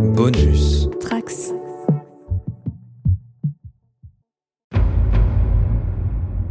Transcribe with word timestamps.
Bonus. 0.00 0.88
Trax. 0.98 1.52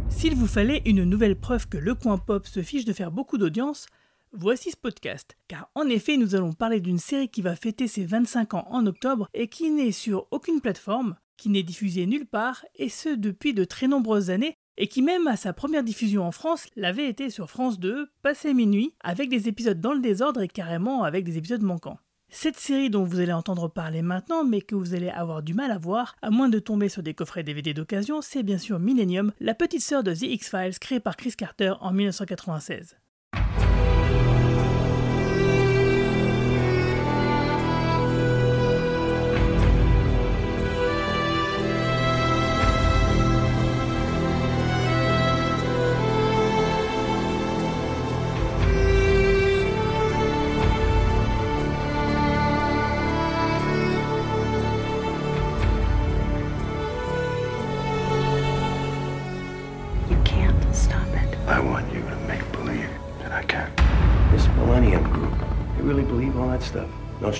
S'il 0.08 0.36
vous 0.36 0.46
fallait 0.46 0.82
une 0.86 1.02
nouvelle 1.02 1.34
preuve 1.34 1.68
que 1.68 1.76
Le 1.76 1.96
Coin 1.96 2.16
Pop 2.16 2.46
se 2.46 2.62
fiche 2.62 2.84
de 2.84 2.92
faire 2.92 3.10
beaucoup 3.10 3.38
d'audience, 3.38 3.86
voici 4.32 4.70
ce 4.70 4.76
podcast. 4.76 5.36
Car 5.48 5.68
en 5.74 5.88
effet, 5.88 6.16
nous 6.16 6.36
allons 6.36 6.52
parler 6.52 6.80
d'une 6.80 6.98
série 6.98 7.28
qui 7.28 7.42
va 7.42 7.56
fêter 7.56 7.88
ses 7.88 8.04
25 8.04 8.54
ans 8.54 8.68
en 8.70 8.86
octobre 8.86 9.28
et 9.34 9.48
qui 9.48 9.70
n'est 9.72 9.90
sur 9.90 10.28
aucune 10.30 10.60
plateforme, 10.60 11.16
qui 11.36 11.48
n'est 11.48 11.64
diffusée 11.64 12.06
nulle 12.06 12.26
part, 12.26 12.64
et 12.76 12.88
ce 12.88 13.08
depuis 13.08 13.52
de 13.52 13.64
très 13.64 13.88
nombreuses 13.88 14.30
années, 14.30 14.54
et 14.76 14.86
qui 14.86 15.02
même 15.02 15.26
à 15.26 15.36
sa 15.36 15.52
première 15.52 15.82
diffusion 15.82 16.24
en 16.24 16.30
France 16.30 16.68
l'avait 16.76 17.08
été 17.08 17.30
sur 17.30 17.50
France 17.50 17.80
2, 17.80 18.08
passé 18.22 18.54
minuit, 18.54 18.94
avec 19.00 19.28
des 19.28 19.48
épisodes 19.48 19.80
dans 19.80 19.92
le 19.92 20.00
désordre 20.00 20.40
et 20.40 20.48
carrément 20.48 21.02
avec 21.02 21.24
des 21.24 21.36
épisodes 21.36 21.62
manquants. 21.62 21.98
Cette 22.32 22.58
série 22.58 22.90
dont 22.90 23.02
vous 23.02 23.18
allez 23.18 23.32
entendre 23.32 23.68
parler 23.68 24.02
maintenant, 24.02 24.44
mais 24.44 24.60
que 24.60 24.76
vous 24.76 24.94
allez 24.94 25.08
avoir 25.08 25.42
du 25.42 25.52
mal 25.52 25.72
à 25.72 25.78
voir, 25.78 26.14
à 26.22 26.30
moins 26.30 26.48
de 26.48 26.60
tomber 26.60 26.88
sur 26.88 27.02
des 27.02 27.12
coffrets 27.12 27.42
DVD 27.42 27.74
d'occasion, 27.74 28.22
c'est 28.22 28.44
bien 28.44 28.56
sûr 28.56 28.78
Millennium, 28.78 29.32
la 29.40 29.54
petite 29.54 29.82
sœur 29.82 30.04
de 30.04 30.14
The 30.14 30.22
X-Files 30.22 30.78
créée 30.78 31.00
par 31.00 31.16
Chris 31.16 31.34
Carter 31.36 31.74
en 31.80 31.92
1996. 31.92 32.96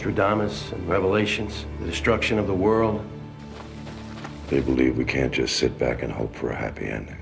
Nostradamus 0.01 0.73
and 0.73 0.89
Revelations, 0.89 1.67
the 1.79 1.87
destruction 1.87 2.39
of 2.39 2.47
the 2.47 2.55
world? 2.55 3.03
They 4.49 4.61
believe 4.61 4.97
we 4.97 5.05
can't 5.05 5.31
just 5.31 5.57
sit 5.57 5.79
back 5.79 6.03
and 6.03 6.11
hope 6.11 6.35
for 6.35 6.51
a 6.51 6.57
happy 6.57 6.87
ending. 6.87 7.19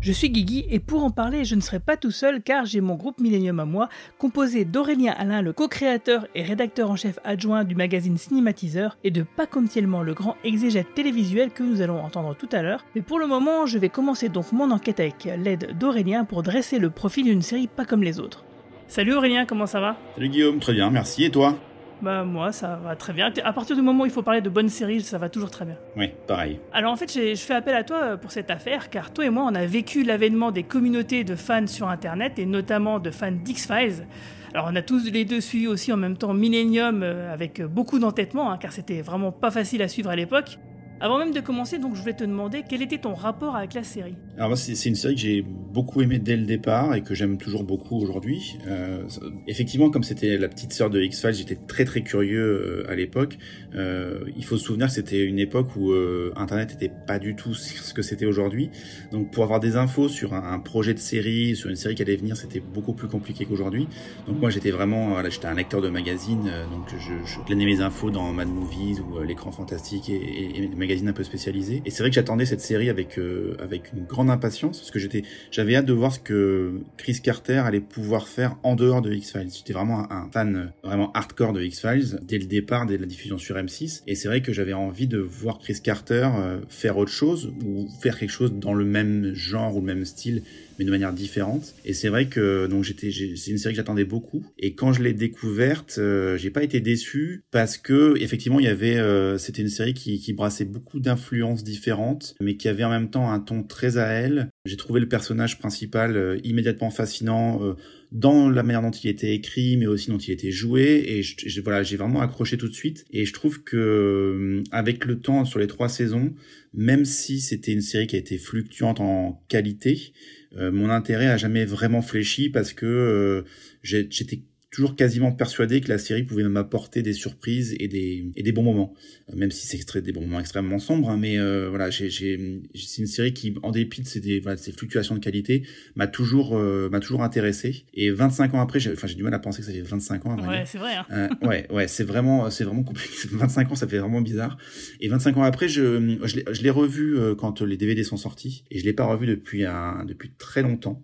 Je 0.00 0.12
suis 0.12 0.30
Guigui 0.30 0.64
et 0.70 0.78
pour 0.78 1.04
en 1.04 1.10
parler, 1.10 1.44
je 1.44 1.54
ne 1.54 1.60
serai 1.60 1.80
pas 1.80 1.98
tout 1.98 2.10
seul 2.10 2.40
car 2.40 2.64
j'ai 2.64 2.80
mon 2.80 2.94
groupe 2.94 3.20
Millennium 3.20 3.60
à 3.60 3.66
moi, 3.66 3.90
composé 4.16 4.64
d'Aurélien 4.64 5.12
Alain, 5.18 5.42
le 5.42 5.52
co-créateur 5.52 6.26
et 6.34 6.42
rédacteur 6.42 6.90
en 6.90 6.96
chef 6.96 7.18
adjoint 7.24 7.64
du 7.64 7.74
magazine 7.74 8.16
Cinématiseur, 8.16 8.96
et 9.04 9.10
de 9.10 9.22
Paco 9.22 9.60
Thielman, 9.60 10.02
le 10.02 10.14
grand 10.14 10.36
exégète 10.44 10.94
télévisuel 10.94 11.50
que 11.50 11.62
nous 11.62 11.82
allons 11.82 12.02
entendre 12.02 12.34
tout 12.34 12.48
à 12.52 12.62
l'heure. 12.62 12.86
Mais 12.94 13.02
pour 13.02 13.18
le 13.18 13.26
moment, 13.26 13.66
je 13.66 13.76
vais 13.76 13.90
commencer 13.90 14.30
donc 14.30 14.50
mon 14.52 14.70
enquête 14.70 15.00
avec 15.00 15.24
l'aide 15.24 15.76
d'Aurélien 15.78 16.24
pour 16.24 16.42
dresser 16.42 16.78
le 16.78 16.88
profil 16.88 17.24
d'une 17.24 17.42
série 17.42 17.66
pas 17.66 17.84
comme 17.84 18.02
les 18.02 18.18
autres. 18.18 18.44
Salut 18.88 19.12
Aurélien, 19.12 19.44
comment 19.44 19.66
ça 19.66 19.80
va? 19.80 19.96
Salut 20.14 20.30
Guillaume, 20.30 20.60
très 20.60 20.72
bien, 20.72 20.88
merci. 20.88 21.24
Et 21.24 21.30
toi? 21.30 21.58
Bah 22.00 22.24
moi 22.24 22.52
ça 22.52 22.80
va 22.82 22.96
très 22.96 23.12
bien. 23.12 23.30
À 23.44 23.52
partir 23.52 23.76
du 23.76 23.82
moment 23.82 24.04
où 24.04 24.06
il 24.06 24.12
faut 24.12 24.22
parler 24.22 24.40
de 24.40 24.48
bonnes 24.48 24.70
séries, 24.70 25.02
ça 25.02 25.18
va 25.18 25.28
toujours 25.28 25.50
très 25.50 25.66
bien. 25.66 25.76
Oui, 25.94 26.10
pareil. 26.26 26.58
Alors 26.72 26.92
en 26.92 26.96
fait, 26.96 27.12
je 27.12 27.34
fais 27.34 27.54
appel 27.54 27.74
à 27.74 27.84
toi 27.84 28.16
pour 28.16 28.30
cette 28.30 28.50
affaire, 28.50 28.88
car 28.88 29.12
toi 29.12 29.26
et 29.26 29.30
moi, 29.30 29.46
on 29.46 29.54
a 29.54 29.66
vécu 29.66 30.04
l'avènement 30.04 30.52
des 30.52 30.62
communautés 30.62 31.22
de 31.22 31.36
fans 31.36 31.66
sur 31.66 31.88
Internet, 31.88 32.38
et 32.38 32.46
notamment 32.46 32.98
de 32.98 33.10
fans 33.10 33.30
d'X-Files. 33.30 34.06
Alors 34.54 34.70
on 34.72 34.76
a 34.76 34.80
tous 34.80 35.10
les 35.10 35.26
deux 35.26 35.42
suivi 35.42 35.66
aussi 35.66 35.92
en 35.92 35.98
même 35.98 36.16
temps 36.16 36.32
Millennium 36.32 37.02
euh, 37.02 37.30
avec 37.30 37.60
beaucoup 37.62 37.98
d'entêtement, 37.98 38.50
hein, 38.50 38.56
car 38.58 38.72
c'était 38.72 39.02
vraiment 39.02 39.32
pas 39.32 39.50
facile 39.50 39.82
à 39.82 39.88
suivre 39.88 40.08
à 40.08 40.16
l'époque. 40.16 40.58
Avant 41.00 41.18
même 41.18 41.32
de 41.32 41.40
commencer, 41.40 41.78
donc 41.78 41.94
je 41.94 42.00
voulais 42.00 42.14
te 42.14 42.24
demander 42.24 42.64
quel 42.68 42.82
était 42.82 42.98
ton 42.98 43.14
rapport 43.14 43.54
avec 43.54 43.74
la 43.74 43.84
série? 43.84 44.16
Alors 44.36 44.58
c'est 44.58 44.72
une 44.86 44.96
série 44.96 45.14
que 45.14 45.20
j'ai 45.20 45.42
beaucoup 45.42 46.02
aimée 46.02 46.18
dès 46.18 46.36
le 46.36 46.44
départ 46.44 46.94
et 46.94 47.02
que 47.02 47.14
j'aime 47.14 47.38
toujours 47.38 47.62
beaucoup 47.62 47.96
aujourd'hui. 47.96 48.58
Euh, 48.66 49.04
effectivement, 49.46 49.90
comme 49.90 50.02
c'était 50.02 50.36
la 50.36 50.48
petite 50.48 50.72
sœur 50.72 50.90
de 50.90 51.00
X-Files, 51.00 51.34
j'étais 51.34 51.54
très 51.54 51.84
très 51.84 52.00
curieux 52.00 52.84
euh, 52.86 52.90
à 52.90 52.96
l'époque. 52.96 53.38
Euh, 53.76 54.24
il 54.36 54.44
faut 54.44 54.56
se 54.56 54.64
souvenir 54.64 54.88
que 54.88 54.92
c'était 54.92 55.24
une 55.24 55.38
époque 55.38 55.76
où 55.76 55.92
Internet 56.34 56.72
n'était 56.72 56.92
pas 57.06 57.20
du 57.20 57.36
tout 57.36 57.54
ce 57.54 57.94
que 57.94 58.02
c'était 58.02 58.26
aujourd'hui. 58.26 58.70
Donc 59.12 59.30
pour 59.30 59.44
avoir 59.44 59.60
des 59.60 59.76
infos 59.76 60.08
sur 60.08 60.34
un, 60.34 60.58
projet 60.58 60.94
de 60.94 60.98
série, 60.98 61.54
sur 61.54 61.70
une 61.70 61.76
série 61.76 61.94
qui 61.94 62.02
allait 62.02 62.16
venir, 62.16 62.36
c'était 62.36 62.60
beaucoup 62.60 62.92
plus 62.92 63.08
compliqué 63.08 63.44
qu'aujourd'hui. 63.44 63.86
Donc 64.26 64.40
moi, 64.40 64.50
j'étais 64.50 64.72
vraiment, 64.72 65.22
j'étais 65.30 65.46
un 65.46 65.54
lecteur 65.54 65.80
de 65.80 65.88
magazines, 65.88 66.50
donc 66.72 66.88
je, 66.98 67.12
je 67.24 67.40
planais 67.46 67.64
mes 67.64 67.80
infos 67.80 68.10
dans 68.10 68.32
Mad 68.32 68.48
Movies 68.48 69.00
ou 69.00 69.22
l'écran 69.22 69.52
fantastique 69.52 70.10
et, 70.10 70.16
et, 70.16 70.64
et 70.64 70.68
magazines 70.88 71.08
un 71.08 71.12
peu 71.12 71.24
spécialisés. 71.24 71.82
Et 71.84 71.90
c'est 71.90 72.02
vrai 72.02 72.08
que 72.08 72.14
j'attendais 72.14 72.46
cette 72.46 72.62
série 72.62 72.88
avec 72.88 73.18
euh, 73.18 73.54
avec 73.58 73.92
une 73.92 74.04
grande 74.04 74.30
impatience 74.30 74.78
parce 74.78 74.90
que 74.90 74.98
j'étais, 74.98 75.22
j'avais 75.50 75.76
hâte 75.76 75.84
de 75.84 75.92
voir 75.92 76.14
ce 76.14 76.18
que 76.18 76.80
Chris 76.96 77.20
Carter 77.22 77.58
allait 77.58 77.80
pouvoir 77.80 78.26
faire 78.26 78.56
en 78.62 78.74
dehors 78.74 79.02
de 79.02 79.12
X-Files. 79.12 79.50
J'étais 79.54 79.74
vraiment 79.74 80.10
un, 80.10 80.30
fan 80.30 80.72
vraiment 80.82 81.12
hardcore 81.12 81.52
de 81.52 81.62
X-Files 81.62 82.20
dès 82.22 82.38
le 82.38 82.46
départ, 82.46 82.86
dès 82.86 82.96
la 82.96 83.06
diffusion 83.06 83.36
sur 83.36 83.56
M6. 83.56 84.02
Et 84.06 84.14
c'est 84.14 84.28
vrai 84.28 84.40
que 84.40 84.52
j'avais 84.52 84.72
envie 84.72 85.06
de 85.06 85.18
voir 85.18 85.58
Chris 85.58 85.80
Carter 85.82 86.28
euh, 86.38 86.60
faire 86.68 86.96
autre 86.96 87.12
chose 87.12 87.52
ou 87.64 87.88
faire 88.00 88.18
quelque 88.18 88.30
chose 88.30 88.54
dans 88.54 88.72
le 88.72 88.86
même 88.86 89.34
genre 89.34 89.76
ou 89.76 89.80
le 89.80 89.86
même 89.86 90.06
style 90.06 90.42
mais 90.78 90.84
de 90.84 90.90
manière 90.90 91.12
différente. 91.12 91.74
Et 91.84 91.92
c'est 91.92 92.08
vrai 92.08 92.26
que 92.26 92.66
donc 92.66 92.84
j'étais, 92.84 93.10
c'est 93.10 93.50
une 93.50 93.58
série 93.58 93.74
que 93.74 93.78
j'attendais 93.78 94.04
beaucoup. 94.04 94.44
Et 94.58 94.74
quand 94.74 94.92
je 94.92 95.02
l'ai 95.02 95.12
découverte, 95.12 95.96
euh, 95.98 96.36
j'ai 96.36 96.50
pas 96.50 96.62
été 96.62 96.80
déçu 96.80 97.44
parce 97.50 97.76
que 97.78 98.16
effectivement 98.20 98.60
il 98.60 98.66
y 98.66 98.68
avait, 98.68 98.98
euh, 98.98 99.38
c'était 99.38 99.62
une 99.62 99.68
série 99.68 99.94
qui, 99.94 100.18
qui 100.20 100.32
brassait 100.32 100.64
beaucoup 100.64 101.00
d'influences 101.00 101.64
différentes, 101.64 102.34
mais 102.40 102.56
qui 102.56 102.68
avait 102.68 102.84
en 102.84 102.90
même 102.90 103.10
temps 103.10 103.30
un 103.30 103.40
ton 103.40 103.62
très 103.62 103.98
à 103.98 104.06
elle. 104.06 104.50
J'ai 104.64 104.76
trouvé 104.76 105.00
le 105.00 105.08
personnage 105.08 105.58
principal 105.58 106.16
euh, 106.16 106.38
immédiatement 106.44 106.90
fascinant. 106.90 107.62
euh, 107.62 107.74
dans 108.12 108.48
la 108.48 108.62
manière 108.62 108.82
dont 108.82 108.90
il 108.90 109.10
était 109.10 109.34
écrit, 109.34 109.76
mais 109.76 109.86
aussi 109.86 110.10
dont 110.10 110.18
il 110.18 110.30
était 110.30 110.50
joué, 110.50 111.04
et 111.06 111.22
je, 111.22 111.60
voilà, 111.60 111.82
j'ai 111.82 111.96
vraiment 111.96 112.20
accroché 112.20 112.56
tout 112.56 112.68
de 112.68 112.74
suite. 112.74 113.04
Et 113.10 113.26
je 113.26 113.32
trouve 113.32 113.62
que 113.62 113.76
euh, 113.76 114.62
avec 114.70 115.04
le 115.04 115.20
temps, 115.20 115.44
sur 115.44 115.58
les 115.58 115.66
trois 115.66 115.88
saisons, 115.88 116.32
même 116.74 117.04
si 117.04 117.40
c'était 117.40 117.72
une 117.72 117.80
série 117.80 118.06
qui 118.06 118.16
a 118.16 118.18
été 118.18 118.38
fluctuante 118.38 119.00
en 119.00 119.42
qualité, 119.48 120.12
mon 120.56 120.90
intérêt 120.90 121.28
a 121.28 121.36
jamais 121.36 121.64
vraiment 121.64 122.02
fléchi 122.02 122.48
parce 122.48 122.72
que 122.72 122.86
euh, 122.86 123.42
j'étais 123.82 124.42
toujours 124.78 124.94
quasiment 124.94 125.32
persuadé 125.32 125.80
que 125.80 125.88
la 125.88 125.98
série 125.98 126.22
pouvait 126.22 126.44
m'apporter 126.44 127.02
des 127.02 127.12
surprises 127.12 127.74
et 127.80 127.88
des, 127.88 128.30
et 128.36 128.44
des 128.44 128.52
bons 128.52 128.62
moments. 128.62 128.94
Euh, 129.28 129.34
même 129.34 129.50
si 129.50 129.66
c'est 129.66 129.76
extrait- 129.76 130.02
des 130.02 130.12
bons 130.12 130.20
moments 130.20 130.38
extrêmement 130.38 130.78
sombres, 130.78 131.10
hein, 131.10 131.16
mais 131.18 131.36
euh, 131.36 131.66
voilà, 131.68 131.90
j'ai, 131.90 132.08
c'est 132.12 133.00
une 133.02 133.08
série 133.08 133.32
qui, 133.34 133.56
en 133.64 133.72
dépit 133.72 134.02
de 134.02 134.06
ces, 134.06 134.20
des- 134.20 134.38
voilà, 134.38 134.54
de 134.54 134.60
ces 134.60 134.70
fluctuations 134.70 135.16
de 135.16 135.20
qualité, 135.20 135.64
m'a 135.96 136.06
toujours, 136.06 136.56
euh, 136.56 136.88
m'a 136.90 137.00
toujours 137.00 137.24
intéressé. 137.24 137.86
Et 137.92 138.12
25 138.12 138.54
ans 138.54 138.60
après, 138.60 138.78
j'ai, 138.78 138.92
enfin, 138.92 139.08
j'ai 139.08 139.16
du 139.16 139.24
mal 139.24 139.34
à 139.34 139.40
penser 139.40 139.62
que 139.62 139.66
ça 139.66 139.72
fait 139.72 139.80
25 139.82 140.26
ans. 140.26 140.38
Ouais, 140.48 140.62
c'est 140.64 140.78
vrai. 140.78 140.94
Hein. 140.94 141.06
Euh, 141.10 141.28
ouais, 141.48 141.66
ouais, 141.72 141.88
c'est 141.88 142.04
vraiment, 142.04 142.48
c'est 142.48 142.62
vraiment 142.62 142.84
compliqué. 142.84 143.12
25 143.32 143.72
ans, 143.72 143.74
ça 143.74 143.88
fait 143.88 143.98
vraiment 143.98 144.20
bizarre. 144.20 144.58
Et 145.00 145.08
25 145.08 145.38
ans 145.38 145.42
après, 145.42 145.66
je, 145.68 146.16
je 146.24 146.62
l'ai, 146.62 146.70
revu 146.70 147.16
quand 147.36 147.62
les 147.62 147.76
DVD 147.76 148.04
sont 148.04 148.16
sortis, 148.16 148.62
et 148.70 148.78
je 148.78 148.84
l'ai 148.84 148.92
pas 148.92 149.06
revu 149.06 149.26
depuis 149.26 149.64
un, 149.64 150.04
depuis 150.04 150.30
très 150.38 150.62
longtemps. 150.62 151.02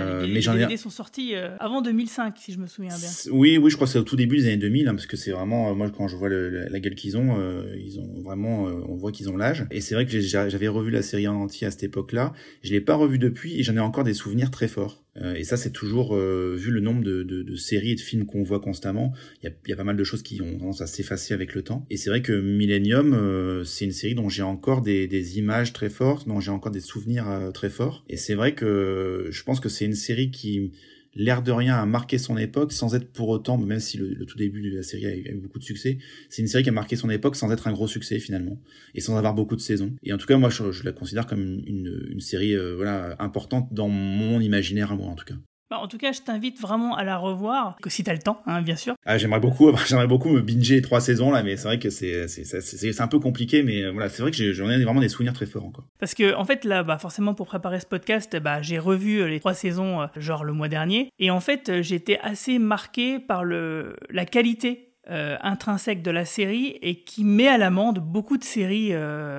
Euh, 0.00 0.22
les, 0.22 0.28
mais 0.28 0.34
les 0.40 0.48
ai- 0.48 0.52
DVD 0.52 0.76
sont 0.76 0.90
sortis 0.90 1.34
euh, 1.34 1.56
avant 1.58 1.82
2005, 1.82 2.36
si 2.38 2.52
je 2.52 2.58
me 2.58 2.66
souviens 2.66 2.96
bien. 2.96 3.08
Oui, 3.30 3.58
oui, 3.58 3.70
je 3.70 3.76
crois 3.76 3.86
que 3.86 3.92
c'est 3.92 3.98
au 3.98 4.04
tout 4.04 4.16
début 4.16 4.36
des 4.38 4.46
années 4.46 4.56
2000, 4.56 4.88
hein, 4.88 4.94
parce 4.94 5.06
que 5.06 5.16
c'est 5.16 5.30
vraiment, 5.32 5.70
euh, 5.70 5.74
moi, 5.74 5.90
quand 5.90 6.08
je 6.08 6.16
vois 6.16 6.28
le- 6.28 6.48
la, 6.48 6.68
la 6.68 6.80
gueule 6.80 6.94
qu'ils 6.94 7.16
ont, 7.16 7.38
euh, 7.38 7.64
ils 7.76 7.98
ont 8.00 8.22
vraiment, 8.22 8.68
euh, 8.68 8.72
on 8.88 8.94
voit 8.96 9.12
qu'ils 9.12 9.28
ont 9.30 9.36
l'âge. 9.36 9.66
Et 9.70 9.80
c'est 9.80 9.94
vrai 9.94 10.06
que 10.06 10.20
j'avais 10.20 10.68
revu 10.68 10.90
la 10.90 11.02
série 11.02 11.28
en 11.28 11.34
entier 11.34 11.66
à 11.66 11.70
cette 11.70 11.82
époque-là. 11.82 12.32
Je 12.62 12.72
l'ai 12.72 12.80
pas 12.80 12.94
revu 12.94 13.18
depuis, 13.18 13.58
et 13.58 13.62
j'en 13.62 13.76
ai 13.76 13.80
encore 13.80 14.04
des 14.04 14.14
souvenirs 14.14 14.50
très 14.50 14.68
forts. 14.68 15.01
Euh, 15.20 15.34
et 15.34 15.44
ça, 15.44 15.56
c'est 15.56 15.72
toujours, 15.72 16.16
euh, 16.16 16.54
vu 16.56 16.70
le 16.70 16.80
nombre 16.80 17.02
de, 17.02 17.22
de, 17.22 17.56
séries 17.56 17.92
et 17.92 17.94
de 17.94 18.00
films 18.00 18.24
qu'on 18.24 18.42
voit 18.42 18.60
constamment, 18.60 19.12
il 19.42 19.50
y 19.68 19.72
a, 19.72 19.76
pas 19.76 19.84
mal 19.84 19.96
de 19.96 20.04
choses 20.04 20.22
qui 20.22 20.40
ont 20.40 20.58
tendance 20.58 20.80
à 20.80 20.86
s'effacer 20.86 21.34
avec 21.34 21.54
le 21.54 21.62
temps. 21.62 21.86
Et 21.90 21.96
c'est 21.96 22.10
vrai 22.10 22.22
que 22.22 22.32
Millennium, 22.32 23.12
euh, 23.12 23.64
c'est 23.64 23.84
une 23.84 23.92
série 23.92 24.14
dont 24.14 24.28
j'ai 24.28 24.42
encore 24.42 24.82
des, 24.82 25.06
des 25.06 25.38
images 25.38 25.72
très 25.72 25.90
fortes, 25.90 26.26
dont 26.26 26.40
j'ai 26.40 26.50
encore 26.50 26.72
des 26.72 26.80
souvenirs 26.80 27.50
très 27.52 27.70
forts. 27.70 28.04
Et 28.08 28.16
c'est 28.16 28.34
vrai 28.34 28.54
que 28.54 29.28
je 29.30 29.42
pense 29.42 29.60
que 29.60 29.68
c'est 29.68 29.84
une 29.84 29.94
série 29.94 30.30
qui 30.30 30.72
l'air 31.14 31.42
de 31.42 31.52
rien 31.52 31.76
a 31.76 31.86
marqué 31.86 32.18
son 32.18 32.36
époque 32.36 32.72
sans 32.72 32.94
être 32.94 33.12
pour 33.12 33.28
autant, 33.28 33.58
même 33.58 33.80
si 33.80 33.98
le, 33.98 34.24
tout 34.24 34.38
début 34.38 34.70
de 34.70 34.76
la 34.76 34.82
série 34.82 35.06
a 35.06 35.14
eu, 35.14 35.40
beaucoup 35.42 35.58
de 35.58 35.64
succès, 35.64 35.98
c'est 36.28 36.42
une 36.42 36.48
série 36.48 36.62
qui 36.62 36.70
a 36.70 36.72
marqué 36.72 36.96
son 36.96 37.10
époque 37.10 37.36
sans 37.36 37.50
être 37.52 37.68
un 37.68 37.72
gros 37.72 37.88
succès 37.88 38.18
finalement 38.18 38.58
et 38.94 39.00
sans 39.00 39.16
avoir 39.16 39.34
beaucoup 39.34 39.56
de 39.56 39.60
saisons. 39.60 39.94
Et 40.02 40.12
en 40.12 40.18
tout 40.18 40.26
cas, 40.26 40.36
moi, 40.36 40.50
je, 40.50 40.84
la 40.84 40.92
considère 40.92 41.26
comme 41.26 41.42
une, 41.42 42.08
une 42.10 42.20
série 42.20 42.54
euh, 42.54 42.74
voilà 42.76 43.16
importante 43.18 43.72
dans 43.72 43.88
mon 43.88 44.40
imaginaire 44.40 44.92
à 44.92 44.96
moi 44.96 45.08
en 45.08 45.14
tout 45.14 45.24
cas. 45.24 45.34
Bah, 45.72 45.78
en 45.78 45.88
tout 45.88 45.96
cas, 45.96 46.12
je 46.12 46.20
t'invite 46.20 46.60
vraiment 46.60 46.96
à 46.96 47.02
la 47.02 47.16
revoir, 47.16 47.78
que 47.80 47.88
si 47.88 48.04
t'as 48.04 48.12
le 48.12 48.18
temps, 48.18 48.42
hein, 48.44 48.60
bien 48.60 48.76
sûr. 48.76 48.92
Ah, 49.06 49.16
j'aimerais 49.16 49.40
beaucoup, 49.40 49.74
j'aimerais 49.86 50.06
beaucoup 50.06 50.28
me 50.28 50.42
binger 50.42 50.82
trois 50.82 51.00
saisons 51.00 51.30
là, 51.30 51.42
mais 51.42 51.56
c'est 51.56 51.64
vrai 51.66 51.78
que 51.78 51.88
c'est 51.88 52.28
c'est 52.28 53.00
un 53.00 53.08
peu 53.08 53.18
compliqué, 53.18 53.62
mais 53.62 53.80
euh, 53.80 53.90
voilà, 53.90 54.10
c'est 54.10 54.20
vrai 54.20 54.32
que 54.32 54.52
j'en 54.52 54.68
ai, 54.68 54.84
vraiment 54.84 55.00
des 55.00 55.08
souvenirs 55.08 55.32
très 55.32 55.46
forts 55.46 55.64
encore. 55.64 55.86
Parce 55.98 56.12
que 56.12 56.34
en 56.34 56.44
fait 56.44 56.66
là, 56.66 56.82
bah 56.82 56.98
forcément 56.98 57.32
pour 57.32 57.46
préparer 57.46 57.80
ce 57.80 57.86
podcast, 57.86 58.36
bah 58.36 58.60
j'ai 58.60 58.78
revu 58.78 59.22
euh, 59.22 59.28
les 59.28 59.40
trois 59.40 59.54
saisons, 59.54 60.02
euh, 60.02 60.06
genre 60.16 60.44
le 60.44 60.52
mois 60.52 60.68
dernier, 60.68 61.08
et 61.18 61.30
en 61.30 61.40
fait 61.40 61.80
j'étais 61.80 62.18
assez 62.18 62.58
marqué 62.58 63.18
par 63.18 63.42
le 63.42 63.96
la 64.10 64.26
qualité 64.26 64.90
intrinsèque 65.08 66.02
de 66.02 66.12
la 66.12 66.24
série 66.24 66.78
et 66.80 67.02
qui 67.02 67.24
met 67.24 67.48
à 67.48 67.58
l'amende 67.58 67.98
beaucoup 67.98 68.36
de 68.36 68.44
séries 68.44 68.92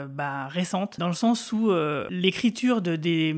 bah, 0.09 0.47
récentes, 0.47 0.99
dans 0.99 1.07
le 1.07 1.13
sens 1.13 1.53
où 1.53 1.71
l'écriture 2.09 2.81
de, 2.81 2.97
des, 2.97 3.33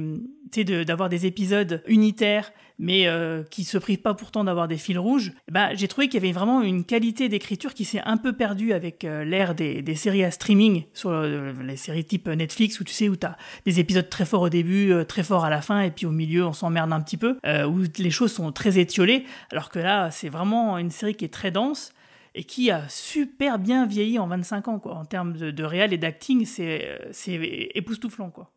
d'avoir 0.85 1.09
des 1.09 1.27
épisodes 1.27 1.83
unitaires 1.85 2.51
mais 2.79 3.07
euh, 3.07 3.43
qui 3.43 3.63
se 3.63 3.77
privent 3.77 4.01
pas 4.01 4.13
pourtant 4.13 4.43
d'avoir 4.43 4.67
des 4.67 4.77
fils 4.77 4.97
rouges, 4.97 5.31
bah, 5.51 5.73
j'ai 5.73 5.87
trouvé 5.87 6.07
qu'il 6.07 6.21
y 6.21 6.25
avait 6.25 6.33
vraiment 6.33 6.61
une 6.61 6.83
qualité 6.83 7.29
d'écriture 7.29 7.73
qui 7.73 7.85
s'est 7.85 8.01
un 8.05 8.17
peu 8.17 8.33
perdue 8.33 8.73
avec 8.73 9.05
euh, 9.05 9.23
l'ère 9.23 9.55
des, 9.55 9.95
séries 9.95 10.23
à 10.23 10.31
streaming, 10.31 10.83
sur 10.93 11.09
euh, 11.09 11.53
les 11.63 11.77
séries 11.77 12.05
type 12.05 12.27
Netflix, 12.27 12.79
où 12.79 12.83
tu 12.83 12.93
sais, 12.93 13.09
où 13.09 13.15
tu 13.15 13.25
as 13.25 13.37
des 13.65 13.79
épisodes 13.79 14.09
très 14.09 14.25
forts 14.25 14.41
au 14.41 14.49
début, 14.49 14.93
très 15.07 15.23
forts 15.23 15.45
à 15.45 15.49
la 15.49 15.61
fin, 15.61 15.81
et 15.81 15.91
puis 15.91 16.05
au 16.05 16.11
milieu, 16.11 16.45
on 16.45 16.53
s'emmerde 16.53 16.91
un 16.91 17.01
petit 17.01 17.17
peu, 17.17 17.37
où 17.45 17.79
les 17.97 18.11
choses 18.11 18.33
sont 18.33 18.51
très 18.51 18.77
étiolées, 18.77 19.25
alors 19.51 19.69
que 19.69 19.79
là, 19.79 20.11
c'est 20.11 20.29
vraiment 20.29 20.77
une 20.77 20.91
série 20.91 21.15
qui 21.15 21.25
est 21.25 21.33
très 21.33 21.51
dense 21.51 21.93
et 22.33 22.43
qui 22.43 22.69
a 22.69 22.87
super 22.89 23.59
bien 23.59 23.85
vieilli 23.85 24.19
en 24.19 24.27
25 24.27 24.67
ans, 24.67 24.79
quoi. 24.79 24.95
En 24.95 25.05
termes 25.05 25.33
de, 25.33 25.51
de 25.51 25.63
réel 25.63 25.93
et 25.93 25.97
d'acting, 25.97 26.45
c'est 26.45 26.99
époustouflant, 27.73 28.29
quoi 28.29 28.54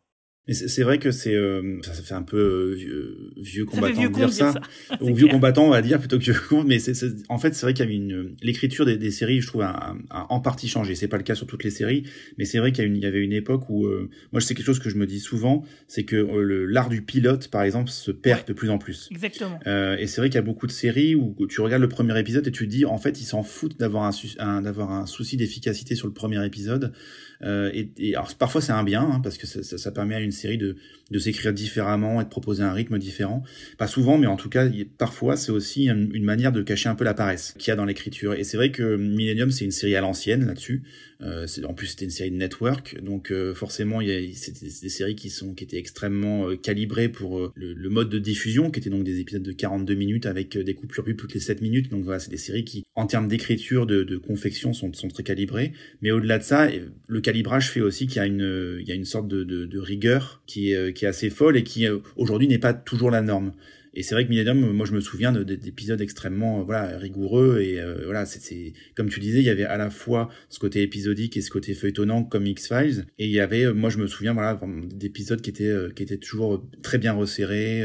c'est 0.53 0.83
vrai 0.83 0.99
que 0.99 1.11
c'est 1.11 1.33
euh, 1.33 1.79
ça, 1.81 1.93
fait 1.93 2.13
un 2.13 2.23
peu 2.23 2.37
euh, 2.37 3.33
vieux, 3.37 3.65
combattant 3.65 4.03
de 4.03 4.07
dire 4.13 4.31
ça, 4.31 4.53
ou 5.01 5.13
vieux 5.13 5.27
combattant 5.27 5.65
on 5.65 5.69
va 5.69 5.81
dire 5.81 5.99
plutôt 5.99 6.17
que 6.17 6.23
vieux 6.23 6.33
mais 6.65 6.79
c'est 6.79 6.93
en 7.29 7.37
fait 7.37 7.53
c'est 7.55 7.65
vrai 7.65 7.73
qu'il 7.73 7.85
y 7.85 7.87
avait 7.87 7.95
une 7.95 8.35
l'écriture 8.41 8.85
des, 8.85 8.97
des, 8.97 9.11
séries 9.11 9.41
je 9.41 9.47
trouve 9.47 9.61
a, 9.61 9.95
en 10.09 10.39
partie 10.39 10.67
changé. 10.67 10.95
C'est 10.95 11.07
pas 11.07 11.17
le 11.17 11.23
cas 11.23 11.35
sur 11.35 11.47
toutes 11.47 11.63
les 11.63 11.69
séries 11.69 12.03
mais 12.37 12.45
c'est 12.45 12.59
vrai 12.59 12.71
qu'il 12.71 12.95
y, 12.95 12.99
y, 12.99 13.05
avait 13.05 13.23
une 13.23 13.33
époque 13.33 13.69
où 13.69 13.85
euh, 13.85 14.09
moi 14.31 14.41
c'est 14.41 14.55
quelque 14.55 14.65
chose 14.65 14.79
que 14.79 14.89
je 14.89 14.95
me 14.95 15.05
dis 15.05 15.19
souvent 15.19 15.63
c'est 15.87 16.03
que 16.03 16.15
l'art 16.15 16.89
du 16.89 17.01
pilote 17.01 17.47
par 17.49 17.63
exemple 17.63 17.89
se 17.89 18.11
perd 18.11 18.47
de 18.47 18.53
plus 18.53 18.69
en 18.69 18.77
plus. 18.77 19.09
Exactement. 19.11 19.59
Et 19.65 20.07
c'est 20.07 20.21
vrai 20.21 20.29
qu'il 20.29 20.35
y 20.35 20.39
a 20.39 20.43
beaucoup 20.43 20.67
de 20.67 20.71
séries 20.71 21.15
où 21.15 21.35
tu 21.47 21.61
regardes 21.61 21.81
le 21.81 21.89
premier 21.89 22.17
épisode 22.19 22.47
et 22.47 22.51
tu 22.51 22.65
te 22.65 22.71
dis 22.71 22.85
en 22.85 22.97
fait 22.97 23.21
ils 23.21 23.25
s'en 23.25 23.43
foutent 23.43 23.79
d'avoir 23.79 24.03
un, 24.05 24.11
un 24.39 24.61
d'avoir 24.61 24.91
un 24.91 25.05
souci 25.05 25.37
d'efficacité 25.37 25.95
sur 25.95 26.07
le 26.07 26.13
premier 26.13 26.43
épisode 26.45 26.93
euh, 27.41 27.71
et, 27.73 27.89
et, 27.97 28.15
alors 28.15 28.33
parfois 28.35 28.61
c'est 28.61 28.73
un 28.73 28.83
bien 28.83 29.01
hein, 29.01 29.21
parce 29.23 29.37
que 29.37 29.47
ça, 29.47 29.63
ça, 29.63 29.77
ça, 29.77 29.91
permet 29.91 30.15
à 30.15 30.19
une 30.19 30.31
série 30.31 30.57
de, 30.57 30.75
de 31.09 31.19
s'écrire 31.19 31.53
différemment 31.53 32.19
et 32.19 32.25
de 32.25 32.29
proposer 32.29 32.63
un 32.63 32.73
rythme 32.73 32.97
différent. 32.97 33.43
Pas 33.77 33.87
souvent, 33.87 34.17
mais 34.17 34.27
en 34.27 34.35
tout 34.35 34.49
cas 34.49 34.67
parfois 34.97 35.37
c'est 35.37 35.51
aussi 35.51 35.87
une, 35.87 36.09
une, 36.13 36.25
manière 36.25 36.51
de 36.51 36.61
cacher 36.61 36.89
un 36.89 36.95
peu 36.95 37.05
la 37.05 37.13
paresse 37.13 37.55
qu'il 37.57 37.69
y 37.69 37.71
a 37.71 37.75
dans 37.75 37.85
l'écriture. 37.85 38.33
Et 38.33 38.43
c'est 38.43 38.57
vrai 38.57 38.71
que 38.71 38.97
Millennium 38.97 39.51
c'est 39.51 39.65
une 39.65 39.71
série 39.71 39.95
à 39.95 40.01
l'ancienne 40.01 40.45
là-dessus. 40.45 40.83
Euh, 41.21 41.45
en 41.67 41.73
plus, 41.73 41.87
c'était 41.87 42.05
une 42.05 42.11
série 42.11 42.31
de 42.31 42.37
network, 42.37 43.01
donc 43.03 43.31
euh, 43.31 43.53
forcément, 43.53 43.99
c'était 44.33 44.67
des 44.67 44.89
séries 44.89 45.15
qui 45.15 45.29
sont 45.29 45.53
qui 45.53 45.65
étaient 45.65 45.77
extrêmement 45.77 46.49
euh, 46.49 46.55
calibrées 46.55 47.09
pour 47.09 47.39
euh, 47.39 47.51
le, 47.55 47.73
le, 47.73 47.89
mode 47.89 48.09
de 48.09 48.19
diffusion, 48.19 48.71
qui 48.71 48.79
étaient 48.79 48.89
donc 48.89 49.03
des 49.03 49.19
épisodes 49.19 49.43
de 49.43 49.51
42 49.51 49.95
minutes 49.95 50.25
avec 50.25 50.57
des 50.57 50.73
coupures 50.75 51.03
pub 51.03 51.17
toutes 51.17 51.33
les 51.33 51.41
7 51.41 51.61
minutes. 51.61 51.91
Donc 51.91 52.05
voilà, 52.05 52.19
c'est 52.19 52.31
des 52.31 52.37
séries 52.37 52.63
qui, 52.63 52.85
en 52.95 53.05
termes 53.05 53.27
d'écriture, 53.27 53.85
de, 53.85 54.03
de, 54.03 54.17
confection, 54.17 54.71
sont, 54.71 54.93
sont 54.93 55.09
très 55.09 55.23
calibrées. 55.23 55.73
Mais 56.01 56.11
au-delà 56.11 56.37
de 56.37 56.43
ça, 56.43 56.69
le 57.07 57.21
calibrage 57.21 57.69
fait 57.69 57.81
aussi 57.81 58.07
qu'il 58.07 58.17
y 58.17 58.19
a 58.19 58.25
une 58.25 58.77
il 58.79 58.87
y 58.87 58.91
a 58.91 58.95
une 58.95 59.05
sorte 59.05 59.27
de, 59.27 59.43
de, 59.43 59.65
de 59.65 59.79
rigueur 59.79 60.41
qui 60.45 60.71
est 60.71 60.93
qui 60.93 61.03
est 61.03 61.09
assez 61.09 61.29
folle 61.29 61.57
et 61.57 61.63
qui 61.63 61.85
aujourd'hui 62.15 62.47
n'est 62.47 62.59
pas 62.59 62.73
toujours 62.73 63.11
la 63.11 63.21
norme. 63.21 63.51
Et 63.93 64.03
c'est 64.03 64.13
vrai 64.13 64.23
que 64.25 64.29
Millennium, 64.29 64.71
moi 64.71 64.85
je 64.85 64.93
me 64.93 64.99
souviens 64.99 65.31
d'épisodes 65.31 65.99
extrêmement 65.99 66.63
voilà 66.63 66.97
rigoureux 66.97 67.59
et 67.59 67.81
euh, 67.81 68.03
voilà 68.05 68.25
c'est 68.25 68.73
comme 68.95 69.09
tu 69.09 69.19
disais 69.19 69.39
il 69.39 69.45
y 69.45 69.49
avait 69.49 69.63
à 69.63 69.77
la 69.77 69.89
fois 69.89 70.29
ce 70.49 70.59
côté 70.59 70.83
épisodique 70.83 71.37
et 71.37 71.41
ce 71.41 71.49
côté 71.49 71.73
feuilletonnant 71.73 72.23
comme 72.23 72.45
X 72.45 72.67
Files 72.67 73.05
et 73.17 73.25
il 73.25 73.31
y 73.31 73.39
avait 73.39 73.65
euh, 73.65 73.73
moi 73.73 73.89
je 73.89 73.97
me 73.97 74.05
souviens 74.05 74.33
voilà 74.33 74.59
d'épisodes 74.93 75.41
qui 75.41 75.49
étaient 75.49 75.65
euh, 75.65 75.89
qui 75.89 76.03
étaient 76.03 76.17
toujours 76.17 76.63
très 76.83 76.99
bien 76.99 77.13
resserrés 77.13 77.83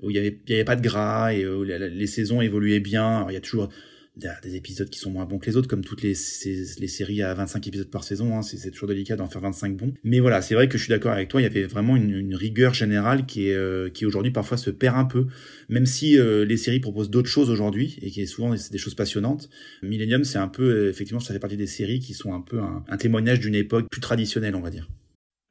où 0.00 0.10
il 0.10 0.16
y 0.16 0.18
avait 0.18 0.38
il 0.46 0.52
y 0.52 0.54
avait 0.54 0.64
pas 0.64 0.76
de 0.76 0.82
gras 0.82 1.32
et 1.32 1.46
où 1.46 1.62
les 1.62 2.06
saisons 2.06 2.40
évoluaient 2.40 2.80
bien. 2.80 3.16
Alors, 3.16 3.30
il 3.30 3.34
y 3.34 3.38
a 3.38 3.40
toujours 3.40 3.70
des 4.16 4.54
épisodes 4.54 4.88
qui 4.88 5.00
sont 5.00 5.10
moins 5.10 5.24
bons 5.24 5.38
que 5.38 5.46
les 5.46 5.56
autres, 5.56 5.66
comme 5.66 5.84
toutes 5.84 6.02
les, 6.02 6.14
les 6.14 6.88
séries 6.88 7.22
à 7.22 7.34
25 7.34 7.66
épisodes 7.66 7.90
par 7.90 8.04
saison, 8.04 8.36
hein, 8.36 8.42
c'est 8.42 8.70
toujours 8.70 8.88
délicat 8.88 9.16
d'en 9.16 9.26
faire 9.28 9.40
25 9.40 9.76
bons. 9.76 9.92
Mais 10.04 10.20
voilà, 10.20 10.40
c'est 10.40 10.54
vrai 10.54 10.68
que 10.68 10.78
je 10.78 10.84
suis 10.84 10.90
d'accord 10.90 11.12
avec 11.12 11.28
toi, 11.28 11.40
il 11.40 11.44
y 11.44 11.46
avait 11.46 11.64
vraiment 11.64 11.96
une, 11.96 12.34
rigueur 12.34 12.74
générale 12.74 13.26
qui 13.26 13.52
euh, 13.52 13.90
qui 13.90 14.06
aujourd'hui 14.06 14.32
parfois 14.32 14.56
se 14.56 14.70
perd 14.70 14.96
un 14.96 15.04
peu, 15.04 15.26
même 15.68 15.86
si 15.86 16.18
euh, 16.18 16.44
les 16.44 16.56
séries 16.56 16.80
proposent 16.80 17.10
d'autres 17.10 17.28
choses 17.28 17.48
aujourd'hui 17.48 17.96
et 18.02 18.10
qui 18.10 18.22
est 18.22 18.26
souvent 18.26 18.54
des 18.54 18.78
choses 18.78 18.94
passionnantes. 18.94 19.48
Millennium, 19.82 20.24
c'est 20.24 20.38
un 20.38 20.48
peu 20.48 20.62
euh, 20.62 20.90
effectivement 20.90 21.20
ça 21.20 21.32
fait 21.32 21.40
partie 21.40 21.56
des 21.56 21.66
séries 21.66 22.00
qui 22.00 22.14
sont 22.14 22.34
un 22.34 22.40
peu 22.40 22.60
un, 22.60 22.96
témoignage 22.96 23.40
d'une 23.40 23.54
époque 23.54 23.86
plus 23.90 24.00
traditionnelle, 24.00 24.54
on 24.56 24.60
va 24.60 24.70
dire. 24.70 24.88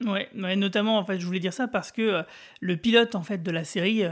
Ouais, 0.05 0.27
notamment 0.55 0.97
en 0.97 1.05
fait, 1.05 1.19
je 1.19 1.25
voulais 1.25 1.39
dire 1.39 1.53
ça 1.53 1.67
parce 1.67 1.91
que 1.91 2.23
le 2.59 2.77
pilote 2.77 3.15
en 3.15 3.23
fait 3.23 3.41
de 3.41 3.51
la 3.51 3.63
série, 3.63 4.03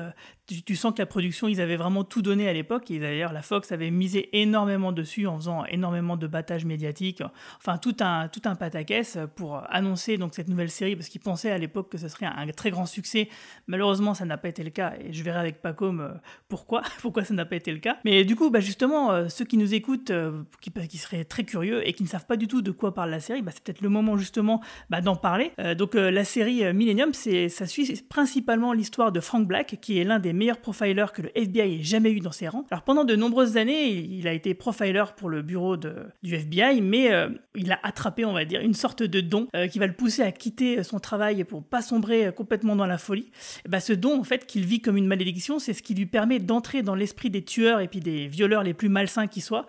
tu, 0.65 0.75
sens 0.75 0.93
que 0.93 0.99
la 0.99 1.05
production, 1.05 1.47
ils 1.47 1.61
avaient 1.61 1.77
vraiment 1.77 2.03
tout 2.03 2.21
donné 2.21 2.47
à 2.47 2.53
l'époque. 2.53 2.91
Et 2.91 2.99
d'ailleurs, 2.99 3.33
la 3.33 3.41
Fox 3.41 3.71
avait 3.71 3.91
misé 3.91 4.29
énormément 4.39 4.91
dessus 4.91 5.27
en 5.27 5.37
faisant 5.37 5.65
énormément 5.65 6.17
de 6.17 6.27
battages 6.27 6.65
médiatiques. 6.65 7.23
Enfin, 7.57 7.77
tout 7.77 7.95
un, 7.99 8.27
tout 8.27 8.41
un 8.45 8.55
pataquès 8.55 9.17
pour 9.35 9.63
annoncer 9.69 10.17
donc 10.17 10.33
cette 10.33 10.47
nouvelle 10.47 10.69
série 10.69 10.95
parce 10.95 11.09
qu'ils 11.09 11.21
pensaient 11.21 11.51
à 11.51 11.57
l'époque 11.57 11.89
que 11.89 11.97
ce 11.97 12.07
serait 12.07 12.25
un, 12.25 12.47
très 12.47 12.71
grand 12.71 12.85
succès. 12.85 13.29
Malheureusement, 13.67 14.13
ça 14.13 14.25
n'a 14.25 14.37
pas 14.37 14.49
été 14.49 14.63
le 14.63 14.69
cas. 14.69 14.93
Et 14.99 15.13
je 15.13 15.23
verrai 15.23 15.39
avec 15.39 15.61
Pacom 15.61 15.99
euh, 15.99 16.09
pourquoi, 16.47 16.81
pourquoi 17.01 17.23
ça 17.23 17.33
n'a 17.33 17.45
pas 17.45 17.55
été 17.55 17.71
le 17.71 17.79
cas. 17.79 17.97
Mais 18.05 18.23
du 18.23 18.35
coup, 18.35 18.49
bah, 18.49 18.59
justement, 18.59 19.11
euh, 19.11 19.29
ceux 19.29 19.45
qui 19.45 19.57
nous 19.57 19.73
écoutent, 19.73 20.11
euh, 20.11 20.43
qui, 20.61 20.71
qui, 20.71 20.97
seraient 20.97 21.25
très 21.25 21.43
curieux 21.43 21.87
et 21.87 21.93
qui 21.93 22.03
ne 22.03 22.07
savent 22.07 22.25
pas 22.25 22.37
du 22.37 22.47
tout 22.47 22.61
de 22.61 22.71
quoi 22.71 22.93
parle 22.93 23.09
la 23.09 23.19
série, 23.19 23.41
bah, 23.41 23.51
c'est 23.53 23.63
peut-être 23.63 23.81
le 23.81 23.89
moment 23.89 24.17
justement 24.17 24.61
bah, 24.89 25.01
d'en 25.01 25.15
parler. 25.15 25.51
donc, 25.77 25.93
la 25.95 26.23
série 26.23 26.73
Millennium, 26.73 27.13
ça 27.13 27.65
suit 27.65 28.03
principalement 28.09 28.73
l'histoire 28.73 29.11
de 29.11 29.19
Frank 29.19 29.47
Black, 29.47 29.77
qui 29.81 29.99
est 29.99 30.03
l'un 30.03 30.19
des 30.19 30.33
meilleur 30.41 30.57
profiler 30.57 31.05
que 31.13 31.21
le 31.21 31.29
FBI 31.35 31.79
ait 31.79 31.83
jamais 31.83 32.11
eu 32.11 32.19
dans 32.19 32.31
ses 32.31 32.47
rangs. 32.47 32.65
Alors 32.71 32.81
pendant 32.81 33.03
de 33.03 33.15
nombreuses 33.15 33.57
années, 33.57 33.89
il 33.89 34.27
a 34.27 34.33
été 34.33 34.55
profiler 34.55 35.03
pour 35.15 35.29
le 35.29 35.43
bureau 35.43 35.77
du 35.77 36.33
FBI, 36.33 36.81
mais 36.81 37.13
euh, 37.13 37.29
il 37.53 37.71
a 37.71 37.79
attrapé, 37.83 38.25
on 38.25 38.33
va 38.33 38.43
dire, 38.43 38.59
une 38.61 38.73
sorte 38.73 39.03
de 39.03 39.21
don 39.21 39.47
euh, 39.55 39.67
qui 39.67 39.77
va 39.77 39.85
le 39.85 39.93
pousser 39.93 40.23
à 40.23 40.31
quitter 40.31 40.81
son 40.81 40.99
travail 40.99 41.43
pour 41.43 41.63
pas 41.63 41.83
sombrer 41.83 42.33
complètement 42.35 42.75
dans 42.75 42.87
la 42.87 42.97
folie. 42.97 43.31
Bah, 43.69 43.79
ce 43.79 43.93
don, 43.93 44.19
en 44.19 44.23
fait, 44.23 44.47
qu'il 44.47 44.65
vit 44.65 44.81
comme 44.81 44.97
une 44.97 45.05
malédiction, 45.05 45.59
c'est 45.59 45.73
ce 45.73 45.83
qui 45.83 45.93
lui 45.93 46.07
permet 46.07 46.39
d'entrer 46.39 46.81
dans 46.81 46.95
l'esprit 46.95 47.29
des 47.29 47.43
tueurs 47.43 47.79
et 47.79 47.87
puis 47.87 47.99
des 47.99 48.27
violeurs 48.27 48.63
les 48.63 48.73
plus 48.73 48.89
malsains 48.89 49.27
qui 49.27 49.41
soient. 49.41 49.67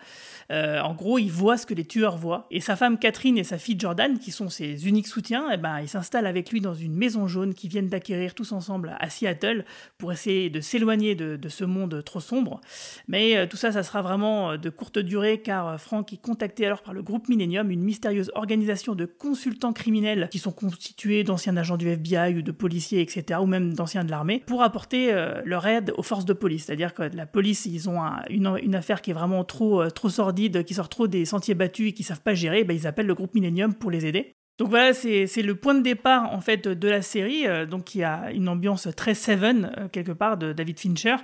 Euh, 0.53 0.81
en 0.81 0.95
gros, 0.95 1.19
il 1.19 1.31
voit 1.31 1.57
ce 1.57 1.67
que 1.67 1.75
les 1.75 1.85
tueurs 1.85 2.17
voient. 2.17 2.47
Et 2.51 2.61
sa 2.61 2.77
femme 2.77 2.99
Catherine 2.99 3.39
et 3.39 3.45
sa 3.45 3.59
fille 3.59 3.77
Jordan, 3.79 4.19
qui 4.19 4.31
sont 4.31 4.51
ses 4.51 4.87
uniques 4.87 5.07
soutiens, 5.07 5.49
eh 5.53 5.57
ben, 5.57 5.81
ils 5.81 5.89
s'installent 5.89 6.27
avec 6.27 6.51
lui 6.51 6.61
dans 6.61 6.75
une 6.75 6.95
maison 6.95 7.27
jaune 7.27 7.55
qu'ils 7.55 7.71
viennent 7.71 7.89
d'acquérir 7.89 8.35
tous 8.35 8.53
ensemble 8.53 8.95
à 9.01 9.09
Seattle 9.09 9.65
pour 9.99 10.13
essayer 10.13 10.51
de 10.51 10.61
s'éloigner 10.61 11.15
de, 11.15 11.49
ce 11.49 11.65
monde 11.65 12.03
trop 12.05 12.21
sombre. 12.21 12.61
Mais 13.09 13.37
euh, 13.37 13.47
tout 13.47 13.57
ça, 13.57 13.73
ça 13.73 13.83
sera 13.83 14.03
vraiment 14.03 14.53
euh, 14.53 14.57
de 14.57 14.71
courte 14.71 14.99
durée 14.99 15.41
car 15.41 15.81
Frank 15.81 16.13
est 16.13 16.21
contacté 16.21 16.67
alors 16.67 16.83
par 16.83 16.95
le 16.95 17.03
groupe 17.03 17.29
Millennium, 17.29 17.71
une 17.71 17.83
mystérieuse 17.83 18.31
organisation 18.35 18.95
de 18.95 19.07
consultants 19.07 19.73
criminels 19.73 20.29
qui 20.31 20.39
sont 20.39 20.53
constitués 20.53 21.25
d'anciens 21.25 21.57
agents 21.57 21.77
du 21.77 21.89
FBI 21.89 22.35
ou 22.37 22.43
de 22.43 22.53
policiers, 22.53 23.01
etc., 23.01 23.41
ou 23.43 23.47
même 23.47 23.75
d'anciens 23.75 24.05
de 24.05 24.11
l'armée, 24.11 24.43
pour 24.47 24.63
apporter 24.63 25.13
leur 25.45 25.67
aide 25.67 25.93
aux 25.97 26.03
forces 26.03 26.25
de 26.25 26.33
police. 26.33 26.65
C'est-à-dire 26.67 26.95
que 26.95 27.03
la 27.03 27.27
police, 27.27 27.67
ils 27.67 27.89
ont 27.89 28.01
une, 28.31 28.57
une, 28.63 28.75
affaire 28.75 29.03
qui 29.03 29.11
est 29.11 29.15
vraiment 29.15 29.45
trop, 29.45 29.89
trop 29.91 30.09
sordide 30.09 30.42
qui 30.51 30.75
sortent 30.75 30.93
trop 30.93 31.07
des 31.07 31.25
sentiers 31.25 31.55
battus 31.55 31.91
et 31.91 31.93
qui 31.93 32.03
savent 32.03 32.23
pas 32.23 32.35
gérer, 32.35 32.65
ben, 32.65 32.75
ils 32.75 32.87
appellent 32.87 33.07
le 33.07 33.15
groupe 33.15 33.35
Millennium 33.35 33.75
pour 33.75 33.91
les 33.91 34.07
aider. 34.07 34.35
Donc 34.59 34.69
voilà, 34.69 34.93
c'est 34.93 35.27
le 35.43 35.55
point 35.55 35.75
de 35.75 35.81
départ 35.81 36.31
en 36.33 36.41
fait 36.43 36.69
de 36.69 36.89
la 36.89 37.01
série, 37.01 37.47
euh, 37.47 37.65
donc 37.65 37.85
qui 37.85 38.05
a 38.05 38.31
une 38.33 38.49
ambiance 38.49 38.87
très 38.95 39.15
Seven 39.15 39.73
euh, 39.77 39.89
quelque 39.89 40.13
part 40.13 40.37
de 40.37 40.53
David 40.53 40.79
Fincher, 40.79 41.17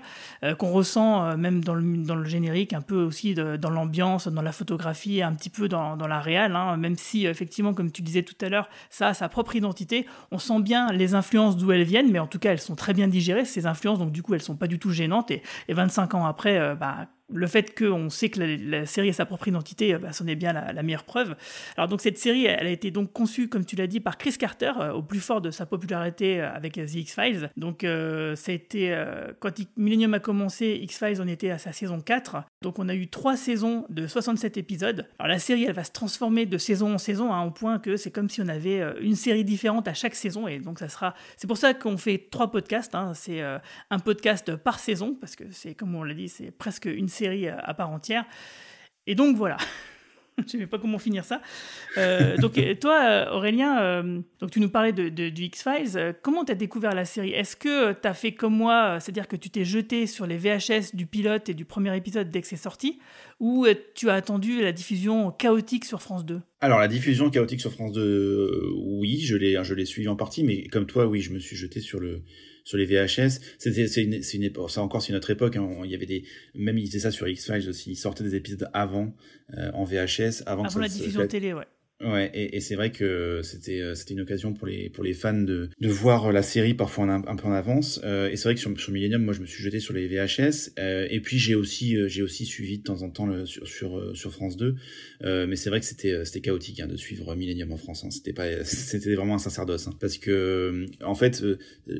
euh, 0.43 0.55
qu'on 0.55 0.73
ressent 0.73 1.37
même 1.37 1.63
dans 1.63 1.75
le, 1.75 1.99
dans 1.99 2.17
le, 2.17 2.25
générique, 2.25 2.73
un 2.73 2.81
peu 2.81 3.01
aussi 3.03 3.35
dans 3.35 3.71
l'ambiance, 3.71 4.29
dans 4.29 4.43
la 4.43 4.51
photographie, 4.51 5.23
un 5.23 5.35
petit 5.35 5.51
peu 5.51 5.69
dans, 5.69 5.97
dans 5.97 6.07
la 6.07 6.21
réal, 6.21 6.57
hein, 6.57 6.77
même 6.79 6.97
si 6.97 7.27
effectivement, 7.27 7.75
comme 7.75 7.93
tu 7.93 8.01
disais 8.03 8.23
tout 8.23 8.35
à 8.41 8.49
l'heure, 8.49 8.69
ça 8.89 9.09
a 9.09 9.15
sa 9.15 9.29
propre 9.29 9.55
identité. 9.55 10.07
On 10.33 10.39
sent 10.39 10.61
bien 10.63 10.91
les 10.91 11.15
influences 11.15 11.57
d'où 11.57 11.71
elles 11.71 11.85
viennent, 11.85 12.11
mais 12.11 12.19
en 12.19 12.27
tout 12.27 12.39
cas, 12.39 12.51
elles 12.51 12.61
sont 12.61 12.77
très 12.77 12.95
bien 12.95 13.09
digérées 13.09 13.45
ces 13.45 13.67
influences, 13.67 13.99
donc 13.99 14.11
du 14.11 14.23
coup, 14.23 14.35
elles 14.35 14.43
sont 14.43 14.57
pas 14.57 14.67
du 14.67 14.79
tout 14.79 14.91
gênantes. 14.91 15.31
Et, 15.31 15.43
et 15.69 15.75
25 15.75 16.15
ans 16.15 16.27
après, 16.27 16.75
bah, 16.77 17.07
le 17.33 17.47
fait 17.47 17.77
qu'on 17.79 18.09
sait 18.11 18.29
que 18.31 18.41
la, 18.41 18.87
série 18.87 19.11
a 19.11 19.13
sa 19.13 19.27
propre 19.27 19.49
identité, 19.49 19.97
bah, 19.99 20.13
c'en 20.13 20.27
est 20.27 20.37
bien 20.37 20.53
la, 20.53 20.83
meilleure 20.83 21.05
preuve. 21.05 21.37
Alors 21.77 21.89
donc 21.89 22.01
cette 22.01 22.19
série, 22.19 22.47
elle 22.47 22.67
a 22.67 22.71
été 22.71 22.91
donc 22.91 23.13
conçue, 23.13 23.49
comme 23.49 23.65
tu 23.65 23.77
l'as 23.77 23.87
dit, 23.87 24.01
par 24.01 24.17
Chris 24.19 24.37
Carter, 24.39 24.73
au 24.95 25.03
plus 25.03 25.21
fort 25.21 25.41
de 25.41 25.51
sa 25.51 25.67
popularité 25.67 26.41
avec 26.41 26.75
The 26.75 26.95
X-Files. 26.95 27.51
Donc 27.57 27.81
ça 27.83 28.53
a 28.53 28.55
été, 28.55 29.05
quand 29.41 29.53
Millennium 29.77 30.15
a 30.15 30.21
commencé, 30.21 30.79
X-Files, 30.83 31.21
on 31.21 31.29
était 31.29 31.51
à 31.51 31.59
sa 31.59 31.73
saison 31.73 32.01
4. 32.01 32.45
Donc 32.63 32.79
on 32.79 32.89
a 32.89 32.95
eu 32.95 33.09
trois 33.09 33.37
saisons 33.37 33.85
de 33.89 34.07
67 34.07 34.57
épisodes. 34.57 35.07
Alors 35.19 35.29
la 35.29 35.39
série, 35.39 35.65
elle 35.65 35.75
va 35.75 35.85
se 35.85 35.93
transformer 35.93 36.47
de 36.47 36.59
saison 36.59 36.95
en 36.95 36.99
saison, 36.99 37.33
hein, 37.33 37.45
au 37.45 37.51
point 37.51 37.79
que 37.79 37.97
c'est 37.97 38.11
comme 38.11 38.29
si 38.29 38.41
on 38.41 38.49
avait 38.49 38.83
une 39.01 39.17
série 39.17 39.45
différente 39.45 39.89
à 39.89 39.95
chaque 39.95 40.15
saison. 40.15 40.49
Et 40.49 40.59
donc 40.59 40.79
ça 40.79 40.89
sera... 40.89 41.15
C'est 41.37 41.47
pour 41.47 41.59
ça 41.59 41.75
qu'on 41.75 41.97
fait 41.99 42.29
trois 42.31 42.51
podcasts. 42.51 42.95
Hein. 42.95 43.13
C'est 43.15 43.43
un 43.43 43.99
podcast 43.99 44.57
par 44.57 44.79
saison, 44.79 45.15
parce 45.21 45.37
que 45.37 45.45
c'est, 45.51 45.75
comme 45.75 45.95
on 45.95 46.03
l'a 46.03 46.15
dit, 46.15 46.29
c'est 46.29 46.51
presque 46.51 46.87
une 46.87 47.09
à 47.27 47.75
part 47.75 47.91
entière. 47.91 48.25
Et 49.07 49.15
donc 49.15 49.37
voilà. 49.37 49.57
je 50.47 50.57
ne 50.57 50.63
sais 50.63 50.67
pas 50.67 50.79
comment 50.79 50.99
finir 50.99 51.25
ça. 51.25 51.41
Euh, 51.97 52.37
donc 52.37 52.61
toi, 52.81 53.01
euh, 53.05 53.31
Aurélien, 53.33 53.81
euh, 53.81 54.21
donc 54.41 54.51
tu 54.51 54.61
nous 54.61 54.71
parlais 54.71 54.93
de, 54.93 55.09
du 55.09 55.45
X-Files. 55.45 56.15
comment 56.23 56.45
tu 56.45 56.53
as 56.53 56.55
découvert 56.55 56.95
la 56.95 57.05
série? 57.05 57.31
Est-ce 57.31 57.57
que 57.57 57.93
tu 57.93 58.07
as 58.09 58.15
fait 58.15 58.33
comme 58.33 58.55
moi, 58.55 58.99
c'est-à-dire 59.01 59.29
que 59.29 59.37
tu 59.37 59.51
t'es 59.51 59.65
jeté 59.65 60.07
sur 60.07 60.27
les 60.27 60.37
VHS 60.37 60.95
du 60.95 61.07
pilote 61.07 61.49
et 61.49 61.55
du 61.55 61.65
premier 61.65 61.97
épisode 61.97 62.31
dès 62.31 62.41
que 62.41 62.47
c'est 62.47 62.57
sorti? 62.57 62.99
Ou 63.41 63.67
tu 63.95 64.11
as 64.11 64.15
attendu 64.15 64.61
la 64.63 64.73
diffusion 64.73 65.31
chaotique 65.31 65.85
sur 65.85 66.03
France 66.03 66.25
2 66.25 66.41
alors 66.61 66.81
la 66.81 66.89
diffusion 66.89 67.31
chaotique 67.31 67.61
sur 67.61 67.71
France 67.71 67.93
2, 67.93 68.73
oui, 68.75 69.21
je 69.21 69.37
l'ai, 69.37 69.63
je 69.63 69.75
l'ai 69.75 69.85
suivi 69.85 70.09
en 70.09 70.17
partie, 70.17 70.43
mais 70.43 70.65
comme 70.65 70.87
toi, 70.87 71.07
oui, 71.07 71.21
je 71.21 71.33
me 71.33 71.39
suis 71.39 71.55
jeté 71.55 71.79
sur 71.79 72.01
le, 72.01 72.25
sur 72.69 72.77
les 72.77 72.85
VHS. 72.85 73.41
C'était, 73.57 73.87
c'est 73.87 74.05
une, 74.05 74.23
c'est 74.23 74.37
une 74.37 74.43
époque, 74.43 74.71
ça 74.71 74.83
encore, 74.83 75.01
c'est 75.01 75.15
notre 75.15 75.31
époque. 75.31 75.57
Hein. 75.57 75.81
il 75.85 75.91
y 75.91 75.95
avait 75.95 76.05
des, 76.05 76.25
même 76.55 76.77
ils 76.77 76.87
faisaient 76.87 76.99
ça 76.99 77.11
sur 77.11 77.27
X 77.27 77.47
Files 77.47 77.67
aussi. 77.67 77.93
Ils 77.93 77.97
sortaient 77.97 78.25
des 78.25 78.35
épisodes 78.35 78.69
avant 78.75 79.15
euh, 79.57 79.71
en 79.73 79.85
VHS, 79.85 80.43
avant, 80.45 80.65
avant 80.65 80.81
la 80.81 80.89
diffusion 80.89 81.27
télé, 81.27 81.55
ouais. 81.55 81.65
Ouais, 82.01 82.31
et, 82.33 82.57
et 82.57 82.61
c'est 82.61 82.77
vrai 82.77 82.93
que 82.93 83.41
c'était 83.43 83.81
euh, 83.81 83.97
c'était 83.97 84.15
une 84.15 84.21
occasion 84.21 84.55
pour 84.55 84.69
les 84.69 84.89
pour 84.89 85.03
les 85.03 85.15
fans 85.15 85.33
de 85.33 85.69
de 85.81 85.89
voir 85.89 86.31
la 86.31 86.43
série 86.43 86.73
parfois 86.73 87.07
un, 87.07 87.25
un 87.27 87.35
peu 87.35 87.49
en 87.49 87.53
avance. 87.53 88.01
Euh, 88.05 88.31
et 88.31 88.37
c'est 88.37 88.45
vrai 88.45 88.55
que 88.55 88.61
sur, 88.61 88.79
sur 88.79 88.93
Millennium, 88.93 89.25
moi 89.25 89.35
je 89.35 89.41
me 89.41 89.47
suis 89.47 89.61
jeté 89.65 89.81
sur 89.81 89.95
les 89.95 90.07
VHS. 90.07 90.75
Euh, 90.79 91.09
et 91.11 91.19
puis 91.19 91.41
j'ai 91.41 91.57
aussi 91.57 91.97
euh, 91.97 92.07
j'ai 92.07 92.23
aussi 92.23 92.47
suivi 92.47 92.79
de 92.79 92.85
temps 92.85 93.03
en 93.03 93.11
temps 93.11 93.45
sur 93.47 93.67
sur 93.67 93.99
euh, 93.99 94.15
sur 94.15 94.33
France 94.33 94.57
2. 94.57 94.77
mais 95.47 95.57
c'est 95.57 95.71
vrai 95.71 95.81
que 95.81 95.87
c'était 95.87 96.25
c'était 96.25 96.41
chaotique 96.41 96.79
hein, 96.79 96.87
de 96.87 96.97
suivre 96.97 97.35
Millennium 97.35 97.73
en 97.73 97.77
France. 97.77 98.05
Hein. 98.05 98.11
C'était 98.11 98.33
pas 98.33 98.47
c'était 98.65 99.17
vraiment 99.17 99.35
un 99.35 99.39
sacerdoce 99.39 99.89
hein. 99.89 99.93
parce 99.99 100.19
que 100.19 100.87
en 101.03 101.17
fait 101.17 101.45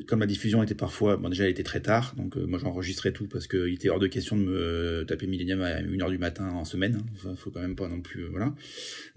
comme 0.07 0.21
la 0.21 0.27
diffusion 0.27 0.63
était 0.63 0.75
parfois 0.75 1.17
bon 1.17 1.27
déjà 1.27 1.43
elle 1.43 1.51
était 1.51 1.63
très 1.63 1.81
tard 1.81 2.13
donc 2.15 2.37
moi 2.37 2.57
j'enregistrais 2.57 3.11
tout 3.11 3.27
parce 3.27 3.47
que 3.47 3.67
il 3.67 3.73
était 3.73 3.89
hors 3.89 3.99
de 3.99 4.07
question 4.07 4.37
de 4.37 4.43
me 4.43 5.05
taper 5.05 5.27
Millennium 5.27 5.61
à 5.61 5.81
1h 5.81 6.09
du 6.09 6.17
matin 6.17 6.47
en 6.51 6.63
semaine. 6.63 6.99
Hein. 7.01 7.05
Enfin, 7.15 7.35
faut 7.35 7.51
quand 7.51 7.59
même 7.59 7.75
pas 7.75 7.89
non 7.89 7.99
plus 7.99 8.23
voilà. 8.27 8.55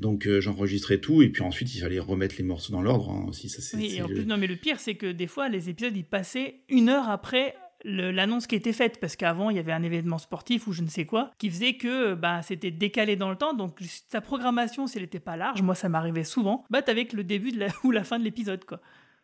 Donc 0.01 0.29
j'enregistrais 0.41 0.72
enregistrer 0.73 1.01
tout 1.01 1.23
et 1.23 1.29
puis 1.29 1.43
ensuite 1.43 1.75
il 1.75 1.81
fallait 1.81 1.99
remettre 1.99 2.37
les 2.39 2.45
morceaux 2.45 2.73
dans 2.73 2.83
l'ordre 2.83 3.11
hein, 3.11 3.27
aussi. 3.29 3.49
Ça, 3.49 3.61
c'est, 3.61 3.77
oui, 3.77 3.97
et 3.97 4.03
en 4.03 4.07
plus, 4.07 4.25
non, 4.25 4.37
mais 4.37 4.47
le 4.47 4.57
pire, 4.57 4.81
c'est 4.81 4.95
que 4.95 5.11
des 5.11 5.27
fois, 5.27 5.49
les 5.49 5.69
épisodes 5.69 5.97
ils 5.97 6.05
passaient 6.05 6.61
une 6.69 6.89
heure 6.89 7.09
après 7.09 7.55
l'annonce 7.85 8.47
qui 8.47 8.55
était 8.55 8.73
faite 8.73 8.99
parce 9.01 9.17
qu'avant 9.17 9.51
il 9.51 9.57
y 9.57 9.59
avait 9.59 9.73
un 9.73 9.83
événement 9.83 10.19
sportif 10.19 10.69
ou 10.69 10.73
je 10.73 10.83
ne 10.83 10.89
sais 10.89 11.05
quoi 11.05 11.33
qui 11.39 11.51
faisait 11.51 11.75
que 11.75 12.15
bah, 12.15 12.41
c'était 12.43 12.71
décalé 12.71 13.17
dans 13.17 13.29
le 13.29 13.35
temps 13.35 13.55
donc 13.55 13.77
sa 14.09 14.21
programmation 14.21 14.87
si 14.87 14.99
elle 14.99 15.03
n'était 15.03 15.19
pas 15.19 15.37
large 15.37 15.63
moi 15.63 15.75
ça 15.75 15.89
m'arrivait 15.89 16.23
souvent 16.23 16.65
bah 16.71 16.81
avec 16.87 17.13
le 17.13 17.25
début 17.25 17.51
de 17.51 17.59
la, 17.59 17.67
ou 17.83 17.91
la 17.91 18.05
fin 18.05 18.21
de 18.21 18.25
l'épisode 18.25 18.65
quoi 18.65 18.81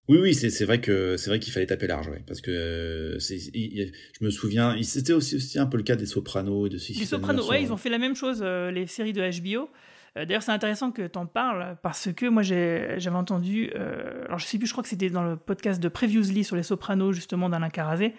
oui, 0.08 0.18
oui, 0.22 0.34
c'est 0.34 0.64
vrai 0.64 0.80
que 0.80 1.18
c'est 1.18 1.28
vrai 1.28 1.38
qu'il 1.38 1.52
fallait 1.52 1.66
taper 1.66 1.86
large, 1.86 2.08
ouais, 2.08 2.22
parce 2.26 2.40
que 2.40 2.50
euh, 2.50 3.18
je 3.18 4.24
me 4.24 4.30
souviens, 4.30 4.74
c'était 4.82 5.12
aussi, 5.12 5.36
aussi 5.36 5.58
un 5.58 5.66
peu 5.66 5.76
le 5.76 5.82
cas 5.82 5.96
des 5.96 6.06
Sopranos 6.06 6.66
et 6.66 6.70
de 6.70 6.76
Les 6.76 7.04
Sopranos, 7.04 7.46
ouais, 7.50 7.62
ils 7.62 7.74
ont 7.74 7.76
fait 7.76 7.90
la 7.90 7.98
même 7.98 8.16
chose, 8.16 8.40
euh, 8.42 8.70
les 8.70 8.86
séries 8.86 9.12
de 9.12 9.20
HBO. 9.20 9.68
Euh, 10.16 10.24
d'ailleurs, 10.24 10.42
c'est 10.42 10.52
intéressant 10.52 10.90
que 10.90 11.06
tu 11.06 11.18
en 11.18 11.26
parles 11.26 11.76
parce 11.82 12.12
que 12.12 12.26
moi, 12.26 12.42
j'avais 12.42 13.08
entendu, 13.10 13.70
euh, 13.74 14.24
alors 14.26 14.38
je 14.38 14.46
sais 14.46 14.58
plus, 14.58 14.66
je 14.66 14.72
crois 14.72 14.82
que 14.82 14.88
c'était 14.88 15.10
dans 15.10 15.22
le 15.22 15.36
podcast 15.36 15.80
de 15.80 15.88
Previously 15.88 16.44
sur 16.44 16.56
les 16.56 16.62
Sopranos, 16.62 17.12
justement, 17.12 17.48
d'Alain 17.48 17.70
Carazé, 17.70 18.14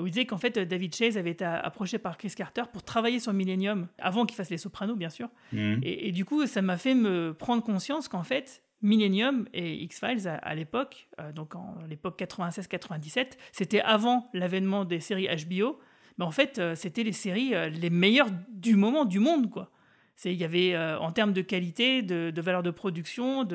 où 0.00 0.06
il 0.06 0.10
disait 0.10 0.26
qu'en 0.26 0.38
fait, 0.38 0.58
David 0.58 0.94
Chase 0.94 1.16
avait 1.16 1.30
été 1.30 1.44
approché 1.44 1.98
par 1.98 2.18
Chris 2.18 2.32
Carter 2.36 2.62
pour 2.72 2.82
travailler 2.82 3.20
sur 3.20 3.32
Millennium, 3.32 3.88
avant 3.98 4.26
qu'il 4.26 4.36
fasse 4.36 4.50
les 4.50 4.58
Sopranos, 4.58 4.96
bien 4.96 5.10
sûr. 5.10 5.28
Mhm. 5.52 5.80
Et, 5.82 6.12
du 6.12 6.24
coup, 6.24 6.46
ça 6.46 6.62
m'a 6.62 6.76
fait 6.76 6.94
me 6.94 7.32
prendre 7.34 7.62
conscience 7.62 8.08
qu'en 8.08 8.24
fait, 8.24 8.62
Millennium 8.82 9.46
et 9.54 9.82
X-Files 9.84 10.28
à, 10.28 10.54
l'époque, 10.54 11.08
euh, 11.20 11.32
donc 11.32 11.54
en 11.54 11.76
l'époque 11.88 12.20
96-97, 12.20 13.38
c'était 13.52 13.80
avant 13.80 14.28
l'avènement 14.34 14.84
des 14.84 15.00
séries 15.00 15.28
HBO. 15.46 15.78
Mais 16.18 16.24
en 16.24 16.30
fait, 16.30 16.60
c'était 16.76 17.02
les 17.02 17.12
séries 17.12 17.54
les 17.72 17.90
meilleures 17.90 18.28
du 18.48 18.76
moment, 18.76 19.04
du 19.04 19.18
monde, 19.18 19.50
quoi. 19.50 19.70
Il 20.24 20.32
y 20.32 20.44
avait, 20.44 20.74
euh, 20.74 20.98
en 20.98 21.12
termes 21.12 21.32
de 21.32 21.42
qualité, 21.42 22.02
de, 22.02 22.30
de 22.30 22.40
valeur 22.40 22.62
de 22.62 22.70
production, 22.70 23.46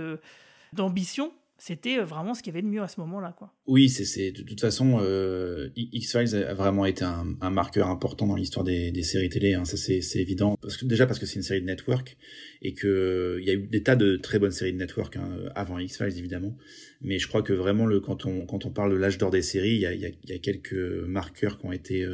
d'ambition, 0.73 1.31
c'était 1.59 1.99
euh, 1.99 2.05
vraiment 2.05 2.33
ce 2.33 2.41
qu'il 2.41 2.53
y 2.53 2.55
avait 2.55 2.61
de 2.61 2.71
mieux 2.71 2.81
à 2.81 2.87
ce 2.87 2.99
moment-là. 3.01 3.35
Oui, 3.67 3.89
c'est 3.89 4.31
de 4.31 4.41
toute 4.43 4.61
façon, 4.61 4.99
euh, 5.01 5.69
X-Files 5.75 6.35
a 6.35 6.53
vraiment 6.53 6.85
été 6.85 7.03
un, 7.03 7.25
marqueur 7.49 7.89
important 7.89 8.25
dans 8.25 8.35
l'histoire 8.35 8.63
des, 8.63 9.03
séries 9.03 9.29
télé, 9.29 9.53
hein, 9.53 9.65
c'est 9.65 10.01
évident. 10.15 10.57
Déjà 10.83 11.05
parce 11.05 11.19
que 11.19 11.25
c'est 11.25 11.35
une 11.35 11.43
série 11.43 11.61
de 11.61 11.65
network, 11.65 12.17
et 12.61 12.73
qu'il 12.73 13.43
y 13.43 13.49
a 13.49 13.53
eu 13.53 13.67
des 13.67 13.83
tas 13.83 13.95
de 13.95 14.15
très 14.15 14.39
bonnes 14.39 14.51
séries 14.51 14.73
de 14.73 14.77
network 14.77 15.17
hein, 15.17 15.29
avant 15.53 15.77
X-Files 15.79 16.17
évidemment, 16.17 16.55
mais 17.01 17.19
je 17.19 17.27
crois 17.27 17.43
que 17.43 17.53
vraiment 17.53 17.87
quand, 17.99 18.25
on, 18.25 18.45
quand 18.45 18.65
on 18.65 18.71
parle 18.71 18.93
de 18.93 18.97
l'âge 18.97 19.17
d'or 19.17 19.29
des 19.29 19.41
séries, 19.41 19.75
il 19.75 19.81
y 19.81 20.33
a, 20.33 20.39
quelques 20.39 20.73
marqueurs 20.73 21.59
qui 21.59 21.65
ont 21.65 21.73
été 21.73 22.05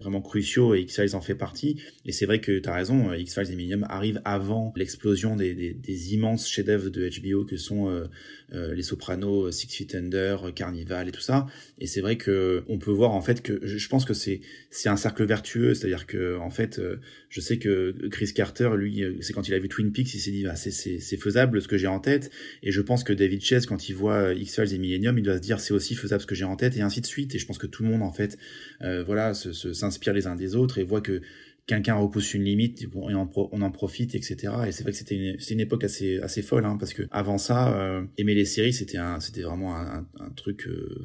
vraiment 0.00 0.22
cruciaux 0.22 0.74
et 0.74 0.80
X-Files 0.82 1.16
en 1.16 1.20
fait 1.20 1.34
partie. 1.34 1.80
Et 2.04 2.12
c'est 2.12 2.26
vrai 2.26 2.40
que 2.40 2.58
tu 2.58 2.68
as 2.68 2.74
raison, 2.74 3.10
euh, 3.10 3.18
X-Files 3.18 3.50
et 3.50 3.56
Millennium 3.56 3.86
arrivent 3.88 4.22
avant 4.24 4.72
l'explosion 4.76 5.34
des, 5.34 5.54
des, 5.54 5.74
des, 5.74 6.14
immenses 6.14 6.48
chefs-d'œuvre 6.48 6.90
de 6.90 7.08
HBO 7.08 7.44
que 7.44 7.56
sont 7.56 7.88
euh, 7.88 8.06
Les 8.52 8.82
Sopranos, 8.82 9.50
Six 9.52 9.68
Feet 9.68 9.94
Under, 9.94 10.52
Carnival 10.54 11.08
et 11.08 11.12
tout 11.12 11.20
ça. 11.20 11.46
Et 11.78 11.86
c'est 11.86 12.00
vrai 12.00 12.16
que 12.16 12.64
on 12.68 12.78
peut 12.78 12.90
voir 12.90 13.10
en 13.10 13.20
fait 13.20 13.42
que 13.42 13.60
je 13.62 13.88
pense 13.88 14.04
que 14.04 14.14
c'est 14.14 14.40
c'est 14.70 14.88
un 14.88 14.96
cercle 14.96 15.24
vertueux, 15.24 15.74
c'est-à-dire 15.74 16.06
que 16.06 16.38
en 16.38 16.50
fait, 16.50 16.80
je 17.28 17.40
sais 17.40 17.58
que 17.58 17.94
Chris 18.10 18.32
Carter, 18.34 18.70
lui, 18.76 19.04
c'est 19.20 19.32
quand 19.32 19.48
il 19.48 19.54
a 19.54 19.58
vu 19.58 19.68
Twin 19.68 19.92
Peaks, 19.92 20.14
il 20.14 20.18
s'est 20.18 20.30
dit 20.30 20.46
ah, 20.46 20.56
c'est 20.56 20.70
c'est 20.70 21.16
faisable 21.16 21.60
ce 21.60 21.68
que 21.68 21.76
j'ai 21.76 21.86
en 21.86 22.00
tête. 22.00 22.30
Et 22.62 22.72
je 22.72 22.80
pense 22.80 23.04
que 23.04 23.12
David 23.12 23.42
Chase, 23.42 23.66
quand 23.66 23.88
il 23.88 23.94
voit 23.94 24.32
X-Files 24.32 24.72
et 24.72 24.78
Millennium, 24.78 25.18
il 25.18 25.22
doit 25.22 25.36
se 25.36 25.42
dire 25.42 25.60
c'est 25.60 25.74
aussi 25.74 25.94
faisable 25.94 26.22
ce 26.22 26.26
que 26.26 26.34
j'ai 26.34 26.44
en 26.44 26.56
tête 26.56 26.76
et 26.76 26.80
ainsi 26.80 27.00
de 27.00 27.06
suite. 27.06 27.34
Et 27.34 27.38
je 27.38 27.46
pense 27.46 27.58
que 27.58 27.66
tout 27.66 27.82
le 27.82 27.90
monde 27.90 28.02
en 28.02 28.12
fait, 28.12 28.38
voilà, 28.80 29.34
se, 29.34 29.52
se 29.52 29.72
s'inspirent 29.72 30.14
les 30.14 30.26
uns 30.26 30.36
des 30.36 30.56
autres 30.56 30.78
et 30.78 30.84
voient 30.84 31.02
que 31.02 31.20
quelqu'un 31.68 31.96
repousse 31.96 32.32
une 32.34 32.44
limite, 32.44 32.86
on 32.94 33.14
en, 33.14 33.70
profite, 33.70 34.14
etc. 34.14 34.54
Et 34.66 34.72
c'est 34.72 34.82
vrai 34.82 34.92
que 34.92 34.98
c'était 34.98 35.36
une, 35.50 35.60
époque 35.60 35.84
assez, 35.84 36.42
folle, 36.42 36.64
hein, 36.64 36.76
parce 36.80 36.94
que 36.94 37.02
avant 37.10 37.36
ça, 37.36 37.78
euh, 37.78 38.04
aimer 38.16 38.34
les 38.34 38.46
séries, 38.46 38.72
c'était 38.72 38.98
vraiment 39.42 39.76
un, 39.76 40.06
truc, 40.34 40.66
euh, 40.66 41.04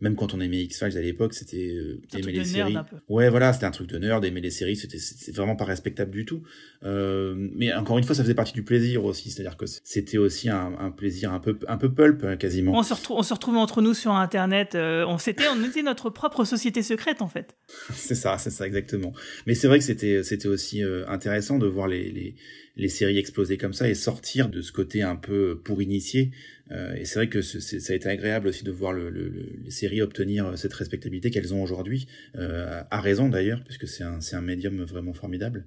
même 0.00 0.16
quand 0.16 0.32
on 0.34 0.40
aimait 0.40 0.62
X-Files 0.62 0.96
à 0.96 1.00
l'époque, 1.00 1.34
c'était 1.34 1.74
euh, 1.74 2.00
aimer 2.16 2.32
les 2.32 2.44
séries. 2.44 2.76
Ouais, 3.08 3.28
voilà, 3.28 3.52
c'était 3.52 3.66
un 3.66 3.70
truc 3.70 3.88
de 3.88 3.98
nerd, 3.98 4.24
aimer 4.24 4.40
les 4.40 4.50
séries, 4.50 4.76
c'était 4.76 4.98
vraiment 5.32 5.56
pas 5.56 5.64
respectable 5.64 6.10
du 6.10 6.24
tout. 6.24 6.42
Euh, 6.84 7.34
mais 7.54 7.72
encore 7.74 7.98
une 7.98 8.04
fois, 8.04 8.14
ça 8.14 8.22
faisait 8.22 8.34
partie 8.34 8.54
du 8.54 8.62
plaisir 8.62 9.04
aussi, 9.04 9.30
c'est-à-dire 9.30 9.56
que 9.56 9.66
c'était 9.66 10.18
aussi 10.18 10.48
un, 10.48 10.72
un, 10.78 10.90
plaisir 10.90 11.32
un 11.32 11.40
peu, 11.40 11.58
un 11.68 11.76
peu 11.76 11.92
pulp 11.92 12.24
euh, 12.24 12.36
quasiment. 12.36 12.72
On 12.72 12.82
se, 12.82 12.94
retrouve, 12.94 13.18
on 13.18 13.22
se 13.22 13.34
retrouvait 13.34 13.58
entre 13.58 13.82
nous 13.82 13.92
sur 13.92 14.12
Internet, 14.12 14.74
euh, 14.74 15.04
on, 15.06 15.18
s'était, 15.18 15.44
on 15.48 15.62
était 15.62 15.82
notre 15.82 16.08
propre 16.08 16.44
société 16.44 16.82
secrète 16.82 17.20
en 17.20 17.28
fait. 17.28 17.56
c'est 17.94 18.14
ça, 18.14 18.38
c'est 18.38 18.50
ça 18.50 18.66
exactement. 18.66 19.12
Mais 19.46 19.54
c'est 19.54 19.68
vrai 19.68 19.78
que 19.78 19.84
c'était, 19.84 20.22
c'était 20.22 20.48
aussi 20.48 20.82
euh, 20.82 21.06
intéressant 21.08 21.58
de 21.58 21.66
voir 21.66 21.88
les, 21.88 22.10
les 22.10 22.36
les 22.76 22.88
séries 22.88 23.18
exploser 23.18 23.58
comme 23.58 23.72
ça 23.72 23.88
et 23.88 23.94
sortir 23.94 24.48
de 24.48 24.62
ce 24.62 24.72
côté 24.72 25.02
un 25.02 25.16
peu 25.16 25.60
pour 25.62 25.82
initier. 25.82 26.30
Euh, 26.70 26.94
et 26.94 27.04
c'est 27.04 27.18
vrai 27.18 27.28
que 27.28 27.42
ça 27.42 27.92
a 27.92 27.96
été 27.96 28.08
agréable 28.08 28.48
aussi 28.48 28.64
de 28.64 28.70
voir 28.70 28.92
le, 28.92 29.10
le, 29.10 29.30
les 29.62 29.70
séries 29.70 30.02
obtenir 30.02 30.56
cette 30.56 30.72
respectabilité 30.72 31.30
qu'elles 31.30 31.52
ont 31.52 31.62
aujourd'hui, 31.62 32.06
euh, 32.36 32.82
à 32.90 33.00
raison 33.00 33.28
d'ailleurs, 33.28 33.62
puisque 33.64 33.88
c'est 33.88 34.04
un, 34.04 34.40
médium 34.40 34.82
vraiment 34.84 35.12
formidable. 35.12 35.66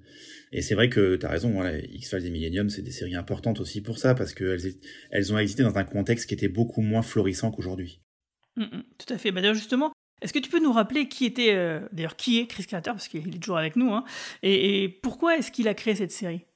Et 0.52 0.62
c'est 0.62 0.74
vrai 0.74 0.88
que 0.88 1.16
tu 1.16 1.26
as 1.26 1.28
raison, 1.28 1.50
voilà, 1.50 1.78
X-Files 1.78 2.26
et 2.26 2.30
Millennium, 2.30 2.70
c'est 2.70 2.82
des 2.82 2.90
séries 2.90 3.14
importantes 3.14 3.60
aussi 3.60 3.80
pour 3.80 3.98
ça, 3.98 4.14
parce 4.14 4.34
qu'elles 4.34 4.74
elles 5.10 5.32
ont 5.32 5.38
existé 5.38 5.62
dans 5.62 5.76
un 5.76 5.84
contexte 5.84 6.28
qui 6.28 6.34
était 6.34 6.48
beaucoup 6.48 6.80
moins 6.80 7.02
florissant 7.02 7.50
qu'aujourd'hui. 7.50 8.00
Mm, 8.56 8.62
mm, 8.62 8.84
tout 8.98 9.12
à 9.12 9.18
fait. 9.18 9.30
Bah, 9.30 9.40
d'ailleurs, 9.40 9.54
justement, 9.54 9.92
est-ce 10.22 10.32
que 10.32 10.38
tu 10.38 10.50
peux 10.50 10.60
nous 10.60 10.72
rappeler 10.72 11.08
qui 11.08 11.24
était, 11.26 11.54
euh, 11.54 11.80
d'ailleurs, 11.92 12.16
qui 12.16 12.38
est 12.38 12.46
Chris 12.46 12.64
Carter, 12.64 12.90
parce 12.90 13.08
qu'il 13.08 13.34
est 13.34 13.38
toujours 13.38 13.58
avec 13.58 13.76
nous, 13.76 13.92
hein, 13.92 14.04
et 14.42 15.00
pourquoi 15.02 15.36
est-ce 15.36 15.52
qu'il 15.52 15.68
a 15.68 15.74
créé 15.74 15.94
cette 15.94 16.12
série? 16.12 16.46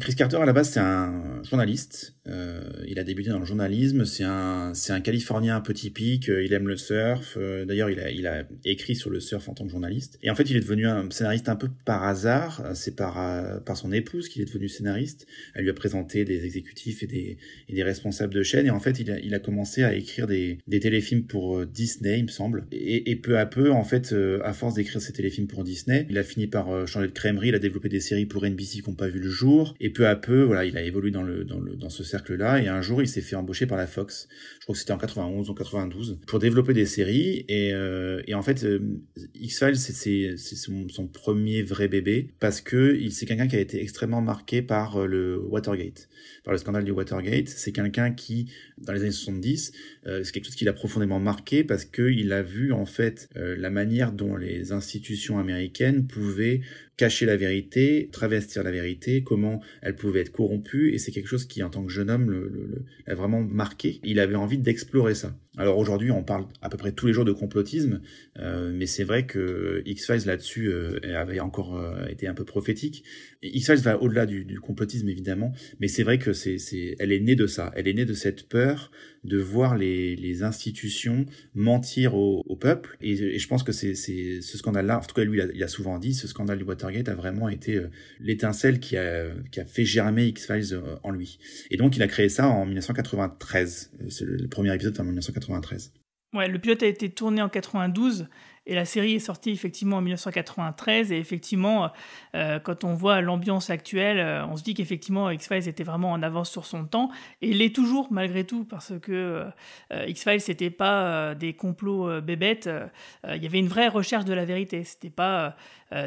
Chris 0.00 0.16
Carter, 0.16 0.38
à 0.38 0.44
la 0.44 0.52
base, 0.52 0.70
c'est 0.70 0.80
un 0.80 1.40
journaliste. 1.44 2.16
Euh, 2.26 2.62
il 2.88 2.98
a 2.98 3.04
débuté 3.04 3.30
dans 3.30 3.38
le 3.38 3.44
journalisme. 3.44 4.04
C'est 4.04 4.24
un, 4.24 4.74
c'est 4.74 4.92
un 4.92 5.00
Californien 5.00 5.54
un 5.54 5.60
peu 5.60 5.72
typique. 5.72 6.28
Euh, 6.28 6.44
il 6.44 6.52
aime 6.52 6.66
le 6.66 6.76
surf. 6.76 7.36
Euh, 7.36 7.64
d'ailleurs, 7.64 7.90
il 7.90 8.00
a, 8.00 8.10
il 8.10 8.26
a 8.26 8.42
écrit 8.64 8.96
sur 8.96 9.08
le 9.08 9.20
surf 9.20 9.48
en 9.48 9.54
tant 9.54 9.64
que 9.64 9.70
journaliste. 9.70 10.18
Et 10.24 10.30
en 10.30 10.34
fait, 10.34 10.50
il 10.50 10.56
est 10.56 10.60
devenu 10.60 10.88
un 10.88 11.08
scénariste 11.10 11.48
un 11.48 11.54
peu 11.54 11.68
par 11.84 12.02
hasard. 12.02 12.72
C'est 12.74 12.96
par, 12.96 13.62
par 13.62 13.76
son 13.76 13.92
épouse 13.92 14.28
qu'il 14.28 14.42
est 14.42 14.46
devenu 14.46 14.68
scénariste. 14.68 15.28
Elle 15.54 15.62
lui 15.62 15.70
a 15.70 15.74
présenté 15.74 16.24
des 16.24 16.44
exécutifs 16.44 17.04
et 17.04 17.06
des, 17.06 17.38
et 17.68 17.72
des 17.72 17.82
responsables 17.84 18.34
de 18.34 18.42
chaîne. 18.42 18.66
Et 18.66 18.70
en 18.70 18.80
fait, 18.80 18.98
il 18.98 19.12
a, 19.12 19.20
il 19.20 19.32
a 19.32 19.38
commencé 19.38 19.84
à 19.84 19.94
écrire 19.94 20.26
des, 20.26 20.58
des 20.66 20.80
téléfilms 20.80 21.26
pour 21.26 21.64
Disney, 21.66 22.18
il 22.18 22.24
me 22.24 22.28
semble. 22.28 22.66
Et, 22.72 23.12
et 23.12 23.16
peu 23.16 23.38
à 23.38 23.46
peu, 23.46 23.70
en 23.70 23.84
fait, 23.84 24.12
à 24.42 24.52
force 24.54 24.74
d'écrire 24.74 25.00
ces 25.00 25.12
téléfilms 25.12 25.46
pour 25.46 25.62
Disney, 25.62 26.04
il 26.10 26.18
a 26.18 26.24
fini 26.24 26.48
par 26.48 26.88
changer 26.88 27.06
de 27.06 27.12
crèmerie. 27.12 27.48
Il 27.50 27.54
a 27.54 27.60
développé 27.60 27.88
des 27.88 28.00
séries 28.00 28.26
pour 28.26 28.44
NBC 28.44 28.82
qui 28.82 28.90
n'ont 28.90 28.96
pas 28.96 29.08
vu 29.08 29.20
le 29.20 29.30
jour. 29.30 29.76
Et 29.84 29.90
peu 29.90 30.06
à 30.06 30.16
peu, 30.16 30.44
voilà, 30.44 30.64
il 30.64 30.78
a 30.78 30.82
évolué 30.82 31.10
dans 31.10 31.90
ce 31.90 32.04
cercle-là. 32.04 32.58
Et 32.58 32.68
un 32.68 32.80
jour, 32.80 33.02
il 33.02 33.06
s'est 33.06 33.20
fait 33.20 33.36
embaucher 33.36 33.66
par 33.66 33.76
la 33.76 33.86
Fox. 33.86 34.28
Je 34.58 34.64
crois 34.64 34.72
que 34.72 34.78
c'était 34.78 34.94
en 34.94 34.96
91 34.96 35.50
ou 35.50 35.54
92 35.54 36.20
pour 36.26 36.38
développer 36.38 36.72
des 36.72 36.86
séries. 36.86 37.44
Et 37.48 37.74
euh, 37.74 38.22
en 38.32 38.40
fait, 38.40 38.64
euh, 38.64 38.80
X 39.34 39.58
Files, 39.58 39.76
c'est 39.76 40.66
son 40.88 41.06
premier 41.06 41.62
vrai 41.62 41.88
bébé 41.88 42.30
parce 42.40 42.62
que 42.62 42.96
il 42.98 43.12
c'est 43.12 43.26
quelqu'un 43.26 43.46
qui 43.46 43.56
a 43.56 43.60
été 43.60 43.82
extrêmement 43.82 44.22
marqué 44.22 44.62
par 44.62 45.02
euh, 45.02 45.06
le 45.06 45.38
Watergate, 45.38 46.08
par 46.44 46.52
le 46.52 46.58
scandale 46.58 46.84
du 46.84 46.90
Watergate. 46.90 47.48
C'est 47.48 47.72
quelqu'un 47.72 48.12
qui, 48.12 48.50
dans 48.78 48.92
les 48.92 49.02
années 49.02 49.10
70, 49.10 49.72
c'est 50.04 50.32
quelque 50.32 50.44
chose 50.44 50.54
qui 50.54 50.64
l'a 50.64 50.72
profondément 50.72 51.20
marqué 51.20 51.64
parce 51.64 51.84
que 51.84 52.10
il 52.10 52.32
a 52.32 52.42
vu 52.42 52.72
en 52.72 52.86
fait 52.86 53.28
la 53.34 53.70
manière 53.70 54.12
dont 54.12 54.36
les 54.36 54.72
institutions 54.72 55.38
américaines 55.38 56.06
pouvaient 56.06 56.60
cacher 56.96 57.26
la 57.26 57.36
vérité, 57.36 58.08
travestir 58.12 58.62
la 58.62 58.70
vérité, 58.70 59.22
comment 59.22 59.60
elle 59.82 59.96
pouvait 59.96 60.20
être 60.20 60.32
corrompue, 60.32 60.92
et 60.92 60.98
c'est 60.98 61.10
quelque 61.10 61.26
chose 61.26 61.46
qui, 61.46 61.62
en 61.62 61.70
tant 61.70 61.84
que 61.84 61.90
jeune 61.90 62.10
homme, 62.10 62.50
l'a 63.06 63.14
vraiment 63.14 63.42
marqué. 63.42 64.00
Il 64.04 64.20
avait 64.20 64.36
envie 64.36 64.58
d'explorer 64.58 65.14
ça. 65.14 65.36
Alors 65.56 65.78
aujourd'hui, 65.78 66.10
on 66.10 66.24
parle 66.24 66.46
à 66.62 66.68
peu 66.68 66.76
près 66.76 66.90
tous 66.90 67.06
les 67.06 67.12
jours 67.12 67.24
de 67.24 67.32
complotisme, 67.32 68.00
euh, 68.40 68.72
mais 68.74 68.86
c'est 68.86 69.04
vrai 69.04 69.24
que 69.24 69.82
X-Files 69.86 70.26
là-dessus 70.26 70.66
euh, 70.66 70.98
avait 71.16 71.38
encore 71.38 71.76
euh, 71.76 72.06
été 72.08 72.26
un 72.26 72.34
peu 72.34 72.44
prophétique. 72.44 73.04
X-Files 73.42 73.76
va 73.76 74.02
au-delà 74.02 74.26
du, 74.26 74.44
du, 74.44 74.58
complotisme 74.58 75.08
évidemment, 75.08 75.52
mais 75.78 75.86
c'est 75.86 76.02
vrai 76.02 76.18
que 76.18 76.32
c'est, 76.32 76.56
elle 76.98 77.12
est 77.12 77.20
née 77.20 77.36
de 77.36 77.46
ça. 77.46 77.70
Elle 77.76 77.86
est 77.86 77.94
née 77.94 78.04
de 78.04 78.14
cette 78.14 78.48
peur 78.48 78.90
de 79.24 79.38
voir 79.38 79.76
les, 79.76 80.16
les 80.16 80.42
institutions 80.42 81.26
mentir 81.54 82.14
au, 82.14 82.42
peuple. 82.60 82.96
Et, 83.00 83.38
je 83.38 83.48
pense 83.48 83.62
que 83.62 83.72
c'est, 83.72 83.94
ce 83.94 84.58
scandale-là, 84.58 84.98
en 84.98 85.02
tout 85.02 85.14
cas 85.14 85.24
lui, 85.24 85.40
il 85.54 85.62
a, 85.62 85.68
souvent 85.68 85.98
dit, 85.98 86.14
ce 86.14 86.28
scandale 86.28 86.58
du 86.58 86.64
Watergate 86.64 87.08
a 87.08 87.14
vraiment 87.14 87.48
été 87.48 87.80
l'étincelle 88.20 88.78
qui 88.78 88.96
a, 88.96 89.26
qui 89.50 89.60
a 89.60 89.64
fait 89.64 89.84
germer 89.84 90.26
X-Files 90.26 90.80
en 91.02 91.10
lui. 91.10 91.38
Et 91.70 91.76
donc 91.76 91.96
il 91.96 92.02
a 92.02 92.06
créé 92.06 92.28
ça 92.28 92.48
en 92.48 92.64
1993. 92.64 93.92
C'est 94.08 94.24
le, 94.24 94.36
le 94.36 94.48
premier 94.48 94.74
épisode 94.74 94.98
en 95.00 95.04
1993. 95.04 95.92
Ouais, 96.34 96.48
le 96.48 96.58
pilote 96.58 96.82
a 96.82 96.86
été 96.86 97.10
tourné 97.10 97.42
en 97.42 97.48
92 97.48 98.26
et 98.66 98.74
la 98.74 98.84
série 98.84 99.14
est 99.14 99.20
sortie 99.20 99.50
effectivement 99.50 99.98
en 99.98 100.00
1993. 100.00 101.12
Et 101.12 101.18
effectivement, 101.18 101.90
euh, 102.34 102.58
quand 102.58 102.84
on 102.84 102.94
voit 102.94 103.20
l'ambiance 103.20 103.70
actuelle, 103.70 104.18
euh, 104.18 104.46
on 104.46 104.56
se 104.56 104.62
dit 104.62 104.74
qu'effectivement 104.74 105.30
X-Files 105.30 105.68
était 105.68 105.84
vraiment 105.84 106.12
en 106.12 106.22
avance 106.22 106.50
sur 106.50 106.64
son 106.64 106.84
temps 106.84 107.10
et 107.42 107.52
l'est 107.52 107.74
toujours 107.74 108.08
malgré 108.10 108.44
tout 108.44 108.64
parce 108.64 108.92
que 109.00 109.12
euh, 109.92 110.06
X-Files 110.06 110.40
c'était 110.40 110.70
pas 110.70 111.34
des 111.34 111.52
complots 111.52 112.20
bébêtes. 112.20 112.68
Il 113.28 113.42
y 113.42 113.46
avait 113.46 113.58
une 113.58 113.68
vraie 113.68 113.88
recherche 113.88 114.24
de 114.24 114.32
la 114.32 114.44
vérité. 114.44 114.84
C'était 114.84 115.10
pas 115.10 115.56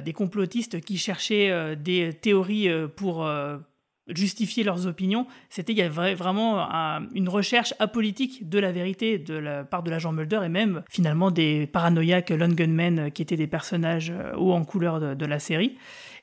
des 0.04 0.14
complotistes 0.14 0.82
qui 0.82 0.98
cherchaient 0.98 1.76
des 1.76 2.14
théories 2.14 2.70
pour 2.96 3.28
justifier 4.10 4.64
leurs 4.64 4.88
opinions. 4.88 5.28
C'était 5.50 5.74
il 5.74 5.80
y 5.80 5.82
avait 5.82 6.16
vraiment 6.16 6.68
une 7.14 7.30
recherche 7.30 7.74
apolitique 7.80 8.50
de 8.50 8.60
la 8.60 8.72
vérité 8.72 9.18
de 9.18 9.34
la 9.34 9.64
part 9.64 9.84
de 9.84 9.90
l'agent 9.90 10.12
Mulder 10.12 10.42
et 10.44 10.50
même 10.50 10.84
finalement 10.90 11.32
des 11.32 11.68
paranoïaques 11.68 12.30
Lone 12.30 12.54
Gunmen 12.54 13.00
euh, 13.00 13.10
qui 13.10 13.22
étaient 13.22 13.36
des 13.36 13.48
personnages 13.48 14.12
euh, 14.12 14.36
hauts 14.36 14.54
en 14.54 14.64
couleur 14.64 15.00
de, 15.00 15.14
de 15.14 15.26
la 15.26 15.40
série. 15.40 15.78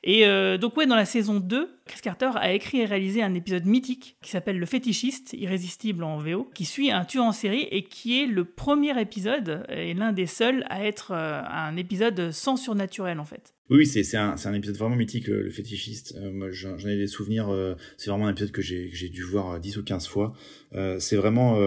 Et 0.05 0.25
euh, 0.25 0.57
donc 0.57 0.77
ouais, 0.77 0.85
dans 0.85 0.95
la 0.95 1.05
saison 1.05 1.39
2, 1.39 1.69
Chris 1.85 1.99
Carter 2.01 2.29
a 2.35 2.53
écrit 2.53 2.79
et 2.79 2.85
réalisé 2.85 3.21
un 3.21 3.33
épisode 3.33 3.65
mythique 3.65 4.17
qui 4.21 4.31
s'appelle 4.31 4.57
Le 4.57 4.65
fétichiste, 4.65 5.33
irrésistible 5.33 6.03
en 6.03 6.19
VO, 6.19 6.49
qui 6.53 6.63
suit 6.63 6.91
un 6.91 7.03
tueur 7.03 7.25
en 7.25 7.31
série 7.31 7.67
et 7.71 7.83
qui 7.83 8.21
est 8.21 8.27
le 8.27 8.45
premier 8.45 8.99
épisode 9.01 9.65
et 9.69 9.93
l'un 9.93 10.13
des 10.13 10.27
seuls 10.27 10.63
à 10.69 10.85
être 10.85 11.11
un 11.11 11.75
épisode 11.75 12.31
sans 12.31 12.55
surnaturel 12.55 13.19
en 13.19 13.25
fait. 13.25 13.55
Oui, 13.71 13.87
c'est 13.87 14.15
un, 14.15 14.53
épisode 14.53 14.77
vraiment 14.77 14.95
mythique, 14.95 15.27
le, 15.27 15.49
fétichiste. 15.49 16.15
Euh, 16.17 16.51
j'en 16.51 16.77
ai 16.77 16.97
des 16.97 17.07
souvenirs. 17.07 17.49
Euh, 17.49 17.73
c'est 17.97 18.11
vraiment 18.11 18.27
un 18.27 18.31
épisode 18.31 18.51
que 18.51 18.61
j'ai 18.61 19.09
dû 19.09 19.23
voir 19.23 19.59
10 19.59 19.77
ou 19.77 19.83
15 19.83 20.05
fois. 20.05 20.33
Euh, 20.75 20.99
c'est 20.99 21.15
vraiment 21.15 21.57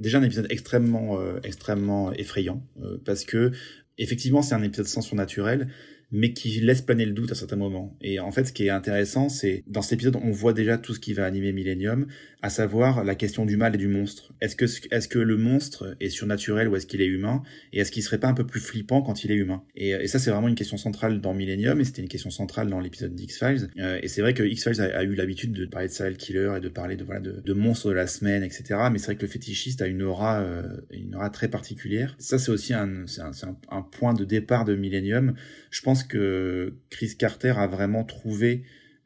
déjà 0.00 0.18
un 0.18 0.22
épisode 0.24 0.46
extrêmement 0.50 1.20
extrêmement 1.42 2.12
effrayant 2.12 2.66
parce 3.04 3.24
que 3.24 3.52
effectivement, 3.98 4.42
c'est 4.42 4.56
un 4.56 4.62
épisode 4.64 4.86
sans 4.86 5.00
surnaturel, 5.00 5.68
mais 6.12 6.32
qui 6.32 6.60
laisse 6.60 6.82
planer 6.82 7.06
le 7.06 7.12
doute 7.12 7.32
à 7.32 7.34
certains 7.34 7.56
moments. 7.56 7.96
Et 8.00 8.20
en 8.20 8.30
fait, 8.30 8.44
ce 8.44 8.52
qui 8.52 8.66
est 8.66 8.70
intéressant, 8.70 9.28
c'est 9.28 9.64
dans 9.66 9.82
cet 9.82 9.94
épisode, 9.94 10.16
on 10.22 10.30
voit 10.30 10.52
déjà 10.52 10.78
tout 10.78 10.94
ce 10.94 11.00
qui 11.00 11.12
va 11.12 11.24
animer 11.24 11.52
Millennium, 11.52 12.06
à 12.42 12.50
savoir 12.50 13.04
la 13.04 13.14
question 13.14 13.46
du 13.46 13.56
mal 13.56 13.74
et 13.74 13.78
du 13.78 13.88
monstre. 13.88 14.34
Est-ce 14.42 14.54
que 14.54 14.66
est-ce 14.90 15.08
que 15.08 15.18
le 15.18 15.38
monstre 15.38 15.96
est 16.00 16.10
surnaturel 16.10 16.68
ou 16.68 16.76
est-ce 16.76 16.86
qu'il 16.86 17.00
est 17.00 17.06
humain? 17.06 17.42
Et 17.72 17.80
est-ce 17.80 17.90
qu'il 17.90 18.02
serait 18.02 18.18
pas 18.20 18.28
un 18.28 18.34
peu 18.34 18.46
plus 18.46 18.60
flippant 18.60 19.00
quand 19.00 19.24
il 19.24 19.30
est 19.30 19.36
humain? 19.36 19.62
Et, 19.74 20.06
ça, 20.08 20.18
c'est 20.18 20.30
vraiment 20.30 20.48
une 20.48 20.54
question 20.54 20.76
centrale 20.76 21.22
dans 21.22 21.32
Millennium, 21.32 21.80
et 21.80 21.84
c'était 21.84 22.02
une 22.02 22.08
question 22.08 22.30
centrale 22.30 22.68
dans 22.68 22.80
l'épisode 22.80 23.14
d'X-Files. 23.14 23.70
Euh, 23.78 23.98
et 24.02 24.08
c'est 24.08 24.20
vrai 24.20 24.34
que 24.34 24.42
X-Files 24.42 24.80
a, 24.80 25.02
eu 25.04 25.14
l'habitude 25.14 25.52
de 25.52 25.64
parler 25.64 25.88
de 25.88 25.92
serial 25.92 26.16
killer 26.18 26.54
et 26.58 26.60
de 26.60 26.68
parler 26.68 26.96
de 26.96 27.04
voilà 27.04 27.20
de, 27.20 27.52
monstres 27.54 27.88
de 27.88 27.94
la 27.94 28.06
semaine, 28.06 28.42
etc. 28.42 28.78
Mais 28.92 28.98
c'est 28.98 29.06
vrai 29.06 29.16
que 29.16 29.22
le 29.22 29.28
fétichiste 29.28 29.80
a 29.80 29.86
une 29.86 30.02
aura 30.02 30.42
euh, 30.42 30.62
une 30.90 31.14
aura 31.14 31.30
très 31.30 31.48
particulière. 31.48 32.14
Ça, 32.18 32.38
c'est 32.38 32.50
aussi 32.50 32.74
un, 32.74 33.06
un, 33.18 33.56
un 33.70 33.82
point 33.82 34.12
de 34.12 34.24
départ 34.24 34.66
de 34.66 34.74
Millennium. 34.74 35.34
Je 35.70 35.80
pense 35.80 35.93
que 36.02 36.74
Chris 36.90 37.16
Carter 37.16 37.54
a 37.56 37.66
vraiment 37.66 38.04
trouvé 38.04 38.64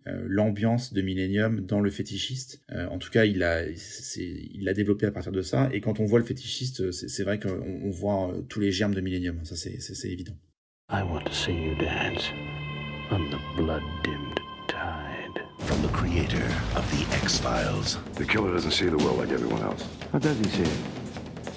euh, 0.08 0.24
l'ambiance 0.26 0.92
de 0.92 1.02
Millennium 1.02 1.60
dans 1.60 1.80
le 1.80 1.90
fétichiste. 1.90 2.62
Euh, 2.72 2.86
en 2.88 2.98
tout 2.98 3.10
cas, 3.10 3.24
il 3.24 3.38
l'a 3.38 3.62
il 3.66 4.72
développé 4.74 5.06
à 5.06 5.10
partir 5.10 5.32
de 5.32 5.42
ça. 5.42 5.68
Et 5.72 5.80
quand 5.80 6.00
on 6.00 6.06
voit 6.06 6.18
le 6.18 6.24
fétichiste, 6.24 6.90
c'est 6.92 7.24
vrai 7.24 7.38
qu'on 7.38 7.60
on 7.84 7.90
voit 7.90 8.32
euh, 8.32 8.42
tous 8.42 8.60
les 8.60 8.72
germes 8.72 8.94
de 8.94 9.00
Millennium. 9.00 9.44
Ça, 9.44 9.56
c'est 9.56 10.08
évident. 10.08 10.34
I 10.90 11.02
want 11.02 11.24
to 11.24 11.32
see 11.32 11.52
you 11.52 11.74
dance 11.74 12.30
on 13.10 13.28
the 13.30 13.56
blood-dimmed 13.56 14.40
tide. 14.68 15.42
From 15.58 15.82
the 15.82 15.92
creator 15.92 16.46
of 16.74 16.88
the 16.90 17.04
X-Files. 17.22 17.98
The 18.14 18.24
killer 18.24 18.54
doesn't 18.54 18.70
see 18.70 18.86
the 18.86 18.96
world 18.96 19.18
like 19.18 19.30
everyone 19.30 19.60
else. 19.62 19.84
How 20.12 20.18
does 20.18 20.38
he 20.38 20.48
see 20.48 20.62
it? 20.62 20.97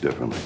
Differently. 0.02 0.40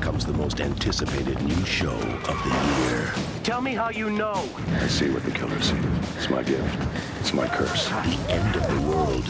Comes 0.00 0.24
the 0.24 0.32
most 0.32 0.60
anticipated 0.60 1.40
new 1.42 1.64
show 1.66 1.92
of 1.92 2.42
the 2.42 2.90
year. 2.90 3.12
Tell 3.42 3.60
me 3.60 3.74
how 3.74 3.90
you 3.90 4.10
know. 4.10 4.48
I 4.80 4.86
see 4.88 5.10
what 5.10 5.22
the 5.24 5.30
killers 5.30 5.66
see. 5.66 5.76
It's 6.16 6.30
my 6.30 6.42
gift. 6.42 6.78
It's 7.20 7.34
my 7.34 7.46
curse. 7.46 7.88
The 7.88 8.32
end 8.32 8.56
of 8.56 8.66
the 8.74 8.80
world 8.90 9.28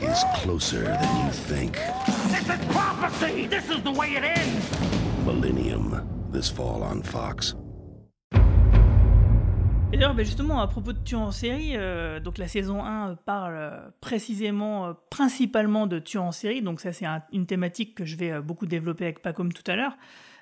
is 0.00 0.24
closer 0.36 0.84
than 0.84 1.26
you 1.26 1.32
think. 1.32 1.74
This 2.28 2.48
is 2.48 2.64
prophecy! 2.72 3.46
This 3.46 3.68
is 3.68 3.82
the 3.82 3.92
way 3.92 4.12
it 4.12 4.22
ends! 4.22 5.26
Millennium, 5.26 6.28
this 6.30 6.48
fall 6.48 6.82
on 6.82 7.02
Fox. 7.02 7.54
Et 9.90 9.96
d'ailleurs, 9.96 10.14
bah, 10.14 10.22
justement, 10.22 10.60
à 10.60 10.66
propos 10.66 10.92
de 10.92 10.98
tueurs 10.98 11.22
en 11.22 11.32
série, 11.32 11.72
euh, 11.74 12.20
donc 12.20 12.36
la 12.36 12.46
saison 12.46 12.84
1 12.84 13.14
parle 13.24 13.54
euh, 13.56 13.88
précisément, 14.02 14.88
euh, 14.88 14.92
principalement 15.08 15.86
de 15.86 15.98
tueurs 15.98 16.24
en 16.24 16.32
série, 16.32 16.60
donc 16.60 16.80
ça 16.80 16.92
c'est 16.92 17.06
une 17.32 17.46
thématique 17.46 17.94
que 17.94 18.04
je 18.04 18.16
vais 18.16 18.38
beaucoup 18.42 18.66
développer 18.66 19.04
avec 19.04 19.22
Pacom 19.22 19.50
tout 19.50 19.62
à 19.66 19.76
l'heure. 19.76 19.96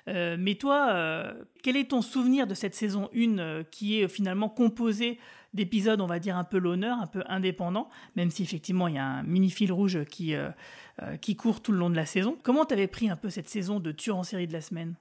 mais 0.07 0.55
toi, 0.55 1.33
quel 1.63 1.75
est 1.75 1.89
ton 1.89 2.01
souvenir 2.01 2.47
de 2.47 2.53
cette 2.53 2.75
saison 2.75 3.09
1 3.15 3.63
qui 3.71 4.01
est 4.01 4.07
finalement 4.07 4.49
composée 4.49 5.17
d'épisodes, 5.53 6.01
on 6.01 6.07
va 6.07 6.19
dire, 6.19 6.37
un 6.37 6.43
peu 6.43 6.57
l'honneur, 6.57 6.97
un 6.99 7.07
peu 7.07 7.23
indépendant, 7.27 7.89
même 8.15 8.31
si 8.31 8.43
effectivement 8.43 8.87
il 8.87 8.95
y 8.95 8.99
a 8.99 9.05
un 9.05 9.23
mini 9.23 9.49
fil 9.49 9.71
rouge 9.71 10.03
qui, 10.05 10.33
qui 11.21 11.35
court 11.35 11.61
tout 11.61 11.73
le 11.73 11.77
long 11.77 11.89
de 11.89 11.95
la 11.95 12.05
saison. 12.05 12.37
Comment 12.43 12.63
t'avais 12.63 12.87
pris 12.87 13.09
un 13.09 13.17
peu 13.17 13.29
cette 13.29 13.49
saison 13.49 13.79
de 13.79 13.91
tueurs 13.91 14.17
en 14.17 14.23
série 14.23 14.47
de 14.47 14.53
la 14.53 14.61
semaine? 14.61 14.95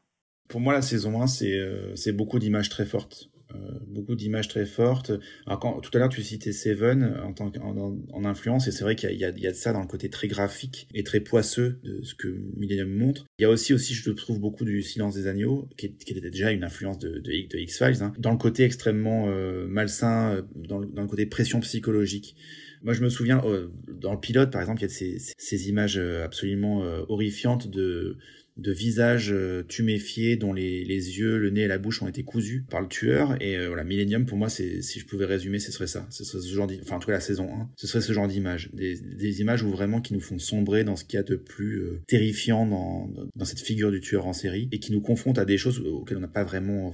Pour 0.49 0.61
moi, 0.61 0.73
la 0.73 0.83
saison 0.83 1.23
1, 1.23 1.27
c'est 1.27 2.13
beaucoup 2.13 2.41
d'images 2.41 2.69
très 2.69 2.87
fortes. 2.87 3.31
Euh, 3.55 3.79
beaucoup 3.87 4.17
d'images 4.17 4.49
très 4.49 4.67
fortes. 4.67 5.13
Alors 5.47 5.61
quand, 5.61 5.81
tout 5.81 5.91
à 5.95 5.99
l'heure, 5.99 6.09
tu 6.09 6.23
citais 6.23 6.53
Seven 6.53 7.17
en, 7.23 7.33
tant 7.33 7.53
en, 7.63 7.97
en, 8.13 8.25
influence, 8.25 8.67
et 8.67 8.73
c'est 8.73 8.83
vrai 8.83 8.97
qu'il 8.97 9.13
y, 9.13 9.19
y, 9.19 9.25
a, 9.25 9.31
de 9.31 9.57
ça 9.57 9.73
dans 9.73 9.81
le 9.81 9.87
côté 9.87 10.11
très 10.11 10.27
graphique 10.27 10.89
et 10.95 11.05
très 11.05 11.21
poisseux 11.21 11.79
de 11.85 12.03
ce 12.03 12.15
que 12.15 12.29
Millennium 12.57 12.91
montre. 12.91 13.25
Il 13.39 13.43
y 13.43 13.45
a 13.45 13.49
aussi, 13.49 13.73
aussi 13.73 13.95
je 13.95 14.11
trouve, 14.11 14.41
beaucoup 14.41 14.65
du 14.65 14.83
Silence 14.83 15.15
des 15.15 15.29
Agneaux, 15.29 15.69
qui, 15.77 15.93
qui 15.95 16.13
était 16.13 16.29
déjà 16.29 16.51
une 16.51 16.65
influence 16.65 16.99
de, 16.99 17.21
de, 17.21 17.21
de 17.21 17.59
X-Files, 17.59 18.03
hein, 18.03 18.13
dans 18.19 18.33
le 18.33 18.39
côté 18.39 18.65
extrêmement 18.65 19.29
euh, 19.29 19.67
malsain, 19.69 20.35
euh, 20.35 20.43
dans 20.57 20.81
le, 20.81 20.87
dans 20.87 21.03
le 21.03 21.09
côté 21.09 21.25
pression 21.27 21.61
psychologique. 21.61 22.35
Moi, 22.83 22.95
je 22.95 23.03
me 23.03 23.09
souviens, 23.09 23.43
dans 23.89 24.13
le 24.13 24.21
pilote, 24.21 24.53
par 24.53 24.61
exemple, 24.61 24.81
il 24.81 24.85
y 24.85 24.87
a 24.87 24.91
ces, 24.91 25.17
ces 25.19 25.69
images 25.69 25.97
absolument 25.97 26.83
horrifiantes 27.09 27.69
de 27.69 28.17
de 28.57 28.73
visages 28.73 29.33
euh, 29.33 29.63
tuméfiés 29.69 30.37
dont 30.37 30.53
les, 30.53 30.83
yeux, 30.85 31.39
le 31.39 31.51
nez 31.51 31.63
et 31.63 31.69
la 31.69 31.79
bouche 31.79 32.03
ont 32.03 32.09
été 32.09 32.23
cousus 32.23 32.65
par 32.71 32.81
le 32.81 32.89
tueur. 32.89 33.37
Et 33.41 33.57
euh, 33.57 33.69
voilà, 33.69 33.85
Millennium, 33.85 34.25
pour 34.25 34.39
moi, 34.39 34.49
si 34.49 34.81
je 34.81 35.07
pouvais 35.07 35.27
résumer, 35.27 35.59
ce 35.59 35.73
serait 35.73 35.87
ça. 35.87 36.07
Ce 36.11 36.25
serait 36.25 36.43
ce 36.43 36.53
genre 36.53 36.69
enfin 36.83 36.97
en 36.97 36.99
tout 36.99 37.07
cas 37.07 37.13
la 37.13 37.21
saison 37.21 37.49
1, 37.53 37.71
ce 37.77 37.87
serait 37.87 38.01
ce 38.01 38.13
genre 38.13 38.29
d'image. 38.29 38.71
Des, 38.73 39.41
images 39.41 39.63
où 39.63 39.71
vraiment 39.71 40.01
qui 40.01 40.15
nous 40.15 40.21
font 40.21 40.39
sombrer 40.39 40.83
dans 40.85 40.97
ce 40.97 41.05
qu'il 41.05 41.19
y 41.19 41.21
a 41.21 41.23
de 41.23 41.37
plus 41.37 41.81
euh, 41.81 42.01
terrifiant 42.07 42.65
dans, 42.65 43.11
dans 43.35 43.45
cette 43.45 43.61
figure 43.61 43.91
du 43.91 44.01
tueur 44.01 44.27
en 44.27 44.33
série 44.33 44.69
et 44.73 44.79
qui 44.79 44.93
nous 44.93 45.03
confrontent 45.03 45.39
à 45.39 45.45
des 45.45 45.59
choses 45.59 45.81
auxquelles 45.81 46.17
on 46.17 46.21
n'a 46.21 46.29
pas 46.29 46.45
vraiment 46.45 46.93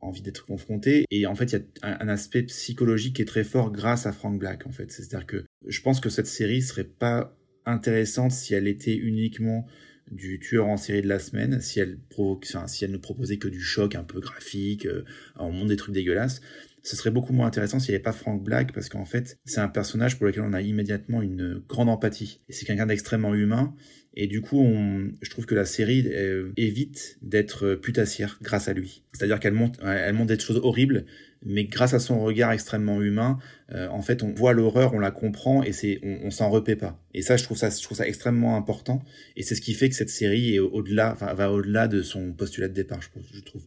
envie 0.00 0.20
d'être 0.20 0.44
confronté. 0.44 1.06
Et 1.10 1.26
en 1.26 1.34
fait, 1.34 1.52
il 1.52 1.52
y 1.52 1.56
a 1.56 1.88
un, 1.88 2.06
un, 2.06 2.08
aspect 2.08 2.42
psychologique 2.42 3.16
qui 3.16 3.22
est 3.22 3.26
très 3.26 3.44
fort 3.44 3.72
grâce 3.72 4.06
à 4.06 4.12
Frank 4.12 4.38
Black, 4.38 4.66
en 4.66 4.72
fait. 4.72 4.92
C'est-à-dire 4.92 5.26
que 5.26 5.44
je 5.66 5.80
pense 5.80 6.00
que 6.00 6.10
cette 6.10 6.26
série 6.26 6.60
serait 6.60 6.84
pas 6.84 7.34
intéressante 7.64 8.32
si 8.32 8.54
elle 8.54 8.66
était 8.66 8.94
uniquement 8.94 9.66
du 10.10 10.38
tueur 10.38 10.66
en 10.66 10.76
série 10.76 11.02
de 11.02 11.08
la 11.08 11.18
semaine, 11.18 11.60
si 11.60 11.80
elle, 11.80 11.98
provoque, 12.10 12.46
enfin, 12.48 12.66
si 12.66 12.84
elle 12.84 12.90
ne 12.90 12.98
proposait 12.98 13.38
que 13.38 13.48
du 13.48 13.60
choc 13.60 13.94
un 13.94 14.04
peu 14.04 14.20
graphique, 14.20 14.86
euh, 14.86 15.04
on 15.36 15.52
montre 15.52 15.68
des 15.68 15.76
trucs 15.76 15.94
dégueulasses, 15.94 16.40
ce 16.82 16.96
serait 16.96 17.10
beaucoup 17.10 17.32
moins 17.32 17.46
intéressant 17.46 17.78
s'il 17.78 17.92
n'y 17.92 17.96
avait 17.96 18.02
pas 18.02 18.12
Frank 18.12 18.42
Black, 18.42 18.72
parce 18.72 18.88
qu'en 18.88 19.04
fait, 19.04 19.38
c'est 19.44 19.60
un 19.60 19.68
personnage 19.68 20.18
pour 20.18 20.26
lequel 20.26 20.42
on 20.42 20.52
a 20.52 20.60
immédiatement 20.60 21.22
une 21.22 21.62
grande 21.68 21.88
empathie. 21.88 22.40
C'est 22.48 22.66
quelqu'un 22.66 22.86
d'extrêmement 22.86 23.34
humain, 23.34 23.74
et 24.14 24.26
du 24.26 24.42
coup, 24.42 24.60
on, 24.60 25.10
je 25.22 25.30
trouve 25.30 25.46
que 25.46 25.54
la 25.54 25.64
série 25.64 26.04
euh, 26.08 26.52
évite 26.56 27.18
d'être 27.22 27.76
putassière 27.76 28.38
grâce 28.42 28.68
à 28.68 28.74
lui. 28.74 29.04
C'est-à-dire 29.12 29.40
qu'elle 29.40 29.54
montre, 29.54 29.80
elle 29.84 30.14
montre 30.14 30.34
des 30.34 30.38
choses 30.38 30.60
horribles, 30.62 31.06
mais 31.44 31.64
grâce 31.64 31.94
à 31.94 31.98
son 31.98 32.22
regard 32.22 32.52
extrêmement 32.52 33.00
humain, 33.02 33.38
euh, 33.72 33.88
en 33.88 34.02
fait, 34.02 34.22
on 34.22 34.32
voit 34.32 34.52
l'horreur, 34.52 34.94
on 34.94 34.98
la 34.98 35.10
comprend 35.10 35.62
et 35.62 35.72
c'est, 35.72 36.00
on, 36.02 36.30
s'en 36.30 36.50
repaît 36.50 36.76
pas. 36.76 37.00
Et 37.14 37.22
ça, 37.22 37.36
je 37.36 37.44
trouve 37.44 37.56
ça, 37.56 37.70
je 37.70 37.82
trouve 37.82 37.96
ça 37.96 38.06
extrêmement 38.06 38.56
important. 38.56 39.02
Et 39.36 39.42
c'est 39.42 39.54
ce 39.54 39.60
qui 39.60 39.74
fait 39.74 39.88
que 39.88 39.94
cette 39.94 40.10
série 40.10 40.54
est 40.54 40.58
au-delà, 40.58 41.14
va 41.14 41.52
au-delà 41.52 41.88
de 41.88 42.02
son 42.02 42.32
postulat 42.32 42.68
de 42.68 42.74
départ, 42.74 43.00
je 43.02 43.40
trouve. 43.40 43.62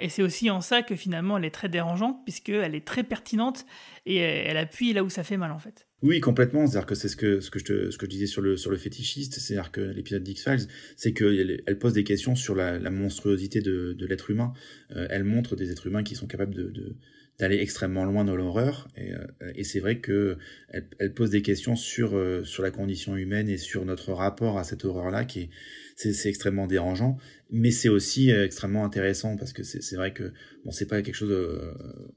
Et 0.00 0.08
c'est 0.08 0.22
aussi 0.22 0.50
en 0.50 0.60
ça 0.60 0.82
que 0.82 0.96
finalement 0.96 1.38
elle 1.38 1.44
est 1.44 1.54
très 1.54 1.68
dérangeante, 1.68 2.24
puisqu'elle 2.24 2.74
est 2.74 2.84
très 2.84 3.04
pertinente 3.04 3.64
et 4.06 4.16
elle 4.16 4.56
appuie 4.56 4.92
là 4.92 5.04
où 5.04 5.10
ça 5.10 5.22
fait 5.22 5.36
mal 5.36 5.52
en 5.52 5.58
fait. 5.58 5.86
Oui, 6.02 6.20
complètement. 6.20 6.66
C'est-à-dire 6.66 6.86
que 6.86 6.94
c'est 6.94 7.08
ce 7.08 7.16
que, 7.16 7.40
ce, 7.40 7.50
que 7.50 7.58
je 7.58 7.64
te, 7.64 7.90
ce 7.90 7.98
que 7.98 8.06
je 8.06 8.10
disais 8.10 8.26
sur 8.26 8.42
le, 8.42 8.56
sur 8.56 8.70
le 8.70 8.76
fétichiste, 8.76 9.34
c'est-à-dire 9.34 9.72
que 9.72 9.80
l'épisode 9.80 10.22
d'X-Files, 10.22 10.68
c'est 10.96 11.12
qu'elle 11.12 11.62
elle 11.66 11.78
pose 11.78 11.92
des 11.92 12.04
questions 12.04 12.34
sur 12.34 12.54
la, 12.54 12.78
monstruosité 12.90 13.60
de, 13.60 13.92
de 13.92 14.06
l'être 14.06 14.30
humain. 14.30 14.52
Euh, 14.92 15.06
elle 15.10 15.24
montre 15.24 15.56
des 15.56 15.70
êtres 15.70 15.86
humains 15.86 16.02
qui 16.02 16.14
sont 16.14 16.26
capables 16.26 16.54
de 16.54 16.96
d'aller 17.38 17.58
extrêmement 17.58 18.04
loin 18.04 18.24
dans 18.24 18.36
l'horreur. 18.36 18.88
Et, 18.96 19.12
euh, 19.12 19.52
et 19.54 19.64
c'est 19.64 19.80
vrai 19.80 20.00
que 20.00 20.36
elle, 20.68 20.88
elle, 20.98 21.14
pose 21.14 21.30
des 21.30 21.42
questions 21.42 21.76
sur 21.76 22.16
euh, 22.16 22.44
sur 22.44 22.62
la 22.62 22.70
condition 22.70 23.16
humaine 23.16 23.48
et 23.48 23.58
sur 23.58 23.84
notre 23.84 24.12
rapport 24.12 24.58
à 24.58 24.64
cette 24.64 24.84
horreur 24.84 25.10
là 25.10 25.24
qui 25.24 25.42
est 25.42 25.50
c'est 25.96 26.28
extrêmement 26.28 26.66
dérangeant. 26.66 27.16
Mais 27.50 27.70
c'est 27.70 27.88
aussi 27.88 28.32
euh, 28.32 28.44
extrêmement 28.44 28.84
intéressant 28.84 29.36
parce 29.36 29.52
que 29.52 29.62
c'est 29.62 29.96
vrai 29.96 30.12
que 30.12 30.32
bon 30.64 30.70
c'est 30.70 30.86
pas 30.86 31.00
quelque 31.02 31.14
chose 31.14 31.32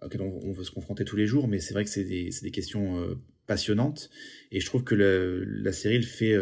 auquel 0.02 0.22
on, 0.22 0.40
on, 0.44 0.52
veut 0.52 0.64
se 0.64 0.72
confronter 0.72 1.06
tous 1.06 1.16
les 1.16 1.28
jours 1.28 1.48
mais 1.48 1.60
c'est 1.60 1.74
vrai 1.74 1.84
que 1.84 1.90
c'est 1.90 2.04
des, 2.04 2.30
des 2.42 2.52
questions 2.52 3.18
euh, 3.52 3.56
passionnantes 3.56 4.10
et 4.52 4.60
je 4.60 4.66
trouve 4.66 4.84
que 4.84 4.96
le, 4.96 5.44
la 5.46 5.72
série 5.72 5.98
le 5.98 6.06
fait 6.06 6.38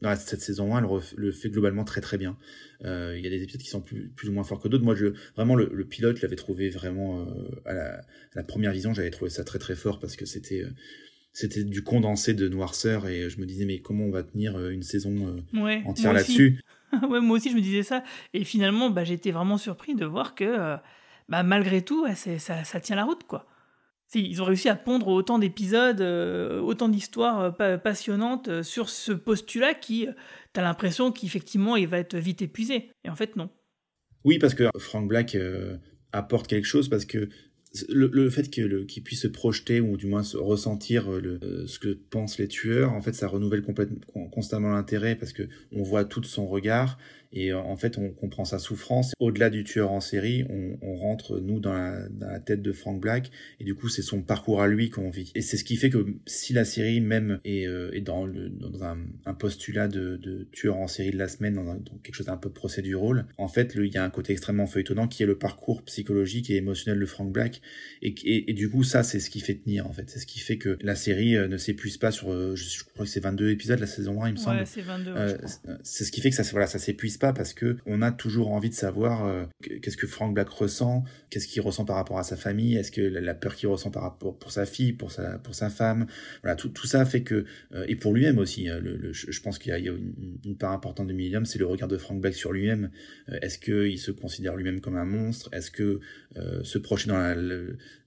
dans 0.00 0.14
cette 0.16 0.40
saison 0.40 0.74
1 0.74 0.84
elle 0.84 1.00
le 1.16 1.32
fait 1.32 1.50
globalement 1.50 1.84
très 1.84 2.00
très 2.00 2.18
bien. 2.18 2.36
Euh, 2.84 3.14
il 3.16 3.24
y 3.24 3.26
a 3.26 3.30
des 3.30 3.42
épisodes 3.42 3.60
qui 3.60 3.68
sont 3.68 3.80
plus, 3.80 4.08
plus 4.08 4.28
ou 4.28 4.32
moins 4.32 4.44
forts 4.44 4.60
que 4.60 4.68
d'autres. 4.68 4.84
Moi 4.84 4.94
je 4.94 5.06
vraiment 5.34 5.54
le, 5.54 5.70
le 5.72 5.84
pilote 5.84 6.16
je 6.16 6.22
l'avais 6.22 6.36
trouvé 6.36 6.70
vraiment 6.70 7.26
à 7.64 7.74
la, 7.74 7.94
à, 7.94 8.02
la, 8.34 8.42
première 8.42 8.72
vision 8.72 8.92
j'avais 8.94 9.10
trouvé 9.10 9.30
ça 9.30 9.44
très 9.44 9.58
très 9.58 9.74
fort 9.74 9.98
parce 9.98 10.16
que 10.16 10.26
c'était 10.26 10.64
c'était 11.32 11.64
du 11.64 11.82
condensé 11.82 12.34
de 12.34 12.48
noirceur 12.48 13.08
et 13.08 13.30
je 13.30 13.40
me 13.40 13.46
disais 13.46 13.64
mais 13.64 13.80
comment 13.80 14.04
on 14.04 14.10
va 14.10 14.22
tenir 14.22 14.68
une 14.68 14.82
saison 14.82 15.42
ouais, 15.54 15.82
entière 15.84 16.12
là-dessus? 16.12 16.60
Ouais, 17.08 17.20
moi 17.20 17.36
aussi, 17.36 17.50
je 17.50 17.56
me 17.56 17.60
disais 17.60 17.82
ça. 17.82 18.02
Et 18.32 18.44
finalement, 18.44 18.90
bah, 18.90 19.04
j'étais 19.04 19.30
vraiment 19.30 19.58
surpris 19.58 19.94
de 19.94 20.04
voir 20.04 20.34
que, 20.34 20.44
euh, 20.44 20.76
bah, 21.28 21.42
malgré 21.42 21.82
tout, 21.82 22.06
ça, 22.14 22.64
ça, 22.64 22.80
tient 22.80 22.96
la 22.96 23.04
route, 23.04 23.24
quoi. 23.24 23.46
Ils 24.14 24.40
ont 24.40 24.44
réussi 24.46 24.68
à 24.68 24.74
pondre 24.74 25.08
autant 25.08 25.38
d'épisodes, 25.38 26.00
euh, 26.00 26.60
autant 26.60 26.88
d'histoires 26.88 27.54
euh, 27.60 27.76
passionnantes 27.76 28.62
sur 28.62 28.88
ce 28.88 29.12
postulat 29.12 29.74
qui, 29.74 30.06
t'as 30.52 30.62
l'impression 30.62 31.12
qu'effectivement, 31.12 31.76
il 31.76 31.88
va 31.88 31.98
être 31.98 32.16
vite 32.16 32.42
épuisé. 32.42 32.90
Et 33.04 33.10
en 33.10 33.16
fait, 33.16 33.36
non. 33.36 33.50
Oui, 34.24 34.38
parce 34.38 34.54
que 34.54 34.64
Frank 34.78 35.06
Black 35.06 35.36
apporte 36.12 36.48
quelque 36.48 36.66
chose, 36.66 36.88
parce 36.88 37.04
que 37.04 37.28
le, 37.88 38.30
fait 38.30 38.48
qu'il 38.50 38.86
qu 38.86 39.00
puisse 39.00 39.22
se 39.22 39.28
projeter 39.28 39.80
ou 39.80 39.96
du 39.96 40.06
moins 40.06 40.22
se 40.22 40.36
ressentir 40.36 41.10
euh, 41.10 41.66
ce 41.66 41.78
que 41.78 41.88
pensent 41.88 42.38
les 42.38 42.48
tueurs, 42.48 42.92
en 42.92 43.00
fait, 43.00 43.14
ça 43.14 43.28
renouvelle 43.28 43.62
constamment 44.32 44.70
l'intérêt 44.70 45.16
parce 45.16 45.32
que 45.32 45.48
on 45.72 45.82
voit 45.82 46.04
tout 46.04 46.22
son 46.22 46.46
regard 46.46 46.98
et 47.32 47.52
euh, 47.52 47.58
en 47.58 47.76
fait, 47.76 47.98
on 47.98 48.10
comprend 48.10 48.44
sa 48.44 48.58
souffrance. 48.58 49.12
Au-delà 49.18 49.50
du 49.50 49.64
tueur 49.64 49.92
en 49.92 50.00
série, 50.00 50.44
on, 50.48 50.78
on 50.80 50.94
rentre, 50.94 51.38
nous, 51.40 51.60
dans 51.60 51.74
la, 51.74 52.08
dans 52.08 52.28
la, 52.28 52.40
tête 52.40 52.62
de 52.62 52.72
Frank 52.72 53.00
Black. 53.00 53.30
Et 53.60 53.64
du 53.64 53.74
coup, 53.74 53.88
c'est 53.88 54.02
son 54.02 54.22
parcours 54.22 54.62
à 54.62 54.68
lui 54.68 54.88
qu'on 54.88 55.10
vit. 55.10 55.30
Et 55.34 55.42
c'est 55.42 55.56
ce 55.56 55.64
qui 55.64 55.76
fait 55.76 55.90
que 55.90 56.06
si 56.26 56.52
la 56.52 56.64
série 56.64 57.00
même 57.00 57.40
est, 57.44 57.66
euh, 57.66 57.90
est 57.92 58.00
dans, 58.00 58.24
le, 58.24 58.48
dans 58.48 58.82
un, 58.84 58.98
un, 59.26 59.34
postulat 59.34 59.88
de, 59.88 60.16
de 60.16 60.48
tueur 60.52 60.76
en 60.76 60.88
série 60.88 61.10
de 61.10 61.18
la 61.18 61.28
semaine, 61.28 61.54
dans, 61.54 61.68
un, 61.68 61.76
dans 61.76 61.98
quelque 62.02 62.14
chose 62.14 62.26
d'un 62.26 62.36
peu 62.36 62.50
procédural, 62.50 63.26
en 63.36 63.48
fait, 63.48 63.74
il 63.76 63.92
y 63.92 63.98
a 63.98 64.04
un 64.04 64.10
côté 64.10 64.32
extrêmement 64.32 64.66
feuilletonnant 64.66 65.06
qui 65.06 65.22
est 65.22 65.26
le 65.26 65.38
parcours 65.38 65.82
psychologique 65.82 66.50
et 66.50 66.56
émotionnel 66.56 66.98
de 66.98 67.06
Frank 67.06 67.30
Black. 67.30 67.60
Et, 68.00 68.14
et, 68.24 68.50
et 68.50 68.54
du 68.54 68.70
coup, 68.70 68.84
ça, 68.84 69.02
c'est 69.02 69.20
ce 69.20 69.28
qui 69.28 69.40
fait 69.40 69.56
tenir, 69.56 69.86
en 69.86 69.92
fait. 69.92 70.08
C'est 70.08 70.18
ce 70.18 70.26
qui 70.26 70.40
fait 70.40 70.56
que 70.56 70.78
la 70.80 70.94
série 70.94 71.36
euh, 71.36 71.48
ne 71.48 71.58
s'épuise 71.58 71.98
pas 71.98 72.10
sur, 72.10 72.32
euh, 72.32 72.56
je, 72.56 72.64
je, 72.64 72.84
crois 72.84 73.04
que 73.04 73.10
c'est 73.10 73.20
22 73.20 73.50
épisodes, 73.50 73.78
la 73.78 73.86
saison 73.86 74.22
1, 74.22 74.28
il 74.28 74.32
me 74.32 74.36
semble. 74.38 74.58
Ouais, 74.58 74.66
c'est 74.66 74.80
22. 74.80 75.12
c'est 75.82 76.04
ce 76.04 76.12
qui 76.12 76.22
fait 76.22 76.30
que 76.30 76.36
ça, 76.36 76.42
voilà, 76.52 76.66
ça 76.66 76.78
s'épuise 76.78 77.17
pas 77.18 77.32
parce 77.32 77.52
que 77.52 77.76
on 77.86 78.02
a 78.02 78.10
toujours 78.10 78.52
envie 78.52 78.68
de 78.70 78.74
savoir 78.74 79.24
euh, 79.26 79.44
qu'est-ce 79.82 79.96
que 79.96 80.06
Frank 80.06 80.34
Black 80.34 80.48
ressent, 80.48 81.04
qu'est-ce 81.30 81.46
qu'il 81.46 81.62
ressent 81.62 81.84
par 81.84 81.96
rapport 81.96 82.18
à 82.18 82.24
sa 82.24 82.36
famille, 82.36 82.76
est-ce 82.76 82.90
que 82.90 83.00
la, 83.00 83.34
peur 83.34 83.54
qu'il 83.54 83.68
ressent 83.68 83.90
par 83.90 84.02
rapport 84.02 84.38
pour 84.38 84.52
sa 84.52 84.66
fille, 84.66 84.92
pour 84.92 85.12
sa 85.12 85.38
pour 85.38 85.54
sa 85.54 85.70
femme, 85.70 86.06
voilà 86.42 86.56
tout, 86.56 86.68
tout 86.68 86.86
ça 86.86 87.04
fait 87.04 87.22
que 87.22 87.44
euh, 87.74 87.84
et 87.88 87.96
pour 87.96 88.14
lui-même 88.14 88.38
aussi, 88.38 88.68
hein, 88.68 88.78
le, 88.80 89.12
je 89.12 89.40
pense 89.40 89.58
qu'il 89.58 89.70
y 89.70 89.74
a, 89.74 89.78
une, 89.78 90.56
part 90.58 90.72
importante 90.72 91.06
de 91.06 91.12
Milliam, 91.12 91.44
c'est 91.44 91.58
le 91.58 91.66
regard 91.66 91.88
de 91.88 91.98
Frank 91.98 92.20
Black 92.20 92.34
sur 92.34 92.52
lui-même. 92.52 92.90
Euh, 93.28 93.38
est-ce 93.42 93.58
que 93.58 93.86
il 93.86 93.98
se 93.98 94.10
considère 94.10 94.56
lui-même 94.56 94.80
comme 94.80 94.96
un 94.96 95.04
monstre? 95.04 95.48
Est-ce 95.52 95.70
que 95.70 96.00
se 96.62 96.78
projeter 96.78 97.10
dans 97.10 97.18
la 97.18 97.34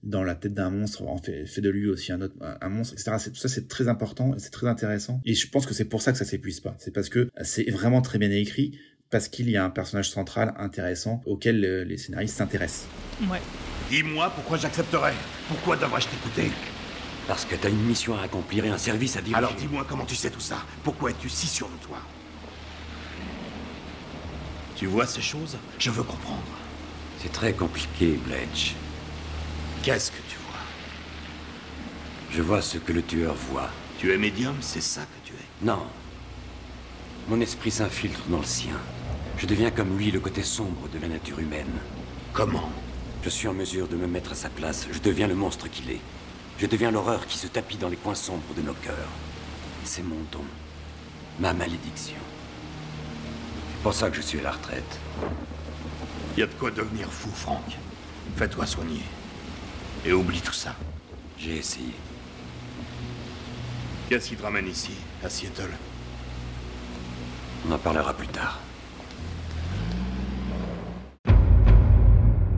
dans 0.02 0.24
la 0.24 0.34
tête 0.34 0.54
d'un 0.54 0.70
monstre 0.70 1.02
en 1.06 1.18
fait 1.18 1.46
fait 1.46 1.60
de 1.60 1.68
lui 1.68 1.88
aussi 1.88 2.12
un 2.12 2.20
autre 2.22 2.34
un, 2.40 2.68
monstre, 2.68 2.94
etc. 2.94 3.30
Tout 3.30 3.36
ça 3.36 3.48
c'est 3.48 3.68
très 3.68 3.88
important, 3.88 4.34
c'est 4.38 4.50
très 4.50 4.66
intéressant 4.66 5.20
et 5.24 5.34
je 5.34 5.48
pense 5.48 5.66
que 5.66 5.74
c'est 5.74 5.84
pour 5.84 6.02
ça 6.02 6.12
que 6.12 6.18
ça 6.18 6.24
s'épuise 6.24 6.60
pas. 6.60 6.74
C'est 6.78 6.92
parce 6.92 7.08
que 7.08 7.28
c'est 7.42 7.70
vraiment 7.70 8.02
très 8.02 8.18
bien 8.18 8.30
écrit 8.30 8.78
parce 9.12 9.28
qu'il 9.28 9.50
y 9.50 9.58
a 9.58 9.64
un 9.64 9.70
personnage 9.70 10.10
central 10.10 10.54
intéressant 10.58 11.20
auquel 11.26 11.62
euh, 11.64 11.84
les 11.84 11.98
scénaristes 11.98 12.38
s'intéressent. 12.38 12.86
Ouais. 13.30 13.42
Dis-moi 13.90 14.32
pourquoi 14.34 14.56
j'accepterais 14.56 15.12
Pourquoi 15.48 15.76
devrais-je 15.76 16.08
t'écouter? 16.08 16.50
Parce 17.28 17.44
que 17.44 17.54
t'as 17.54 17.68
une 17.68 17.84
mission 17.84 18.18
à 18.18 18.22
accomplir 18.22 18.64
et 18.64 18.70
un 18.70 18.78
service 18.78 19.16
à 19.16 19.20
diriger. 19.20 19.36
Alors 19.36 19.54
dis-moi 19.54 19.84
comment 19.86 20.06
tu 20.06 20.16
sais 20.16 20.30
tout 20.30 20.40
ça? 20.40 20.64
Pourquoi 20.82 21.10
es-tu 21.10 21.28
si 21.28 21.46
sûr 21.46 21.68
de 21.68 21.86
toi? 21.86 21.98
Tu 24.76 24.86
vois 24.86 25.06
ces 25.06 25.20
choses? 25.20 25.58
Je 25.78 25.90
veux 25.90 26.02
comprendre. 26.02 26.42
C'est 27.22 27.30
très 27.30 27.52
compliqué, 27.52 28.18
Bledge. 28.26 28.72
Qu'est-ce 29.82 30.10
que 30.10 30.22
tu 30.28 30.36
vois? 30.38 30.58
Je 32.32 32.40
vois 32.40 32.62
ce 32.62 32.78
que 32.78 32.92
le 32.92 33.02
tueur 33.02 33.34
voit. 33.34 33.68
Tu 33.98 34.10
es 34.12 34.16
médium, 34.16 34.56
c'est 34.60 34.80
ça 34.80 35.02
que 35.02 35.28
tu 35.28 35.34
es? 35.34 35.66
Non. 35.66 35.86
Mon 37.28 37.40
esprit 37.40 37.70
s'infiltre 37.70 38.22
dans 38.28 38.38
le 38.38 38.44
sien. 38.44 38.80
Je 39.42 39.48
deviens 39.48 39.72
comme 39.72 39.98
lui 39.98 40.12
le 40.12 40.20
côté 40.20 40.44
sombre 40.44 40.88
de 40.88 41.00
la 41.00 41.08
nature 41.08 41.40
humaine. 41.40 41.80
Comment 42.32 42.70
Je 43.24 43.28
suis 43.28 43.48
en 43.48 43.52
mesure 43.52 43.88
de 43.88 43.96
me 43.96 44.06
mettre 44.06 44.30
à 44.30 44.34
sa 44.36 44.48
place. 44.48 44.86
Je 44.92 45.00
deviens 45.00 45.26
le 45.26 45.34
monstre 45.34 45.66
qu'il 45.66 45.90
est. 45.90 46.00
Je 46.58 46.66
deviens 46.66 46.92
l'horreur 46.92 47.26
qui 47.26 47.36
se 47.36 47.48
tapit 47.48 47.76
dans 47.76 47.88
les 47.88 47.96
coins 47.96 48.14
sombres 48.14 48.54
de 48.56 48.62
nos 48.62 48.74
cœurs. 48.74 48.94
C'est 49.82 50.04
mon 50.04 50.20
don. 50.30 50.44
Ma 51.40 51.52
malédiction. 51.54 52.20
C'est 53.74 53.82
pour 53.82 53.94
ça 53.94 54.10
que 54.10 54.16
je 54.16 54.20
suis 54.20 54.38
à 54.38 54.42
la 54.42 54.52
retraite. 54.52 55.00
Il 56.36 56.40
y 56.40 56.44
a 56.44 56.46
de 56.46 56.54
quoi 56.54 56.70
devenir 56.70 57.12
fou, 57.12 57.28
Franck. 57.34 57.76
Fais-toi 58.36 58.64
soigner. 58.64 59.02
Et 60.06 60.12
oublie 60.12 60.40
tout 60.40 60.52
ça. 60.52 60.76
J'ai 61.36 61.56
essayé. 61.56 61.94
Qu'est-ce 64.08 64.28
qui 64.28 64.36
te 64.36 64.42
ramène 64.44 64.68
ici, 64.68 64.92
à 65.24 65.28
Seattle? 65.28 65.72
On 67.68 67.72
en 67.72 67.78
parlera 67.78 68.14
plus 68.14 68.28
tard. 68.28 68.60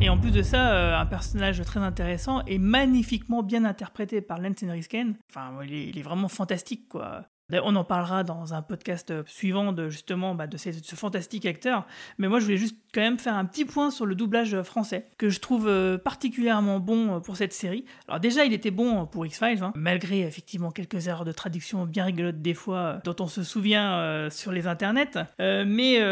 Et 0.05 0.11
en 0.11 0.19
plus 0.19 0.33
de 0.33 0.43
ça, 0.43 0.75
euh, 0.75 1.01
un 1.01 1.07
personnage 1.07 1.63
très 1.63 1.81
intéressant 1.81 2.43
et 2.47 2.59
magnifiquement 2.59 3.43
bien 3.43 3.65
interprété 3.65 4.21
par 4.21 4.39
Lance 4.39 4.63
Henriksen. 4.63 5.17
Enfin, 5.31 5.51
il 5.65 5.73
est, 5.73 5.89
il 5.89 5.99
est, 5.99 6.03
vraiment 6.03 6.29
fantastique, 6.29 6.91
quoi. 6.91 7.23
On 7.53 7.77
en 7.77 7.85
parlera 7.85 8.25
dans 8.25 8.55
un 8.55 8.63
podcast 8.63 9.11
euh, 9.11 9.23
suivant 9.27 9.73
de 9.73 9.91
justement 9.91 10.35
bah, 10.35 10.47
de, 10.47 10.57
ce, 10.57 10.71
fantastique 10.95 11.45
acteur. 11.45 11.87
Mais 12.17 12.27
moi, 12.27 12.41
je 12.41 12.47
voulais 12.47 12.57
juste 12.57 12.77
quand 12.95 13.03
même 13.03 13.19
faire 13.19 13.35
un 13.35 13.45
petit 13.45 13.67
point 13.67 13.91
sur 13.91 14.07
le 14.07 14.15
doublage 14.15 14.63
français 14.63 15.09
que 15.19 15.29
je 15.29 15.41
trouve 15.41 15.69
euh, 15.69 15.99
particulièrement 15.99 16.81
bon 16.81 17.17
euh, 17.17 17.21
pour 17.21 17.37
cette 17.37 17.53
série. 17.53 17.85
Alors 18.09 18.19
déjà, 18.19 18.47
il 18.47 18.55
était 18.55 18.71
bon 18.71 19.05
pour 19.05 19.27
X-Files, 19.27 19.63
hein, 19.63 19.73
malgré 19.75 20.23
effectivement 20.23 20.71
quelques 20.71 21.07
erreurs 21.07 21.27
de 21.27 21.33
traduction 21.33 21.85
bien 21.85 22.05
rigolotes 22.05 22.41
des 22.41 22.55
fois 22.55 23.01
dont 23.05 23.17
on 23.21 23.27
se 23.27 23.43
souvient 23.43 24.29
sur 24.31 24.51
les 24.51 24.67
internets. 24.67 25.27
mais 25.39 26.03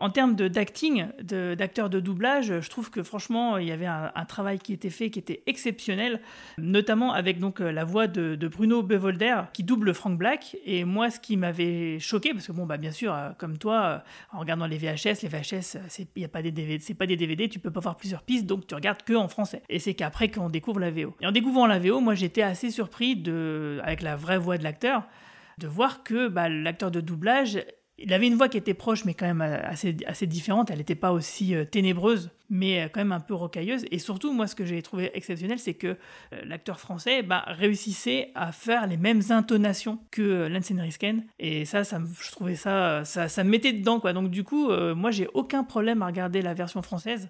en 0.00 0.10
termes 0.10 0.34
d'acting, 0.34 1.06
d'acteurs 1.20 1.90
de, 1.90 2.00
doublage, 2.00 2.60
je 2.60 2.70
trouve 2.70 2.90
que 2.90 3.02
franchement, 3.02 3.58
il 3.58 3.66
y 3.66 3.72
avait 3.72 3.86
un, 3.86 4.24
travail 4.26 4.58
qui 4.58 4.72
était 4.72 4.90
fait 4.90 5.10
qui 5.10 5.18
était 5.18 5.42
exceptionnel, 5.46 6.20
notamment 6.58 7.12
avec 7.12 7.38
donc 7.38 7.60
la 7.60 7.84
voix 7.84 8.06
de, 8.06 8.34
de 8.34 8.48
Bruno 8.48 8.82
Bevolder 8.82 9.42
qui 9.52 9.64
double 9.64 9.94
Frank 9.94 10.16
Black 10.16 10.56
et 10.64 10.77
et 10.78 10.84
moi, 10.84 11.10
ce 11.10 11.18
qui 11.18 11.36
m'avait 11.36 11.98
choqué, 11.98 12.32
parce 12.32 12.46
que 12.46 12.52
bon, 12.52 12.64
bah, 12.64 12.76
bien 12.76 12.92
sûr, 12.92 13.12
euh, 13.12 13.30
comme 13.36 13.58
toi, 13.58 13.82
euh, 13.84 13.98
en 14.36 14.40
regardant 14.40 14.66
les 14.66 14.78
VHS, 14.78 15.22
les 15.22 15.28
VHS, 15.28 15.76
euh, 15.76 15.80
c'est 15.88 16.08
y 16.16 16.24
a 16.24 16.28
pas 16.28 16.42
des 16.42 16.52
DVD, 16.52 16.78
pas 16.94 17.06
tu 17.48 17.58
peux 17.58 17.70
pas 17.70 17.80
voir 17.80 17.96
plusieurs 17.96 18.22
pistes, 18.22 18.46
donc 18.46 18.66
tu 18.66 18.74
regardes 18.74 19.02
que 19.02 19.14
en 19.14 19.28
français. 19.28 19.62
Et 19.68 19.78
c'est 19.78 19.94
qu'après 19.94 20.30
qu'on 20.30 20.48
découvre 20.48 20.78
la 20.78 20.90
VO. 20.90 21.14
Et 21.20 21.26
en 21.26 21.32
découvrant 21.32 21.66
la 21.66 21.78
VO, 21.78 22.00
moi, 22.00 22.14
j'étais 22.14 22.42
assez 22.42 22.70
surpris 22.70 23.16
de, 23.16 23.80
avec 23.82 24.02
la 24.02 24.14
vraie 24.14 24.38
voix 24.38 24.56
de 24.56 24.62
l'acteur, 24.62 25.08
de 25.58 25.66
voir 25.66 26.04
que 26.04 26.28
bah, 26.28 26.48
l'acteur 26.48 26.90
de 26.90 27.00
doublage 27.00 27.58
il 27.98 28.12
avait 28.12 28.28
une 28.28 28.36
voix 28.36 28.48
qui 28.48 28.56
était 28.56 28.74
proche, 28.74 29.04
mais 29.04 29.14
quand 29.14 29.26
même 29.26 29.40
euh, 29.40 29.60
assez, 30.06 30.26
différente. 30.26 30.70
Elle 30.70 30.78
n'était 30.78 30.94
pas 30.94 31.12
aussi 31.12 31.54
euh, 31.54 31.64
ténébreuse, 31.64 32.30
mais 32.48 32.82
euh, 32.82 32.88
quand 32.88 33.00
même 33.00 33.12
un 33.12 33.20
peu 33.20 33.34
rocailleuse. 33.34 33.84
Et 33.90 33.98
surtout, 33.98 34.32
moi, 34.32 34.46
ce 34.46 34.54
que 34.54 34.64
j'ai 34.64 34.80
trouvé 34.82 35.10
exceptionnel, 35.14 35.58
c'est 35.58 35.74
que 35.74 35.96
l'acteur 36.44 36.78
français 36.78 37.22
bah, 37.22 37.44
réussissait 37.48 38.30
à 38.34 38.52
faire 38.52 38.86
les 38.86 38.96
mêmes 38.96 39.22
intonations 39.30 39.98
que 40.10 40.46
Lance 40.46 40.70
Henriksen. 40.70 41.24
Et 41.40 41.64
ça, 41.64 41.82
ça, 41.82 42.00
je 42.20 42.30
trouvais 42.30 42.56
ça, 42.56 43.04
ça, 43.04 43.28
ça 43.28 43.44
me 43.44 43.50
mettait 43.50 43.72
dedans, 43.72 43.98
quoi. 43.98 44.12
Donc, 44.12 44.30
du 44.30 44.44
coup, 44.44 44.70
moi, 44.94 45.10
j'ai 45.10 45.28
aucun 45.34 45.64
problème 45.64 46.02
à 46.02 46.06
regarder 46.06 46.42
la 46.42 46.54
version 46.54 46.82
française 46.82 47.28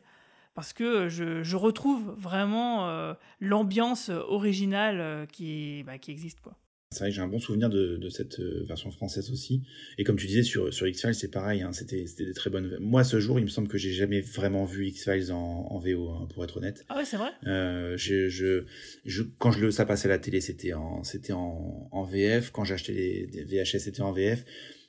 parce 0.54 0.72
que 0.72 1.09
je, 1.09 1.42
je 1.42 1.57
retrouve 1.57 2.14
vraiment 2.18 3.14
l'ambiance 3.40 4.09
originale 4.11 5.26
qui, 5.33 5.83
bah, 5.85 5.98
qui 5.98 6.11
existe, 6.11 6.40
quoi. 6.40 6.54
C'est 6.90 7.01
vrai 7.01 7.11
que 7.11 7.16
j'ai 7.16 7.20
un 7.20 7.29
bon 7.29 7.38
souvenir 7.38 7.68
de, 7.68 7.96
de, 7.98 8.09
cette 8.09 8.40
euh, 8.40 8.64
version 8.66 8.90
française 8.90 9.31
aussi. 9.31 9.62
Et 9.98 10.05
comme 10.05 10.16
tu 10.16 10.27
disais 10.27 10.42
sur, 10.42 10.72
sur 10.72 10.87
X-Files, 10.87 11.14
c'est 11.14 11.31
pareil, 11.31 11.61
hein, 11.61 11.70
c'était 11.74 12.03
des 12.16 12.33
très 12.33 12.48
bonnes. 12.48 12.79
Moi, 12.81 13.05
ce 13.05 13.20
jour, 13.20 13.38
il 13.38 13.42
me 13.42 13.51
semble 13.51 13.68
que 13.68 13.77
j'ai 13.77 13.92
jamais 13.92 14.22
vraiment 14.22 14.64
vu 14.64 14.87
X-Files 14.87 15.31
en, 15.31 15.66
en, 15.70 15.79
VO, 15.79 16.09
hein, 16.09 16.27
pour 16.33 16.44
être 16.44 16.57
honnête. 16.57 16.87
Ah 16.88 16.96
ouais, 16.96 17.05
c'est 17.05 17.18
vrai? 17.18 17.29
Euh, 17.46 17.94
je, 17.98 18.31
je, 18.31 18.64
je, 19.05 19.22
Quand 19.38 19.51
je 19.51 19.61
le, 19.61 19.70
ça 19.70 19.85
passait 19.85 20.09
à 20.09 20.12
la 20.12 20.18
télé, 20.18 20.40
c'était 20.40 20.72
en, 20.72 21.03
en, 21.31 21.88
en 21.92 22.05
VF. 22.05 22.53
Quand 22.53 22.62
acheté 22.62 22.94
les, 22.94 23.27
des 23.27 23.44
VHS, 23.44 23.81
c'était 23.81 24.01
en 24.01 24.12
VF. 24.12 24.46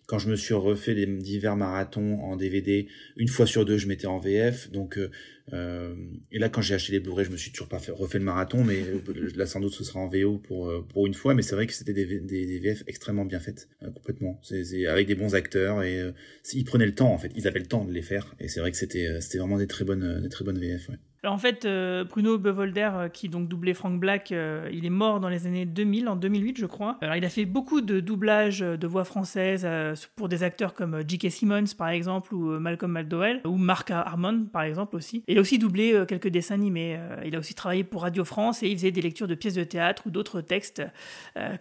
Quand 0.08 0.20
je 0.20 0.30
me 0.30 0.38
suis 0.38 0.54
refait 0.54 0.94
les 0.94 1.06
divers 1.06 1.58
marathons 1.58 2.20
en 2.22 2.36
DVD, 2.38 2.88
une 3.18 3.28
fois 3.28 3.46
sur 3.46 3.66
deux, 3.66 3.78
je 3.78 3.88
mettais 3.88 4.08
en 4.08 4.20
VF. 4.20 4.72
Donc, 4.72 4.98
euh, 4.98 5.12
euh, 5.54 5.96
et 6.32 6.40
là, 6.40 6.50
quand 6.50 6.62
j'ai 6.62 6.76
acheté 6.76 6.94
les 6.94 7.00
Blu-ray, 7.00 7.26
je 7.26 7.32
me 7.32 7.38
suis 7.38 7.52
toujours 7.52 7.68
pas 7.68 7.80
fait, 7.80 7.92
refait 7.92 8.20
le 8.20 8.26
marathon, 8.26 8.64
mais 8.64 8.82
euh, 8.82 9.30
là, 9.36 9.46
sans 9.46 9.60
doute, 9.60 9.74
ce 9.74 9.84
sera 9.84 10.00
en 10.00 10.08
VO 10.08 10.38
pour 10.38 10.72
pour 10.88 11.08
une 11.08 11.14
fois. 11.14 11.34
Mais 11.34 11.42
c'est 11.42 11.56
vrai 11.56 11.68
que 11.68 11.74
c'était 11.74 11.94
des, 11.94 12.20
des, 12.20 12.60
VF 12.60 12.84
extrêmement 12.88 13.26
bien 13.26 13.40
faites, 13.40 13.70
complètement. 13.96 14.40
C'est 14.44 14.86
avec 14.86 15.08
des 15.08 15.16
bons 15.16 15.36
acteurs 15.36 15.84
et 15.84 16.12
ils 16.54 16.66
prenaient 16.66 16.86
le 16.86 16.96
temps 16.96 17.14
en 17.14 17.18
fait. 17.18 17.32
Ils 17.36 17.48
avaient 17.48 17.60
le 17.60 17.66
temps 17.66 17.86
de 17.86 17.92
les 17.92 18.02
faire. 18.02 18.36
Et 18.40 18.48
c'est 18.48 18.60
vrai 18.60 18.72
que 18.72 18.78
c'était 18.78 19.20
vraiment 19.38 19.58
des 19.58 19.68
très 19.68 19.86
bonnes 19.86 20.22
des 20.22 20.30
très 20.30 20.46
bonnes 20.46 20.60
VF. 20.60 20.90
Alors 21.22 21.34
en 21.34 21.38
fait, 21.38 21.66
euh, 21.66 22.06
Bruno 22.06 22.38
Bevolder, 22.38 22.90
euh, 22.94 23.10
qui 23.10 23.28
donc 23.28 23.50
doublait 23.50 23.74
Frank 23.74 24.00
Black, 24.00 24.32
euh, 24.32 24.70
il 24.72 24.86
est 24.86 24.90
mort 24.90 25.20
dans 25.20 25.28
les 25.28 25.48
années 25.48 25.66
2000, 25.66 26.08
en 26.08 26.16
2008 26.16 26.58
je 26.58 26.66
crois. 26.66 26.98
Alors 27.02 27.18
il 27.18 27.26
a 27.26 27.30
fait 27.30 27.44
beaucoup 27.44 27.82
de 27.82 28.00
doublages 28.00 28.60
de 28.60 28.88
voix 28.88 29.04
françaises 29.04 29.68
pour 30.16 30.30
des 30.30 30.44
acteurs 30.44 30.74
comme 30.74 31.04
J.K. 31.06 31.30
Simmons 31.30 31.66
par 31.78 31.90
exemple, 31.90 32.34
ou 32.34 32.58
Malcolm 32.60 32.94
McDowell, 32.94 33.42
ou 33.46 33.58
Mark 33.58 33.92
Harmon 33.92 34.46
par 34.46 34.62
exemple 34.62 34.96
aussi. 34.96 35.24
A 35.40 35.42
aussi 35.42 35.58
doublé 35.58 36.04
quelques 36.08 36.28
dessins 36.28 36.56
animés. 36.56 37.00
il 37.26 37.36
a 37.36 37.40
aussi 37.40 37.54
travaillé 37.54 37.84
pour 37.84 38.04
Radio 38.04 38.24
France 38.24 38.64
et 38.64 38.68
il 38.68 38.78
faisait 38.78 38.92
des 38.92 39.02
lectures 39.02 39.28
de 39.28 39.36
pièces 39.36 39.56
de 39.56 39.64
théâtre 39.64 40.04
ou 40.06 40.12
d'autres 40.12 40.42
textes 40.42 40.84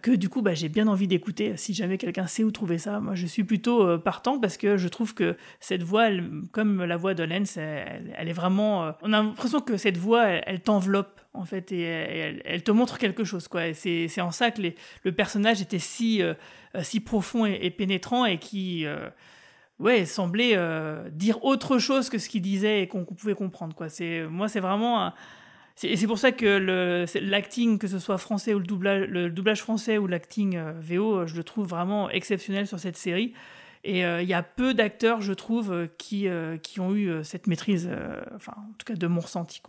que 0.01 0.11
du 0.11 0.29
coup 0.29 0.41
bah, 0.41 0.53
j'ai 0.53 0.69
bien 0.69 0.87
envie 0.87 1.07
d'écouter. 1.07 1.57
Si 1.57 1.73
jamais 1.73 1.97
quelqu'un 1.97 2.27
sait 2.27 2.43
où 2.43 2.51
trouver 2.51 2.77
ça, 2.77 2.99
moi 2.99 3.15
je 3.15 3.25
suis 3.25 3.43
plutôt 3.43 3.97
partant 3.99 4.39
parce 4.39 4.57
que 4.57 4.77
je 4.77 4.87
trouve 4.87 5.13
que 5.13 5.35
cette 5.59 5.83
voix, 5.83 6.07
comme 6.51 6.83
la 6.83 6.97
voix 6.97 7.13
de 7.13 7.23
Lens, 7.23 7.57
elle, 7.57 8.27
est 8.27 8.33
vraiment... 8.33 8.93
on 9.01 9.13
a 9.13 9.23
l'impression 9.23 9.61
que 9.61 9.77
cette 9.77 9.97
voix, 9.97 10.25
elle, 10.25 10.61
t'enveloppe, 10.61 11.21
en 11.33 11.45
fait, 11.45 11.71
et 11.71 11.83
elle, 11.83 12.63
te 12.63 12.71
montre 12.71 12.97
quelque 12.97 13.23
chose, 13.23 13.47
quoi. 13.47 13.73
C'est 13.73 14.21
en 14.21 14.31
ça 14.31 14.51
que 14.51 14.61
le 15.03 15.11
personnage 15.11 15.61
était 15.61 15.79
si, 15.79 16.21
euh, 16.21 16.33
profond 17.05 17.45
et, 17.45 17.69
pénétrant 17.69 18.25
et 18.25 18.37
qui, 18.37 18.85
euh, 18.85 19.09
ouais, 19.79 20.05
semblait 20.05 20.53
euh, 20.55 21.09
dire 21.09 21.43
autre 21.43 21.79
chose 21.79 22.09
que 22.09 22.17
ce 22.17 22.29
qu'il 22.29 22.41
disait 22.41 22.83
et 22.83 22.87
qu'on 22.87 23.05
pouvait 23.05 23.35
comprendre, 23.35 23.75
quoi. 23.75 23.87
Moi, 24.29 24.47
c'est 24.47 24.59
vraiment... 24.59 25.13
Et 25.81 25.95
c'est 25.95 26.07
pour 26.07 26.19
ça 26.19 26.33
que 26.33 27.05
l'acting, 27.21 27.79
que 27.79 27.87
ce 27.87 27.99
soit 27.99 28.17
français 28.17 28.53
ou 28.53 28.59
le 28.59 28.65
doublage, 28.65 29.07
le 29.07 29.55
français 29.55 29.97
ou 29.97 30.07
l'acting 30.07 30.59
VO, 30.81 31.25
je 31.25 31.35
le 31.37 31.43
trouve 31.43 31.67
vraiment 31.67 32.09
exceptionnel 32.09 32.67
sur 32.67 32.79
cette 32.79 32.97
série. 32.97 33.33
Et 33.83 34.05
euh, 34.05 34.21
il 34.21 34.27
y 34.27 34.33
a 34.33 34.43
peu 34.43 34.73
d'acteurs, 34.73 35.21
je 35.21 35.33
trouve, 35.33 35.71
euh, 35.71 35.87
qui, 35.97 36.27
euh, 36.27 36.57
qui 36.57 36.79
ont 36.79 36.93
eu 36.93 37.23
cette 37.23 37.47
maîtrise, 37.47 37.89
enfin, 38.35 38.53
en 38.57 38.73
tout 38.77 38.85
cas 38.85 38.95
de 38.95 39.07
mon 39.07 39.21
ressenti. 39.21 39.61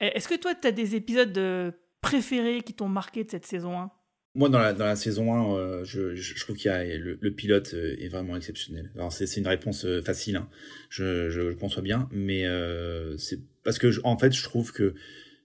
Est-ce 0.00 0.28
que 0.28 0.36
toi, 0.36 0.54
tu 0.54 0.66
as 0.66 0.72
des 0.72 0.94
épisodes 0.94 1.74
préférés 2.00 2.62
qui 2.62 2.74
t'ont 2.74 2.88
marqué 2.88 3.24
de 3.24 3.30
cette 3.30 3.46
saison 3.46 3.78
1 3.78 3.90
moi, 4.34 4.48
dans 4.48 4.58
la, 4.58 4.72
dans 4.72 4.84
la 4.84 4.96
saison 4.96 5.32
1, 5.34 5.84
je, 5.84 6.14
je, 6.14 6.44
trouve 6.44 6.56
qu'il 6.56 6.70
y 6.70 6.74
a 6.74 6.84
le, 6.84 7.18
le, 7.20 7.30
pilote 7.32 7.74
est 7.74 8.08
vraiment 8.08 8.36
exceptionnel. 8.36 8.90
Alors, 8.94 9.12
c'est 9.12 9.36
une 9.36 9.48
réponse 9.48 9.86
facile, 10.04 10.36
hein. 10.36 10.48
je, 10.90 11.30
je, 11.30 11.40
le 11.40 11.54
conçois 11.54 11.82
bien, 11.82 12.08
mais 12.12 12.44
c'est 13.18 13.40
parce 13.64 13.78
que, 13.78 13.88
en 14.04 14.16
fait, 14.16 14.32
je 14.32 14.42
trouve 14.42 14.72
que 14.72 14.94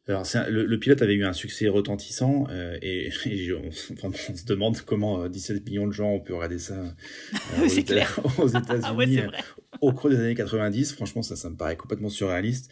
alors, 0.07 0.25
le, 0.49 0.65
le, 0.65 0.79
pilote 0.79 1.01
avait 1.01 1.13
eu 1.13 1.23
un 1.23 1.31
succès 1.31 1.69
retentissant 1.69 2.45
euh, 2.49 2.77
et, 2.81 3.09
et 3.25 3.53
on, 3.53 3.69
on, 4.03 4.35
se 4.35 4.45
demande 4.45 4.77
comment 4.81 5.27
17 5.29 5.55
euh, 5.55 5.59
millions 5.65 5.87
de 5.87 5.93
gens 5.93 6.11
ont 6.11 6.19
pu 6.19 6.33
regarder 6.33 6.59
ça 6.59 6.75
euh, 6.75 7.61
aux, 7.63 7.67
États, 7.67 8.07
aux 8.37 8.47
États-Unis 8.47 9.21
au 9.81 9.93
cours 9.93 10.09
des 10.09 10.19
années 10.19 10.35
90. 10.35 10.93
Franchement, 10.93 11.21
ça, 11.21 11.35
ça 11.35 11.49
me 11.49 11.55
paraît 11.55 11.77
complètement 11.77 12.09
surréaliste. 12.09 12.69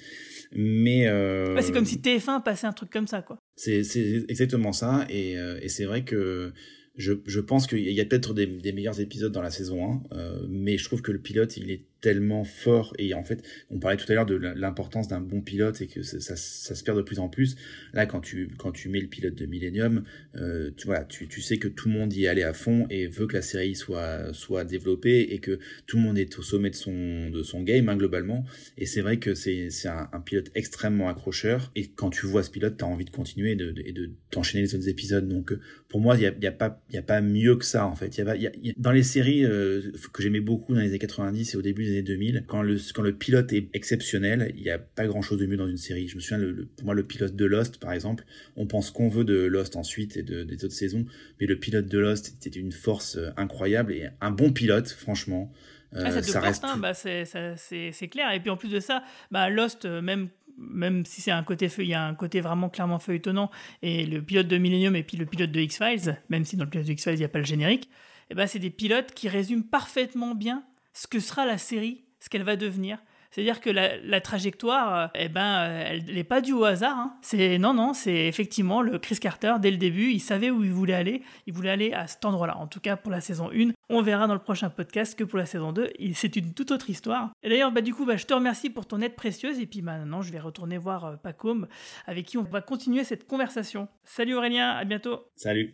Mais 0.53 1.07
euh, 1.07 1.59
c'est 1.61 1.71
comme 1.71 1.85
si 1.85 1.97
TF1 1.97 2.43
passait 2.43 2.67
un 2.67 2.73
truc 2.73 2.89
comme 2.89 3.07
ça, 3.07 3.21
quoi. 3.21 3.37
C'est 3.55 3.81
exactement 4.27 4.73
ça, 4.73 5.05
et, 5.09 5.33
et 5.33 5.69
c'est 5.69 5.85
vrai 5.85 6.03
que 6.03 6.51
je, 6.95 7.13
je 7.25 7.39
pense 7.39 7.67
qu'il 7.67 7.79
y 7.79 8.01
a 8.01 8.05
peut-être 8.05 8.33
des, 8.33 8.45
des, 8.45 8.73
meilleurs 8.73 8.99
épisodes 8.99 9.31
dans 9.31 9.41
la 9.41 9.51
saison 9.51 10.01
1, 10.11 10.17
euh, 10.17 10.47
mais 10.49 10.77
je 10.77 10.85
trouve 10.85 11.01
que 11.01 11.11
le 11.11 11.19
pilote, 11.19 11.55
il 11.57 11.71
est 11.71 11.85
tellement 12.01 12.43
fort 12.43 12.93
et 12.97 13.13
en 13.13 13.23
fait 13.23 13.43
on 13.69 13.79
parlait 13.79 13.97
tout 13.97 14.11
à 14.11 14.15
l'heure 14.15 14.25
de 14.25 14.35
l'importance 14.35 15.07
d'un 15.07 15.21
bon 15.21 15.41
pilote 15.41 15.81
et 15.81 15.87
que 15.87 16.01
ça, 16.01 16.19
ça, 16.19 16.75
se 16.75 16.83
perd 16.83 16.97
de 16.97 17.03
plus 17.03 17.19
en 17.19 17.29
plus. 17.29 17.55
Là 17.93 18.05
quand 18.05 18.21
tu 18.21 18.49
quand 18.57 18.71
tu 18.71 18.89
mets 18.89 18.99
le 18.99 19.07
pilote 19.07 19.35
de 19.35 19.45
Millennium 19.45 20.03
euh, 20.35 20.71
tu 20.75 20.87
voilà 20.87 21.05
tu, 21.05 21.27
tu 21.27 21.41
sais 21.41 21.57
que 21.57 21.67
tout 21.67 21.87
le 21.87 21.93
monde 21.93 22.13
y 22.13 22.25
est 22.25 22.27
allé 22.27 22.43
à 22.43 22.53
fond 22.53 22.87
et 22.89 23.07
veut 23.07 23.27
que 23.27 23.35
la 23.35 23.41
série 23.41 23.75
soit 23.75 24.33
soit 24.33 24.65
développée 24.65 25.33
et 25.33 25.39
que 25.39 25.59
tout 25.85 25.97
le 25.97 26.03
monde 26.03 26.17
est 26.17 26.37
au 26.39 26.41
sommet 26.41 26.71
de 26.71 26.75
son 26.75 27.29
de 27.29 27.43
son 27.43 27.61
game 27.61 27.87
hein, 27.89 27.95
globalement. 27.95 28.45
Et 28.77 28.85
c'est 28.85 29.01
vrai 29.01 29.17
que 29.17 29.35
c'est 29.35 29.69
un, 29.85 30.09
un, 30.11 30.19
pilote 30.19 30.51
extrêmement 30.55 31.09
accrocheur. 31.09 31.71
Et 31.75 31.87
quand 31.87 32.09
tu 32.09 32.25
vois 32.25 32.43
ce 32.43 32.49
pilote 32.49 32.77
tu 32.77 32.83
as 32.83 32.87
envie 32.87 33.05
de 33.05 33.11
continuer 33.11 33.51
et 33.51 33.55
de, 33.55 33.71
de, 33.71 34.11
t'enchaîner 34.31 34.63
les 34.63 34.75
autres 34.75 34.89
épisodes. 34.89 35.27
Donc 35.27 35.51
euh, 35.51 35.59
pour 35.87 35.99
moi 35.99 36.15
il 36.15 36.21
y 36.21 36.47
a, 36.47 36.51
pas 36.51 36.83
il 36.89 36.95
y 36.95 36.99
a 36.99 37.03
pas 37.03 37.21
mieux 37.21 37.55
que 37.55 37.65
ça 37.65 37.85
en 37.85 37.95
fait. 37.95 38.17
Y 38.17 38.21
y 38.41 38.47
a, 38.47 38.73
dans 38.77 38.91
les 38.91 39.03
séries 39.03 39.45
euh, 39.45 39.81
que 40.13 40.23
j'aimais 40.23 40.39
beaucoup 40.39 40.73
dans 40.73 40.81
les 40.81 40.89
années 40.89 40.99
90 40.99 41.53
et 41.53 41.57
au 41.57 41.61
début 41.61 41.90
2000, 42.01 42.45
quand 42.47 42.61
le, 42.61 42.77
quand 42.93 43.01
le 43.01 43.13
pilote 43.13 43.51
est 43.53 43.69
exceptionnel, 43.73 44.53
il 44.55 44.63
n'y 44.63 44.69
a 44.69 44.79
pas 44.79 45.05
grand 45.07 45.21
chose 45.21 45.39
de 45.39 45.45
mieux 45.45 45.57
dans 45.57 45.67
une 45.67 45.77
série. 45.77 46.07
Je 46.07 46.15
me 46.15 46.21
souviens, 46.21 46.37
le, 46.37 46.65
pour 46.65 46.85
moi, 46.85 46.93
le 46.93 47.03
pilote 47.03 47.35
de 47.35 47.45
Lost, 47.45 47.77
par 47.79 47.91
exemple, 47.91 48.25
on 48.55 48.65
pense 48.65 48.91
qu'on 48.91 49.09
veut 49.09 49.25
de 49.25 49.35
Lost 49.35 49.75
ensuite 49.75 50.17
et 50.17 50.23
de, 50.23 50.43
des 50.43 50.63
autres 50.65 50.73
saisons, 50.73 51.05
mais 51.39 51.47
le 51.47 51.57
pilote 51.57 51.87
de 51.87 51.99
Lost 51.99 52.35
était 52.35 52.59
une 52.59 52.71
force 52.71 53.17
euh, 53.17 53.29
incroyable 53.37 53.93
et 53.93 54.09
un 54.21 54.31
bon 54.31 54.51
pilote, 54.51 54.89
franchement. 54.89 55.51
Euh, 55.93 56.03
ah, 56.05 56.21
ça, 56.21 56.39
reste. 56.39 56.63
Bah, 56.79 56.93
c'est 56.93 58.07
clair. 58.09 58.31
Et 58.31 58.39
puis 58.39 58.49
en 58.49 58.57
plus 58.57 58.69
de 58.69 58.79
ça, 58.79 59.03
bah, 59.29 59.49
Lost, 59.49 59.85
euh, 59.85 60.01
même 60.01 60.29
même 60.57 61.05
si 61.05 61.21
c'est 61.21 61.31
un 61.31 61.43
côté 61.43 61.69
il 61.79 61.85
y 61.85 61.93
a 61.93 62.05
un 62.05 62.13
côté 62.13 62.41
vraiment 62.41 62.69
clairement 62.69 62.99
feuilletonnant 62.99 63.49
et 63.81 64.05
le 64.05 64.21
pilote 64.21 64.47
de 64.47 64.57
Millennium 64.57 64.95
et 64.95 65.01
puis 65.01 65.17
le 65.17 65.25
pilote 65.25 65.51
de 65.51 65.59
X-Files, 65.59 66.17
même 66.29 66.45
si 66.45 66.55
dans 66.55 66.65
le 66.65 66.69
pilote 66.69 66.85
de 66.85 66.91
X-Files 66.91 67.13
il 67.13 67.19
n'y 67.19 67.25
a 67.25 67.29
pas 67.29 67.39
le 67.39 67.45
générique, 67.45 67.89
eh 68.29 68.35
ben 68.35 68.47
c'est 68.47 68.59
des 68.59 68.69
pilotes 68.69 69.13
qui 69.13 69.27
résument 69.27 69.63
parfaitement 69.63 70.35
bien 70.35 70.63
ce 70.93 71.07
que 71.07 71.19
sera 71.19 71.45
la 71.45 71.57
série 71.57 72.05
ce 72.21 72.29
qu'elle 72.29 72.43
va 72.43 72.55
devenir. 72.55 72.99
C'est-à-dire 73.31 73.61
que 73.61 73.69
la, 73.69 74.21
trajectoire, 74.21 74.95
euh, 74.95 75.07
eh 75.15 75.29
ben, 75.29 75.61
euh, 75.61 75.83
elle 75.87 76.03
n'est 76.13 76.25
pas 76.25 76.41
due 76.41 76.51
au 76.51 76.65
hasard. 76.65 76.97
Hein. 76.97 77.13
C'est 77.21 77.57
non, 77.57 77.73
non, 77.73 77.93
c'est 77.93 78.27
effectivement 78.27 78.81
le 78.81 78.99
Chris 78.99 79.19
Carter 79.19 79.55
dès 79.61 79.71
le 79.71 79.77
début. 79.77 80.11
Il 80.11 80.19
savait 80.19 80.51
où 80.51 80.63
il 80.65 80.71
voulait 80.71 80.93
aller. 80.93 81.23
Il 81.47 81.53
voulait 81.53 81.69
aller 81.69 81.93
à 81.93 82.07
cet 82.07 82.25
endroit-là. 82.25 82.57
En 82.57 82.67
tout 82.67 82.81
cas 82.81 82.97
pour 82.97 83.09
la 83.09 83.21
saison 83.21 83.49
1. 83.49 83.71
On 83.89 84.01
verra 84.01 84.27
dans 84.27 84.33
le 84.33 84.41
prochain 84.41 84.69
podcast 84.69 85.17
que 85.17 85.23
pour 85.23 85.39
la 85.39 85.45
saison 85.45 85.71
2, 85.71 85.91
c'est 86.13 86.35
une 86.35 86.53
toute 86.53 86.71
autre 86.71 86.89
histoire. 86.89 87.31
Et 87.41 87.49
d'ailleurs, 87.49 87.71
bah, 87.71 87.81
du 87.81 87.93
coup, 87.93 88.05
bah, 88.05 88.17
je 88.17 88.25
te 88.25 88.33
remercie 88.33 88.69
pour 88.69 88.85
ton 88.85 88.99
aide 88.99 89.15
précieuse. 89.15 89.59
Et 89.59 89.65
puis 89.65 89.81
bah, 89.81 89.97
maintenant, 89.97 90.21
je 90.21 90.31
vais 90.31 90.39
retourner 90.39 90.77
voir 90.77 91.05
euh, 91.05 91.15
Pacôme, 91.15 91.67
avec 92.07 92.25
qui 92.25 92.37
on 92.37 92.43
va 92.43 92.61
continuer 92.61 93.05
cette 93.05 93.27
conversation. 93.27 93.87
Salut 94.03 94.35
Aurélien, 94.35 94.71
à 94.71 94.83
bientôt. 94.83 95.21
Salut. 95.37 95.73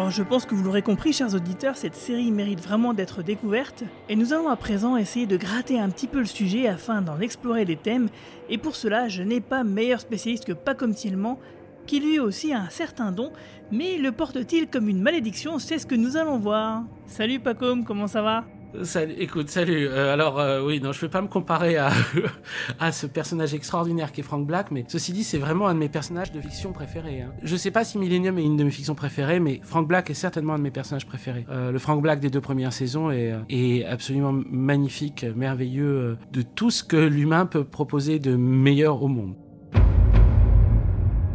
Alors 0.00 0.10
je 0.10 0.22
pense 0.22 0.46
que 0.46 0.54
vous 0.54 0.64
l'aurez 0.64 0.80
compris, 0.80 1.12
chers 1.12 1.34
auditeurs, 1.34 1.76
cette 1.76 1.94
série 1.94 2.30
mérite 2.30 2.62
vraiment 2.62 2.94
d'être 2.94 3.22
découverte, 3.22 3.84
et 4.08 4.16
nous 4.16 4.32
allons 4.32 4.48
à 4.48 4.56
présent 4.56 4.96
essayer 4.96 5.26
de 5.26 5.36
gratter 5.36 5.78
un 5.78 5.90
petit 5.90 6.06
peu 6.06 6.20
le 6.20 6.24
sujet 6.24 6.66
afin 6.68 7.02
d'en 7.02 7.20
explorer 7.20 7.66
les 7.66 7.76
thèmes, 7.76 8.08
et 8.48 8.56
pour 8.56 8.76
cela 8.76 9.10
je 9.10 9.22
n'ai 9.22 9.42
pas 9.42 9.62
meilleur 9.62 10.00
spécialiste 10.00 10.46
que 10.46 10.52
Pacom 10.52 10.94
Tielman, 10.94 11.36
qui 11.86 12.00
lui 12.00 12.18
aussi 12.18 12.54
a 12.54 12.60
un 12.60 12.70
certain 12.70 13.12
don, 13.12 13.30
mais 13.70 13.98
le 13.98 14.10
porte-t-il 14.10 14.68
comme 14.68 14.88
une 14.88 15.02
malédiction, 15.02 15.58
c'est 15.58 15.78
ce 15.78 15.84
que 15.84 15.96
nous 15.96 16.16
allons 16.16 16.38
voir. 16.38 16.82
Salut 17.04 17.38
Pacom, 17.38 17.84
comment 17.84 18.06
ça 18.06 18.22
va? 18.22 18.46
Salut, 18.84 19.14
écoute, 19.18 19.48
salut. 19.48 19.88
Euh, 19.88 20.12
alors 20.12 20.38
euh, 20.38 20.64
oui, 20.64 20.80
non, 20.80 20.92
je 20.92 21.00
vais 21.00 21.08
pas 21.08 21.20
me 21.20 21.28
comparer 21.28 21.76
à 21.76 21.90
à 22.78 22.92
ce 22.92 23.06
personnage 23.06 23.52
extraordinaire 23.52 24.12
qui 24.12 24.20
est 24.20 24.24
Frank 24.24 24.46
Black, 24.46 24.70
mais 24.70 24.84
ceci 24.88 25.12
dit, 25.12 25.24
c'est 25.24 25.38
vraiment 25.38 25.66
un 25.66 25.74
de 25.74 25.78
mes 25.78 25.88
personnages 25.88 26.32
de 26.32 26.40
fiction 26.40 26.72
préférés. 26.72 27.22
Hein. 27.22 27.32
Je 27.42 27.56
sais 27.56 27.70
pas 27.70 27.84
si 27.84 27.98
Millennium 27.98 28.38
est 28.38 28.44
une 28.44 28.56
de 28.56 28.64
mes 28.64 28.70
fictions 28.70 28.94
préférées, 28.94 29.40
mais 29.40 29.60
Frank 29.64 29.88
Black 29.88 30.10
est 30.10 30.14
certainement 30.14 30.54
un 30.54 30.58
de 30.58 30.62
mes 30.62 30.70
personnages 30.70 31.06
préférés. 31.06 31.46
Euh, 31.50 31.72
le 31.72 31.78
Frank 31.78 32.00
Black 32.00 32.20
des 32.20 32.30
deux 32.30 32.40
premières 32.40 32.72
saisons 32.72 33.10
est, 33.10 33.34
est 33.48 33.84
absolument 33.84 34.32
magnifique, 34.32 35.24
merveilleux, 35.34 36.16
de 36.32 36.42
tout 36.42 36.70
ce 36.70 36.84
que 36.84 36.96
l'humain 36.96 37.46
peut 37.46 37.64
proposer 37.64 38.18
de 38.18 38.36
meilleur 38.36 39.02
au 39.02 39.08
monde. 39.08 39.34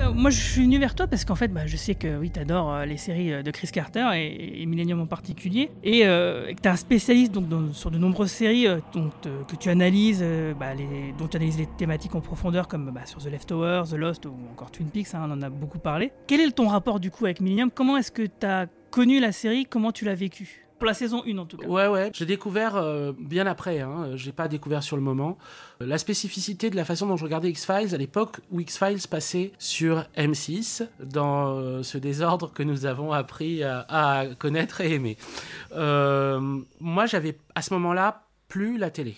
Euh, 0.01 0.11
moi, 0.13 0.29
je 0.29 0.39
suis 0.39 0.63
venu 0.63 0.77
vers 0.77 0.93
toi 0.93 1.07
parce 1.07 1.23
qu'en 1.23 1.35
fait, 1.35 1.47
bah, 1.47 1.65
je 1.65 1.77
sais 1.77 1.95
que 1.95 2.17
oui, 2.17 2.29
tu 2.29 2.39
adores 2.39 2.73
euh, 2.73 2.85
les 2.85 2.97
séries 2.97 3.31
euh, 3.31 3.43
de 3.43 3.51
Chris 3.51 3.69
Carter 3.71 4.05
et, 4.15 4.65
Millennium 4.65 4.99
en 4.99 5.05
particulier, 5.05 5.71
et, 5.83 6.01
que 6.01 6.53
tu 6.53 6.63
es 6.63 6.67
un 6.67 6.75
spécialiste 6.75 7.31
donc, 7.31 7.73
sur 7.73 7.91
de 7.91 7.97
nombreuses 7.97 8.31
séries 8.31 8.67
que 8.93 9.55
tu 9.55 9.69
analyses, 9.69 10.25
bah, 10.59 10.73
les, 10.73 11.13
dont 11.17 11.27
tu 11.27 11.37
analyses 11.37 11.57
les 11.57 11.67
thématiques 11.77 12.15
en 12.15 12.21
profondeur, 12.21 12.67
comme 12.67 12.91
bah, 12.91 13.05
sur 13.05 13.19
The 13.19 13.27
Leftovers, 13.27 13.89
The 13.89 13.93
Lost 13.93 14.25
ou 14.25 14.33
encore 14.51 14.71
Twin 14.71 14.89
Peaks, 14.89 15.13
hein, 15.13 15.21
on 15.27 15.31
en 15.31 15.41
a 15.41 15.49
beaucoup 15.49 15.79
parlé. 15.79 16.11
Quel 16.27 16.41
est 16.41 16.51
ton 16.51 16.67
rapport 16.67 16.99
du 16.99 17.11
coup 17.11 17.25
avec 17.25 17.39
Millennium? 17.39 17.69
Comment 17.71 17.97
est-ce 17.97 18.11
que 18.11 18.23
tu 18.23 18.45
as 18.45 18.67
connu 18.91 19.19
la 19.19 19.31
série? 19.31 19.65
Comment 19.65 19.91
tu 19.91 20.05
l'as 20.05 20.15
vécue? 20.15 20.64
Pour 20.77 20.87
la 20.87 20.93
saison 20.93 21.23
1 21.25 21.37
en 21.37 21.45
tout 21.45 21.57
cas. 21.57 21.67
Ouais, 21.67 21.87
ouais. 21.87 22.11
J'ai 22.13 22.25
découvert 22.25 22.75
euh, 22.75 23.13
bien 23.17 23.47
après, 23.47 23.79
hein. 23.79 24.11
j'ai 24.15 24.31
pas 24.31 24.47
découvert 24.47 24.83
sur 24.83 24.95
le 24.95 25.01
moment. 25.01 25.37
Euh, 25.81 25.85
la 25.85 25.97
spécificité 25.97 26.69
de 26.69 26.75
la 26.75 26.85
façon 26.85 27.07
dont 27.07 27.17
je 27.17 27.23
regardais 27.23 27.49
X-Files 27.49 27.93
à 27.93 27.97
l'époque 27.97 28.39
où 28.51 28.59
X-Files 28.59 29.07
passait 29.09 29.51
sur 29.57 30.05
M6, 30.17 30.87
dans 31.03 31.57
euh, 31.57 31.83
ce 31.83 31.97
désordre 31.97 32.51
que 32.51 32.63
nous 32.63 32.85
avons 32.85 33.11
appris 33.11 33.63
à, 33.63 34.25
connaître 34.37 34.81
et 34.81 34.93
aimer. 34.93 35.17
moi, 35.71 37.05
j'avais 37.05 37.37
à 37.55 37.61
ce 37.61 37.73
moment-là 37.73 38.23
plus 38.47 38.77
la 38.77 38.89
télé. 38.89 39.15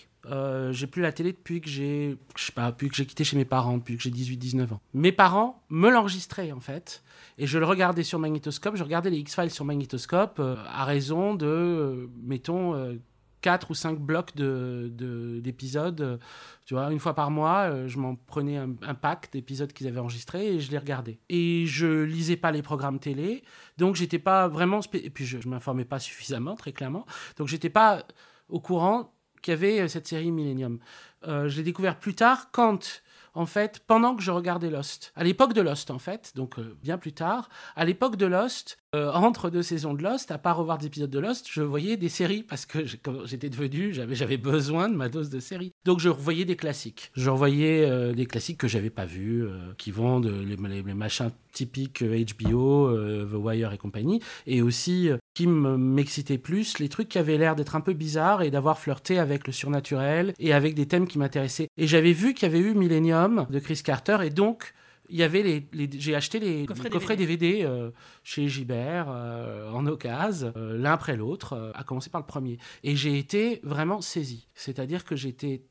J'ai 0.72 0.86
plus 0.86 1.02
la 1.02 1.12
télé 1.12 1.32
depuis 1.32 1.60
que 1.60 1.68
j'ai, 1.68 2.16
je 2.36 2.44
sais 2.44 2.52
pas, 2.52 2.70
depuis 2.70 2.88
que 2.88 2.96
j'ai 2.96 3.06
quitté 3.06 3.24
chez 3.24 3.36
mes 3.36 3.44
parents, 3.44 3.78
depuis 3.78 3.96
que 3.96 4.02
j'ai 4.02 4.10
18-19 4.10 4.74
ans. 4.74 4.80
Mes 4.94 5.12
parents 5.12 5.62
me 5.70 5.90
l'enregistraient 5.90 6.52
en 6.52 6.60
fait 6.60 7.02
et 7.38 7.46
je 7.46 7.58
le 7.58 7.64
regardais 7.64 8.02
sur 8.02 8.18
magnétoscope, 8.18 8.76
je 8.76 8.82
regardais 8.82 9.10
les 9.10 9.18
X-Files 9.18 9.50
sur 9.50 9.64
magnétoscope 9.64 10.38
euh, 10.40 10.56
à 10.66 10.84
raison 10.84 11.34
de, 11.34 11.46
euh, 11.46 12.06
mettons, 12.20 12.74
euh, 12.74 12.96
4 13.42 13.70
ou 13.70 13.74
5 13.74 14.00
blocs 14.00 14.34
d'épisodes. 14.34 15.94
De, 15.94 16.18
tu 16.66 16.74
vois, 16.74 16.90
une 16.90 16.98
fois 16.98 17.14
par 17.14 17.30
mois, 17.30 17.86
je 17.86 17.96
m'en 17.98 18.16
prenais 18.16 18.56
un, 18.56 18.94
pack 18.94 19.30
d'épisodes 19.30 19.72
qu'ils 19.72 19.86
avaient 19.86 20.00
enregistrés 20.00 20.56
et 20.56 20.60
je 20.60 20.72
les 20.72 20.78
regardais. 20.78 21.20
Et 21.28 21.64
je 21.66 22.02
lisais 22.02 22.36
pas 22.36 22.50
les 22.50 22.62
programmes 22.62 22.98
télé, 22.98 23.44
donc 23.78 23.94
j'étais 23.94 24.18
pas 24.18 24.48
vraiment. 24.48 24.80
Et 24.92 25.08
puis 25.08 25.24
je, 25.24 25.40
je 25.40 25.48
m'informais 25.48 25.84
pas 25.84 26.00
suffisamment, 26.00 26.56
très 26.56 26.72
clairement. 26.72 27.06
Donc 27.36 27.46
j'étais 27.46 27.70
pas 27.70 28.04
au 28.48 28.58
courant 28.58 29.12
qu'il 29.40 29.52
y 29.52 29.56
avait 29.56 29.88
cette 29.88 30.06
série 30.06 30.30
Millennium. 30.30 30.78
je 31.24 31.56
l'ai 31.56 31.62
découvert 31.62 31.98
plus 31.98 32.14
tard 32.14 32.50
quand 32.50 33.02
en 33.38 33.46
fait, 33.46 33.80
pendant 33.86 34.16
que 34.16 34.22
je 34.22 34.32
regardais 34.32 34.68
Lost. 34.68 35.12
À 35.14 35.22
l'époque 35.22 35.52
de 35.52 35.60
Lost, 35.60 35.92
en 35.92 36.00
fait, 36.00 36.32
donc 36.34 36.58
euh, 36.58 36.76
bien 36.82 36.98
plus 36.98 37.12
tard, 37.12 37.48
à 37.76 37.84
l'époque 37.84 38.16
de 38.16 38.26
Lost, 38.26 38.78
euh, 38.96 39.12
entre 39.12 39.48
deux 39.48 39.62
saisons 39.62 39.94
de 39.94 40.02
Lost, 40.02 40.32
à 40.32 40.38
part 40.38 40.56
revoir 40.56 40.76
des 40.76 40.86
épisodes 40.86 41.10
de 41.10 41.18
Lost, 41.20 41.46
je 41.48 41.62
voyais 41.62 41.96
des 41.96 42.08
séries 42.08 42.42
parce 42.42 42.66
que 42.66 42.84
j'étais 42.84 43.48
devenu, 43.48 43.92
j'avais 43.92 44.38
besoin 44.38 44.88
de 44.88 44.96
ma 44.96 45.08
dose 45.08 45.30
de 45.30 45.38
séries. 45.38 45.72
Donc 45.84 46.00
je 46.00 46.08
revoyais 46.08 46.44
des 46.44 46.56
classiques. 46.56 47.12
Je 47.14 47.30
revoyais 47.30 47.88
euh, 47.88 48.12
des 48.12 48.26
classiques 48.26 48.58
que 48.58 48.66
j'avais 48.68 48.90
pas 48.90 49.04
vus, 49.04 49.46
qui 49.76 49.92
vont 49.92 50.18
de 50.18 50.30
les, 50.30 50.56
machins 50.94 51.30
typiques 51.52 52.02
HBO, 52.02 52.92
The 52.92 53.34
Wire 53.34 53.72
et 53.72 53.78
compagnie, 53.78 54.20
et 54.46 54.62
aussi 54.62 55.10
qui 55.38 55.46
m'excitaient 55.46 56.36
plus, 56.36 56.80
les 56.80 56.88
trucs 56.88 57.08
qui 57.08 57.16
avaient 57.16 57.38
l'air 57.38 57.54
d'être 57.54 57.76
un 57.76 57.80
peu 57.80 57.92
bizarres 57.92 58.42
et 58.42 58.50
d'avoir 58.50 58.76
flirté 58.76 59.20
avec 59.20 59.46
le 59.46 59.52
surnaturel 59.52 60.34
et 60.40 60.52
avec 60.52 60.74
des 60.74 60.86
thèmes 60.86 61.06
qui 61.06 61.16
m'intéressaient. 61.16 61.68
Et 61.76 61.86
j'avais 61.86 62.12
vu 62.12 62.34
qu'il 62.34 62.48
y 62.48 62.50
avait 62.50 62.58
eu 62.58 62.74
Millennium 62.74 63.46
de 63.48 63.58
Chris 63.60 63.80
Carter 63.84 64.18
et 64.24 64.30
donc 64.30 64.74
il 65.08 65.14
y 65.16 65.22
avait 65.22 65.44
les, 65.44 65.90
j'ai 65.96 66.16
acheté 66.16 66.40
les 66.40 66.66
coffrets, 66.66 67.14
DVD, 67.14 67.60
euh, 67.62 67.92
chez 68.24 68.48
Gibert 68.48 69.06
euh, 69.08 69.70
en 69.70 69.86
occasion, 69.86 70.52
euh, 70.56 70.76
l'un 70.76 70.90
après 70.90 71.16
l'autre, 71.16 71.72
à 71.72 71.84
commencer 71.84 72.10
par 72.10 72.20
le 72.20 72.26
premier. 72.26 72.58
Et 72.82 72.96
j'ai 72.96 73.16
été 73.16 73.60
vraiment 73.62 74.00
saisi. 74.00 74.48
C'est-à-dire 74.54 75.04
que 75.04 75.14
j'étais 75.14 75.62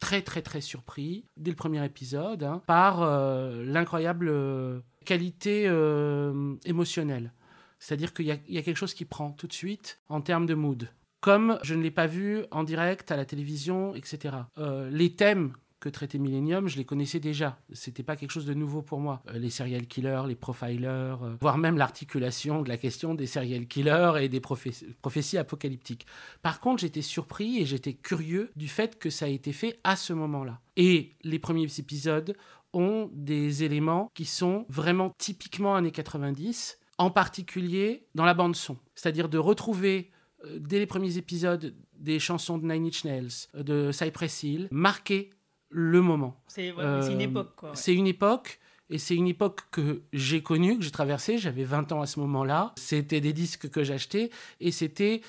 très 0.00 0.22
très 0.22 0.42
très 0.42 0.60
surpris 0.60 1.26
dès 1.36 1.52
le 1.52 1.56
premier 1.56 1.84
épisode 1.84 2.42
hein, 2.42 2.60
par 2.66 3.08
l'incroyable 3.48 4.32
qualité 5.04 5.70
émotionnelle 6.64 7.32
c'est-à-dire 7.82 8.14
qu'il 8.14 8.26
y, 8.26 8.30
a 8.30 8.62
quelque 8.62 8.76
chose 8.76 8.94
qui 8.94 9.04
prend 9.04 9.32
tout 9.32 9.48
de 9.48 9.52
suite 9.52 9.98
en 10.08 10.20
termes 10.20 10.46
de 10.46 10.54
mood. 10.54 10.88
Comme 11.20 11.58
je 11.64 11.74
ne 11.74 11.82
l'ai 11.82 11.90
pas 11.90 12.06
vu 12.06 12.44
en 12.52 12.62
direct 12.62 13.10
à 13.10 13.16
la 13.16 13.24
télévision, 13.24 13.96
etc. 13.96 14.36
Euh, 14.58 14.88
les 14.88 15.16
thèmes 15.16 15.52
que 15.80 15.88
traitait 15.88 16.18
Millennium, 16.18 16.68
je 16.68 16.76
les 16.76 16.84
connaissais 16.84 17.18
déjà. 17.18 17.58
C'était 17.72 18.04
pas 18.04 18.14
quelque 18.14 18.30
chose 18.30 18.46
de 18.46 18.54
nouveau 18.54 18.82
pour 18.82 19.00
moi. 19.00 19.20
Euh, 19.30 19.38
les 19.40 19.50
serial 19.50 19.88
killers, 19.88 20.22
les 20.28 20.36
profilers, 20.36 21.16
euh, 21.24 21.36
voire 21.40 21.58
même 21.58 21.76
l'articulation 21.76 22.62
de 22.62 22.68
la 22.68 22.76
question 22.76 23.16
des 23.16 23.26
serial 23.26 23.66
killers 23.66 24.12
et 24.20 24.28
des 24.28 24.40
prophéties 24.40 25.38
apocalyptiques. 25.38 26.06
Par 26.40 26.60
contre, 26.60 26.82
j'étais 26.82 27.02
surpris 27.02 27.58
et 27.58 27.66
j'étais 27.66 27.94
curieux 27.94 28.52
du 28.54 28.68
fait 28.68 28.96
que 28.96 29.10
ça 29.10 29.24
a 29.24 29.28
été 29.28 29.52
fait 29.52 29.80
à 29.82 29.96
ce 29.96 30.12
moment-là. 30.12 30.60
Et 30.76 31.16
les 31.24 31.40
premiers 31.40 31.66
épisodes 31.80 32.36
ont 32.72 33.10
des 33.12 33.64
éléments 33.64 34.08
qui 34.14 34.24
sont 34.24 34.66
vraiment 34.68 35.12
typiquement 35.18 35.74
années 35.74 35.90
90 35.90 36.78
en 37.02 37.10
particulier 37.10 38.06
dans 38.14 38.24
la 38.24 38.34
bande 38.34 38.54
son. 38.54 38.78
C'est-à-dire 38.94 39.28
de 39.28 39.38
retrouver 39.38 40.10
euh, 40.44 40.58
dès 40.60 40.78
les 40.78 40.86
premiers 40.86 41.18
épisodes 41.18 41.74
des 41.94 42.18
chansons 42.18 42.58
de 42.58 42.64
Nine 42.64 42.86
Inch 42.86 43.04
Nails, 43.04 43.48
euh, 43.54 43.62
de 43.62 43.92
Cypress 43.92 44.42
Hill, 44.42 44.68
marquer 44.70 45.30
le 45.68 46.00
moment. 46.00 46.40
C'est 46.46 46.68
une 46.68 46.78
euh, 46.78 47.18
époque. 47.18 47.64
C'est 47.74 47.94
une 47.94 48.06
époque. 48.06 48.60
Et 48.90 48.98
c'est 48.98 49.16
une 49.16 49.26
époque 49.26 49.62
que 49.70 50.02
j'ai 50.12 50.42
connue, 50.42 50.76
que 50.76 50.84
j'ai 50.84 50.90
traversée. 50.90 51.38
J'avais 51.38 51.64
20 51.64 51.92
ans 51.92 52.02
à 52.02 52.06
ce 52.06 52.20
moment-là. 52.20 52.74
C'était 52.76 53.22
des 53.22 53.32
disques 53.32 53.70
que 53.70 53.82
j'achetais. 53.82 54.28
Et 54.60 54.70
c'était 54.70 55.22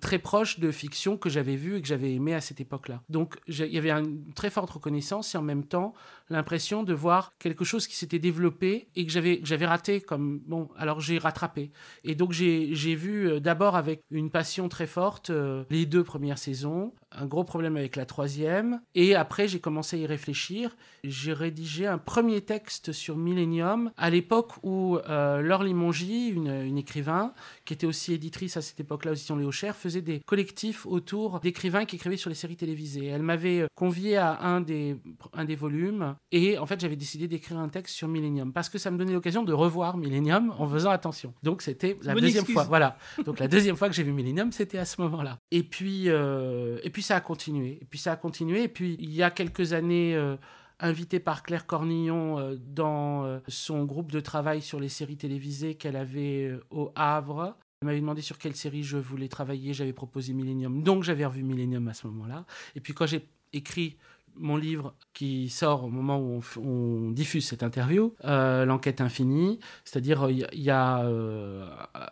très 0.00 0.18
proche 0.18 0.58
de 0.60 0.70
fiction 0.70 1.16
que 1.16 1.28
j'avais 1.28 1.56
vu 1.56 1.76
et 1.76 1.82
que 1.82 1.88
j'avais 1.88 2.12
aimé 2.12 2.34
à 2.34 2.40
cette 2.40 2.60
époque-là. 2.60 3.02
Donc 3.08 3.36
il 3.48 3.66
y 3.66 3.78
avait 3.78 3.90
une 3.90 4.32
très 4.34 4.50
forte 4.50 4.70
reconnaissance 4.70 5.34
et 5.34 5.38
en 5.38 5.42
même 5.42 5.64
temps 5.64 5.94
l'impression 6.30 6.82
de 6.82 6.94
voir 6.94 7.32
quelque 7.38 7.64
chose 7.64 7.86
qui 7.86 7.96
s'était 7.96 8.18
développé 8.18 8.88
et 8.96 9.06
que 9.06 9.12
j'avais 9.12 9.40
j'avais 9.42 9.66
raté 9.66 10.00
comme 10.00 10.40
bon 10.46 10.68
alors 10.76 11.00
j'ai 11.00 11.18
rattrapé 11.18 11.70
et 12.04 12.14
donc 12.14 12.32
j'ai 12.32 12.94
vu 12.94 13.28
euh, 13.28 13.40
d'abord 13.40 13.76
avec 13.76 14.02
une 14.10 14.30
passion 14.30 14.68
très 14.68 14.86
forte 14.86 15.30
euh, 15.30 15.64
les 15.70 15.86
deux 15.86 16.04
premières 16.04 16.38
saisons 16.38 16.92
un 17.18 17.26
gros 17.26 17.44
problème 17.44 17.76
avec 17.76 17.96
la 17.96 18.06
troisième. 18.06 18.80
Et 18.94 19.14
après, 19.14 19.48
j'ai 19.48 19.60
commencé 19.60 19.96
à 19.96 20.00
y 20.00 20.06
réfléchir. 20.06 20.76
J'ai 21.04 21.32
rédigé 21.32 21.86
un 21.86 21.98
premier 21.98 22.40
texte 22.40 22.92
sur 22.92 23.16
Millennium 23.16 23.90
à 23.96 24.10
l'époque 24.10 24.52
où 24.62 24.98
euh, 25.08 25.40
Laure 25.40 25.64
Limongi, 25.64 26.28
une, 26.28 26.78
écrivain, 26.78 27.32
qui 27.64 27.74
était 27.74 27.86
aussi 27.86 28.14
éditrice 28.14 28.56
à 28.56 28.62
cette 28.62 28.80
époque-là 28.80 29.12
aux 29.12 29.14
éditions 29.14 29.36
Léo 29.36 29.50
Cher, 29.50 29.76
faisait 29.76 30.00
des 30.00 30.20
collectifs 30.20 30.86
autour 30.86 31.40
d'écrivains 31.40 31.84
qui 31.84 31.96
écrivaient 31.96 32.16
sur 32.16 32.30
les 32.30 32.36
séries 32.36 32.56
télévisées. 32.56 33.06
Elle 33.06 33.22
m'avait 33.22 33.62
euh, 33.62 33.66
convié 33.74 34.16
à 34.16 34.40
un 34.42 34.60
des, 34.60 34.96
un 35.32 35.44
des 35.44 35.56
volumes 35.56 36.14
et 36.30 36.58
en 36.58 36.66
fait, 36.66 36.80
j'avais 36.80 36.96
décidé 36.96 37.28
d'écrire 37.28 37.58
un 37.58 37.68
texte 37.68 37.94
sur 37.94 38.08
Millennium 38.08 38.52
parce 38.52 38.68
que 38.68 38.78
ça 38.78 38.90
me 38.90 38.98
donnait 38.98 39.12
l'occasion 39.12 39.42
de 39.42 39.52
revoir 39.52 39.96
Millennium 39.96 40.54
en 40.58 40.66
faisant 40.68 40.90
attention. 40.90 41.34
Donc, 41.42 41.62
c'était 41.62 41.96
la 42.02 42.14
deuxième 42.14 42.46
fois. 42.46 42.64
Voilà. 42.64 42.96
Donc, 43.24 43.38
la 43.38 43.48
deuxième 43.48 43.76
fois 43.76 43.88
que 43.88 43.94
j'ai 43.94 44.02
vu 44.02 44.12
Millennium, 44.12 44.52
c'était 44.52 44.78
à 44.78 44.84
ce 44.84 45.00
moment-là. 45.02 45.38
Et 45.50 45.62
puis, 45.62 46.04
euh, 46.06 46.78
et 46.82 46.90
puis 46.90 47.01
ça 47.02 47.16
a 47.16 47.20
continué. 47.20 47.78
Et 47.80 47.84
puis 47.84 47.98
ça 47.98 48.12
a 48.12 48.16
continué. 48.16 48.64
Et 48.64 48.68
puis 48.68 48.96
il 48.98 49.12
y 49.12 49.22
a 49.22 49.30
quelques 49.30 49.72
années, 49.72 50.14
euh, 50.14 50.36
invité 50.80 51.20
par 51.20 51.42
Claire 51.42 51.66
Cornillon 51.66 52.38
euh, 52.38 52.56
dans 52.58 53.24
euh, 53.24 53.38
son 53.48 53.84
groupe 53.84 54.10
de 54.10 54.20
travail 54.20 54.60
sur 54.60 54.80
les 54.80 54.88
séries 54.88 55.16
télévisées 55.16 55.74
qu'elle 55.74 55.96
avait 55.96 56.52
au 56.70 56.92
Havre. 56.94 57.56
Elle 57.80 57.86
m'avait 57.86 58.00
demandé 58.00 58.22
sur 58.22 58.38
quelle 58.38 58.54
série 58.54 58.82
je 58.82 58.96
voulais 58.96 59.28
travailler. 59.28 59.74
J'avais 59.74 59.92
proposé 59.92 60.32
Millennium. 60.32 60.82
Donc 60.82 61.02
j'avais 61.02 61.24
revu 61.24 61.42
Millennium 61.42 61.88
à 61.88 61.94
ce 61.94 62.06
moment-là. 62.08 62.46
Et 62.74 62.80
puis 62.80 62.94
quand 62.94 63.06
j'ai 63.06 63.28
écrit 63.52 63.96
mon 64.36 64.56
livre 64.56 64.94
qui 65.12 65.48
sort 65.48 65.84
au 65.84 65.88
moment 65.88 66.18
où 66.18 66.40
on, 66.60 67.10
diffuse 67.10 67.46
cette 67.46 67.62
interview, 67.62 68.14
euh, 68.24 68.64
L'enquête 68.64 69.00
infinie. 69.00 69.58
C'est-à-dire, 69.84 70.30
il 70.30 70.38
y 70.38 70.46
il 70.52 70.62
y 70.62 70.70
a, 70.70 71.00
euh, 71.00 71.66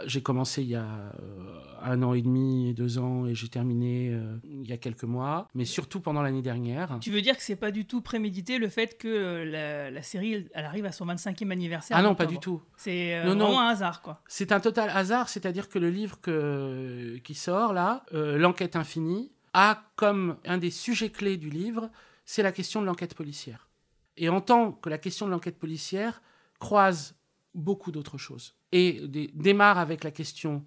j'ai 0.07 0.23
commencé 0.23 0.63
il 0.63 0.69
y 0.69 0.75
a 0.75 0.83
euh, 0.85 1.61
un 1.83 2.03
an 2.03 2.15
et 2.15 2.23
demi, 2.23 2.75
deux 2.75 2.99
ans, 2.99 3.27
et 3.27 3.35
j'ai 3.35 3.49
terminé 3.49 4.11
euh, 4.11 4.37
il 4.45 4.69
y 4.69 4.73
a 4.73 4.77
quelques 4.77 5.05
mois, 5.05 5.49
mais 5.55 5.65
surtout 5.65 6.01
pendant 6.01 6.23
l'année 6.23 6.43
dernière. 6.43 6.99
Tu 7.01 7.11
veux 7.11 7.23
dire 7.23 7.37
que 7.37 7.43
c'est 7.43 7.57
pas 7.57 7.71
du 7.71 7.85
tout 7.85 8.01
prémédité 8.01 8.59
le 8.59 8.69
fait 8.69 8.99
que 8.99 9.09
euh, 9.09 9.45
la, 9.45 9.91
la 9.91 10.03
série 10.03 10.49
elle, 10.55 10.65
arrive 10.65 10.87
à 10.87 10.93
son 10.93 11.07
25e 11.07 11.51
anniversaire 11.51 11.97
Ah 11.97 12.03
non, 12.03 12.15
pas 12.15 12.27
du 12.27 12.39
tout. 12.39 12.63
C'est 12.77 13.15
euh, 13.17 13.35
non. 13.35 13.47
vraiment 13.47 13.61
un 13.61 13.69
hasard 13.69 14.03
quoi. 14.03 14.21
C'est 14.27 14.53
un 14.53 14.61
total 14.61 14.91
hasard, 14.91 15.29
c'est-à-dire 15.29 15.69
que 15.69 15.79
le 15.79 15.91
livre 15.91 16.21
que, 16.21 17.19
qui 17.25 17.35
sort 17.35 17.73
là, 17.73 18.05
euh, 18.13 18.39
L'enquête 18.39 18.77
infinie, 18.77 19.33
a 19.53 19.83
comme 19.97 20.37
un 20.45 20.59
des 20.59 20.71
sujets 20.71 21.11
clés 21.11 21.37
du 21.37 21.51
livre, 21.51 21.91
c'est 22.33 22.45
la 22.45 22.53
question 22.53 22.81
de 22.81 22.87
l'enquête 22.87 23.15
policière. 23.15 23.69
Et 24.17 24.29
en 24.29 24.41
tant 24.41 24.71
que 24.71 24.89
la 24.89 24.99
question 24.99 25.27
de 25.27 25.33
l'enquête 25.33 25.59
policière 25.59 26.23
croise 26.61 27.17
beaucoup 27.55 27.91
d'autres 27.91 28.19
choses. 28.19 28.55
Et 28.71 29.09
dé- 29.09 29.33
démarre 29.35 29.79
avec 29.79 30.05
la 30.05 30.13
question 30.13 30.65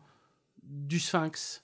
du 0.61 0.99
sphinx, 0.99 1.63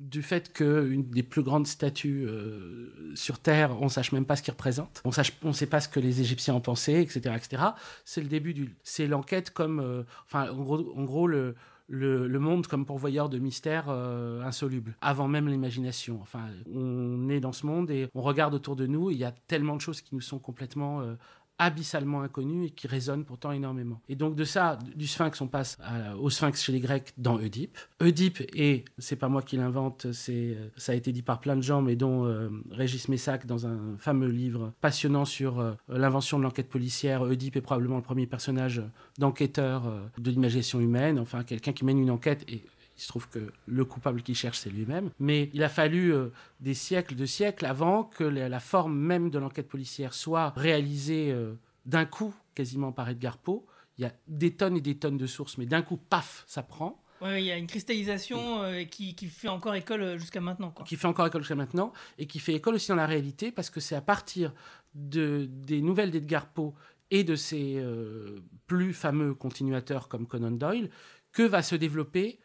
du 0.00 0.22
fait 0.22 0.52
qu'une 0.52 1.08
des 1.08 1.22
plus 1.22 1.44
grandes 1.44 1.68
statues 1.68 2.26
euh, 2.26 3.14
sur 3.14 3.38
Terre, 3.38 3.80
on 3.80 3.84
ne 3.84 3.88
sache 3.98 4.10
même 4.10 4.26
pas 4.26 4.34
ce 4.34 4.42
qu'il 4.42 4.52
représente, 4.52 5.00
on 5.04 5.48
ne 5.48 5.52
sait 5.52 5.66
pas 5.68 5.80
ce 5.80 5.88
que 5.88 6.00
les 6.00 6.20
Égyptiens 6.20 6.54
en 6.54 6.60
pensaient, 6.60 7.00
etc. 7.00 7.20
etc. 7.36 7.62
C'est 8.04 8.20
le 8.22 8.28
début 8.28 8.52
du... 8.52 8.76
C'est 8.82 9.06
l'enquête 9.06 9.50
comme... 9.50 9.78
euh, 9.78 10.02
enfin, 10.24 10.50
en 10.50 10.62
gros, 10.64 10.92
en 10.98 11.04
gros 11.04 11.28
le, 11.28 11.54
le, 11.88 12.38
monde 12.38 12.66
comme 12.66 12.84
pourvoyeur 12.84 13.28
de 13.28 13.38
mystères 13.38 13.86
euh, 13.88 14.42
insolubles, 14.42 14.96
avant 15.00 15.28
même 15.28 15.48
l'imagination. 15.48 16.18
Enfin, 16.20 16.46
on 16.72 17.28
est 17.28 17.40
dans 17.40 17.52
ce 17.52 17.66
monde 17.66 17.90
et 17.90 18.08
on 18.14 18.22
regarde 18.22 18.54
autour 18.54 18.76
de 18.76 18.86
nous, 18.86 19.10
il 19.10 19.18
y 19.18 19.24
a 19.24 19.32
tellement 19.32 19.76
de 19.76 19.80
choses 19.80 20.00
qui 20.00 20.14
nous 20.14 20.20
sont 20.20 20.38
complètement 20.38 21.00
euh, 21.00 21.14
abyssalement 21.58 22.22
inconnues 22.22 22.66
et 22.66 22.70
qui 22.70 22.86
résonnent 22.86 23.24
pourtant 23.24 23.52
énormément. 23.52 24.00
Et 24.08 24.16
donc 24.16 24.34
de 24.36 24.44
ça, 24.44 24.78
du 24.94 25.06
sphinx, 25.06 25.40
on 25.40 25.48
passe 25.48 25.78
au 26.20 26.30
sphinx 26.30 26.62
chez 26.62 26.72
les 26.72 26.80
Grecs 26.80 27.12
dans 27.16 27.36
Oedipe. 27.36 27.78
Oedipe 28.00 28.42
est, 28.54 28.84
c'est 28.98 29.16
pas 29.16 29.28
moi 29.28 29.42
qui 29.42 29.56
l'invente, 29.56 30.12
c'est, 30.12 30.54
euh, 30.56 30.68
ça 30.76 30.92
a 30.92 30.94
été 30.94 31.12
dit 31.12 31.22
par 31.22 31.40
plein 31.40 31.56
de 31.56 31.62
gens, 31.62 31.82
mais 31.82 31.96
dont 31.96 32.26
euh, 32.26 32.50
Régis 32.70 33.08
Messac 33.08 33.46
dans 33.46 33.66
un 33.66 33.96
fameux 33.98 34.28
livre 34.28 34.72
passionnant 34.80 35.24
sur 35.24 35.60
euh, 35.60 35.72
l'invention 35.88 36.38
de 36.38 36.44
l'enquête 36.44 36.68
policière. 36.68 37.22
Oedipe 37.22 37.56
est 37.56 37.60
probablement 37.60 37.96
le 37.96 38.02
premier 38.02 38.26
personnage 38.26 38.82
d'enquêteur 39.18 40.10
de 40.18 40.30
l'imagination 40.30 40.80
humaine, 40.80 41.18
enfin 41.18 41.42
quelqu'un 41.42 41.72
qui 41.72 41.84
mène 41.84 41.98
une 41.98 42.10
enquête 42.10 42.44
et 42.48 42.64
il 42.96 43.02
se 43.02 43.08
trouve 43.08 43.28
que 43.28 43.52
le 43.66 43.84
coupable 43.84 44.22
qu'il 44.22 44.34
cherche, 44.34 44.58
c'est 44.58 44.70
lui-même. 44.70 45.10
Mais 45.18 45.50
il 45.52 45.62
a 45.62 45.68
fallu 45.68 46.12
euh, 46.12 46.30
des 46.60 46.74
siècles 46.74 47.14
de 47.14 47.26
siècles 47.26 47.66
avant 47.66 48.04
que 48.04 48.24
la, 48.24 48.48
la 48.48 48.60
forme 48.60 48.96
même 48.96 49.30
de 49.30 49.38
l'enquête 49.38 49.68
policière 49.68 50.14
soit 50.14 50.52
réalisée 50.56 51.30
euh, 51.30 51.54
d'un 51.84 52.06
coup, 52.06 52.34
quasiment 52.54 52.92
par 52.92 53.08
Edgar 53.08 53.38
Poe. 53.38 53.64
Il 53.98 54.02
y 54.02 54.04
a 54.06 54.12
des 54.28 54.54
tonnes 54.54 54.76
et 54.76 54.80
des 54.80 54.96
tonnes 54.96 55.16
de 55.16 55.26
sources, 55.26 55.58
mais 55.58 55.66
d'un 55.66 55.82
coup, 55.82 55.96
paf, 55.96 56.44
ça 56.46 56.62
prend. 56.62 57.02
Ouais, 57.22 57.42
il 57.42 57.46
y 57.46 57.50
a 57.50 57.56
une 57.56 57.66
cristallisation 57.66 58.62
euh, 58.62 58.84
qui, 58.84 59.14
qui 59.14 59.26
fait 59.26 59.48
encore 59.48 59.74
école 59.74 60.18
jusqu'à 60.18 60.42
maintenant 60.42 60.70
quoi. 60.70 60.84
qui 60.84 60.96
fait 60.96 61.06
encore 61.06 61.26
école 61.26 61.40
jusqu'à 61.40 61.54
maintenant, 61.54 61.92
et 62.18 62.26
qui 62.26 62.38
fait 62.38 62.52
école 62.52 62.74
aussi 62.74 62.88
dans 62.88 62.96
la 62.96 63.06
réalité, 63.06 63.50
parce 63.52 63.70
que 63.70 63.80
c'est 63.80 63.94
à 63.94 64.02
partir 64.02 64.52
de, 64.94 65.48
des 65.50 65.80
nouvelles 65.80 66.10
d'Edgar 66.10 66.46
Poe 66.46 66.74
et 67.10 67.24
de 67.24 67.36
ses 67.36 67.76
euh, 67.76 68.42
plus 68.66 68.92
fameux 68.92 69.34
continuateurs 69.34 70.08
comme 70.08 70.26
Conan 70.26 70.50
Doyle 70.50 70.90
que 71.32 71.42
va 71.42 71.62
se 71.62 71.76
développer 71.76 72.38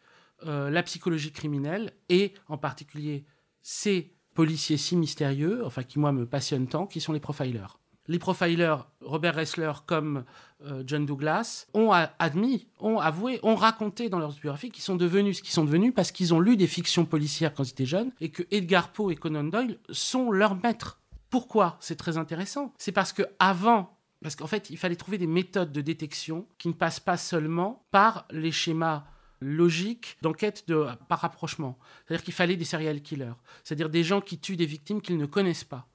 euh, 0.46 0.70
la 0.70 0.82
psychologie 0.82 1.32
criminelle, 1.32 1.92
et 2.08 2.34
en 2.48 2.58
particulier 2.58 3.24
ces 3.62 4.14
policiers 4.34 4.76
si 4.76 4.96
mystérieux, 4.96 5.64
enfin 5.64 5.82
qui 5.82 5.98
moi 5.98 6.12
me 6.12 6.26
passionnent 6.26 6.68
tant, 6.68 6.86
qui 6.86 7.00
sont 7.00 7.12
les 7.12 7.20
profilers. 7.20 7.78
Les 8.08 8.18
profilers, 8.18 8.88
Robert 9.00 9.36
Ressler 9.36 9.72
comme 9.86 10.24
euh, 10.64 10.82
John 10.86 11.06
Douglas, 11.06 11.66
ont 11.72 11.92
admis, 11.92 12.66
ont 12.80 12.98
avoué, 12.98 13.38
ont 13.42 13.54
raconté 13.54 14.08
dans 14.08 14.18
leurs 14.18 14.32
biographies 14.32 14.70
qu'ils 14.70 14.82
sont 14.82 14.96
devenus 14.96 15.38
ce 15.38 15.42
qu'ils 15.42 15.52
sont 15.52 15.64
devenus 15.64 15.92
parce 15.94 16.10
qu'ils 16.10 16.34
ont 16.34 16.40
lu 16.40 16.56
des 16.56 16.66
fictions 16.66 17.04
policières 17.04 17.54
quand 17.54 17.62
ils 17.62 17.70
étaient 17.70 17.86
jeunes 17.86 18.10
et 18.20 18.30
que 18.30 18.42
Edgar 18.50 18.90
Poe 18.90 19.12
et 19.12 19.16
Conan 19.16 19.44
Doyle 19.44 19.78
sont 19.90 20.32
leurs 20.32 20.56
maîtres. 20.56 21.00
Pourquoi? 21.30 21.76
C'est 21.80 21.96
très 21.96 22.18
intéressant. 22.18 22.74
C'est 22.76 22.92
parce 22.92 23.12
que 23.12 23.22
avant, 23.38 23.96
parce 24.20 24.36
qu'en 24.36 24.48
fait, 24.48 24.68
il 24.70 24.76
fallait 24.76 24.96
trouver 24.96 25.18
des 25.18 25.26
méthodes 25.26 25.72
de 25.72 25.80
détection 25.80 26.46
qui 26.58 26.68
ne 26.68 26.74
passent 26.74 27.00
pas 27.00 27.16
seulement 27.16 27.86
par 27.92 28.26
les 28.30 28.52
schémas 28.52 29.04
logiques 29.42 30.16
d'enquête 30.22 30.64
de, 30.68 30.86
par 31.08 31.20
rapprochement. 31.20 31.78
C'est-à-dire 32.06 32.24
qu'il 32.24 32.34
fallait 32.34 32.56
des 32.56 32.64
serial 32.64 33.00
killers, 33.00 33.34
c'est-à-dire 33.64 33.90
des 33.90 34.04
gens 34.04 34.20
qui 34.20 34.38
tuent 34.38 34.56
des 34.56 34.66
victimes 34.66 35.00
qu'ils 35.00 35.18
ne 35.18 35.26
connaissent 35.26 35.64
pas. 35.64 35.86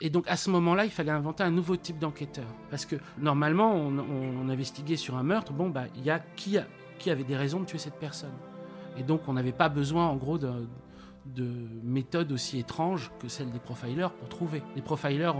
Et 0.00 0.10
donc 0.10 0.28
à 0.28 0.36
ce 0.36 0.50
moment-là, 0.50 0.84
il 0.84 0.90
fallait 0.90 1.10
inventer 1.10 1.42
un 1.42 1.50
nouveau 1.50 1.76
type 1.76 1.98
d'enquêteur. 1.98 2.46
Parce 2.70 2.86
que 2.86 2.96
normalement, 3.18 3.74
on, 3.74 4.48
investiguait 4.48 4.96
sur 4.96 5.16
un 5.16 5.22
meurtre, 5.22 5.52
bon, 5.52 5.68
bah, 5.68 5.84
il 5.96 6.04
y 6.04 6.10
a 6.10 6.20
qui, 6.20 6.56
qui 6.98 7.10
avait 7.10 7.24
des 7.24 7.36
raisons 7.36 7.60
de 7.60 7.66
tuer 7.66 7.78
cette 7.78 7.98
personne. 7.98 8.32
Et 8.96 9.02
donc 9.02 9.28
on 9.28 9.32
n'avait 9.32 9.52
pas 9.52 9.68
besoin, 9.68 10.06
en 10.06 10.16
gros, 10.16 10.38
de, 10.38 10.48
de 11.34 11.50
méthodes 11.82 12.32
aussi 12.32 12.58
étranges 12.58 13.10
que 13.20 13.28
celles 13.28 13.50
des 13.50 13.58
profilers 13.58 14.10
pour 14.10 14.28
trouver. 14.28 14.62
Les 14.76 14.82
profilers 14.82 15.32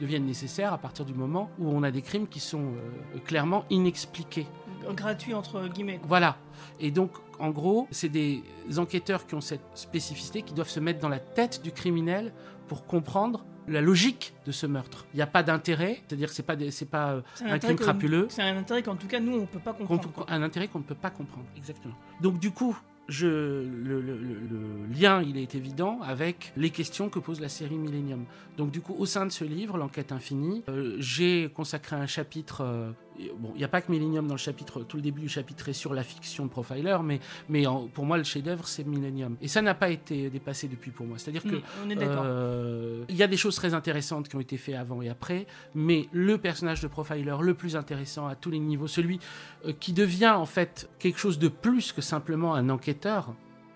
deviennent 0.00 0.26
nécessaires 0.26 0.72
à 0.72 0.78
partir 0.78 1.04
du 1.04 1.14
moment 1.14 1.50
où 1.58 1.68
on 1.68 1.82
a 1.82 1.90
des 1.90 2.02
crimes 2.02 2.26
qui 2.26 2.40
sont 2.40 2.74
euh, 2.74 3.18
clairement 3.24 3.64
inexpliqués. 3.70 4.46
Gratuit 4.94 5.34
entre 5.34 5.66
guillemets. 5.68 6.00
Voilà. 6.04 6.36
Et 6.80 6.90
donc, 6.90 7.12
en 7.38 7.50
gros, 7.50 7.86
c'est 7.90 8.08
des 8.08 8.42
enquêteurs 8.78 9.26
qui 9.26 9.34
ont 9.34 9.40
cette 9.40 9.60
spécificité, 9.74 10.42
qui 10.42 10.54
doivent 10.54 10.68
se 10.68 10.80
mettre 10.80 11.00
dans 11.00 11.08
la 11.08 11.20
tête 11.20 11.62
du 11.62 11.72
criminel 11.72 12.32
pour 12.66 12.86
comprendre 12.86 13.44
la 13.66 13.80
logique 13.82 14.34
de 14.46 14.52
ce 14.52 14.66
meurtre. 14.66 15.06
Il 15.12 15.16
n'y 15.16 15.22
a 15.22 15.26
pas 15.26 15.42
d'intérêt, 15.42 16.00
c'est-à-dire 16.08 16.28
que 16.28 16.34
c'est 16.34 16.42
pas 16.42 16.56
c'est 16.70 16.88
pas 16.90 17.10
euh, 17.12 17.20
un 17.42 17.52
intérêt 17.52 17.58
crime 17.58 17.76
que- 17.76 17.82
crapuleux, 17.84 18.26
C'est 18.30 18.42
un 18.42 18.56
intérêt 18.56 18.82
qu'en 18.82 18.96
tout 18.96 19.06
cas 19.06 19.20
nous 19.20 19.36
on 19.40 19.46
peut 19.46 19.58
pas 19.58 19.74
comprendre. 19.74 20.24
un 20.28 20.42
intérêt 20.42 20.68
qu'on 20.68 20.78
ne 20.78 20.84
peut 20.84 20.94
pas 20.94 21.10
comprendre. 21.10 21.44
Exactement. 21.56 21.94
Donc 22.22 22.38
du 22.38 22.50
coup, 22.50 22.74
je, 23.08 23.26
le, 23.26 24.00
le- 24.00 24.16
le- 24.18 24.40
le 24.50 24.86
lien, 24.98 25.22
il 25.22 25.36
est 25.36 25.54
évident 25.54 26.00
avec 26.02 26.52
les 26.56 26.70
questions 26.70 27.08
que 27.10 27.18
pose 27.18 27.40
la 27.40 27.48
série 27.50 27.76
Millennium. 27.76 28.24
Donc 28.56 28.70
du 28.70 28.80
coup, 28.80 28.94
au 28.98 29.04
sein 29.06 29.26
de 29.26 29.32
ce 29.32 29.44
livre, 29.44 29.76
L'enquête 29.76 30.12
infinie, 30.12 30.62
euh, 30.70 30.96
j'ai 30.98 31.50
consacré 31.54 31.94
un 31.96 32.06
chapitre... 32.06 32.62
euh, 32.62 32.90
et 33.20 33.32
bon, 33.38 33.50
il 33.54 33.58
n'y 33.58 33.64
a 33.64 33.68
pas 33.68 33.80
que 33.80 33.90
Millennium 33.90 34.26
dans 34.26 34.34
le 34.34 34.38
chapitre, 34.38 34.82
tout 34.82 34.96
le 34.96 35.02
début 35.02 35.20
du 35.20 35.28
chapitre 35.28 35.68
est 35.68 35.72
sur 35.72 35.92
la 35.94 36.02
fiction 36.04 36.44
de 36.46 36.50
Profiler, 36.50 36.96
mais, 37.02 37.20
mais 37.48 37.66
en- 37.66 37.86
pour 37.88 38.04
moi, 38.06 38.16
le 38.16 38.24
chef-d'œuvre, 38.24 38.66
c'est 38.68 38.86
Millennium. 38.86 39.36
Et 39.42 39.48
ça 39.48 39.60
n'a 39.62 39.74
pas 39.74 39.90
été 39.90 40.30
dépassé 40.30 40.68
depuis 40.68 40.90
pour 40.90 41.06
moi. 41.06 41.18
C'est-à-dire 41.18 41.42
que 41.42 41.56
Mm, 41.56 41.62
on 41.86 41.90
est 41.90 41.94
d'accord. 41.96 42.22
euh, 42.26 43.04
il 43.08 43.16
y 43.16 43.22
a 43.22 43.26
des 43.26 43.36
choses 43.36 43.56
très 43.56 43.74
intéressantes 43.74 44.28
qui 44.28 44.36
ont 44.36 44.40
été 44.40 44.56
faites 44.56 44.76
avant 44.76 45.02
et 45.02 45.08
après, 45.08 45.46
mais 45.74 46.08
le 46.12 46.38
personnage 46.38 46.80
de 46.80 46.86
profiler 46.88 47.24
le 47.40 47.54
plus 47.54 47.76
intéressant 47.76 48.26
à 48.26 48.34
tous 48.36 48.50
les 48.50 48.58
niveaux, 48.58 48.86
celui 48.86 49.18
euh, 49.66 49.72
qui 49.78 49.92
devient 49.92 50.28
en 50.36 50.46
fait 50.46 50.88
quelque 50.98 51.18
chose 51.18 51.38
de 51.38 51.48
plus 51.48 51.92
que 51.92 52.00
simplement 52.00 52.54
un 52.54 52.68
enquêteur, 52.70 53.34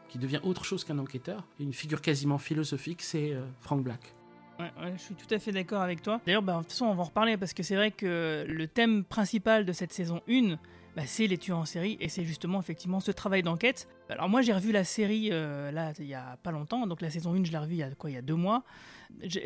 qui 0.08 0.18
devient 0.18 0.40
autre 0.44 0.64
chose 0.64 0.84
qu'un 0.84 0.98
enquêteur, 0.98 1.42
une 1.58 1.72
figure 1.72 2.00
quasiment 2.02 2.36
philosophique, 2.38 3.00
c'est 3.02 3.32
euh, 3.32 3.40
Frank 3.60 3.82
Black. 3.82 4.14
Je 4.96 5.00
suis 5.00 5.14
tout 5.14 5.32
à 5.34 5.38
fait 5.38 5.52
d'accord 5.52 5.82
avec 5.82 6.02
toi. 6.02 6.20
D'ailleurs, 6.26 6.42
bah, 6.42 6.54
de 6.54 6.58
toute 6.62 6.72
façon, 6.72 6.86
on 6.86 6.94
va 6.94 7.02
en 7.02 7.06
reparler 7.06 7.36
parce 7.36 7.52
que 7.52 7.62
c'est 7.62 7.76
vrai 7.76 7.90
que 7.90 8.44
le 8.48 8.66
thème 8.66 9.04
principal 9.04 9.64
de 9.64 9.72
cette 9.72 9.92
saison 9.92 10.20
1, 10.28 10.56
bah, 10.96 11.02
c'est 11.06 11.26
les 11.26 11.38
tueurs 11.38 11.58
en 11.58 11.64
série 11.64 11.96
et 12.00 12.08
c'est 12.08 12.24
justement 12.24 12.60
effectivement 12.60 13.00
ce 13.00 13.12
travail 13.12 13.42
d'enquête. 13.42 13.88
Alors 14.08 14.28
moi, 14.28 14.42
j'ai 14.42 14.52
revu 14.52 14.72
la 14.72 14.84
série 14.84 15.30
euh, 15.32 15.70
là 15.70 15.92
il 15.98 16.06
y 16.06 16.14
a 16.14 16.36
pas 16.42 16.50
longtemps, 16.50 16.86
donc 16.86 17.00
la 17.00 17.10
saison 17.10 17.32
1, 17.32 17.44
je 17.44 17.52
l'ai 17.52 17.58
revue 17.58 17.74
il 17.74 17.78
y 17.78 17.82
a 17.82 17.90
quoi, 17.90 18.10
il 18.10 18.14
y 18.14 18.18
a 18.18 18.22
deux 18.22 18.34
mois. 18.34 18.62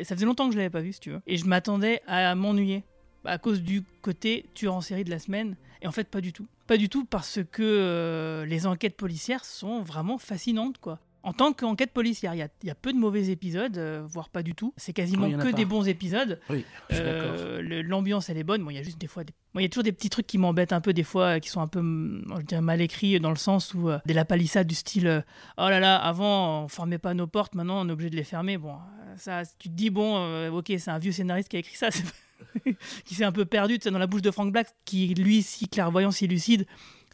Ça 0.03 0.15
faisait 0.15 0.25
longtemps 0.25 0.47
que 0.47 0.53
je 0.53 0.57
l'avais 0.57 0.69
pas 0.69 0.81
vue, 0.81 0.93
si 0.93 0.99
tu 0.99 1.11
veux, 1.11 1.21
et 1.25 1.37
je 1.37 1.45
m'attendais 1.45 2.01
à 2.07 2.35
m'ennuyer 2.35 2.83
à 3.25 3.37
cause 3.37 3.61
du 3.61 3.83
côté 4.01 4.45
tueur 4.53 4.73
en 4.73 4.81
série 4.81 5.03
de 5.03 5.09
la 5.09 5.19
semaine. 5.19 5.55
Et 5.81 5.87
en 5.87 5.91
fait, 5.91 6.07
pas 6.07 6.21
du 6.21 6.33
tout. 6.33 6.47
Pas 6.65 6.77
du 6.77 6.89
tout 6.89 7.05
parce 7.05 7.39
que 7.51 7.63
euh, 7.63 8.45
les 8.45 8.65
enquêtes 8.65 8.95
policières 8.95 9.45
sont 9.45 9.81
vraiment 9.81 10.17
fascinantes, 10.17 10.79
quoi. 10.79 10.99
En 11.27 11.33
tant 11.33 11.51
qu'enquête 11.51 11.91
policière, 11.91 12.33
il 12.35 12.37
y 12.37 12.67
y 12.67 12.69
a 12.69 12.75
peu 12.75 12.93
de 12.93 12.97
mauvais 12.97 13.27
épisodes, 13.27 13.77
euh, 13.77 14.01
voire 14.07 14.29
pas 14.29 14.43
du 14.43 14.55
tout. 14.55 14.73
C'est 14.77 14.93
quasiment 14.93 15.27
Oui, 15.27 15.35
que 15.35 15.53
des 15.53 15.65
bons 15.65 15.85
épisodes. 15.85 16.39
Oui. 16.49 16.63
Euh, 16.93 17.83
L'ambiance, 17.83 18.29
elle 18.29 18.37
est 18.37 18.45
bonne. 18.45 18.63
Bon, 18.63 18.69
il 18.69 18.75
y 18.75 18.79
a 18.79 18.81
juste 18.81 18.97
des 18.97 19.07
fois, 19.07 19.25
des... 19.25 19.33
bon, 19.53 19.59
il 19.59 19.63
y 19.63 19.65
a 19.65 19.69
toujours 19.69 19.83
des 19.83 19.91
petits 19.91 20.09
trucs 20.09 20.25
qui 20.25 20.37
m'embêtent 20.37 20.71
un 20.71 20.79
peu, 20.79 20.93
des 20.93 21.03
fois, 21.03 21.35
euh, 21.35 21.39
qui 21.39 21.49
sont 21.49 21.59
un 21.59 21.67
peu, 21.67 21.81
je 21.81 22.45
dirais, 22.45 22.61
mal 22.61 22.79
écrits, 22.79 23.19
dans 23.19 23.29
le 23.29 23.35
sens 23.35 23.73
où 23.73 23.89
euh, 23.89 23.99
des 24.05 24.13
lapalissades 24.13 24.67
du 24.67 24.75
style 24.75 25.25
Oh 25.57 25.67
là 25.67 25.81
là, 25.81 25.97
avant, 25.97 26.63
on 26.63 26.67
fermait 26.69 26.97
pas 26.97 27.13
nos 27.13 27.27
portes, 27.27 27.55
maintenant, 27.55 27.85
on 27.85 27.89
est 27.89 27.91
obligé 27.91 28.09
de 28.09 28.15
les 28.15 28.23
fermer. 28.23 28.57
Bon, 28.57 28.75
ça, 29.17 29.41
tu 29.59 29.67
te 29.67 29.73
dis, 29.73 29.89
bon, 29.89 30.47
ok, 30.51 30.71
c'est 30.77 30.91
un 30.91 30.99
vieux 30.99 31.11
scénariste 31.11 31.49
qui 31.49 31.57
a 31.57 31.59
écrit 31.59 31.75
ça, 31.75 31.89
qui 33.03 33.15
s'est 33.15 33.25
un 33.25 33.33
peu 33.33 33.43
perdu 33.43 33.79
dans 33.79 33.99
la 33.99 34.07
bouche 34.07 34.21
de 34.21 34.31
Frank 34.31 34.53
Black, 34.53 34.69
qui, 34.85 35.13
lui, 35.13 35.43
si 35.43 35.67
clairvoyant, 35.67 36.11
si 36.11 36.25
lucide. 36.25 36.65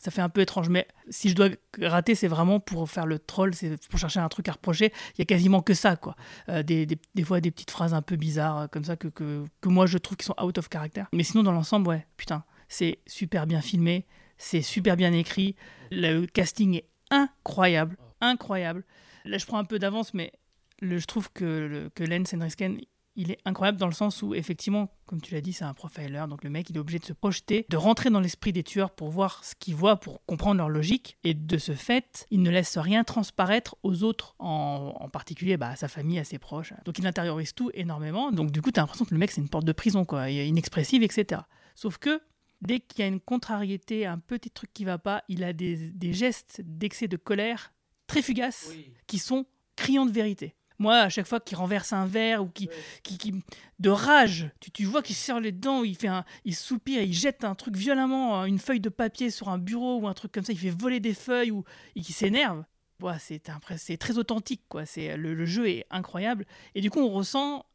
Ça 0.04 0.12
fait 0.12 0.22
un 0.22 0.28
peu 0.28 0.41
étrange, 0.41 0.68
mais 0.68 0.86
si 1.10 1.30
je 1.30 1.34
dois 1.34 1.47
rater, 1.82 2.14
c'est 2.14 2.28
vraiment 2.28 2.60
pour 2.60 2.89
faire 2.89 3.06
le 3.06 3.20
troll, 3.20 3.54
c'est 3.56 3.78
pour 3.88 3.97
chercher 3.97 4.20
un 4.20 4.28
truc 4.28 4.49
à 4.49 4.51
reprocher. 4.51 4.91
Il 5.14 5.20
y 5.20 5.22
a 5.22 5.26
quasiment 5.26 5.62
que 5.62 5.74
ça, 5.74 5.95
quoi. 5.95 6.18
Euh, 6.49 6.62
des, 6.62 6.86
des, 6.86 6.99
des 7.16 7.24
fois, 7.24 7.39
des 7.39 7.51
petites 7.51 7.72
phrases 7.72 7.93
un 7.93 8.01
peu 8.01 8.18
bizarres, 8.18 8.58
euh, 8.58 8.68
comme 8.68 8.84
ça, 8.84 8.97
que, 8.97 9.08
que, 9.08 9.45
que 9.62 9.70
moi 9.70 9.86
je 9.86 9.97
trouve 9.97 10.18
qui 10.18 10.26
sont 10.26 10.36
out 10.43 10.58
of 10.58 10.68
character. 10.70 11.04
Mais 11.14 11.24
sinon, 11.24 11.41
dans 11.41 11.54
l'ensemble, 11.54 11.88
ouais, 11.88 12.06
putain, 12.18 12.43
c'est 12.68 12.99
super 13.08 13.47
bien 13.47 13.62
filmé, 13.62 14.06
c'est 14.38 14.62
super 14.62 14.97
bien 14.97 15.14
écrit. 15.14 15.56
Le 15.89 16.26
casting 16.26 16.76
est 16.76 16.89
incroyable, 17.10 17.95
incroyable. 18.20 18.84
Là, 19.24 19.38
je 19.38 19.45
prends 19.45 19.58
un 19.58 19.64
peu 19.64 19.80
d'avance, 19.80 20.14
mais 20.14 20.34
le, 20.82 20.97
je 20.97 21.06
trouve 21.06 21.32
que, 21.32 21.45
le, 21.45 21.89
que 21.95 22.04
Len 22.04 22.26
Senrisken, 22.26 22.78
il 23.16 23.32
est 23.32 23.39
incroyable 23.45 23.78
dans 23.78 23.88
le 23.88 23.93
sens 23.93 24.22
où, 24.22 24.34
effectivement, 24.34 24.89
comme 25.05 25.22
tu 25.22 25.34
l'as 25.34 25.41
dit, 25.41 25.53
c'est 25.53 25.66
un 25.66 25.74
profiler. 25.74 26.26
Donc 26.28 26.43
le 26.43 26.49
mec, 26.49 26.70
il 26.70 26.76
est 26.76 26.80
obligé 26.80 26.99
de 26.99 27.05
se 27.05 27.14
projeter, 27.14 27.66
de 27.70 27.78
rentrer 27.78 28.09
dans 28.09 28.20
l'esprit 28.20 28.51
des 28.51 28.64
tueurs 28.64 28.91
pour 28.91 29.09
voir 29.09 29.43
ce 29.43 29.53
qu'ils 29.55 29.76
voient, 29.76 29.97
pour 29.97 30.26
comprendre 30.26 30.57
leur 30.57 30.70
logique. 30.70 31.18
Et 31.24 31.34
de 31.34 31.57
ce 31.57 31.74
fait, 31.74 32.26
il 32.32 32.41
ne 32.41 32.49
laisse 32.49 32.78
rien 32.78 33.03
transparaître 33.03 33.76
aux 33.84 34.03
autres, 34.03 34.36
en, 34.39 34.95
en 34.99 35.09
particulier 35.09 35.57
bah, 35.57 35.70
à 35.70 35.76
sa 35.76 35.88
famille, 35.88 36.20
à 36.20 36.24
ses 36.24 36.39
proches. 36.39 36.74
Donc 36.86 36.97
il 36.99 37.05
intériorise 37.05 37.53
tout 37.53 37.70
énormément. 37.74 38.32
Donc 38.32 38.51
du 38.51 38.61
coup, 38.61 38.72
tu 38.72 38.80
as 38.80 38.84
l'impression 38.84 39.05
que 39.05 39.14
le 39.14 39.20
mec, 39.20 39.32
c'est 39.32 39.41
une 39.41 39.49
porte 39.49 39.66
de 39.66 39.74
prison, 39.74 40.05
quoi. 40.05 40.30
Il 40.30 40.38
est 40.38 40.47
inexpressive, 40.47 41.03
etc. 41.03 41.41
Sauf 41.76 41.97
que 41.97 42.22
dès 42.61 42.80
qu'il 42.80 43.01
y 43.01 43.03
a 43.03 43.07
une 43.07 43.20
contrariété, 43.20 44.05
un 44.05 44.20
petit 44.20 44.49
truc 44.49 44.72
qui 44.74 44.86
va 44.86 44.97
pas, 44.97 45.24
il 45.28 45.43
a 45.43 45.53
des, 45.53 45.91
des 45.91 46.14
gestes 46.14 46.61
d'excès 46.64 47.07
de 47.07 47.18
colère 47.18 47.74
très 48.07 48.22
fugaces 48.22 48.72
qui 49.07 49.20
sont 49.20 49.45
criants 49.76 50.05
de 50.05 50.11
vérité. 50.11 50.55
Moi, 50.80 50.96
à 50.98 51.10
chaque 51.10 51.28
fois 51.28 51.40
qu'il 51.40 51.58
renverse 51.58 51.94
un 51.94 52.06
verre 52.06 52.44
ou 52.44 52.48
qui, 52.50 52.70
qui, 53.04 53.18
qui- 53.18 53.44
de 53.80 53.90
rage, 53.90 54.50
tu, 54.60 54.72
tu 54.72 54.86
vois 54.86 55.02
qu'il 55.02 55.16
serre 55.16 55.40
les 55.40 55.52
dents, 55.52 55.84
il 55.84 55.96
fait 55.96 56.08
un, 56.08 56.26
il 56.46 56.56
soupire, 56.56 57.02
il 57.02 57.14
jette 57.14 57.44
un 57.44 57.56
truc 57.56 57.76
violemment, 57.76 58.42
euh, 58.42 58.46
une 58.46 58.60
feuille 58.60 58.80
de 58.80 58.90
papier 58.90 59.30
sur 59.30 59.50
un 59.50 59.58
bureau 59.58 60.00
ou 60.00 60.08
un 60.08 60.14
truc 60.14 60.32
comme 60.32 60.44
ça, 60.44 60.54
il 60.54 60.60
fait 60.60 60.70
voler 60.70 61.00
des 61.00 61.14
feuilles 61.14 61.52
ou 61.52 61.64
et 61.96 62.02
qui 62.02 62.14
s'énerve. 62.14 62.64
Ouais, 63.02 63.18
c'est 63.20 63.42
c'est 63.78 63.98
très 63.98 64.18
authentique, 64.18 64.64
quoi. 64.70 64.86
C'est 64.86 65.18
le, 65.18 65.34
le 65.34 65.46
jeu 65.46 65.68
est 65.68 65.86
incroyable 65.90 66.46
et 66.76 66.82
du 66.82 66.90
coup 66.90 67.00
on 67.00 67.10
ressent 67.10 67.66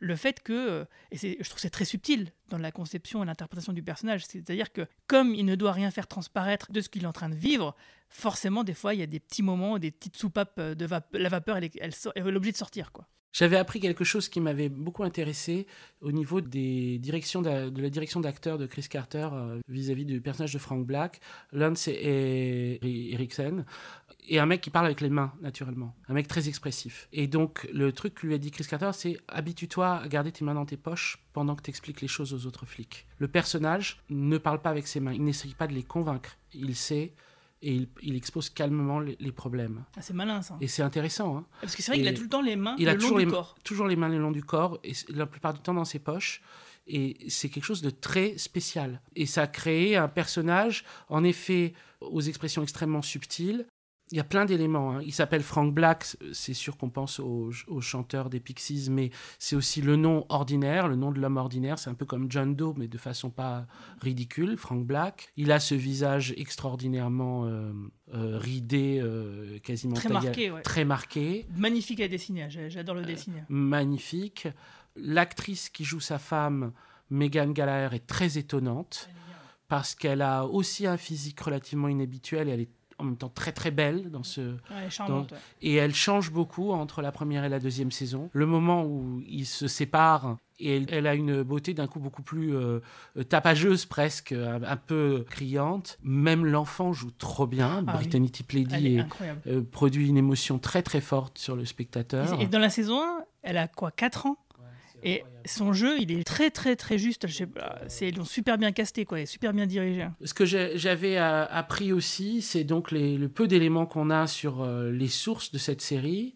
le 0.00 0.16
fait 0.16 0.42
que 0.42 0.86
et 1.12 1.16
je 1.16 1.44
trouve 1.44 1.54
que 1.56 1.60
c'est 1.60 1.70
très 1.70 1.84
subtil 1.84 2.32
dans 2.52 2.62
la 2.62 2.70
conception 2.72 3.22
et 3.22 3.26
l'interprétation 3.26 3.72
du 3.72 3.82
personnage, 3.82 4.24
c'est-à-dire 4.26 4.72
que 4.72 4.86
comme 5.06 5.34
il 5.34 5.44
ne 5.44 5.54
doit 5.54 5.72
rien 5.72 5.90
faire 5.90 6.06
transparaître 6.06 6.70
de 6.70 6.80
ce 6.80 6.88
qu'il 6.88 7.02
est 7.02 7.06
en 7.06 7.12
train 7.12 7.28
de 7.28 7.34
vivre, 7.34 7.74
forcément 8.08 8.62
des 8.64 8.74
fois 8.74 8.94
il 8.94 9.00
y 9.00 9.02
a 9.02 9.06
des 9.06 9.20
petits 9.20 9.42
moments, 9.42 9.78
des 9.78 9.90
petites 9.90 10.16
soupapes 10.16 10.54
euh, 10.58 10.74
de 10.74 10.86
la 11.18 11.28
vapeur, 11.28 11.56
elle, 11.56 11.64
est- 11.64 11.78
elle, 11.80 11.92
est 12.14 12.22
obligée 12.36 12.52
de 12.52 12.56
sortir. 12.56 12.90
J'avais 13.34 13.56
appris 13.56 13.80
quelque 13.80 14.04
chose 14.04 14.28
qui 14.28 14.40
m'avait 14.40 14.68
beaucoup 14.68 15.04
intéressé 15.04 15.66
au 16.02 16.12
niveau 16.12 16.42
des 16.42 16.98
directions 16.98 17.40
de 17.40 17.80
la 17.80 17.88
direction 17.88 18.20
d'acteur 18.20 18.58
de 18.58 18.66
Chris 18.66 18.86
Carter 18.90 19.26
euh, 19.32 19.58
vis-à-vis 19.68 20.04
du 20.04 20.20
personnage 20.20 20.52
de 20.52 20.58
Frank 20.58 20.84
Black. 20.86 21.18
L'un 21.50 21.74
c'est 21.74 21.98
Eriksen 22.82 23.64
et 24.28 24.38
un 24.38 24.44
mec 24.46 24.60
qui 24.60 24.68
parle 24.70 24.84
avec 24.86 25.00
les 25.00 25.08
mains 25.08 25.32
naturellement, 25.40 25.96
un 26.08 26.14
mec 26.14 26.28
très 26.28 26.46
expressif. 26.48 27.08
Et 27.12 27.26
donc 27.26 27.68
le 27.72 27.90
truc 27.92 28.14
que 28.16 28.26
lui 28.26 28.34
a 28.34 28.38
dit 28.38 28.50
Chris 28.50 28.66
Carter, 28.68 28.90
c'est 28.92 29.16
habitue-toi 29.28 30.00
à 30.02 30.08
garder 30.08 30.30
tes 30.30 30.44
mains 30.44 30.54
dans 30.54 30.66
tes 30.66 30.76
poches 30.76 31.18
pendant 31.32 31.56
que 31.56 31.62
tu 31.62 31.70
expliques 31.70 32.02
les 32.02 32.08
choses 32.08 32.34
aux 32.34 32.41
autres 32.46 32.66
flics. 32.66 33.06
Le 33.18 33.28
personnage 33.28 34.00
ne 34.10 34.38
parle 34.38 34.60
pas 34.62 34.70
avec 34.70 34.86
ses 34.86 35.00
mains, 35.00 35.12
il 35.12 35.24
n'essaye 35.24 35.54
pas 35.54 35.66
de 35.66 35.72
les 35.74 35.82
convaincre, 35.82 36.36
il 36.52 36.74
sait 36.76 37.12
et 37.64 37.74
il, 37.74 37.88
il 38.02 38.16
expose 38.16 38.50
calmement 38.50 38.98
les- 39.00 39.16
les 39.20 39.30
problèmes. 39.32 39.84
Ah, 39.96 40.02
c'est 40.02 40.14
malin 40.14 40.42
ça. 40.42 40.56
Et 40.60 40.66
c'est 40.68 40.82
intéressant. 40.82 41.36
Hein 41.38 41.46
Parce 41.60 41.76
que 41.76 41.82
c'est 41.82 41.92
vrai 41.92 41.98
qu'il 41.98 42.08
a 42.08 42.12
tout 42.12 42.22
le 42.24 42.28
temps 42.28 42.42
les 42.42 42.56
mains 42.56 42.74
il 42.78 42.86
le 42.86 42.90
a 42.90 42.94
long 42.94 43.16
du 43.16 43.24
les, 43.24 43.30
corps. 43.30 43.54
toujours 43.62 43.86
les 43.86 43.94
mains 43.96 44.08
le 44.08 44.18
long 44.18 44.32
du 44.32 44.42
corps 44.42 44.78
et 44.82 44.92
la 45.08 45.26
plupart 45.26 45.54
du 45.54 45.60
temps 45.60 45.74
dans 45.74 45.84
ses 45.84 45.98
poches. 46.00 46.42
Et 46.88 47.16
c'est 47.28 47.48
quelque 47.48 47.62
chose 47.64 47.80
de 47.80 47.90
très 47.90 48.36
spécial. 48.38 49.00
Et 49.14 49.26
ça 49.26 49.42
a 49.42 49.46
créé 49.46 49.96
un 49.96 50.08
personnage, 50.08 50.84
en 51.08 51.22
effet, 51.22 51.74
aux 52.00 52.20
expressions 52.20 52.64
extrêmement 52.64 53.02
subtiles. 53.02 53.66
Il 54.12 54.16
y 54.16 54.20
a 54.20 54.24
plein 54.24 54.44
d'éléments. 54.44 54.92
hein. 54.96 55.02
Il 55.04 55.12
s'appelle 55.12 55.42
Frank 55.42 55.72
Black, 55.72 56.04
c'est 56.32 56.52
sûr 56.54 56.76
qu'on 56.76 56.90
pense 56.90 57.18
au, 57.18 57.50
au 57.66 57.80
chanteur 57.80 58.28
des 58.28 58.40
Pixies, 58.40 58.88
mais 58.90 59.10
c'est 59.38 59.56
aussi 59.56 59.80
le 59.80 59.96
nom 59.96 60.26
ordinaire, 60.28 60.86
le 60.86 60.96
nom 60.96 61.10
de 61.10 61.18
l'homme 61.18 61.38
ordinaire. 61.38 61.78
C'est 61.78 61.88
un 61.88 61.94
peu 61.94 62.04
comme 62.04 62.30
John 62.30 62.54
Doe, 62.54 62.74
mais 62.76 62.88
de 62.88 62.98
façon 62.98 63.30
pas 63.30 63.66
ridicule, 64.02 64.56
Frank 64.58 64.84
Black. 64.86 65.28
Il 65.38 65.50
a 65.50 65.58
ce 65.60 65.74
visage 65.74 66.34
extraordinairement 66.36 67.46
euh, 67.46 67.72
euh, 68.14 68.38
ridé, 68.38 69.00
euh, 69.02 69.58
quasiment 69.60 69.94
Très 69.94 70.10
taillé- 70.10 70.12
marqué, 70.26 70.50
ouais. 70.50 70.62
très 70.62 70.84
marqué 70.84 71.46
Magnifique 71.56 72.00
à 72.00 72.08
dessiner, 72.08 72.48
j'adore 72.68 72.94
le 72.96 73.02
dessiner. 73.02 73.42
magnifique. 73.48 74.46
L'actrice 74.94 75.70
qui 75.70 75.84
joue 75.84 76.00
sa 76.00 76.18
femme, 76.18 76.72
Megan 77.08 77.52
Gallagher, 77.54 77.96
est 77.96 78.06
très 78.06 78.36
étonnante 78.36 79.08
parce 79.68 79.94
qu'elle 79.94 80.20
a 80.20 80.44
aussi 80.44 80.86
un 80.86 80.98
physique 80.98 81.40
relativement 81.40 81.88
inhabituel 81.88 82.48
et 82.48 82.52
elle 82.52 82.60
est 82.60 82.70
en 83.02 83.04
même 83.06 83.16
temps 83.16 83.28
très 83.34 83.52
très 83.52 83.70
belle 83.70 84.10
dans 84.10 84.22
ce 84.22 84.40
Ouais, 84.40 84.90
ouais. 85.32 85.38
et 85.60 85.74
elle 85.74 85.94
change 85.94 86.30
beaucoup 86.32 86.70
entre 86.72 87.02
la 87.02 87.12
première 87.12 87.44
et 87.44 87.48
la 87.48 87.58
deuxième 87.60 87.90
saison. 87.90 88.30
Le 88.32 88.46
moment 88.46 88.84
où 88.84 89.22
ils 89.26 89.46
se 89.46 89.68
séparent 89.68 90.36
et 90.58 90.76
elle, 90.76 90.86
elle 90.90 91.06
a 91.08 91.14
une 91.14 91.42
beauté 91.42 91.74
d'un 91.74 91.86
coup 91.88 91.98
beaucoup 91.98 92.22
plus 92.22 92.54
euh, 92.54 92.78
euh, 93.16 93.24
tapageuse 93.24 93.84
presque, 93.84 94.32
un, 94.32 94.62
un 94.62 94.76
peu 94.76 95.24
criante. 95.28 95.98
Même 96.04 96.46
l'enfant 96.46 96.92
joue 96.92 97.10
trop 97.10 97.46
bien. 97.48 97.84
Ah. 97.86 97.92
Brittany 97.94 98.26
est 98.28 98.40
est- 99.00 99.04
euh, 99.48 99.62
produit 99.62 100.08
une 100.08 100.16
émotion 100.18 100.58
très 100.58 100.82
très 100.82 101.00
forte 101.00 101.38
sur 101.38 101.56
le 101.56 101.64
spectateur. 101.64 102.40
Et, 102.40 102.44
et 102.44 102.46
dans 102.46 102.60
la 102.60 102.70
saison 102.70 103.02
1, 103.02 103.24
elle 103.42 103.56
a 103.58 103.66
quoi 103.66 103.90
4 103.90 104.26
ans? 104.26 104.36
Et 105.02 105.24
son 105.44 105.72
jeu, 105.72 105.98
il 106.00 106.12
est 106.12 106.24
très 106.24 106.50
très 106.50 106.76
très 106.76 106.98
juste. 106.98 107.26
C'est 107.88 108.08
ils 108.08 108.24
super 108.24 108.58
bien 108.58 108.72
casté 108.72 109.04
quoi, 109.04 109.24
super 109.26 109.52
bien 109.52 109.66
dirigé. 109.66 110.06
Ce 110.24 110.34
que 110.34 110.44
j'avais 110.44 111.18
euh, 111.18 111.44
appris 111.46 111.92
aussi, 111.92 112.42
c'est 112.42 112.64
donc 112.64 112.90
les, 112.90 113.16
le 113.16 113.28
peu 113.28 113.48
d'éléments 113.48 113.86
qu'on 113.86 114.10
a 114.10 114.26
sur 114.26 114.62
euh, 114.62 114.90
les 114.90 115.08
sources 115.08 115.50
de 115.52 115.58
cette 115.58 115.80
série. 115.80 116.34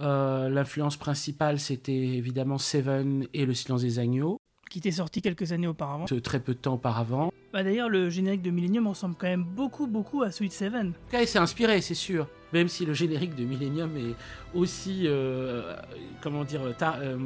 Euh, 0.00 0.48
L'influence 0.48 0.96
principale, 0.96 1.60
c'était 1.60 1.92
évidemment 1.92 2.58
Seven 2.58 3.28
et 3.32 3.46
Le 3.46 3.54
Silence 3.54 3.82
des 3.82 4.00
Agneaux, 4.00 4.40
Qui 4.74 4.80
était 4.80 4.90
sorti 4.90 5.22
quelques 5.22 5.52
années 5.52 5.68
auparavant. 5.68 6.04
très 6.20 6.40
peu 6.40 6.52
de 6.52 6.58
temps 6.58 6.74
auparavant. 6.74 7.32
Bah 7.52 7.62
d'ailleurs, 7.62 7.88
le 7.88 8.10
générique 8.10 8.42
de 8.42 8.50
Millennium 8.50 8.88
ressemble 8.88 9.14
quand 9.16 9.28
même 9.28 9.44
beaucoup 9.44 9.86
beaucoup 9.86 10.22
à 10.24 10.32
Sweet 10.32 10.52
Seven. 10.52 10.88
En 10.88 10.90
tout 10.90 10.98
cas, 11.12 11.20
il 11.20 11.28
s'est 11.28 11.38
inspiré, 11.38 11.80
c'est 11.80 11.94
sûr. 11.94 12.26
Même 12.52 12.66
si 12.66 12.84
le 12.84 12.92
générique 12.92 13.36
de 13.36 13.44
Millennium 13.44 13.96
est 13.96 14.16
aussi, 14.52 15.02
euh, 15.06 15.76
comment 16.20 16.42
dire, 16.42 16.60
euh, 16.64 16.72
euh, 16.90 17.16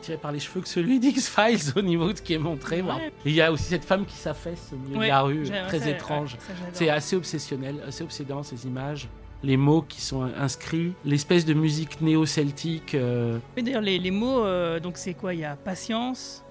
tiré 0.00 0.16
par 0.16 0.30
les 0.30 0.38
cheveux 0.38 0.60
que 0.60 0.68
celui 0.68 1.00
d'X-Files 1.00 1.72
au 1.76 1.82
niveau 1.82 2.12
de 2.12 2.18
ce 2.18 2.22
qui 2.22 2.34
est 2.34 2.38
montré. 2.38 2.82
Ouais. 2.82 3.12
Il 3.24 3.32
y 3.32 3.40
a 3.40 3.50
aussi 3.50 3.64
cette 3.64 3.84
femme 3.84 4.06
qui 4.06 4.14
s'affaisse 4.16 4.70
au 4.72 4.76
milieu 4.76 4.96
Ouais, 4.96 5.06
de 5.06 5.10
la 5.10 5.22
rue, 5.22 5.42
très 5.66 5.80
ça, 5.80 5.90
étrange. 5.90 6.34
ouais. 6.34 6.54
C'est 6.72 6.88
assez 6.88 7.16
obsessionnel, 7.16 7.80
assez 7.84 8.04
obsédant 8.04 8.44
ces 8.44 8.64
images. 8.64 9.08
Les 9.42 9.56
mots 9.56 9.82
qui 9.82 10.02
sont 10.02 10.22
inscrits, 10.38 10.92
l'espèce 11.04 11.44
de 11.44 11.54
musique 11.54 12.00
néo-celtique. 12.00 12.94
euh, 12.94 13.38
Mais 13.56 13.62
d'ailleurs, 13.64 13.80
les, 13.82 13.98
les 13.98 14.10
mots, 14.12 14.44
euh, 14.44 14.78
donc 14.78 14.98
c'est 14.98 15.14
quoi? 15.14 15.34
Il 15.34 15.40
y 15.40 15.44
a 15.44 15.56
patience, 15.56 16.44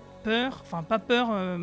enfin 0.61 0.83
pas 0.83 0.99
peur, 0.99 1.29
euh, 1.31 1.57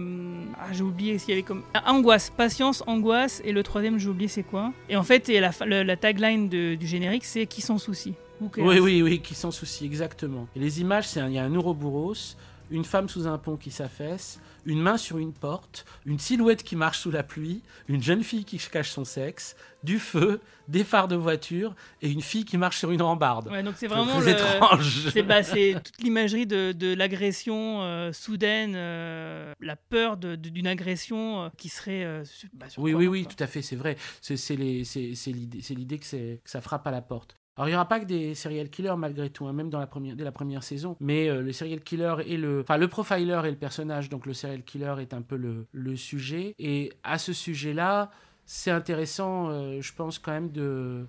ah, 0.58 0.72
j'ai 0.72 0.82
oublié 0.82 1.18
s'il 1.18 1.30
y 1.30 1.32
avait 1.32 1.42
comme. 1.42 1.62
Ah, 1.74 1.92
angoisse, 1.92 2.30
patience, 2.30 2.82
angoisse, 2.86 3.42
et 3.44 3.52
le 3.52 3.62
troisième, 3.62 3.98
j'ai 3.98 4.08
oublié 4.08 4.28
c'est 4.28 4.42
quoi? 4.42 4.72
Et 4.88 4.96
en 4.96 5.02
fait, 5.02 5.28
la, 5.28 5.96
tagline 5.96 6.48
du 6.48 6.86
générique, 6.86 7.24
c'est 7.24 7.46
qui 7.46 7.60
s'en 7.60 7.78
soucie? 7.78 8.14
Oui, 8.40 8.78
oui, 8.78 9.02
oui, 9.02 9.20
qui 9.20 9.34
s'en 9.34 9.50
soucie, 9.50 9.86
exactement. 9.86 10.46
Et 10.54 10.58
les 10.58 10.80
images, 10.80 11.08
c'est 11.08 11.20
il 11.20 11.32
y 11.32 11.38
a 11.38 11.44
un 11.44 11.54
Ouroboros, 11.54 12.36
une 12.70 12.84
femme 12.84 13.08
sous 13.08 13.26
un 13.26 13.38
pont 13.38 13.56
qui 13.56 13.70
s'affaisse, 13.70 14.40
une 14.66 14.80
main 14.82 14.96
sur 14.98 15.18
une 15.18 15.32
porte, 15.32 15.84
une 16.04 16.18
silhouette 16.18 16.62
qui 16.62 16.76
marche 16.76 16.98
sous 16.98 17.10
la 17.10 17.22
pluie, 17.22 17.62
une 17.88 18.02
jeune 18.02 18.22
fille 18.22 18.44
qui 18.44 18.58
cache 18.58 18.90
son 18.90 19.04
sexe, 19.04 19.56
du 19.82 19.98
feu, 19.98 20.40
des 20.68 20.82
phares 20.84 21.08
de 21.08 21.14
voiture 21.16 21.74
et 22.02 22.10
une 22.10 22.20
fille 22.20 22.44
qui 22.44 22.58
marche 22.58 22.78
sur 22.78 22.90
une 22.90 23.00
rambarde. 23.00 23.48
Ouais, 23.48 23.62
donc 23.62 23.74
c'est 23.76 23.86
vraiment 23.86 24.18
le- 24.18 24.28
étrange. 24.28 25.08
C'est 25.12 25.22
bah, 25.22 25.42
toute 25.44 26.02
l'imagerie 26.02 26.46
de, 26.46 26.72
de 26.72 26.92
l'agression 26.92 27.82
euh, 27.82 28.12
soudaine, 28.12 28.74
euh, 28.76 29.52
la 29.60 29.76
peur 29.76 30.16
d'une 30.16 30.66
agression 30.66 31.44
euh, 31.44 31.48
qui 31.56 31.68
serait. 31.68 32.22
bah, 32.52 32.66
Oui, 32.78 32.94
oui, 32.94 33.06
oui, 33.06 33.22
quoi. 33.22 33.32
tout 33.32 33.44
à 33.44 33.46
fait, 33.46 33.62
c'est 33.62 33.76
vrai. 33.76 33.96
C'est 34.20 34.56
l'idée 34.56 35.98
que 35.98 36.38
ça 36.44 36.60
frappe 36.60 36.86
à 36.86 36.90
la 36.90 37.00
porte. 37.02 37.36
Alors, 37.56 37.68
il 37.68 37.70
n'y 37.70 37.74
aura 37.74 37.88
pas 37.88 38.00
que 38.00 38.04
des 38.04 38.34
serial 38.34 38.68
killers 38.68 38.96
malgré 38.98 39.30
tout, 39.30 39.46
hein, 39.46 39.52
même 39.54 39.70
dans 39.70 39.78
la 39.78 39.86
première, 39.86 40.14
dès 40.14 40.24
la 40.24 40.32
première 40.32 40.62
saison. 40.62 40.94
Mais 41.00 41.28
euh, 41.28 41.40
le 41.40 41.52
serial 41.52 41.80
killer 41.80 42.16
et 42.26 42.36
le. 42.36 42.60
Enfin, 42.60 42.76
le 42.76 42.86
profiler 42.88 43.40
et 43.46 43.50
le 43.50 43.56
personnage, 43.56 44.10
donc 44.10 44.26
le 44.26 44.34
serial 44.34 44.62
killer 44.62 44.94
est 45.00 45.14
un 45.14 45.22
peu 45.22 45.36
le, 45.36 45.96
sujet. 45.96 46.54
Et 46.58 46.92
à 47.02 47.16
ce 47.16 47.32
sujet-là, 47.32 48.10
c'est 48.44 48.70
intéressant, 48.70 49.48
euh, 49.48 49.80
je 49.80 49.92
pense, 49.94 50.18
quand 50.18 50.32
même 50.32 50.50
de 50.50 51.06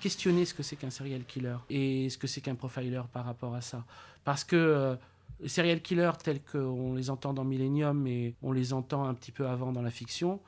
questionner 0.00 0.44
ce 0.44 0.54
que 0.54 0.62
c'est 0.62 0.76
qu'un 0.76 0.90
serial 0.90 1.24
killer 1.24 1.56
et 1.68 2.08
ce 2.08 2.16
que 2.16 2.28
c'est 2.28 2.40
qu'un 2.40 2.54
profiler 2.54 3.00
par 3.12 3.24
rapport 3.24 3.54
à 3.54 3.60
ça. 3.60 3.84
Parce 4.24 4.44
que. 4.44 4.56
euh, 4.56 4.96
les 5.40 5.48
serial 5.48 5.80
killers 5.80 6.10
tels 6.20 6.40
qu'on 6.42 6.94
les 6.94 7.10
entend 7.10 7.32
dans 7.32 7.44
Millennium 7.44 8.08
et 8.08 8.34
on 8.42 8.50
les 8.50 8.72
entend 8.72 9.04
un 9.04 9.14
petit 9.14 9.30
peu 9.30 9.46
avant 9.46 9.70
dans 9.70 9.82
la 9.82 9.90
fiction, 9.90 10.40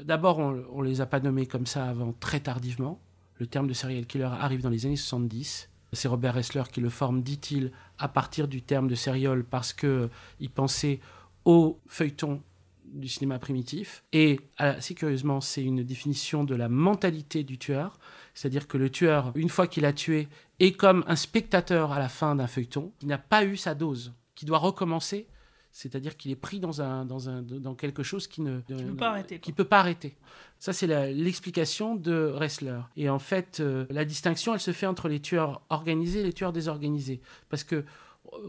D'abord, 0.00 0.38
on 0.38 0.82
ne 0.82 0.86
les 0.86 1.00
a 1.00 1.06
pas 1.06 1.20
nommés 1.20 1.46
comme 1.46 1.66
ça 1.66 1.86
avant 1.86 2.14
très 2.18 2.40
tardivement. 2.40 3.00
Le 3.42 3.48
terme 3.48 3.66
de 3.66 3.72
serial 3.72 4.06
killer 4.06 4.28
arrive 4.38 4.62
dans 4.62 4.70
les 4.70 4.86
années 4.86 4.94
70. 4.94 5.68
C'est 5.94 6.06
Robert 6.06 6.36
Ressler 6.36 6.62
qui 6.72 6.80
le 6.80 6.90
forme, 6.90 7.24
dit-il, 7.24 7.72
à 7.98 8.06
partir 8.06 8.46
du 8.46 8.62
terme 8.62 8.86
de 8.86 8.94
serial 8.94 9.42
parce 9.42 9.72
qu'il 9.72 10.08
pensait 10.54 11.00
au 11.44 11.80
feuilleton 11.88 12.40
du 12.84 13.08
cinéma 13.08 13.40
primitif. 13.40 14.04
Et 14.12 14.38
assez 14.58 14.94
curieusement, 14.94 15.40
c'est 15.40 15.64
une 15.64 15.82
définition 15.82 16.44
de 16.44 16.54
la 16.54 16.68
mentalité 16.68 17.42
du 17.42 17.58
tueur. 17.58 17.98
C'est-à-dire 18.32 18.68
que 18.68 18.78
le 18.78 18.90
tueur, 18.90 19.32
une 19.34 19.48
fois 19.48 19.66
qu'il 19.66 19.86
a 19.86 19.92
tué, 19.92 20.28
est 20.60 20.76
comme 20.76 21.02
un 21.08 21.16
spectateur 21.16 21.90
à 21.90 21.98
la 21.98 22.08
fin 22.08 22.36
d'un 22.36 22.46
feuilleton. 22.46 22.92
Il 23.02 23.08
n'a 23.08 23.18
pas 23.18 23.44
eu 23.44 23.56
sa 23.56 23.74
dose, 23.74 24.12
qui 24.36 24.44
doit 24.44 24.58
recommencer. 24.58 25.26
C'est-à-dire 25.72 26.18
qu'il 26.18 26.30
est 26.30 26.36
pris 26.36 26.60
dans, 26.60 26.82
un, 26.82 27.06
dans, 27.06 27.30
un, 27.30 27.40
dans 27.42 27.74
quelque 27.74 28.02
chose 28.02 28.26
qui 28.26 28.42
ne 28.42 28.60
Qui 28.60 28.74
peut 28.74 28.96
pas 28.96 29.08
arrêter, 29.08 29.38
Qui 29.40 29.52
peut 29.52 29.64
pas 29.64 29.80
arrêter. 29.80 30.16
Ça, 30.58 30.72
c'est 30.72 30.86
l'explication 30.86 31.96
de 31.96 32.30
Ressler. 32.30 32.78
Et 32.96 33.08
en 33.08 33.18
fait, 33.18 33.60
euh, 33.60 33.86
la 33.88 34.04
distinction, 34.04 34.52
elle 34.52 34.60
se 34.60 34.72
fait 34.72 34.86
entre 34.86 35.08
les 35.08 35.20
tueurs 35.20 35.62
organisés 35.70 36.20
et 36.20 36.24
les 36.24 36.32
tueurs 36.34 36.52
désorganisés. 36.52 37.20
Parce 37.48 37.64
que 37.64 37.84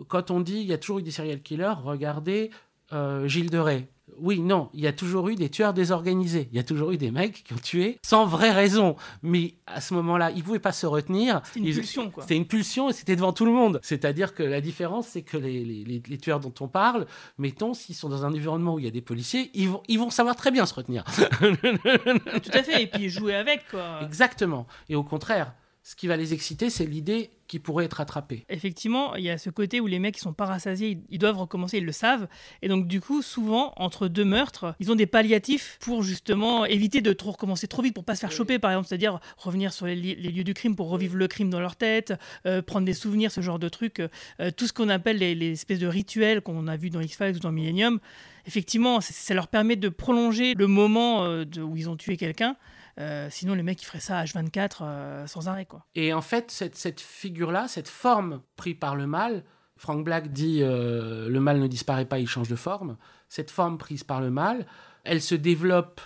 quand 0.10 0.32
on 0.32 0.42
dit 0.42 0.60
il 0.60 0.68
y 0.68 0.74
a 0.74 0.78
toujours 0.78 1.00
eu 1.00 1.04
des 1.04 1.12
serial 1.12 1.42
killers, 1.42 1.74
regardez 1.84 2.52
euh, 2.92 3.28
Gilles 3.28 3.50
de 3.50 3.58
Rais. 3.58 3.88
Oui, 4.20 4.40
non, 4.42 4.70
il 4.74 4.82
y 4.82 4.88
a 4.88 4.94
toujours 4.94 5.30
eu 5.30 5.36
des 5.36 5.50
tueurs 5.50 5.74
désorganisés. 5.74 6.48
Il 6.52 6.58
y 6.58 6.60
a 6.60 6.64
toujours 6.64 6.92
eu 6.92 6.98
des 6.98 7.10
mecs 7.10 7.44
qui 7.46 7.54
ont 7.54 7.58
tué 7.58 8.00
sans 8.06 8.26
vraie 8.26 8.52
raison. 8.52 8.96
Mais 9.24 9.56
à 9.66 9.82
ce 9.82 9.94
moment-là, 9.96 10.30
ils 10.32 10.38
ne 10.40 10.42
pouvaient 10.44 10.60
pas 10.60 10.72
se 10.74 10.86
retenir. 10.86 11.42
C'était 11.46 11.60
une 11.62 11.66
Ils- 11.68 11.76
pulsion, 11.76 12.12
quoi. 12.12 12.24
C'était 12.24 12.36
une 12.36 12.46
pulsion 12.46 12.90
et 12.90 12.94
c'était 12.94 13.16
devant 13.16 13.34
tout 13.34 13.46
le 13.46 13.52
monde. 13.52 13.80
C'est-à-dire 13.82 14.36
que 14.36 14.44
la 14.44 14.62
différence, 14.62 15.08
c'est 15.08 15.22
que 15.24 15.38
les, 15.38 15.64
les- 15.64 15.84
les- 15.86 16.04
les 16.08 16.18
tueurs 16.18 16.40
dont 16.42 16.54
on 16.60 16.68
parle, 16.68 17.08
mettons, 17.38 17.74
s'ils 17.74 17.96
sont 17.96 18.10
dans 18.10 18.26
un 18.26 18.30
environnement 18.30 18.76
où 18.76 18.80
il 18.80 18.86
y 18.86 18.90
a 18.90 18.92
des 18.92 19.02
policiers, 19.02 19.50
ils 19.54 19.70
vont, 19.70 19.82
ils 19.88 19.98
vont 19.98 20.10
savoir 20.10 20.36
très 20.36 20.52
bien 20.52 20.66
se 20.66 20.74
retenir. 20.76 21.06
Tout 21.06 22.52
à 22.54 22.64
fait. 22.64 22.84
Et 22.84 22.88
puis 22.88 23.10
jouer 23.10 23.36
avec, 23.36 23.68
quoi. 23.70 24.00
Exactement. 24.04 24.68
Et 24.90 24.96
au 24.96 25.04
contraire, 25.04 25.54
ce 25.86 25.96
qui 25.98 26.08
va 26.08 26.16
les 26.16 26.34
exciter, 26.34 26.70
c'est 26.70 26.86
l'idée 26.86 27.30
qu'ils 27.48 27.60
pourraient 27.62 27.84
être 27.84 28.00
attrapés. 28.00 28.46
Effectivement, 28.48 29.16
il 29.16 29.26
y 29.26 29.30
a 29.30 29.38
ce 29.38 29.50
côté 29.50 29.82
où 29.82 29.86
les 29.86 30.00
mecs 30.00 30.16
qui 30.16 30.22
sont 30.22 30.32
pas 30.32 30.46
rassasiés, 30.46 30.98
ils- 31.10 31.20
doivent 31.20 31.38
recommencer, 31.38 31.78
ils 31.80 31.86
le 31.86 31.92
savent. 31.92 32.28
Et 32.62 32.70
donc, 32.70 32.88
du 32.88 33.02
coup, 33.02 33.22
souvent, 33.22 33.74
entre 33.76 34.08
deux 34.08 34.24
meurtres, 34.24 34.76
ils 34.80 34.92
ont 34.92 34.96
des 34.96 35.06
palliatifs 35.06 35.78
pour 35.82 36.02
justement 36.02 36.66
éviter 36.66 37.02
de 37.02 37.12
trop 37.12 37.32
recommencer 37.32 37.68
trop 37.68 37.82
vite, 37.82 37.94
pour 37.94 38.06
pas 38.06 38.16
se 38.16 38.22
faire 38.22 38.32
choper, 38.32 38.60
par 38.60 38.72
exemple. 38.72 38.88
C'est-à-dire 38.88 39.20
revenir 39.38 39.74
sur 39.74 39.86
les, 39.86 39.96
li- 39.96 40.16
les 40.16 40.30
lieux 40.32 40.46
du 40.46 40.54
crime 40.54 40.76
pour 40.78 40.88
revivre 40.90 41.18
le 41.18 41.28
crime 41.28 41.50
dans 41.50 41.60
leur 41.60 41.76
tête, 41.76 42.14
euh, 42.46 42.62
prendre 42.62 42.86
des 42.86 42.94
souvenirs, 42.94 43.32
ce 43.32 43.42
genre 43.42 43.60
de 43.60 43.68
trucs. 43.70 44.00
euh, 44.00 44.52
tout 44.56 44.66
ce 44.68 44.74
qu'on 44.74 44.88
appelle 44.90 45.18
les, 45.18 45.36
les 45.36 45.52
espèces 45.52 45.80
de 45.80 45.88
rituels 45.88 46.40
qu'on 46.42 46.68
a 46.68 46.78
vu 46.78 46.90
dans 46.90 47.02
X-Files 47.02 47.36
ou 47.36 47.40
dans 47.40 47.52
Millennium. 47.52 48.00
Effectivement, 48.46 49.00
ça 49.02 49.34
leur 49.34 49.48
permet 49.50 49.76
de 49.76 49.90
prolonger 49.90 50.54
le 50.54 50.68
moment 50.68 51.26
euh, 51.26 51.44
de- 51.46 51.62
où 51.62 51.76
ils 51.76 51.90
ont 51.90 51.98
tué 51.98 52.16
quelqu'un. 52.18 52.56
Euh, 53.00 53.28
sinon, 53.32 53.54
les 53.56 53.64
mecs, 53.64 53.82
ils 53.82 53.86
feraient 53.86 54.00
ça 54.00 54.24
H24 54.24 54.78
euh, 54.82 55.28
sans 55.28 55.48
arrêt, 55.48 55.66
quoi. 55.66 55.86
Et 55.96 56.14
en 56.14 56.22
fait, 56.22 56.52
cette, 56.52 56.76
cette 56.76 57.02
figure-là, 57.02 57.68
cette 57.68 57.88
forme 57.90 58.42
prise 58.56 58.76
par 58.80 58.96
le 58.96 59.08
mal, 59.08 59.44
Frank 59.78 60.04
Black 60.06 60.32
dit 60.32 60.60
euh, 60.62 61.28
le 61.30 61.40
mal 61.40 61.60
ne 61.60 61.68
disparaît 61.68 62.06
pas, 62.06 62.20
il 62.20 62.28
change 62.28 62.50
de 62.50 62.56
forme. 62.56 62.98
Cette 63.30 63.50
forme 63.52 63.78
prise 63.80 64.04
par 64.04 64.22
le 64.22 64.30
mal, 64.30 64.68
elle 65.04 65.22
se 65.22 65.34
développe 65.36 66.00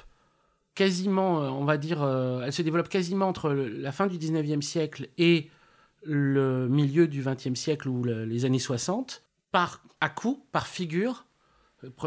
quasiment, 0.75 1.37
on 1.39 1.65
va 1.65 1.77
dire, 1.77 2.03
elle 2.43 2.53
se 2.53 2.61
développe 2.61 2.87
quasiment 2.89 3.27
entre 3.27 3.49
la 3.51 3.91
fin 3.91 4.07
du 4.07 4.17
19e 4.17 4.61
siècle 4.61 5.09
et 5.17 5.49
le 6.03 6.67
milieu 6.69 7.07
du 7.07 7.21
20e 7.23 7.55
siècle 7.55 7.89
ou 7.89 8.03
le- 8.03 8.25
les 8.25 8.45
années 8.45 8.59
60, 8.59 9.23
par 9.51 9.81
à 9.99 10.09
coup, 10.09 10.45
par 10.51 10.67
figure, 10.67 11.25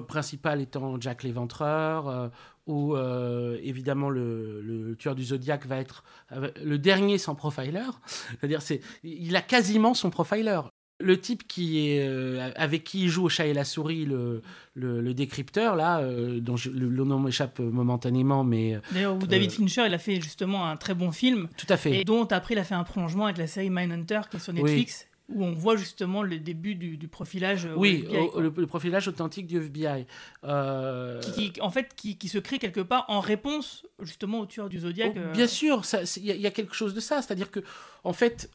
principal 0.09 0.61
étant 0.61 1.01
Jack 1.01 1.23
l'Éventreur, 1.23 2.09
euh, 2.09 2.29
ou 2.67 2.95
euh, 2.97 3.59
évidemment 3.63 4.11
le, 4.11 4.61
le 4.63 4.97
tueur 4.97 5.15
du 5.15 5.25
Zodiac 5.25 5.67
va 5.67 5.79
être 5.79 6.05
euh, 6.33 6.51
le 6.63 6.79
dernier 6.79 7.19
sans 7.19 7.35
profiler. 7.35 7.83
C'est-à-dire, 8.07 8.63
c'est, 8.63 8.81
il 9.03 9.35
a 9.37 9.43
quasiment 9.43 9.95
son 9.95 10.11
profiler. 10.11 10.61
Le 11.03 11.19
type 11.19 11.49
qui 11.49 11.89
est, 11.89 12.07
euh, 12.07 12.51
avec 12.57 12.85
qui 12.85 13.05
il 13.05 13.09
joue 13.09 13.25
au 13.25 13.29
chat 13.31 13.47
et 13.47 13.55
la 13.55 13.65
souris, 13.65 14.05
le, 14.05 14.43
le, 14.75 15.01
le 15.01 15.15
décrypteur, 15.15 15.75
là, 15.75 16.03
dont 16.41 16.57
je- 16.59 16.69
le, 16.69 16.89
nom 17.05 17.19
m'échappe 17.19 17.59
momentanément, 17.59 18.45
mais 18.45 18.79
D'ailleurs, 18.93 19.17
où 19.17 19.27
David 19.27 19.51
Fincher, 19.51 19.85
il 19.87 19.95
a 19.95 19.99
fait 19.99 20.21
justement 20.21 20.67
un 20.69 20.77
très 20.77 20.93
bon 20.93 21.11
film, 21.11 21.49
tout 21.57 21.67
à 21.71 21.79
fait. 21.79 21.99
et 22.01 22.05
dont 22.05 22.25
après 22.27 22.55
il 22.55 22.59
a 22.59 22.65
fait 22.65 22.75
un 22.75 22.85
prolongement 22.85 23.25
avec 23.25 23.39
la 23.39 23.47
série 23.47 23.71
Mindhunter 23.71 24.21
qui 24.31 24.37
est 24.37 24.41
sur 24.41 24.53
Oui. 24.55 24.87
Où 25.31 25.45
on 25.45 25.53
voit 25.53 25.77
justement 25.77 26.23
le 26.23 26.39
début 26.39 26.75
du, 26.75 26.97
du 26.97 27.07
profilage. 27.09 27.67
euh, 27.67 27.75
au 27.75 27.79
oui, 27.81 28.05
FBI, 28.05 28.29
le, 28.39 28.53
le 28.57 28.67
profilage 28.67 29.07
authentique 29.09 29.47
du 29.47 29.59
FBI. 29.59 30.07
Euh, 30.45 31.21
Qui, 31.21 31.53
qui- 31.53 31.61
en 31.61 31.71
fait, 31.71 31.95
qui, 31.95 32.19
qui 32.19 32.29
se 32.29 32.39
crée 32.39 32.59
quelque 32.59 32.81
part 32.81 33.05
en 33.09 33.21
réponse 33.21 33.87
justement 34.01 34.41
au 34.41 34.47
tueur 34.47 34.69
du 34.69 34.81
Zodiac. 34.81 35.13
Oh, 35.15 35.19
euh, 35.19 35.33
Bien 35.33 35.47
sûr, 35.47 35.83
il 36.17 36.25
y, 36.25 36.31
a- 36.33 36.35
il 36.35 36.41
y 36.41 36.47
a 36.47 36.51
quelque 36.51 36.75
chose 36.75 36.95
de 36.95 37.01
ça. 37.01 37.23
C'est-à-dire 37.23 37.51
que, 37.51 37.61
en 38.05 38.13
fait, 38.13 38.51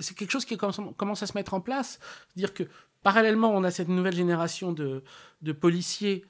c'est 0.00 0.16
quelque 0.16 0.30
chose 0.32 0.44
qui 0.44 0.56
commence, 0.56 0.80
commence 0.96 1.22
à 1.22 1.26
se 1.26 1.36
mettre 1.36 1.54
en 1.54 1.60
place. 1.60 2.00
C'est-à-dire 2.28 2.54
que, 2.54 2.64
parallèlement, 3.02 3.50
on 3.54 3.62
a 3.64 3.70
cette 3.70 3.88
nouvelle 3.88 4.14
génération 4.16 4.72
de, 4.72 5.02
de 5.42 5.52
policiers 5.52 6.24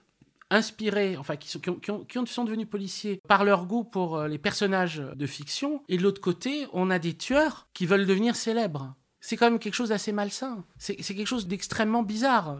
inspirés, 0.50 1.16
enfin, 1.16 1.36
qui 1.36 1.48
sont, 1.48 1.60
qui, 1.60 1.70
ont- 1.70 1.76
qui 1.76 1.90
ont- 1.90 2.04
qui 2.04 2.18
ont- 2.18 2.26
sont 2.26 2.44
devenus 2.44 2.68
policiers 2.68 3.20
par 3.28 3.44
leur 3.44 3.66
goût 3.66 3.84
pour 3.84 4.22
les 4.24 4.38
personnages 4.38 4.96
de 5.14 5.26
fiction. 5.26 5.82
Et 5.88 5.96
de 5.96 6.02
l'autre 6.02 6.20
côté, 6.20 6.66
on 6.72 6.90
a 6.90 6.98
des 6.98 7.14
tueurs 7.14 7.68
qui 7.72 7.86
veulent 7.86 8.06
devenir 8.06 8.34
célèbres. 8.36 8.94
C'est 9.20 9.36
quand 9.36 9.50
même 9.50 9.58
quelque 9.58 9.74
chose 9.74 9.90
d'assez 9.90 10.12
malsain. 10.12 10.64
C'est 10.78 10.96
quelque 10.96 11.26
chose 11.26 11.46
d'extrêmement 11.46 12.02
bizarre. 12.02 12.58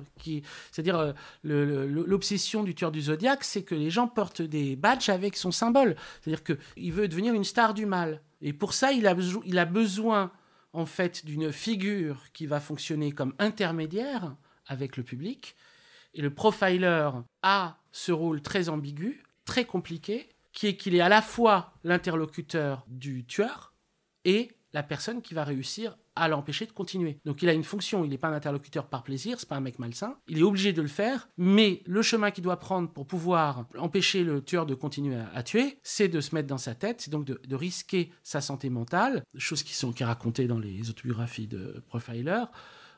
C'est-à-dire, 0.71 0.99
euh, 0.99 1.87
l'obsession 2.07 2.63
du 2.63 2.75
tueur 2.75 2.93
du 2.93 3.01
Zodiac, 3.03 3.45
c'est 3.45 3.63
que 3.63 3.75
les 3.75 3.91
gens 3.91 4.09
portent 4.09 4.43
des 4.43 4.77
badges 4.77 5.09
avec 5.09 5.37
son 5.37 5.53
symbole. 5.53 5.97
C'est-à-dire 6.21 6.45
qu'il 6.45 6.93
veut 6.93 7.09
devenir 7.09 7.33
une 7.33 7.45
star 7.45 7.73
du 7.73 7.87
mal. 7.87 8.21
Et 8.43 8.53
pour 8.53 8.75
ça, 8.75 8.93
il 8.93 9.07
a, 9.07 9.17
il 9.47 9.59
a 9.59 9.65
besoin, 9.65 10.33
en 10.75 10.85
fait, 10.85 11.25
d'une 11.25 11.51
figure 11.51 12.25
qui 12.35 12.47
va 12.47 12.61
fonctionner 12.61 13.13
comme 13.13 13.35
intermédiaire 13.39 14.37
avec 14.67 14.99
le 14.99 15.03
public. 15.03 15.57
Et 16.13 16.21
le 16.21 16.33
profiler 16.33 17.11
a 17.43 17.79
ce 17.93 18.13
rôle 18.13 18.43
très 18.43 18.69
ambigu, 18.69 19.23
très 19.45 19.65
compliqué, 19.65 20.29
qui 20.53 20.67
est 20.67 20.77
qu'il 20.77 20.95
est 20.95 21.01
à 21.01 21.09
la 21.09 21.23
fois 21.23 21.73
l'interlocuteur 21.85 22.85
du 22.89 23.25
tueur 23.25 23.73
et 24.25 24.51
la 24.73 24.83
personne 24.83 25.23
qui 25.23 25.35
va 25.35 25.45
réussir 25.45 25.97
à 26.17 26.29
l'empêcher 26.29 26.67
de 26.67 26.73
continuer. 26.73 27.19
Donc 27.25 27.43
il 27.43 27.49
a 27.49 27.53
une 27.53 27.65
fonction, 27.65 28.05
il 28.05 28.11
n'est 28.11 28.19
pas 28.19 28.29
un 28.29 28.35
interlocuteur 28.35 28.89
par 28.89 29.03
plaisir, 29.03 29.39
c'est 29.39 29.49
pas 29.49 29.57
un 29.57 29.61
mec 29.61 29.79
malsain, 29.79 30.17
il 30.29 30.39
est 30.39 30.43
obligé 30.43 30.73
de 30.73 30.83
le 30.83 30.89
faire, 30.89 31.29
mais 31.37 31.83
le 31.87 32.03
chemin 32.03 32.31
qu'il 32.31 32.45
doit 32.45 32.59
prendre 32.59 32.91
pour 32.91 33.07
pouvoir 33.07 33.67
empêcher 33.79 34.25
le 34.25 34.43
tueur 34.43 34.67
de 34.67 34.75
continuer 34.75 35.19
à, 35.35 35.43
tuer, 35.43 35.79
c'est 35.83 36.09
de 36.09 36.21
se 36.21 36.35
mettre 36.35 36.49
dans 36.49 36.59
sa 36.59 36.75
tête, 36.75 37.01
c'est 37.01 37.11
donc 37.11 37.25
de, 37.25 37.55
risquer 37.55 38.11
sa 38.23 38.41
santé 38.41 38.71
mentale, 38.71 39.23
choses 39.37 39.63
qui 39.63 39.75
sont 39.75 39.93
qui 39.93 40.03
racontées 40.03 40.47
dans 40.47 40.59
les 40.59 40.89
autobiographies 40.89 41.47
de 41.47 41.83
Profiler, 41.89 42.45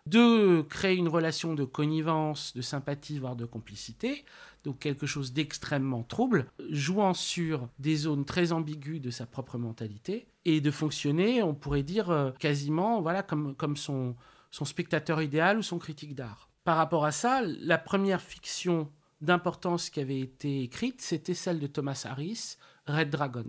de 0.06 0.62
créer 0.62 0.96
une 0.96 1.08
relation 1.08 1.54
de 1.54 1.64
connivence, 1.64 2.54
de 2.54 2.62
sympathie, 2.62 3.18
voire 3.18 3.36
de 3.36 3.44
complicité, 3.44 4.24
donc 4.64 4.78
quelque 4.78 5.06
chose 5.06 5.32
d'extrêmement 5.32 6.02
trouble, 6.02 6.46
jouant 6.70 7.14
sur 7.14 7.68
des 7.78 7.96
zones 7.96 8.24
très 8.24 8.52
ambiguës 8.52 9.00
de 9.00 9.10
sa 9.10 9.26
propre 9.26 9.58
mentalité, 9.58 10.26
et 10.44 10.60
de 10.60 10.70
fonctionner, 10.70 11.42
on 11.42 11.54
pourrait 11.54 11.82
dire, 11.82 12.10
euh, 12.10 12.30
quasiment 12.32 13.00
voilà, 13.00 13.22
comme, 13.22 13.76
son, 13.76 14.16
son 14.50 14.64
spectateur 14.64 15.22
idéal 15.22 15.58
ou 15.58 15.62
son 15.62 15.78
critique 15.78 16.14
d'art. 16.14 16.48
Par 16.64 16.76
rapport 16.76 17.04
à 17.04 17.12
ça, 17.12 17.42
la 17.42 17.78
première 17.78 18.20
fiction 18.20 18.90
d'importance 19.20 19.88
qui 19.90 20.00
avait 20.00 20.20
été 20.20 20.62
écrite, 20.62 21.00
c'était 21.00 21.34
celle 21.34 21.60
de 21.60 21.66
Thomas 21.66 22.04
Harris, 22.08 22.56
Red 22.86 23.10
Dragon. 23.10 23.46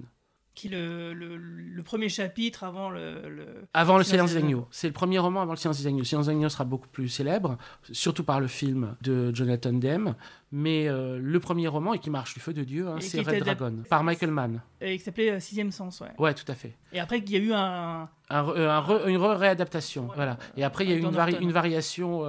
Qui 0.55 0.67
est 0.67 0.71
le, 0.71 1.13
le, 1.13 1.35
le 1.37 1.83
premier 1.83 2.09
chapitre 2.09 2.63
avant 2.63 2.89
le. 2.89 3.27
le- 3.29 3.65
Avant 3.73 3.97
le 3.97 4.03
Silence 4.03 4.31
des 4.33 4.37
agneaux. 4.37 4.67
C'est 4.71 4.87
le 4.87 4.93
premier 4.93 5.17
roman 5.19 5.41
avant 5.41 5.53
le 5.53 5.57
Silence 5.57 5.79
des 5.79 5.87
agneaux. 5.87 5.99
Le 5.99 6.03
Silence 6.05 6.25
des 6.27 6.31
agneaux 6.31 6.49
sera 6.49 6.63
beaucoup 6.63 6.87
plus 6.89 7.09
célèbre, 7.09 7.57
surtout 7.91 8.23
par 8.23 8.39
le 8.39 8.47
film 8.47 8.95
de 9.01 9.33
Jonathan 9.33 9.73
Demme. 9.73 10.15
Mais 10.55 10.87
euh, 10.87 11.17
le 11.19 11.39
premier 11.39 11.67
roman, 11.67 11.95
et 11.95 11.99
qui 11.99 12.11
marche 12.11 12.35
du 12.35 12.39
feu 12.39 12.53
de 12.53 12.63
Dieu, 12.63 12.87
hein, 12.87 12.97
c'est 12.99 13.21
Red 13.21 13.39
Dragon, 13.43 13.73
par 13.89 14.03
Michael 14.03 14.29
Mann. 14.29 14.61
et 14.81 14.99
qui 14.99 15.03
s'appelait 15.03 15.31
euh, 15.31 15.39
Sixième 15.39 15.71
Sens, 15.71 15.99
ouais. 16.01 16.11
Ouais, 16.19 16.35
tout 16.35 16.45
à 16.47 16.53
fait. 16.53 16.75
Et 16.91 16.99
après, 16.99 17.17
il 17.17 17.27
y 17.31 17.35
a 17.35 17.39
eu 17.39 17.53
un. 17.53 18.07
Euh, 18.31 18.69
un 18.69 18.79
re- 18.81 19.07
une 19.07 19.17
re- 19.17 19.35
réadaptation. 19.35 20.03
Ouais. 20.09 20.15
voilà. 20.15 20.37
Et 20.55 20.63
après, 20.63 20.83
il 20.85 20.91
y 20.91 20.93
a 20.93 20.95
eu 20.95 20.99
une, 21.01 21.09
vari- 21.09 21.31
Norton. 21.31 21.45
une 21.47 21.51
variation 21.51 22.23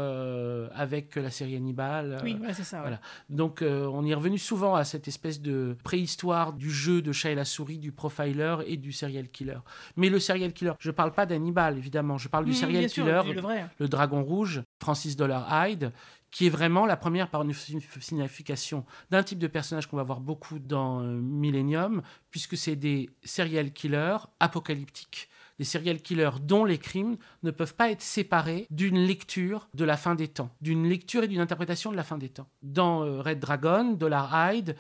avec 0.75 1.17
la 1.17 1.31
série 1.31 1.57
Hannibal. 1.57 2.21
Oui, 2.25 2.39
c'est 2.53 2.65
ça. 2.65 2.79
ouais. 2.79 2.83
voilà. 2.85 3.01
Donc, 3.29 3.63
on 3.63 4.05
y 4.05 4.11
est 4.11 4.15
revenu 4.15 4.39
souvent 4.39 4.75
à 4.75 4.85
cette 4.85 5.07
espèce 5.07 5.43
de 5.43 5.77
préhistoire 5.85 6.53
du 6.55 6.71
jeu 6.71 7.03
de 7.03 7.13
chat 7.13 7.31
et 7.31 7.35
la 7.35 7.45
souris, 7.45 7.79
du 7.79 7.93
profiler 8.15 8.57
et 8.67 8.77
du 8.77 8.93
serial 8.93 9.29
killer. 9.29 9.59
Mais 9.97 10.09
le 10.09 10.19
serial 10.19 10.53
killer, 10.53 10.73
je 10.79 10.91
parle 10.91 11.13
pas 11.13 11.27
d'Hannibal, 11.27 11.77
évidemment. 11.79 12.19
Je 12.19 12.29
parle 12.29 12.45
du 12.45 12.53
Mmh, 12.53 12.55
serial 12.55 12.89
sûr, 12.89 13.05
killer, 13.05 13.35
le 13.35 13.41
vrai. 13.41 13.67
le 13.79 13.89
dragon 13.89 14.23
rouge, 14.23 14.63
Francis 14.81 15.17
Dollar 15.17 15.49
Hyde, 15.69 15.93
qui 16.31 16.47
est 16.47 16.51
vraiment 16.51 16.85
la 16.87 16.97
première 16.97 17.29
par 17.31 17.43
une 17.43 17.53
signification 17.53 18.85
d'un 19.11 19.23
type 19.23 19.39
de 19.39 19.47
personnage 19.47 19.87
qu'on 19.87 19.97
va 19.97 20.03
voir 20.03 20.21
beaucoup 20.21 20.59
dans 20.59 21.01
euh, 21.01 21.05
Millennium, 21.21 22.03
puisque 22.31 22.57
c'est 22.57 22.77
des 22.77 23.09
serial 23.25 23.73
killers 23.73 24.17
apocalyptiques. 24.41 25.29
Des 25.59 25.65
serial 25.65 26.01
killers 26.01 26.41
dont 26.43 26.65
les 26.65 26.79
crimes 26.79 27.17
ne 27.45 27.53
peuvent 27.53 27.75
pas 27.77 27.91
être 27.91 28.03
séparés 28.03 28.67
d'une 28.71 28.99
lecture 28.99 29.69
de 29.75 29.85
la 29.85 29.97
fin 29.97 30.17
des 30.17 30.27
temps, 30.27 30.51
d'une 30.61 30.89
lecture 30.89 31.23
et 31.23 31.29
d'une 31.29 31.41
interprétation 31.41 31.93
de 31.93 31.97
la 31.97 32.03
fin 32.03 32.19
des 32.19 32.29
temps. 32.29 32.49
Dans 32.63 33.05
euh, 33.05 33.21
Red 33.23 33.39
Dragon, 33.39 33.93
Dollar 33.93 34.33
Hyde 34.53 34.75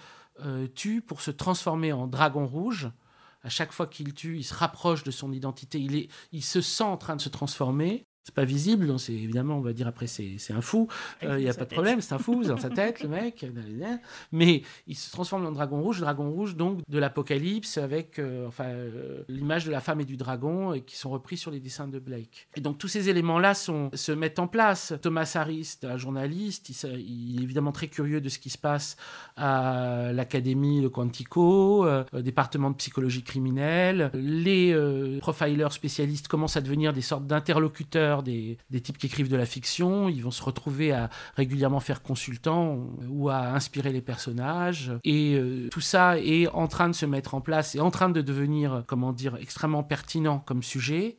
euh, 0.44 0.66
tue 0.74 1.00
pour 1.00 1.20
se 1.20 1.30
transformer 1.30 1.92
en 1.92 2.08
dragon 2.08 2.46
rouge. 2.46 2.88
À 3.44 3.50
chaque 3.50 3.72
fois 3.72 3.86
qu'il 3.86 4.14
tue, 4.14 4.38
il 4.38 4.44
se 4.44 4.54
rapproche 4.54 5.04
de 5.04 5.10
son 5.10 5.30
identité. 5.30 5.78
Il, 5.78 5.94
est, 5.94 6.08
il 6.32 6.42
se 6.42 6.60
sent 6.60 6.84
en 6.84 6.96
train 6.96 7.14
de 7.14 7.20
se 7.20 7.28
transformer. 7.28 8.06
C'est 8.26 8.34
pas 8.34 8.44
visible, 8.46 8.86
donc 8.86 9.00
c'est 9.00 9.12
évidemment, 9.12 9.58
on 9.58 9.60
va 9.60 9.74
dire 9.74 9.86
après, 9.86 10.06
c'est 10.06 10.36
c'est 10.38 10.54
un 10.54 10.62
fou. 10.62 10.88
Il 11.20 11.28
Avec 11.28 11.44
n'y 11.44 11.50
a 11.50 11.52
pas 11.52 11.60
de 11.60 11.64
tête. 11.66 11.72
problème, 11.74 12.00
c'est 12.00 12.14
un 12.14 12.18
fou, 12.18 12.42
c'est 12.42 12.48
dans 12.48 12.56
sa 12.56 12.70
tête, 12.70 13.02
le 13.02 13.08
mec. 13.10 13.44
Mais 14.32 14.62
il 14.86 14.96
se 14.96 15.10
transforme 15.12 15.44
en 15.44 15.52
dragon 15.52 15.82
rouge, 15.82 16.00
dragon 16.00 16.30
rouge 16.30 16.56
donc 16.56 16.80
de 16.88 16.98
l'Apocalypse, 16.98 17.76
avec 17.76 18.18
euh, 18.18 18.46
enfin, 18.48 18.64
euh, 18.64 19.22
l'image 19.28 19.66
de 19.66 19.70
la 19.70 19.80
femme 19.80 20.00
et 20.00 20.06
du 20.06 20.16
dragon, 20.16 20.72
et 20.72 20.80
qui 20.80 20.96
sont 20.96 21.10
repris 21.10 21.36
sur 21.36 21.50
les 21.50 21.60
dessins 21.60 21.86
de 21.86 21.98
Blake. 21.98 22.48
Et 22.56 22.62
donc 22.62 22.78
tous 22.78 22.88
ces 22.88 23.10
éléments-là 23.10 23.52
sont- 23.52 23.90
se 23.92 24.12
mettent 24.12 24.38
en 24.38 24.46
place. 24.48 24.94
Thomas 25.02 25.30
Harris, 25.34 25.76
un 25.82 25.98
journaliste, 25.98 26.70
il, 26.70 27.32
il 27.34 27.40
est 27.40 27.42
évidemment 27.42 27.72
très 27.72 27.88
curieux 27.88 28.22
de 28.22 28.30
ce 28.30 28.38
qui 28.38 28.48
se 28.48 28.56
passe 28.58 28.96
à 29.36 30.12
l'Académie, 30.14 30.80
le 30.80 30.88
Quantico, 30.88 31.84
euh, 31.86 32.04
euh, 32.14 32.22
département 32.22 32.70
de 32.70 32.76
psychologie 32.76 33.22
criminelle. 33.22 34.10
Les 34.14 34.72
euh, 34.72 35.18
profilers 35.18 35.72
spécialistes 35.72 36.28
commencent 36.28 36.56
à 36.56 36.60
devenir 36.62 36.92
des 36.94 37.02
sortes 37.02 37.26
d'interlocuteurs 37.26 38.13
des, 38.22 38.58
des 38.70 38.80
types 38.80 38.98
qui 38.98 39.06
écrivent 39.06 39.30
de 39.30 39.36
la 39.36 39.46
fiction. 39.46 40.08
Ils 40.08 40.22
vont 40.22 40.30
se 40.30 40.42
retrouver 40.42 40.92
à 40.92 41.10
régulièrement 41.36 41.80
faire 41.80 42.02
consultant 42.02 42.90
ou 43.08 43.28
à 43.28 43.48
inspirer 43.48 43.92
les 43.92 44.02
personnages. 44.02 44.92
Et 45.04 45.34
euh, 45.34 45.68
tout 45.70 45.80
ça 45.80 46.18
est 46.18 46.48
en 46.48 46.68
train 46.68 46.88
de 46.88 46.94
se 46.94 47.06
mettre 47.06 47.34
en 47.34 47.40
place 47.40 47.74
et 47.74 47.80
en 47.80 47.90
train 47.90 48.08
de 48.08 48.20
devenir, 48.20 48.84
comment 48.86 49.12
dire, 49.12 49.36
extrêmement 49.36 49.82
pertinent 49.82 50.38
comme 50.38 50.62
sujet 50.62 51.16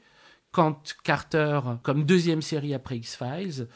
quand 0.55 0.95
Carter, 1.03 1.59
comme 1.83 2.05
deuxième 2.05 2.41
série 2.41 2.73
après 2.73 2.95
X-Files, 2.95 3.67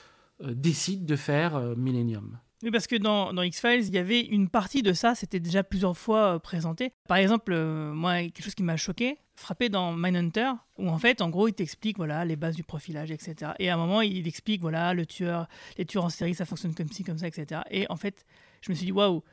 euh, 0.41 0.53
décide 0.53 1.05
de 1.05 1.17
faire 1.17 1.57
euh, 1.57 1.75
Millennium. 1.75 2.39
Oui, 2.61 2.71
parce 2.71 2.87
que 2.87 2.97
dans, 2.97 3.41
X-Files, 3.41 3.87
il 3.87 3.93
y 3.93 3.97
avait 3.97 4.19
une 4.19 4.49
partie 4.49 4.81
de 4.81 4.91
ça, 4.91 5.15
c'était 5.15 5.39
déjà 5.39 5.63
plusieurs 5.63 5.97
fois 5.97 6.35
euh, 6.35 6.39
présenté. 6.39 6.91
Par 7.07 7.17
exemple, 7.17 7.53
euh, 7.53 7.93
moi, 7.93 8.21
quelque 8.23 8.43
chose 8.43 8.55
qui 8.55 8.63
m'a 8.63 8.75
choqué, 8.75 9.17
frappé 9.35 9.69
dans 9.69 9.93
Mindhunter, 9.93 10.51
où 10.77 10.89
en 10.89 10.97
fait, 10.97 11.21
en 11.21 11.29
gros, 11.29 11.47
il 11.47 11.53
t'explique 11.53 11.95
voilà, 11.95 12.25
les 12.25 12.35
bases 12.35 12.55
du 12.55 12.63
profilage, 12.63 13.11
etc. 13.11 13.53
Et 13.59 13.69
à 13.69 13.75
un 13.75 13.77
moment, 13.77 14.01
il 14.01 14.27
explique 14.27 14.59
voilà, 14.59 14.93
le 14.93 15.05
tueur, 15.05 15.47
les 15.77 15.85
tueurs 15.85 16.03
en 16.03 16.09
série, 16.09 16.35
ça 16.35 16.45
fonctionne 16.45 16.75
comme 16.75 16.89
ci, 16.89 17.05
comme 17.05 17.17
ça, 17.17 17.27
etc. 17.27 17.61
Et 17.71 17.85
en 17.89 17.95
fait, 17.95 18.25
je 18.61 18.71
me 18.71 18.75
suis 18.75 18.87
dit, 18.87 18.91
waouh, 18.91 19.23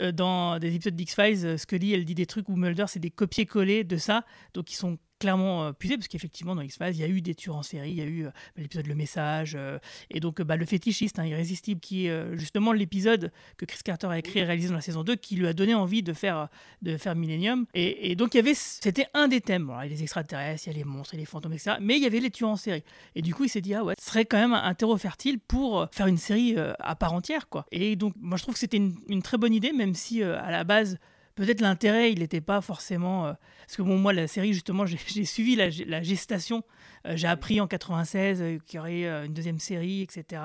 euh, 0.00 0.10
dans 0.10 0.58
des 0.58 0.74
épisodes 0.74 0.96
d'X-Files, 0.96 1.58
Scully, 1.58 1.92
elle 1.92 2.06
dit 2.06 2.14
des 2.14 2.26
trucs 2.26 2.48
où 2.48 2.56
Mulder, 2.56 2.86
c'est 2.88 3.00
des 3.00 3.10
copier-coller 3.10 3.84
de 3.84 3.98
ça, 3.98 4.24
donc 4.54 4.72
ils 4.72 4.76
sont 4.76 4.98
clairement 5.20 5.66
euh, 5.66 5.72
puisés, 5.72 5.96
parce 5.96 6.08
qu'effectivement, 6.08 6.56
dans 6.56 6.62
X-Files, 6.62 6.94
il 6.94 7.00
y 7.00 7.04
a 7.04 7.08
eu 7.08 7.20
des 7.20 7.36
tueurs 7.36 7.56
en 7.56 7.62
série, 7.62 7.90
il 7.90 7.96
y 7.96 8.00
a 8.00 8.06
eu 8.06 8.26
euh, 8.26 8.30
l'épisode 8.56 8.86
Le 8.86 8.96
Message, 8.96 9.52
euh, 9.54 9.78
et 10.10 10.18
donc 10.18 10.42
bah, 10.42 10.56
le 10.56 10.66
fétichiste, 10.66 11.20
hein, 11.20 11.26
irrésistible, 11.26 11.80
qui 11.80 12.06
est 12.06 12.36
justement 12.38 12.72
l'épisode 12.72 13.30
que 13.58 13.66
Chris 13.66 13.80
Carter 13.84 14.08
a 14.08 14.18
écrit 14.18 14.40
et 14.40 14.44
réalisé 14.44 14.68
dans 14.68 14.74
la 14.74 14.80
saison 14.80 15.04
2, 15.04 15.14
qui 15.16 15.36
lui 15.36 15.46
a 15.46 15.52
donné 15.52 15.74
envie 15.74 16.02
de 16.02 16.12
faire, 16.12 16.48
de 16.82 16.96
faire 16.96 17.14
Millennium. 17.14 17.66
Et, 17.74 18.16
donc, 18.16 18.34
y 18.34 18.38
avait, 18.38 18.54
c'était 18.54 19.06
un 19.12 19.28
des 19.28 19.40
thèmes. 19.40 19.70
Il 19.82 19.84
y 19.84 19.86
a 19.86 19.94
les 19.94 20.02
extraterrestres, 20.02 20.66
il 20.66 20.72
y 20.72 20.74
a 20.74 20.78
les 20.78 20.84
monstres, 20.84 21.14
il 21.14 21.18
y 21.18 21.20
a 21.20 21.22
les 21.22 21.26
fantômes, 21.26 21.52
etc. 21.52 21.76
Mais 21.80 21.96
il 21.96 22.02
y 22.02 22.06
avait 22.06 22.20
les 22.20 22.30
tueurs 22.30 22.50
en 22.50 22.56
série. 22.56 22.82
Et 23.14 23.22
du 23.22 23.34
coup, 23.34 23.44
il 23.44 23.50
s'est 23.50 23.60
dit, 23.60 23.74
ah 23.74 23.84
ouais, 23.84 23.94
ce 23.98 24.06
serait 24.06 24.24
quand 24.24 24.38
même 24.38 24.54
un 24.54 24.74
terreau 24.74 24.96
fertile 24.96 25.38
pour 25.38 25.86
faire 25.92 26.06
une 26.06 26.18
série 26.18 26.56
à 26.78 26.96
part 26.96 27.12
entière, 27.12 27.48
quoi. 27.48 27.66
Et 27.70 27.96
donc, 27.96 28.14
moi, 28.18 28.38
je 28.38 28.42
trouve 28.42 28.54
que 28.54 28.60
c'était 28.60 28.78
une, 28.78 29.22
très 29.22 29.36
bonne 29.36 29.52
idée, 29.52 29.72
même 29.72 29.94
si 29.94 30.22
à 30.22 30.50
la 30.50 30.64
base, 30.64 30.98
peut-être 31.40 31.62
l'intérêt, 31.62 32.12
il 32.12 32.18
n'était 32.18 32.40
pas 32.40 32.60
forcément. 32.60 33.26
euh, 33.26 33.32
parce 33.66 33.76
que 33.76 33.82
bon, 33.82 33.96
moi, 33.96 34.12
la 34.12 34.26
série, 34.28 34.52
justement, 34.52 34.84
j'ai 35.06 35.24
suivi 35.24 35.56
la 35.56 36.02
gestation. 36.02 36.62
Euh, 37.06 37.16
j'ai 37.16 37.26
appris 37.28 37.60
en 37.60 37.66
96 37.66 38.42
euh, 38.42 38.58
qu'il 38.66 38.76
y 38.76 38.80
aurait 38.80 39.04
euh, 39.06 39.24
une 39.24 39.32
deuxième 39.32 39.58
série, 39.58 40.02
etc. 40.02 40.42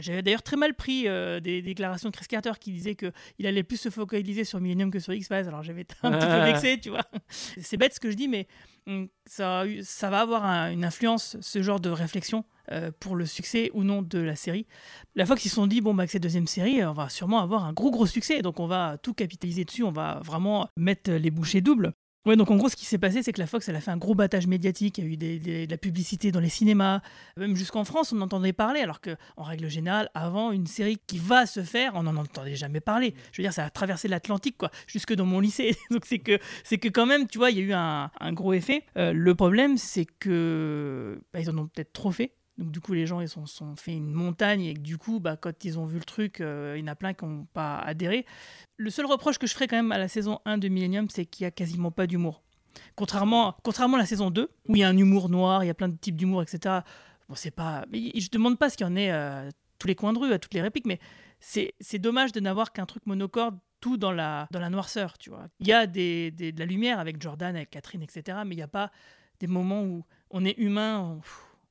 J'avais 0.00 0.22
d'ailleurs 0.22 0.42
très 0.42 0.56
mal 0.56 0.72
pris 0.72 1.02
des 1.04 1.60
déclarations 1.60 2.08
de 2.08 2.16
Chris 2.16 2.24
Carter 2.28 2.52
qui 2.58 2.72
disait 2.72 2.94
qu'il 2.94 3.46
allait 3.46 3.62
plus 3.62 3.76
se 3.76 3.90
focaliser 3.90 4.44
sur 4.44 4.58
Millennium 4.58 4.90
que 4.90 4.98
sur 4.98 5.12
X-Files. 5.12 5.46
Alors 5.48 5.62
j'avais 5.62 5.82
été 5.82 5.94
un 6.02 6.12
petit 6.12 6.26
peu 6.26 6.44
vexé, 6.44 6.80
tu 6.80 6.88
vois. 6.88 7.04
C'est 7.28 7.76
bête 7.76 7.92
ce 7.94 8.00
que 8.00 8.10
je 8.10 8.16
dis, 8.16 8.26
mais 8.26 8.46
hum, 8.86 9.08
ça, 9.26 9.64
va 10.04 10.20
avoir 10.20 10.46
un- 10.46 10.70
une 10.72 10.82
influence, 10.84 11.36
ce 11.42 11.62
genre 11.62 11.78
de 11.78 11.90
réflexion. 11.90 12.44
euh, 12.72 12.90
pour 12.98 13.14
le 13.14 13.26
succès 13.26 13.70
ou 13.74 13.84
non 13.84 14.02
de 14.02 14.18
la 14.18 14.34
série. 14.34 14.66
La 15.14 15.24
Fox, 15.24 15.44
ils 15.44 15.50
se 15.50 15.54
sont 15.54 15.68
dit, 15.68 15.80
bon, 15.80 15.94
bah, 15.94 16.00
avec 16.02 16.10
cette 16.10 16.22
deuxième 16.24 16.48
série, 16.48 16.84
on 16.84 16.94
va 16.94 17.08
sûrement 17.08 17.38
avoir 17.40 17.64
un 17.64 17.72
gros, 17.72 17.92
gros 17.92 18.06
succès. 18.06 18.42
Donc, 18.42 18.58
on 18.58 18.66
va 18.66 18.96
tout 19.00 19.14
capitaliser 19.14 19.64
dessus. 19.64 19.84
On 19.84 19.92
va 19.92 20.18
vraiment 20.24 20.68
mettre 20.76 21.12
les 21.12 21.30
bouchées 21.30 21.60
doubles. 21.60 21.92
Ouais, 22.26 22.34
donc 22.34 22.50
en 22.50 22.56
gros, 22.56 22.68
ce 22.68 22.74
qui 22.74 22.84
s'est 22.84 22.98
passé, 22.98 23.22
c'est 23.22 23.32
que 23.32 23.38
la 23.40 23.46
Fox, 23.46 23.68
elle 23.68 23.76
a 23.76 23.80
fait 23.80 23.92
un 23.92 23.96
gros 23.96 24.16
battage 24.16 24.48
médiatique. 24.48 24.98
Il 24.98 25.04
y 25.04 25.06
a 25.06 25.10
eu 25.12 25.16
des- 25.16 25.38
des- 25.38 25.66
de 25.66 25.70
la 25.70 25.78
publicité 25.78 26.32
dans 26.32 26.40
les 26.40 26.48
cinémas, 26.48 27.00
même 27.36 27.54
jusqu'en 27.54 27.84
France, 27.84 28.12
on 28.12 28.20
entendait 28.20 28.52
parler. 28.52 28.80
Alors 28.80 29.00
que, 29.00 29.16
en 29.36 29.44
règle 29.44 29.68
générale, 29.68 30.10
avant 30.12 30.50
une 30.50 30.66
série 30.66 30.98
qui 31.06 31.18
va 31.18 31.46
se 31.46 31.62
faire, 31.62 31.92
on 31.94 32.02
n'en 32.02 32.16
entendait 32.16 32.56
jamais 32.56 32.80
parler. 32.80 33.14
Je 33.30 33.40
veux 33.40 33.44
dire, 33.44 33.52
ça 33.52 33.64
a 33.64 33.70
traversé 33.70 34.08
l'Atlantique, 34.08 34.56
quoi, 34.58 34.70
jusque 34.88 35.14
dans 35.14 35.24
mon 35.24 35.38
lycée. 35.38 35.76
donc 35.92 36.04
c'est 36.04 36.18
que, 36.18 36.38
c'est 36.64 36.78
que 36.78 36.88
quand 36.88 37.06
même, 37.06 37.28
tu 37.28 37.38
vois, 37.38 37.52
il 37.52 37.58
y 37.58 37.60
a 37.60 37.64
eu 37.64 37.72
un, 37.72 38.10
un 38.18 38.32
gros 38.32 38.52
effet. 38.54 38.82
Euh, 38.96 39.12
le 39.12 39.34
problème, 39.36 39.76
c'est 39.78 40.04
que 40.04 41.20
bah, 41.32 41.40
ils 41.40 41.48
en 41.48 41.56
ont 41.58 41.66
peut-être 41.68 41.92
trop 41.92 42.10
fait. 42.10 42.32
Donc 42.58 42.70
du 42.70 42.80
coup, 42.80 42.94
les 42.94 43.06
gens, 43.06 43.20
ils 43.20 43.28
sont, 43.28 43.44
sont 43.46 43.76
fait 43.76 43.92
une 43.92 44.12
montagne 44.12 44.62
et 44.62 44.74
du 44.74 44.96
coup, 44.98 45.20
bah, 45.20 45.36
quand 45.36 45.64
ils 45.64 45.78
ont 45.78 45.84
vu 45.84 45.98
le 45.98 46.04
truc, 46.04 46.40
euh, 46.40 46.74
il 46.76 46.80
y 46.80 46.84
en 46.84 46.86
a 46.92 46.94
plein 46.94 47.12
qui 47.12 47.24
n'ont 47.26 47.44
pas 47.52 47.78
adhéré. 47.78 48.24
Le 48.78 48.88
seul 48.90 49.04
reproche 49.06 49.38
que 49.38 49.46
je 49.46 49.52
ferais 49.52 49.66
quand 49.68 49.76
même 49.76 49.92
à 49.92 49.98
la 49.98 50.08
saison 50.08 50.40
1 50.46 50.56
de 50.58 50.68
Millennium, 50.68 51.08
c'est 51.10 51.26
qu'il 51.26 51.44
n'y 51.44 51.48
a 51.48 51.50
quasiment 51.50 51.90
pas 51.90 52.06
d'humour. 52.06 52.42
Contrairement, 52.94 53.56
contrairement 53.62 53.96
à 53.96 54.00
la 54.00 54.06
saison 54.06 54.30
2, 54.30 54.48
où 54.68 54.76
il 54.76 54.80
y 54.80 54.84
a 54.84 54.88
un 54.88 54.96
humour 54.96 55.28
noir, 55.28 55.64
il 55.64 55.66
y 55.66 55.70
a 55.70 55.74
plein 55.74 55.88
de 55.88 55.96
types 55.96 56.16
d'humour, 56.16 56.42
etc. 56.42 56.80
Bon, 57.28 57.34
c'est 57.34 57.50
pas... 57.50 57.84
Mais 57.90 58.10
je 58.18 58.30
demande 58.30 58.58
pas 58.58 58.70
ce 58.70 58.76
qu'il 58.76 58.86
y 58.86 58.90
en 58.90 58.96
ait 58.96 59.10
à 59.10 59.44
tous 59.78 59.86
les 59.88 59.94
coins 59.94 60.12
de 60.14 60.18
rue, 60.18 60.32
à 60.32 60.38
toutes 60.38 60.54
les 60.54 60.62
répliques, 60.62 60.86
mais 60.86 60.98
c'est 61.40 61.98
dommage 61.98 62.32
de 62.32 62.40
n'avoir 62.40 62.72
qu'un 62.72 62.86
truc 62.86 63.04
monocorde, 63.06 63.58
tout 63.80 63.98
dans 63.98 64.12
la, 64.12 64.48
dans 64.50 64.60
la 64.60 64.70
noirceur, 64.70 65.18
tu 65.18 65.28
vois. 65.28 65.48
Il 65.60 65.66
y 65.66 65.72
a 65.74 65.86
des, 65.86 66.30
des- 66.30 66.52
de 66.52 66.58
la 66.58 66.64
lumière 66.64 66.98
avec 66.98 67.20
Jordan, 67.20 67.54
avec 67.54 67.68
Catherine, 67.70 68.02
etc., 68.02 68.38
mais 68.46 68.54
il 68.54 68.58
n'y 68.58 68.62
a 68.62 68.68
pas 68.68 68.90
des 69.40 69.46
moments 69.46 69.82
où 69.82 70.04
on 70.30 70.44
est 70.46 70.56
humain, 70.58 71.18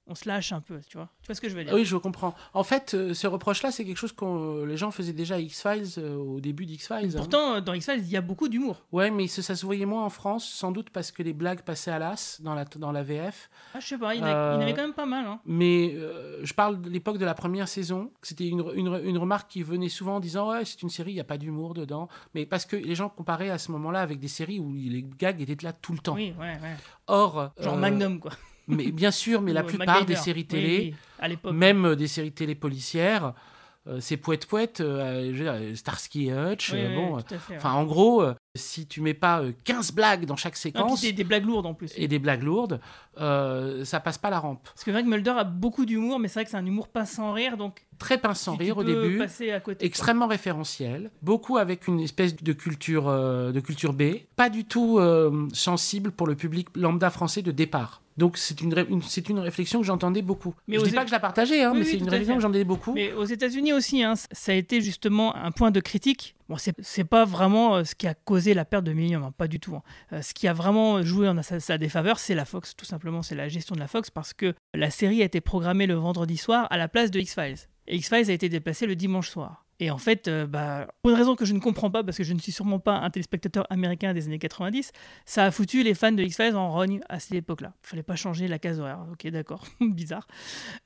on 0.07 0.15
se 0.15 0.27
lâche 0.27 0.51
un 0.53 0.61
peu, 0.61 0.79
tu 0.87 0.97
vois. 0.97 1.09
Tu 1.21 1.27
vois 1.27 1.35
ce 1.35 1.41
que 1.41 1.49
je 1.49 1.55
veux 1.55 1.63
dire? 1.63 1.73
Oui, 1.73 1.83
je 1.85 1.95
comprends. 1.97 2.35
En 2.53 2.63
fait, 2.63 2.93
euh, 2.93 3.13
ce 3.13 3.25
reproche-là, 3.27 3.71
c'est 3.71 3.83
quelque 3.85 3.97
chose 3.97 4.11
que 4.13 4.63
les 4.65 4.77
gens 4.77 4.91
faisaient 4.91 5.13
déjà 5.13 5.35
à 5.35 5.39
X-Files 5.39 5.87
euh, 5.97 6.15
au 6.15 6.39
début 6.39 6.65
d'X-Files. 6.65 7.11
hein. 7.15 7.17
Pourtant, 7.17 7.59
dans 7.61 7.73
X-Files, 7.73 8.03
il 8.03 8.09
y 8.11 8.17
a 8.17 8.21
beaucoup 8.21 8.47
d'humour. 8.47 8.83
Ouais, 8.91 9.09
mais 9.09 9.27
ça, 9.27 9.41
ça 9.41 9.55
se 9.55 9.65
voyait 9.65 9.85
moins 9.85 10.03
en 10.05 10.09
France, 10.09 10.47
sans 10.47 10.71
doute 10.71 10.89
parce 10.91 11.11
que 11.11 11.23
les 11.23 11.33
blagues 11.33 11.61
passaient 11.61 11.91
à 11.91 11.97
l'as 11.99 12.39
dans 12.41 12.53
la, 12.53 12.65
dans 12.65 12.91
la 12.91 13.01
VF. 13.03 13.49
Ah, 13.73 13.79
je 13.79 13.87
sais 13.87 13.97
pas, 13.97 14.13
il 14.13 14.19
y 14.19 14.23
en 14.23 14.25
avait 14.25 14.71
Euh, 14.71 14.73
quand 14.75 14.81
même 14.83 14.93
pas 14.93 15.05
mal. 15.07 15.25
Hein. 15.25 15.39
Mais 15.45 15.93
euh, 15.95 16.39
je 16.43 16.53
parle 16.53 16.81
de 16.81 16.89
l'époque 16.89 17.17
de 17.17 17.25
la 17.25 17.33
première 17.33 17.67
saison. 17.67 18.11
C'était 18.21 18.47
une, 18.47 18.63
une, 18.75 18.99
une 19.03 19.17
remarque 19.17 19.49
qui 19.49 19.63
venait 19.63 19.89
souvent 19.89 20.17
en 20.17 20.19
disant 20.19 20.49
Ouais, 20.51 20.65
c'est 20.65 20.81
une 20.83 20.89
série, 20.89 21.11
il 21.11 21.15
n'y 21.15 21.19
a 21.21 21.25
pas 21.25 21.37
d'humour 21.37 21.73
dedans. 21.73 22.07
Mais 22.35 22.45
parce 22.45 22.65
que 22.65 22.75
les 22.75 22.93
gens 22.95 23.09
comparaient 23.09 23.49
à 23.49 23.57
ce 23.57 23.71
moment-là 23.71 24.01
avec 24.01 24.19
des 24.19 24.27
séries 24.27 24.59
où 24.59 24.71
les 24.73 25.03
gags 25.17 25.41
étaient 25.41 25.57
là 25.65 25.73
tout 25.73 25.93
le 25.93 25.99
temps. 25.99 26.13
Oui, 26.15 26.33
ouais, 26.39 26.59
ouais. 26.61 26.75
Or. 27.07 27.51
Genre 27.59 27.73
euh, 27.73 27.77
Magnum, 27.77 28.19
quoi. 28.19 28.31
Mais 28.67 28.91
bien 28.91 29.11
sûr, 29.11 29.41
mais 29.41 29.53
la 29.53 29.63
plupart 29.63 29.87
MacGyver. 29.87 30.05
des 30.05 30.15
séries 30.15 30.47
télé, 30.47 30.77
oui, 30.79 30.95
à 31.19 31.27
l'époque. 31.27 31.53
même 31.53 31.85
euh, 31.85 31.95
des 31.95 32.07
séries 32.07 32.31
télé 32.31 32.55
policières, 32.55 33.33
euh, 33.87 33.99
c'est 33.99 34.17
poète 34.17 34.45
poète, 34.47 34.81
euh, 34.81 35.75
Starsky 35.75 36.29
et 36.29 36.33
Hutch. 36.33 36.71
Oui, 36.73 36.87
bon, 36.95 37.17
enfin, 37.55 37.73
en 37.73 37.83
gros, 37.85 38.23
si 38.55 38.87
tu 38.87 39.01
mets 39.01 39.13
pas 39.13 39.41
euh, 39.41 39.51
15 39.65 39.91
blagues 39.91 40.25
dans 40.25 40.35
chaque 40.37 40.53
Ah, 40.55 40.59
séquence 40.59 41.01
des, 41.01 41.11
des 41.13 41.23
blagues 41.23 41.45
lourdes 41.45 41.65
en 41.65 41.73
plus. 41.73 41.91
et 41.97 42.07
des 42.07 42.19
blagues 42.19 42.43
lourdes, 42.43 42.79
euh, 43.19 43.83
ça 43.85 43.99
passe 43.99 44.17
pas 44.17 44.29
la 44.29 44.39
rampe. 44.39 44.63
Parce 44.63 44.83
que 44.83 44.91
Greg 44.91 45.05
Mulder 45.05 45.31
a 45.37 45.43
beaucoup 45.43 45.85
d'humour, 45.85 46.19
mais 46.19 46.27
c'est 46.27 46.35
vrai 46.35 46.45
que 46.45 46.51
c'est 46.51 46.57
un 46.57 46.65
humour 46.65 46.87
pas 46.87 47.05
sans 47.05 47.31
rire, 47.33 47.57
donc 47.57 47.85
Très 47.97 48.17
pince 48.17 48.41
sans 48.41 48.55
rire 48.57 48.77
au 48.77 48.83
début. 48.83 49.17
passer 49.17 49.51
à 49.51 49.59
côté. 49.59 49.77
quoi. 49.79 49.85
extrêmement 49.87 50.27
référentiel, 50.27 51.11
beaucoup 51.21 51.57
avec 51.57 51.87
une 51.87 51.99
espèce 52.01 52.35
de 52.35 52.53
culture, 52.53 53.07
euh, 53.07 53.51
de 53.51 53.59
culture 53.59 53.93
B, 53.93 54.03
pas 54.35 54.49
du 54.49 54.65
tout 54.65 54.99
euh, 54.99 55.47
sensible 55.53 56.11
pour 56.11 56.27
le 56.27 56.35
public 56.35 56.67
lambda 56.75 57.09
français 57.09 57.41
de 57.41 57.51
départ. 57.51 58.01
Donc 58.17 58.37
c'est 58.37 58.61
une, 58.61 59.01
c'est 59.05 59.27
une 59.27 59.39
réflexion 59.39 59.81
que 59.81 59.85
j'entendais 59.85 60.21
beaucoup. 60.21 60.55
Mais 60.69 60.77
je 60.79 60.85
dis 60.85 60.91
pas 60.91 61.01
que 61.01 61.07
je 61.09 61.11
la 61.13 61.19
partageais, 61.19 61.63
hein, 61.63 61.71
Oui, 61.73 61.79
mais 61.79 61.85
oui, 61.85 61.91
c'est 61.91 61.97
une 61.97 62.07
réflexion 62.09 62.35
que 62.35 62.41
j'entendais 62.41 62.63
beaucoup. 62.63 62.93
Mais 62.93 63.11
aux 63.11 63.25
États-Unis 63.25 63.73
aussi, 63.73 64.03
hein, 64.03 64.13
ça 64.15 64.53
a 64.53 64.55
été 64.55 64.79
justement 64.79 65.35
un 65.35 65.51
point 65.51 65.69
de 65.71 65.81
critique. 65.81 66.33
Bon, 66.47 66.57
c'est 66.57 67.03
pas 67.03 67.25
vraiment 67.25 67.77
euh, 67.77 67.83
ce 67.83 67.95
qui 67.95 68.07
a 68.07 68.13
causé 68.13 68.53
la 68.53 68.65
perte 68.65 68.83
de 68.83 68.93
Millennium, 68.93 69.23
hein, 69.23 69.33
pas 69.35 69.47
du 69.47 69.59
tout. 69.59 69.75
hein. 69.75 69.81
Euh, 70.13 70.21
ce 70.21 70.33
qui 70.33 70.47
a 70.47 70.53
vraiment 70.53 71.01
joué 71.01 71.27
en 71.27 71.41
sa, 71.41 71.59
sa 71.59 71.77
défaveur, 71.79 72.19
c'est 72.19 72.35
la 72.35 72.45
Fox, 72.45 72.75
tout 72.75 72.85
simplement, 72.85 73.23
c'est 73.23 73.33
la 73.35 73.47
gestion 73.49 73.73
de 73.73 73.79
la 73.79 73.87
Fox, 73.87 74.11
parce 74.11 74.33
que 74.33 74.53
la 74.75 74.91
série 74.91 75.21
a 75.23 75.25
été 75.25 75.41
programmée 75.41 75.87
le 75.87 75.95
vendredi 75.95 76.37
soir 76.37 76.67
à 76.69 76.77
la 76.77 76.87
place 76.87 77.09
de 77.09 77.19
X-Files. 77.19 77.57
Et 77.87 77.95
X-Files 77.97 78.29
a 78.29 78.33
été 78.33 78.47
déplacé 78.47 78.85
le 78.85 78.95
dimanche 78.95 79.29
soir. 79.29 79.64
Et 79.79 79.91
en 79.91 79.97
fait, 79.97 80.27
euh, 80.27 80.47
bah, 80.47 80.87
pour 81.01 81.11
une 81.11 81.17
raison 81.17 81.35
que 81.35 81.43
je 81.43 81.53
ne 81.53 81.59
comprends 81.59 81.91
pas, 81.91 82.03
parce 82.03 82.17
que 82.17 82.23
je 82.23 82.33
ne 82.33 82.39
suis 82.39 82.53
sûrement 82.53 82.79
pas 82.79 82.93
un 82.93 83.09
téléspectateur 83.09 83.67
américain 83.69 84.13
des 84.13 84.25
années 84.25 84.39
90, 84.39 84.91
ça 85.25 85.43
a 85.43 85.51
foutu 85.51 85.83
les 85.83 85.93
fans 85.93 86.13
de 86.13 86.23
X-Files 86.23 86.55
en 86.55 86.71
rogne 86.71 87.01
à 87.09 87.19
cette 87.19 87.33
époque-là. 87.33 87.73
Il 87.83 87.87
fallait 87.87 88.03
pas 88.03 88.15
changer 88.15 88.47
la 88.47 88.57
case 88.57 88.79
horaire. 88.79 88.99
Ok, 89.11 89.27
d'accord, 89.27 89.65
bizarre. 89.81 90.27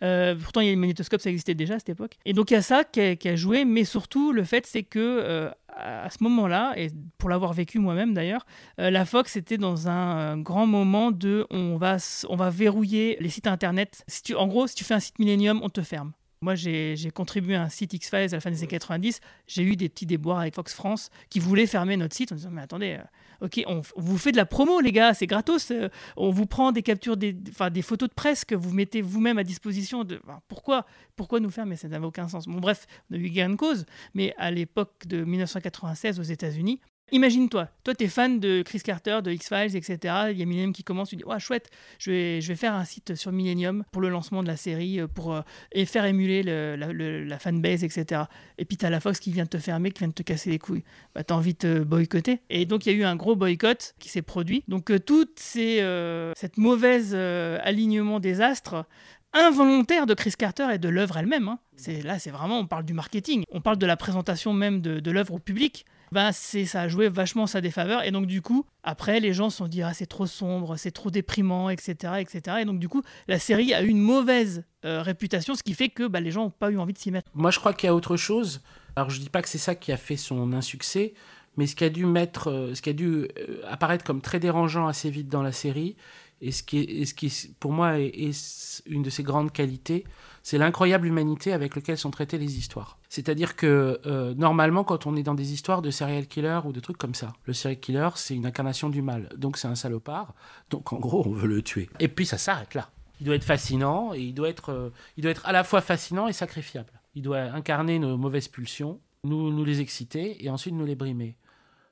Euh, 0.04 0.36
pourtant, 0.36 0.62
il 0.62 0.68
y 0.68 0.70
a 0.70 0.74
le 0.74 0.80
magnétoscope, 0.80 1.22
ça 1.22 1.30
existait 1.30 1.54
déjà 1.54 1.76
à 1.76 1.80
cette 1.80 1.90
époque. 1.90 2.18
Et 2.26 2.34
donc, 2.34 2.50
il 2.50 2.56
y 2.56 2.58
a 2.58 2.64
ça 2.64 2.84
qui 2.84 3.00
a, 3.00 3.36
joué, 3.36 3.64
mais 3.64 3.84
surtout, 3.84 4.32
le 4.32 4.44
fait, 4.44 4.66
c'est 4.66 4.84
que 4.84 5.00
euh, 5.00 5.52
à 5.68 6.10
ce 6.10 6.24
moment-là, 6.24 6.74
et 6.76 6.90
pour 7.20 7.30
l'avoir 7.30 7.54
vécu 7.54 7.78
moi-même 7.78 8.14
d'ailleurs, 8.14 8.46
la 8.78 9.06
Fox 9.06 9.38
était 9.38 9.58
dans 9.58 9.88
un 9.88 10.38
grand 10.38 10.66
moment 10.66 11.12
de 11.12 11.46
on 11.52 11.78
va, 11.78 11.98
on 12.28 12.36
va 12.36 12.50
verrouiller 12.50 13.18
les 13.22 13.30
sites 13.30 13.48
internet. 13.48 14.04
Si 14.08 14.24
tu, 14.24 14.36
en 14.36 14.48
gros, 14.48 14.68
si 14.68 14.76
tu 14.76 14.84
fais 14.84 14.96
un 14.96 15.00
site 15.00 15.20
Millennium, 15.20 15.62
on 15.64 15.70
te 15.70 15.82
ferme. 15.82 16.12
Moi, 16.42 16.56
j'ai 16.56 17.12
contribué 17.14 17.56
à 17.56 17.64
un 17.64 17.70
site 17.70 17.94
X-Files 17.94 18.18
à 18.18 18.28
la 18.28 18.40
fin 18.40 18.50
des 18.50 18.60
années 18.60 18.68
90. 18.68 19.20
J'ai 19.46 19.64
eu 19.64 19.76
des 19.76 19.90
petits 19.90 20.06
déboires 20.06 20.40
avec 20.40 20.56
Fox 20.56 20.74
France 20.74 21.10
qui 21.30 21.40
voulaient 21.40 21.68
fermer 21.68 21.98
notre 21.98 22.16
site 22.16 22.32
en 22.32 22.36
disant 22.36 22.50
Mais 22.50 22.62
attendez, 22.62 22.98
euh, 22.98 23.46
ok, 23.46 23.62
on, 23.68 23.82
on 23.98 24.02
vous 24.02 24.18
fait 24.18 24.32
de 24.32 24.38
la 24.38 24.46
promo, 24.46 24.80
les 24.80 24.94
gars, 24.94 25.14
c'est 25.14 25.28
gratos. 25.28 25.72
euh, 25.72 25.90
on 26.16 26.30
vous 26.32 26.46
prend 26.46 26.72
des 26.72 26.82
captures, 26.82 27.18
des, 27.18 27.36
photos 27.82 28.08
de 28.08 28.14
presse 28.14 28.46
que 28.46 28.56
vous 28.56 28.72
mettez 28.72 29.02
vous-même 29.02 29.38
à 29.38 29.44
disposition. 29.44 30.06
De, 30.06 30.22
enfin, 30.24 30.42
pourquoi, 30.48 30.86
pourquoi 31.18 31.42
nous 31.42 31.50
fermer 31.50 31.76
Ça 31.76 31.90
n'avait 31.90 32.06
aucun 32.06 32.30
sens. 32.30 32.48
Bon, 32.48 32.60
bref, 32.60 32.88
on 33.12 33.16
a 33.16 33.18
eu 33.18 33.30
gain 33.30 33.50
de 33.50 33.56
cause. 33.56 33.86
Mais 34.14 34.34
à 34.38 34.50
l'époque 34.50 35.08
de 35.08 35.26
1996 35.26 36.22
aux 36.22 36.24
États-Unis, 36.24 36.80
Imagine-toi, 37.12 37.68
toi 37.84 37.96
tu 37.96 38.04
es 38.04 38.08
fan 38.08 38.40
de 38.40 38.62
Chris 38.62 38.82
Carter, 38.84 39.20
de 39.24 39.32
X-Files, 39.32 39.76
etc. 39.76 39.98
Il 40.32 40.38
y 40.38 40.42
a 40.42 40.46
Millennium 40.46 40.74
qui 40.74 40.84
commence, 40.84 41.10
tu 41.10 41.16
dis, 41.16 41.24
ouais, 41.24 41.40
chouette, 41.40 41.70
je 41.98 42.12
vais, 42.12 42.42
je 42.42 42.48
vais 42.50 42.56
faire 42.56 42.74
un 42.74 42.86
site 42.86 43.16
sur 43.16 43.32
Millennium 43.32 43.84
pour 43.92 44.02
le 44.02 44.10
lancement 44.10 44.44
de 44.44 44.48
la 44.48 44.58
série, 44.58 45.00
euh, 45.00 45.08
pour, 45.08 45.34
euh, 45.34 45.42
et 45.72 45.86
faire 45.86 46.06
émuler 46.06 46.44
le- 46.44 47.24
la, 47.26 47.40
fanbase, 47.40 47.84
etc. 47.84 48.24
Et 48.58 48.66
puis 48.66 48.78
tu 48.78 48.86
as 48.86 48.90
la 48.90 49.00
Fox 49.00 49.20
qui 49.20 49.32
vient 49.32 49.46
de 49.46 49.50
te 49.50 49.58
fermer, 49.58 49.92
qui 49.92 50.00
vient 50.00 50.08
de 50.10 50.14
te 50.14 50.24
casser 50.24 50.50
les 50.50 50.60
couilles. 50.60 50.84
Bah, 51.16 51.24
tu 51.24 51.34
as 51.34 51.38
envie 51.38 51.54
de 51.54 51.58
te 51.60 51.80
boycotter. 51.80 52.42
Et 52.50 52.66
donc 52.66 52.86
il 52.86 52.92
y 52.92 52.96
a 52.96 52.98
eu 52.98 53.04
un 53.04 53.16
gros 53.16 53.36
boycott 53.36 53.96
qui 54.00 54.10
s'est 54.10 54.22
produit. 54.22 54.64
Donc 54.68 54.92
euh, 54.92 55.00
toute 55.00 55.40
cette 55.40 56.58
mauvaise 56.58 57.16
alignement 57.16 58.20
des 58.20 58.42
astres 58.42 58.86
involontaire 59.34 60.06
de 60.08 60.14
Chris 60.14 60.34
Carter 60.38 60.68
et 60.74 60.78
de 60.80 60.90
l'œuvre 60.90 61.18
elle-même. 61.18 61.48
hein. 61.48 61.60
Là, 62.04 62.20
c'est 62.20 62.32
vraiment, 62.32 62.60
on 62.60 62.66
parle 62.68 62.84
du 62.84 62.94
marketing, 62.94 63.44
on 63.52 63.62
parle 63.62 63.78
de 63.78 63.86
la 63.86 63.96
présentation 63.96 64.54
même 64.54 64.82
de, 64.82 65.00
de 65.00 65.12
l'œuvre 65.12 65.36
au 65.36 65.40
public. 65.40 65.86
Ben, 66.12 66.32
c'est 66.32 66.66
ça 66.66 66.82
a 66.82 66.88
joué 66.88 67.10
vachement 67.10 67.48
sa 67.48 67.62
défaveur. 67.62 68.04
Et 68.04 68.12
donc 68.12 68.26
du 68.26 68.42
coup 68.42 68.66
après 68.84 69.20
les 69.20 69.34
gens 69.34 69.50
se 69.50 69.58
sont 69.58 69.68
dit 69.68 69.82
ah 69.82 69.94
c'est 69.94 70.06
trop 70.06 70.26
sombre 70.26 70.78
c'est 70.78 70.92
trop 70.92 71.12
déprimant 71.12 71.70
etc 71.70 72.14
etc 72.20 72.58
et 72.62 72.66
donc 72.66 72.80
du 72.80 72.88
coup 72.88 73.04
la 73.28 73.38
série 73.38 73.74
a 73.74 73.84
eu 73.84 73.88
une 73.88 74.00
mauvaise 74.00 74.64
euh, 74.86 75.02
réputation 75.02 75.56
ce 75.56 75.64
qui 75.64 75.74
fait 75.74 75.90
que 75.90 76.08
bah, 76.08 76.22
les 76.22 76.32
gens 76.32 76.46
n'ont 76.46 76.50
pas 76.50 76.72
eu 76.72 76.78
envie 76.78 76.94
de 76.94 76.98
s'y 76.98 77.12
mettre. 77.12 77.30
Moi, 77.34 77.52
je 77.52 77.60
crois 77.60 77.74
qu'il 77.74 77.88
y 77.88 77.90
a 77.90 77.96
autre 77.96 78.16
chose. 78.18 78.62
Alors, 78.96 79.10
je 79.10 79.20
dis 79.20 79.30
pas 79.30 79.42
que 79.42 79.50
c'est 79.50 79.58
ça 79.58 79.76
qui 79.76 79.92
a 79.92 79.98
fait 79.98 80.16
son 80.16 80.54
insuccès, 80.54 81.14
mais 81.58 81.68
ce 81.68 81.76
qui 81.76 81.84
a 81.84 81.90
dû 81.90 82.06
mettre, 82.06 82.50
euh, 82.50 82.76
ce 82.76 82.82
qui 82.82 82.90
a 82.90 82.94
dû 82.94 83.08
euh, 83.08 83.62
apparaître 83.68 84.06
comme 84.06 84.22
très 84.22 84.40
dérangeant 84.40 84.88
assez 84.88 85.10
vite 85.10 85.28
dans 85.28 85.42
la 85.42 85.52
série, 85.52 85.96
et 86.42 86.52
ce 86.52 86.64
qui 86.64 87.06
ce 87.06 87.14
qui 87.14 87.56
pour 87.60 87.72
moi 87.72 88.00
est, 88.00 88.08
est 88.08 88.84
une 88.86 89.04
de 89.04 89.10
ses 89.10 89.24
grandes 89.24 89.52
qualités, 89.52 90.06
c'est 90.44 90.58
l'incroyable 90.58 91.08
humanité 91.08 91.54
avec 91.54 91.76
laquelle 91.76 91.98
sont 91.98 92.12
traitées 92.12 92.38
les 92.38 92.58
histoires. 92.58 92.98
C'est-à-dire 93.10 93.56
que 93.56 94.00
euh, 94.06 94.34
normalement, 94.36 94.84
quand 94.84 95.06
on 95.06 95.16
est 95.16 95.24
dans 95.24 95.36
des 95.36 95.54
histoires 95.54 95.82
de 95.82 95.92
serial 95.92 96.28
killer 96.28 96.60
ou 96.66 96.72
de 96.72 96.80
trucs 96.80 96.98
comme 96.98 97.16
ça, 97.16 97.34
le 97.46 97.54
serial 97.54 97.80
killer, 97.80 98.10
c'est 98.16 98.36
une 98.36 98.46
incarnation 98.46 98.90
du 98.90 99.02
mal. 99.02 99.30
Donc 99.38 99.58
c'est 99.58 99.68
un 99.68 99.76
salopard. 99.76 100.34
Donc 100.70 100.94
en 100.94 101.00
gros, 101.00 101.24
on 101.28 101.32
veut 101.32 101.48
le 101.48 101.62
tuer. 101.62 101.90
Et 102.00 102.08
puis 102.08 102.26
ça 102.26 102.38
s'arrête 102.38 102.74
là. 102.74 102.90
Il 103.20 103.26
doit 103.26 103.36
être 103.36 103.44
fascinant 103.44 104.14
et 104.14 104.22
il 104.22 104.34
doit 104.34 104.50
être, 104.50 104.70
euh, 104.70 104.94
il 105.18 105.24
doit 105.24 105.32
être 105.32 105.46
à 105.46 105.52
la 105.52 105.64
fois 105.64 105.82
fascinant 105.82 106.28
et 106.28 106.34
sacrifiable. 106.34 106.94
Il 107.16 107.22
doit 107.22 107.42
incarner 107.42 108.00
nos 108.00 108.16
mauvaises 108.18 108.48
pulsions, 108.48 109.02
nous, 109.26 109.52
nous 109.52 109.66
les 109.66 109.82
exciter 109.82 110.44
et 110.44 110.50
ensuite 110.50 110.74
nous 110.74 110.86
les 110.86 110.96
brimer. 110.96 111.36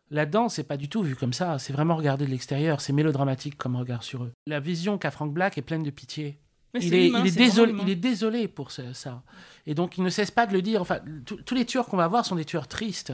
Là-dedans, 0.10 0.48
c'est 0.50 0.64
pas 0.64 0.78
du 0.78 0.88
tout 0.90 1.02
vu 1.04 1.16
comme 1.16 1.34
ça. 1.34 1.60
C'est 1.60 1.74
vraiment 1.74 1.96
regardé 1.96 2.26
de 2.26 2.32
l'extérieur. 2.32 2.80
C'est 2.82 2.94
mélodramatique 2.94 3.58
comme 3.58 3.76
regard 3.76 4.04
sur 4.04 4.24
eux. 4.24 4.32
La 4.46 4.60
vision 4.60 4.98
qu'a 4.98 5.12
Frank 5.12 5.34
Black 5.34 5.58
est 5.58 5.62
pleine 5.62 5.84
de 5.84 5.90
pitié. 5.90 6.40
Mais 6.74 6.80
Il 6.82 6.94
est, 6.94 7.08
humain, 7.08 7.22
il, 7.24 7.28
est 7.28 7.32
vraiment 7.32 7.46
désolé, 7.48 7.72
humain. 7.72 7.84
il 7.86 7.90
est 7.90 7.96
désolé 7.96 8.48
pour 8.48 8.72
ce- 8.72 8.94
ça. 8.94 9.22
Et 9.66 9.74
donc, 9.74 9.98
il 9.98 10.04
ne 10.04 10.10
cesse 10.10 10.32
pas 10.32 10.46
de 10.46 10.54
le 10.54 10.62
dire. 10.62 10.82
Enfin, 10.82 11.00
tous- 11.26 11.42
tous 11.44 11.56
les 11.56 11.66
tueurs 11.66 11.88
qu'on 11.88 11.98
va 11.98 12.08
voir 12.08 12.26
sont 12.26 12.36
des 12.36 12.46
tueurs 12.46 12.68
tristes. 12.68 13.14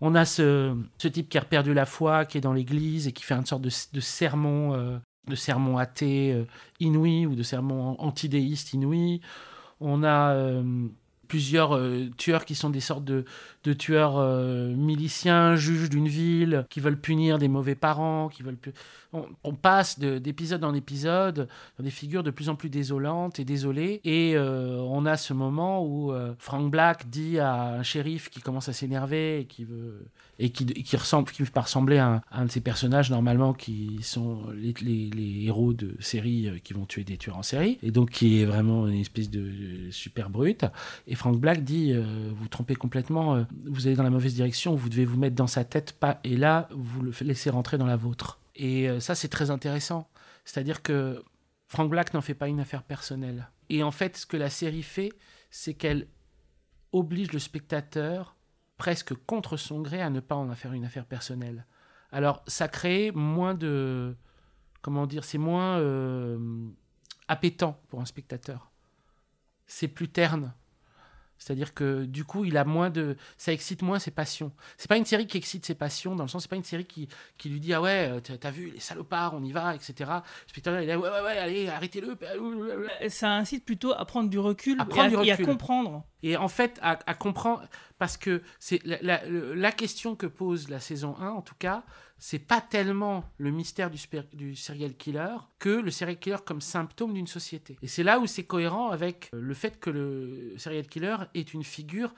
On 0.00 0.14
a 0.14 0.24
ce, 0.24 0.74
ce 0.98 1.08
type 1.08 1.28
qui 1.28 1.36
a 1.36 1.42
perdu 1.42 1.74
la 1.74 1.84
foi, 1.86 2.24
qui 2.24 2.38
est 2.38 2.40
dans 2.40 2.54
l'église 2.54 3.06
et 3.06 3.12
qui 3.12 3.22
fait 3.22 3.34
une 3.34 3.44
sorte 3.44 3.62
de, 3.62 3.70
de 3.92 4.00
sermon, 4.00 4.74
euh, 4.74 4.98
de 5.28 5.34
sermon 5.34 5.76
athée 5.76 6.32
euh, 6.32 6.44
inouï 6.78 7.26
ou 7.26 7.34
de 7.34 7.42
sermon 7.42 7.96
antidéiste 8.00 8.72
inouï. 8.72 9.20
On 9.80 10.02
a 10.02 10.32
euh, 10.34 10.86
plusieurs 11.30 11.76
euh, 11.76 12.10
tueurs 12.16 12.44
qui 12.44 12.56
sont 12.56 12.70
des 12.70 12.80
sortes 12.80 13.04
de, 13.04 13.24
tueurs 13.72 14.18
euh, 14.18 14.74
miliciens, 14.74 15.54
juges 15.54 15.88
d'une 15.88 16.08
ville, 16.08 16.66
qui 16.70 16.80
veulent 16.80 17.00
punir 17.00 17.38
des 17.38 17.46
mauvais 17.46 17.76
parents, 17.76 18.28
qui 18.28 18.42
veulent. 18.42 18.58
On, 19.12 19.54
passe 19.54 19.98
de- 19.98 20.18
d'épisode 20.18 20.62
en 20.62 20.72
épisode 20.72 21.48
dans 21.78 21.84
des 21.84 21.90
figures 21.90 22.22
de 22.22 22.30
plus 22.30 22.48
en 22.48 22.54
plus 22.54 22.70
désolantes 22.70 23.40
et 23.40 23.44
désolées. 23.44 24.00
Et 24.04 24.36
euh, 24.36 24.76
on 24.82 25.04
a 25.04 25.16
ce 25.16 25.32
moment 25.34 25.84
où 25.84 26.12
euh, 26.12 26.32
Frank 26.38 26.70
Black 26.70 27.10
dit 27.10 27.40
à 27.40 27.74
un 27.74 27.82
shérif 27.82 28.30
qui 28.30 28.40
commence 28.40 28.68
à 28.68 28.72
s'énerver 28.72 29.40
et 29.40 29.44
qui 29.46 29.64
veut 29.64 30.06
et 30.38 30.50
qui, 30.50 30.96
ressemble, 30.96 31.30
qui 31.30 31.42
ressembler 31.54 31.98
à 31.98 32.22
un, 32.30 32.44
de 32.46 32.50
ces 32.50 32.60
personnages 32.62 33.10
normalement 33.10 33.52
qui 33.52 33.98
sont 34.02 34.44
les, 34.54 34.72
les- 34.80 35.44
héros 35.44 35.72
de 35.74 35.96
séries 35.98 36.46
euh, 36.48 36.58
qui 36.62 36.72
vont 36.72 36.86
tuer 36.86 37.02
des 37.04 37.16
tueurs 37.18 37.36
en 37.36 37.42
série 37.42 37.78
et 37.82 37.90
donc 37.90 38.10
qui 38.10 38.40
est 38.40 38.44
vraiment 38.44 38.86
une 38.86 39.00
espèce 39.00 39.28
de 39.28 39.90
super 39.90 40.30
brute. 40.30 40.64
Et 41.08 41.14
Frank 41.16 41.36
Black 41.38 41.64
dit 41.64 41.92
vous 41.94 42.48
trompez 42.48 42.76
complètement, 42.76 43.44
vous 43.66 43.86
allez 43.86 43.96
dans 43.96 44.02
la 44.04 44.10
mauvaise 44.10 44.34
direction, 44.34 44.74
vous 44.76 44.88
devez 44.88 45.04
vous 45.04 45.18
mettre 45.18 45.34
dans 45.36 45.46
sa 45.48 45.64
tête 45.64 45.92
pas 45.98 46.20
et 46.24 46.36
là 46.36 46.68
vous 46.72 47.02
le 47.02 47.12
laissez 47.22 47.50
rentrer 47.50 47.76
dans 47.76 47.86
la 47.86 47.96
vôtre. 47.96 48.38
Et 48.54 48.88
euh, 48.88 49.00
ça 49.00 49.14
c'est 49.14 49.28
très 49.28 49.50
intéressant, 49.50 50.10
c'est-à-dire 50.44 50.82
que 50.82 51.22
Frank 51.68 51.88
Black 51.88 52.14
n'en 52.14 52.20
fait 52.20 52.34
pas 52.34 52.48
une 52.48 52.60
affaire 52.60 52.82
personnelle. 52.82 53.48
Et 53.68 53.82
en 53.84 53.92
fait, 53.92 54.16
ce 54.16 54.26
que 54.26 54.36
la 54.36 54.50
série 54.50 54.82
fait, 54.82 55.10
c'est 55.50 55.74
qu'elle 55.74 56.08
oblige 56.92 57.32
le 57.32 57.38
spectateur, 57.38 58.36
presque 58.76 59.14
contre 59.14 59.56
son 59.56 59.80
gré, 59.80 60.02
à 60.02 60.10
ne 60.10 60.20
pas 60.20 60.34
en 60.34 60.52
faire 60.54 60.72
une 60.72 60.84
affaire 60.84 61.06
personnelle. 61.06 61.66
Alors, 62.10 62.42
ça 62.46 62.66
crée 62.66 63.12
moins 63.12 63.54
de. 63.54 64.16
Comment 64.82 65.06
dire 65.06 65.22
C'est 65.22 65.38
moins 65.38 65.78
euh, 65.78 66.68
appétant 67.28 67.80
pour 67.88 68.00
un 68.00 68.04
spectateur. 68.04 68.72
C'est 69.66 69.88
plus 69.88 70.08
terne. 70.08 70.52
C'est-à-dire 71.40 71.74
que 71.74 72.04
du 72.04 72.24
coup, 72.24 72.44
il 72.44 72.56
a 72.56 72.64
moins 72.64 72.90
de, 72.90 73.16
ça 73.38 73.52
excite 73.52 73.80
moins 73.82 73.98
ses 73.98 74.10
passions. 74.12 74.52
C'est 74.76 74.86
pas 74.88 74.96
une 74.98 75.04
série 75.06 75.26
qui 75.26 75.38
excite 75.38 75.66
ses 75.66 75.74
passions 75.74 76.14
dans 76.14 76.22
le 76.24 76.28
sens, 76.28 76.42
c'est 76.42 76.50
pas 76.50 76.54
une 76.56 76.62
série 76.64 76.84
qui, 76.84 77.08
qui 77.38 77.48
lui 77.48 77.58
dit 77.58 77.72
ah 77.74 77.80
ouais, 77.80 78.08
euh, 78.12 78.20
t'as 78.20 78.50
vu 78.50 78.70
les 78.70 78.78
salopards, 78.80 79.34
on 79.34 79.42
y 79.42 79.50
va, 79.50 79.74
etc. 79.74 79.92
Le 79.98 80.48
spectateur 80.48 80.80
il 80.82 80.88
est 80.88 80.94
ouais 80.94 81.08
ouais 81.10 81.20
ouais, 81.22 81.38
allez 81.38 81.68
arrêtez-le. 81.68 82.16
ça 83.08 83.32
incite 83.36 83.64
plutôt 83.64 83.92
à 83.92 84.04
prendre 84.04 84.28
du 84.30 84.38
recul, 84.38 84.78
À 84.80 84.84
et, 84.94 85.00
à, 85.00 85.08
du 85.08 85.14
et 85.26 85.30
à 85.32 85.34
recul. 85.34 85.46
comprendre 85.46 86.04
Et 86.22 86.36
en 86.36 86.48
fait, 86.48 86.78
à, 86.82 86.98
à 87.06 87.14
comprendre, 87.14 87.62
parce 87.98 88.16
que 88.16 88.42
c'est 88.58 88.80
la, 88.84 88.98
la- 89.00 89.22
la 89.26 89.72
question 89.72 90.14
que 90.16 90.26
pose 90.26 90.68
la 90.68 90.78
saison 90.80 91.16
1, 91.18 91.30
en 91.30 91.42
tout 91.42 91.54
cas, 91.58 91.82
c'est 92.20 92.38
pas 92.38 92.60
tellement 92.60 93.24
le 93.38 93.50
mystère 93.50 93.90
du, 93.90 94.54
serial 94.54 94.94
killer 94.94 95.36
que 95.58 95.70
le 95.70 95.90
serial 95.90 96.18
killer 96.18 96.36
comme 96.44 96.60
symptôme 96.60 97.14
d'une 97.14 97.26
société. 97.26 97.78
Et 97.82 97.88
c'est 97.88 98.02
là 98.02 98.20
où 98.20 98.26
c'est 98.26 98.44
cohérent 98.44 98.90
avec 98.90 99.30
euh, 99.34 99.40
le 99.40 99.54
fait 99.54 99.80
que 99.80 99.88
le 99.88 100.54
serial 100.58 100.86
killer 100.86 101.16
est 101.34 101.54
une 101.54 101.64
figure 101.64 102.14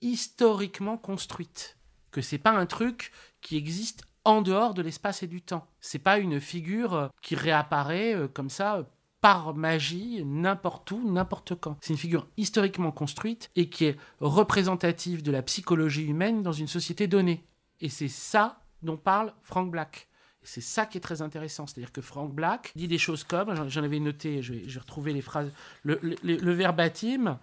historiquement 0.00 0.96
construite. 0.96 1.76
Que 2.12 2.22
c'est 2.22 2.38
pas 2.38 2.52
un 2.52 2.66
truc 2.66 3.10
qui 3.40 3.56
existe 3.56 4.04
en 4.24 4.40
dehors 4.40 4.72
de 4.72 4.82
l'espace 4.82 5.24
et 5.24 5.26
du 5.26 5.42
temps. 5.42 5.66
C'est 5.80 5.98
pas 5.98 6.18
une 6.18 6.40
figure 6.40 6.94
euh, 6.94 7.08
qui 7.20 7.34
réapparaît 7.34 8.14
euh, 8.14 8.28
comme 8.28 8.50
ça 8.50 8.88
par 9.20 9.54
magie 9.54 10.24
n'importe 10.24 10.92
où, 10.92 11.10
n'importe 11.10 11.56
quand. 11.56 11.76
C'est 11.80 11.92
une 11.92 11.98
figure 11.98 12.28
historiquement 12.36 12.92
construite 12.92 13.50
et 13.56 13.68
qui 13.68 13.86
est 13.86 13.96
représentative 14.20 15.22
de 15.22 15.32
la 15.32 15.42
psychologie 15.42 16.06
humaine 16.06 16.42
dans 16.42 16.52
une 16.52 16.68
société 16.68 17.08
donnée. 17.08 17.44
Et 17.80 17.88
c'est 17.88 18.08
ça 18.08 18.59
dont 18.82 18.96
parle 18.96 19.32
Frank 19.42 19.70
Black. 19.70 20.08
C'est 20.42 20.62
ça 20.62 20.86
qui 20.86 20.96
est 20.96 21.02
très 21.02 21.20
intéressant, 21.20 21.66
c'est-à-dire 21.66 21.92
que 21.92 22.00
Frank 22.00 22.32
Black 22.34 22.72
dit 22.74 22.88
des 22.88 22.96
choses 22.98 23.24
comme, 23.24 23.54
j'en- 23.68 23.82
avais 23.82 24.00
noté, 24.00 24.40
je 24.42 24.54
vais, 24.54 25.12
les 25.12 25.20
phrases, 25.20 25.52
le, 25.82 25.98
le, 26.02 26.16
le 26.22 26.52
verbatim, 26.52 27.38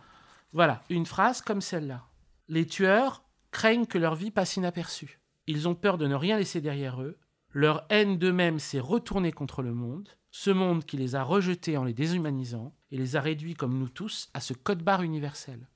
voilà, 0.51 0.81
une 0.89 1.05
phrase 1.05 1.41
comme 1.41 1.61
celle-là. 1.61 2.07
Les 2.47 2.65
tueurs 2.65 3.23
craignent 3.51 3.85
que 3.85 3.99
leur 3.99 4.15
vie 4.15 4.31
passe 4.31 4.55
inaperçue. 4.57 5.19
Ils 5.45 5.67
ont 5.67 5.75
peur 5.75 5.97
de 5.99 6.07
ne 6.07 6.15
rien 6.15 6.37
laisser 6.37 6.59
derrière 6.59 7.01
eux. 7.01 7.17
Leur 7.51 7.85
haine 7.89 8.17
d'eux-mêmes 8.17 8.59
s'est 8.59 8.79
retournée 8.79 9.31
contre 9.31 9.61
le 9.61 9.73
monde, 9.73 10.09
ce 10.31 10.49
monde 10.49 10.83
qui 10.83 10.97
les 10.97 11.15
a 11.15 11.23
rejetés 11.23 11.77
en 11.77 11.83
les 11.83 11.93
déshumanisant 11.93 12.73
et 12.91 12.97
les 12.97 13.15
a 13.15 13.21
réduits 13.21 13.53
comme 13.53 13.77
nous 13.77 13.89
tous 13.89 14.29
à 14.33 14.39
ce 14.41 14.53
code-barre 14.53 15.03
universel. 15.03 15.67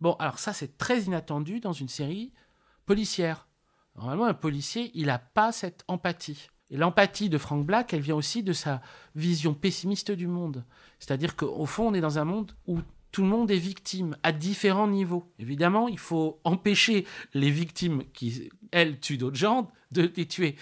Bon, 0.00 0.14
alors 0.14 0.38
ça 0.38 0.52
c'est 0.54 0.78
très 0.78 1.02
inattendu 1.02 1.60
dans 1.60 1.72
une 1.72 1.88
série 1.88 2.32
policière. 2.86 3.46
Normalement, 3.96 4.26
un 4.26 4.34
policier, 4.34 4.90
il 4.94 5.06
n'a 5.06 5.18
pas 5.18 5.52
cette 5.52 5.84
empathie. 5.88 6.48
Et 6.70 6.76
l'empathie 6.76 7.28
de 7.28 7.38
Frank 7.38 7.66
Black, 7.66 7.92
elle 7.92 8.00
vient 8.00 8.14
aussi 8.14 8.42
de 8.42 8.52
sa 8.52 8.80
vision 9.14 9.54
pessimiste 9.54 10.12
du 10.12 10.26
monde. 10.26 10.64
C'est-à-dire 10.98 11.36
qu'au 11.36 11.66
fond, 11.66 11.88
on 11.88 11.94
est 11.94 12.00
dans 12.00 12.18
un 12.18 12.24
monde 12.24 12.52
où 12.66 12.78
tout 13.12 13.22
le 13.22 13.28
monde 13.28 13.50
est 13.50 13.58
victime 13.58 14.16
à 14.22 14.30
différents 14.32 14.86
niveaux. 14.86 15.32
Évidemment, 15.38 15.88
il 15.88 15.98
faut 15.98 16.40
empêcher 16.44 17.06
les 17.34 17.50
victimes 17.50 18.04
qui, 18.12 18.50
elles, 18.70 19.00
tuent 19.00 19.18
d'autres 19.18 19.36
gens 19.36 19.70
de 19.90 20.12
les 20.16 20.26
tuer. 20.26 20.54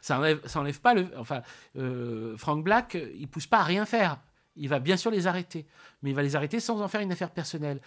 Ça 0.00 0.18
enlève, 0.18 0.40
ça 0.46 0.60
enlève 0.60 0.80
pas 0.80 0.94
le. 0.94 1.08
Enfin, 1.16 1.42
euh, 1.76 2.36
Frank 2.36 2.62
Black, 2.62 2.96
il 3.16 3.26
pousse 3.26 3.48
pas 3.48 3.58
à 3.58 3.64
rien 3.64 3.84
faire. 3.84 4.20
Il 4.54 4.68
va 4.68 4.78
bien 4.80 4.96
sûr 4.96 5.10
les 5.10 5.26
arrêter, 5.26 5.66
mais 6.02 6.10
il 6.10 6.16
va 6.16 6.22
les 6.22 6.34
arrêter 6.34 6.58
sans 6.58 6.80
en 6.80 6.88
faire 6.88 7.00
une 7.00 7.12
affaire 7.12 7.30
personnelle, 7.30 7.80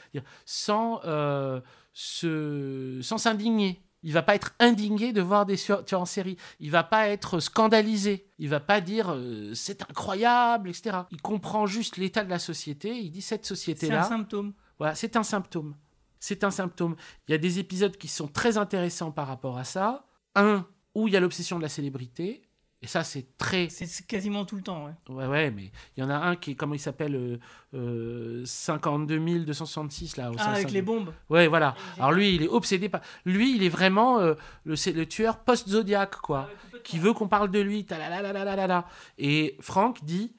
sans 0.45 1.01
euh, 1.03 1.59
se, 1.93 2.99
sans 3.01 3.17
s'indigner. 3.17 3.81
Il 4.03 4.13
va 4.13 4.23
pas 4.23 4.35
être 4.35 4.53
indigné 4.59 5.13
de 5.13 5.21
voir 5.21 5.45
des 5.45 5.57
tueurs 5.57 5.83
en 5.93 6.05
série. 6.05 6.37
Il 6.59 6.71
va 6.71 6.83
pas 6.83 7.07
être 7.07 7.39
scandalisé. 7.39 8.27
Il 8.39 8.49
va 8.49 8.59
pas 8.59 8.81
dire 8.81 9.13
euh, 9.13 9.53
c'est 9.53 9.83
incroyable, 9.83 10.69
etc. 10.69 11.01
Il 11.11 11.21
comprend 11.21 11.67
juste 11.67 11.97
l'état 11.97 12.23
de 12.23 12.29
la 12.29 12.39
société. 12.39 12.97
Il 12.97 13.11
dit 13.11 13.21
cette 13.21 13.45
c'est 13.45 13.53
un 13.53 13.55
société-là. 13.55 14.03
symptôme 14.03 14.53
Voilà, 14.79 14.95
c'est 14.95 15.15
un 15.15 15.23
symptôme. 15.23 15.75
C'est 16.19 16.43
un 16.43 16.51
symptôme. 16.51 16.95
Il 17.27 17.31
y 17.31 17.35
a 17.35 17.37
des 17.37 17.59
épisodes 17.59 17.95
qui 17.97 18.07
sont 18.07 18.27
très 18.27 18.57
intéressants 18.57 19.11
par 19.11 19.27
rapport 19.27 19.57
à 19.57 19.63
ça. 19.63 20.05
Un 20.35 20.65
où 20.95 21.07
il 21.07 21.13
y 21.13 21.17
a 21.17 21.19
l'obsession 21.19 21.57
de 21.57 21.63
la 21.63 21.69
célébrité. 21.69 22.41
Et 22.83 22.87
ça, 22.87 23.03
c'est 23.03 23.37
très. 23.37 23.69
c'est 23.69 24.07
quasiment 24.07 24.43
tout 24.43 24.55
le 24.55 24.63
temps 24.63 24.85
ouais. 24.85 24.93
Ouais, 25.13 25.27
ouais, 25.27 25.51
mais 25.51 25.71
il 25.95 26.01
y 26.01 26.03
en 26.03 26.09
a 26.09 26.15
un 26.15 26.35
qui 26.35 26.51
est, 26.51 26.55
comment 26.55 26.73
il 26.73 26.79
s'appelle 26.79 27.15
euh, 27.15 27.37
euh, 27.75 28.43
52 28.43 29.19
266, 29.45 30.17
là. 30.17 30.31
au 30.31 30.35
ah, 30.39 30.53
avec 30.53 30.71
les 30.71 30.81
bombes 30.81 31.13
Ouais, 31.29 31.47
voilà. 31.47 31.75
Alors 31.97 32.11
lui, 32.11 32.33
il 32.33 32.43
est 32.43 32.47
obsédé 32.47 32.89
par. 32.89 33.01
Lui, 33.23 33.55
il 33.55 33.63
est 33.63 33.69
vraiment 33.69 34.19
euh, 34.19 34.33
le, 34.63 34.73
le 34.93 35.05
tueur 35.05 35.39
post-zodiac, 35.39 36.15
quoi. 36.17 36.49
qui 36.83 36.97
veut 36.97 37.13
qu'on 37.13 37.27
parle 37.27 37.51
de 37.51 37.59
lui. 37.59 37.85
ta 37.85 37.99
la 37.99 38.09
la 38.09 38.21
la 38.23 38.33
la 38.33 38.45
la 38.45 38.55
la 38.55 38.67
la. 38.67 38.87
Et 39.19 39.57
Franck 39.59 40.03
dit 40.03 40.33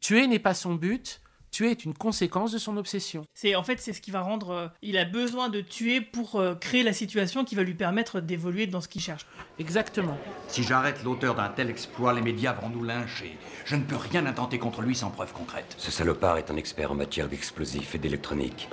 tuer 0.00 0.26
n'est 0.26 0.40
pas 0.40 0.54
son 0.54 0.74
but, 0.74 1.20
Tuer 1.54 1.70
est 1.70 1.84
une 1.84 1.94
conséquence 1.94 2.50
de 2.50 2.58
son 2.58 2.76
obsession. 2.78 3.28
C'est 3.32 3.54
en 3.54 3.62
fait 3.62 3.78
c'est 3.80 3.92
ce 3.92 4.00
qui 4.00 4.10
va 4.10 4.22
rendre. 4.22 4.50
euh, 4.50 4.66
il 4.82 4.98
a 4.98 5.04
besoin 5.04 5.48
de 5.48 5.60
tuer 5.60 6.00
pour 6.00 6.34
euh, 6.34 6.56
créer 6.56 6.82
la 6.82 6.92
situation 6.92 7.44
qui 7.44 7.54
va 7.54 7.62
lui 7.62 7.74
permettre 7.74 8.18
d'évoluer 8.18 8.66
dans 8.66 8.80
ce 8.80 8.88
qu'il 8.88 9.00
cherche. 9.00 9.24
Exactement. 9.60 10.18
Si 10.48 10.64
j'arrête 10.64 11.04
l'auteur 11.04 11.36
d'un 11.36 11.48
tel 11.50 11.70
exploit, 11.70 12.12
les 12.12 12.22
médias 12.22 12.54
vont 12.54 12.70
nous 12.70 12.82
lyncher. 12.82 13.38
Je 13.66 13.76
ne 13.76 13.84
peux 13.84 13.94
rien 13.94 14.26
intenter 14.26 14.58
contre 14.58 14.82
lui 14.82 14.96
sans 14.96 15.10
preuve 15.10 15.32
concrète. 15.32 15.76
Ce 15.78 15.92
salopard 15.92 16.38
est 16.38 16.50
un 16.50 16.56
expert 16.56 16.90
en 16.90 16.96
matière 16.96 17.28
d'explosifs 17.28 17.94
et 17.94 17.98
d'électronique. 17.98 18.68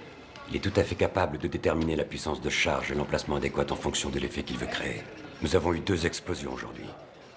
Il 0.49 0.55
est 0.55 0.59
tout 0.59 0.73
à 0.75 0.83
fait 0.83 0.95
capable 0.95 1.37
de 1.37 1.47
déterminer 1.47 1.95
la 1.95 2.03
puissance 2.03 2.41
de 2.41 2.49
charge 2.49 2.91
et 2.91 2.95
l'emplacement 2.95 3.35
adéquat 3.35 3.67
en 3.69 3.75
fonction 3.75 4.09
de 4.09 4.17
l'effet 4.17 4.41
qu'il 4.41 4.57
veut 4.57 4.65
créer. 4.65 5.03
Nous 5.43 5.55
avons 5.55 5.71
eu 5.75 5.81
deux 5.81 6.07
explosions 6.07 6.51
aujourd'hui. 6.51 6.85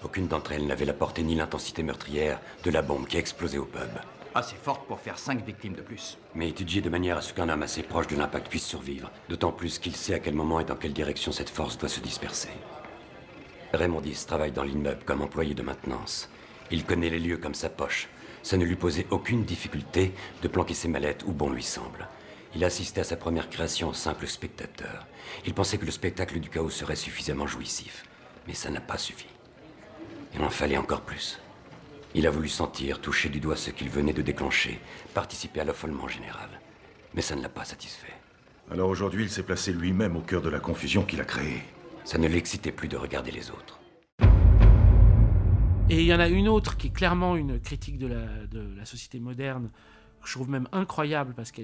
Aucune 0.03 0.27
d'entre 0.27 0.53
elles 0.53 0.65
n'avait 0.65 0.85
la 0.85 0.93
portée 0.93 1.21
ni 1.21 1.35
l'intensité 1.35 1.83
meurtrière 1.83 2.39
de 2.63 2.71
la 2.71 2.81
bombe 2.81 3.05
qui 3.05 3.17
a 3.17 3.19
explosé 3.19 3.59
au 3.59 3.65
pub. 3.65 3.91
Assez 4.37 4.57
forte 4.57 4.85
pour 4.85 4.99
faire 4.99 5.17
cinq 5.17 5.45
victimes 5.45 5.75
de 5.75 5.81
plus. 5.81 6.17
Mais 6.33 6.49
étudiée 6.49 6.81
de 6.81 6.89
manière 6.89 7.15
à 7.15 7.21
ce 7.21 7.33
qu'un 7.33 7.47
homme 7.47 7.63
assez 7.63 7.83
proche 7.83 8.07
de 8.07 8.17
l'impact 8.17 8.49
puisse 8.49 8.65
survivre, 8.65 9.09
d'autant 9.29 9.53
plus 9.53 9.79
qu'il 9.79 9.95
sait 9.95 10.13
à 10.13 10.19
quel 10.19 10.33
moment 10.33 10.59
et 10.59 10.65
dans 10.65 10.75
quelle 10.75 10.91
direction 10.91 11.31
cette 11.31 11.49
force 11.49 11.77
doit 11.77 11.87
se 11.87 12.01
disperser. 12.01 12.49
Raymondis 13.71 14.25
travaille 14.27 14.51
dans 14.51 14.63
l'immeuble 14.63 15.05
comme 15.05 15.21
employé 15.21 15.53
de 15.53 15.61
maintenance. 15.61 16.29
Il 16.69 16.83
connaît 16.83 17.09
les 17.09 17.19
lieux 17.19 17.37
comme 17.37 17.55
sa 17.55 17.69
poche. 17.69 18.09
Ça 18.43 18.57
ne 18.57 18.65
lui 18.65 18.75
posait 18.75 19.07
aucune 19.09 19.45
difficulté 19.45 20.13
de 20.41 20.49
planquer 20.49 20.73
ses 20.73 20.89
mallettes 20.89 21.23
où 21.25 21.31
bon 21.31 21.49
lui 21.49 21.63
semble. 21.63 22.09
Il 22.55 22.65
assistait 22.65 23.01
à 23.01 23.05
sa 23.05 23.15
première 23.15 23.49
création 23.49 23.87
en 23.87 23.93
simple 23.93 24.27
spectateur. 24.27 25.07
Il 25.45 25.53
pensait 25.53 25.77
que 25.77 25.85
le 25.85 25.91
spectacle 25.91 26.41
du 26.41 26.49
chaos 26.49 26.69
serait 26.69 26.97
suffisamment 26.97 27.47
jouissif. 27.47 28.03
Mais 28.49 28.53
ça 28.53 28.69
n'a 28.69 28.81
pas 28.81 28.97
suffi. 28.97 29.27
Il 30.33 30.43
en 30.43 30.49
fallait 30.49 30.77
encore 30.77 31.01
plus. 31.01 31.39
Il 32.17 32.25
a 32.25 32.31
voulu 32.31 32.47
sentir, 32.47 33.01
toucher 33.01 33.27
du 33.27 33.41
doigt 33.41 33.57
ce 33.57 33.71
qu'il 33.71 33.89
venait 33.89 34.13
de 34.13 34.21
déclencher, 34.21 34.79
participer 35.13 35.59
à 35.59 35.65
l'affolement 35.65 36.07
général. 36.07 36.47
Mais 37.13 37.21
ça 37.21 37.35
ne 37.35 37.41
l'a 37.41 37.49
pas 37.49 37.65
satisfait. 37.65 38.13
Alors 38.71 38.87
aujourd'hui, 38.87 39.23
il 39.23 39.29
s'est 39.29 39.43
placé 39.43 39.73
lui-même 39.73 40.15
au 40.15 40.21
cœur 40.21 40.41
de 40.41 40.47
la 40.47 40.61
confusion 40.61 41.03
qu'il 41.03 41.19
a 41.19 41.25
créée. 41.25 41.61
Ça 42.05 42.17
ne 42.17 42.29
l'excitait 42.29 42.71
plus 42.71 42.87
de 42.87 42.95
regarder 42.95 43.31
les 43.31 43.51
autres. 43.51 43.81
Et 45.89 45.99
il 45.99 46.05
y 46.05 46.13
en 46.13 46.21
a 46.21 46.29
une 46.29 46.47
autre 46.47 46.77
qui 46.77 46.87
est 46.87 46.91
clairement 46.93 47.35
une 47.35 47.59
critique 47.59 47.97
de 47.97 48.07
la, 48.07 48.25
de 48.49 48.65
la 48.77 48.85
société 48.85 49.19
moderne, 49.19 49.69
que 50.21 50.29
je 50.29 50.35
trouve 50.35 50.49
même 50.49 50.69
incroyable, 50.71 51.33
parce 51.35 51.51
que 51.51 51.61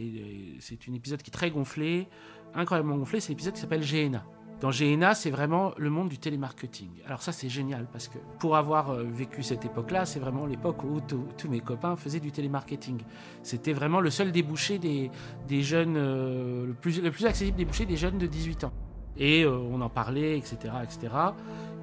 c'est 0.59 0.79
un 0.89 0.93
épisode 0.93 1.21
qui 1.21 1.29
est 1.29 1.33
très 1.33 1.49
gonflé, 1.49 2.09
incroyablement 2.53 2.97
gonflé, 2.97 3.21
c'est 3.21 3.29
l'épisode 3.29 3.53
qui 3.53 3.61
s'appelle 3.61 3.85
GNA. 3.85 4.25
Dans 4.61 4.69
GNA, 4.69 5.15
c'est 5.15 5.31
vraiment 5.31 5.71
le 5.77 5.89
monde 5.89 6.07
du 6.07 6.19
télémarketing. 6.19 6.89
Alors 7.07 7.23
ça, 7.23 7.31
c'est 7.31 7.49
génial, 7.49 7.87
parce 7.91 8.07
que 8.07 8.19
pour 8.37 8.55
avoir 8.55 8.91
euh, 8.91 9.03
vécu 9.03 9.41
cette 9.41 9.65
époque-là, 9.65 10.05
c'est 10.05 10.19
vraiment 10.19 10.45
l'époque 10.45 10.83
où 10.83 11.01
tous 11.01 11.49
mes 11.49 11.61
copains 11.61 11.95
faisaient 11.95 12.19
du 12.19 12.31
télémarketing. 12.31 13.01
C'était 13.41 13.73
vraiment 13.73 13.99
le 13.99 14.11
seul 14.11 14.31
débouché 14.31 14.77
des, 14.77 15.63
jeunes, 15.63 15.95
euh, 15.97 16.67
le, 16.67 16.73
plus, 16.73 17.01
le 17.01 17.09
plus 17.09 17.25
accessible 17.25 17.57
débouché 17.57 17.87
des 17.87 17.97
jeunes 17.97 18.19
de 18.19 18.27
18 18.27 18.65
ans. 18.65 18.71
Et 19.17 19.43
euh, 19.43 19.57
on 19.57 19.81
en 19.81 19.89
parlait, 19.89 20.37
etc. 20.37 20.57
etc. 20.83 21.11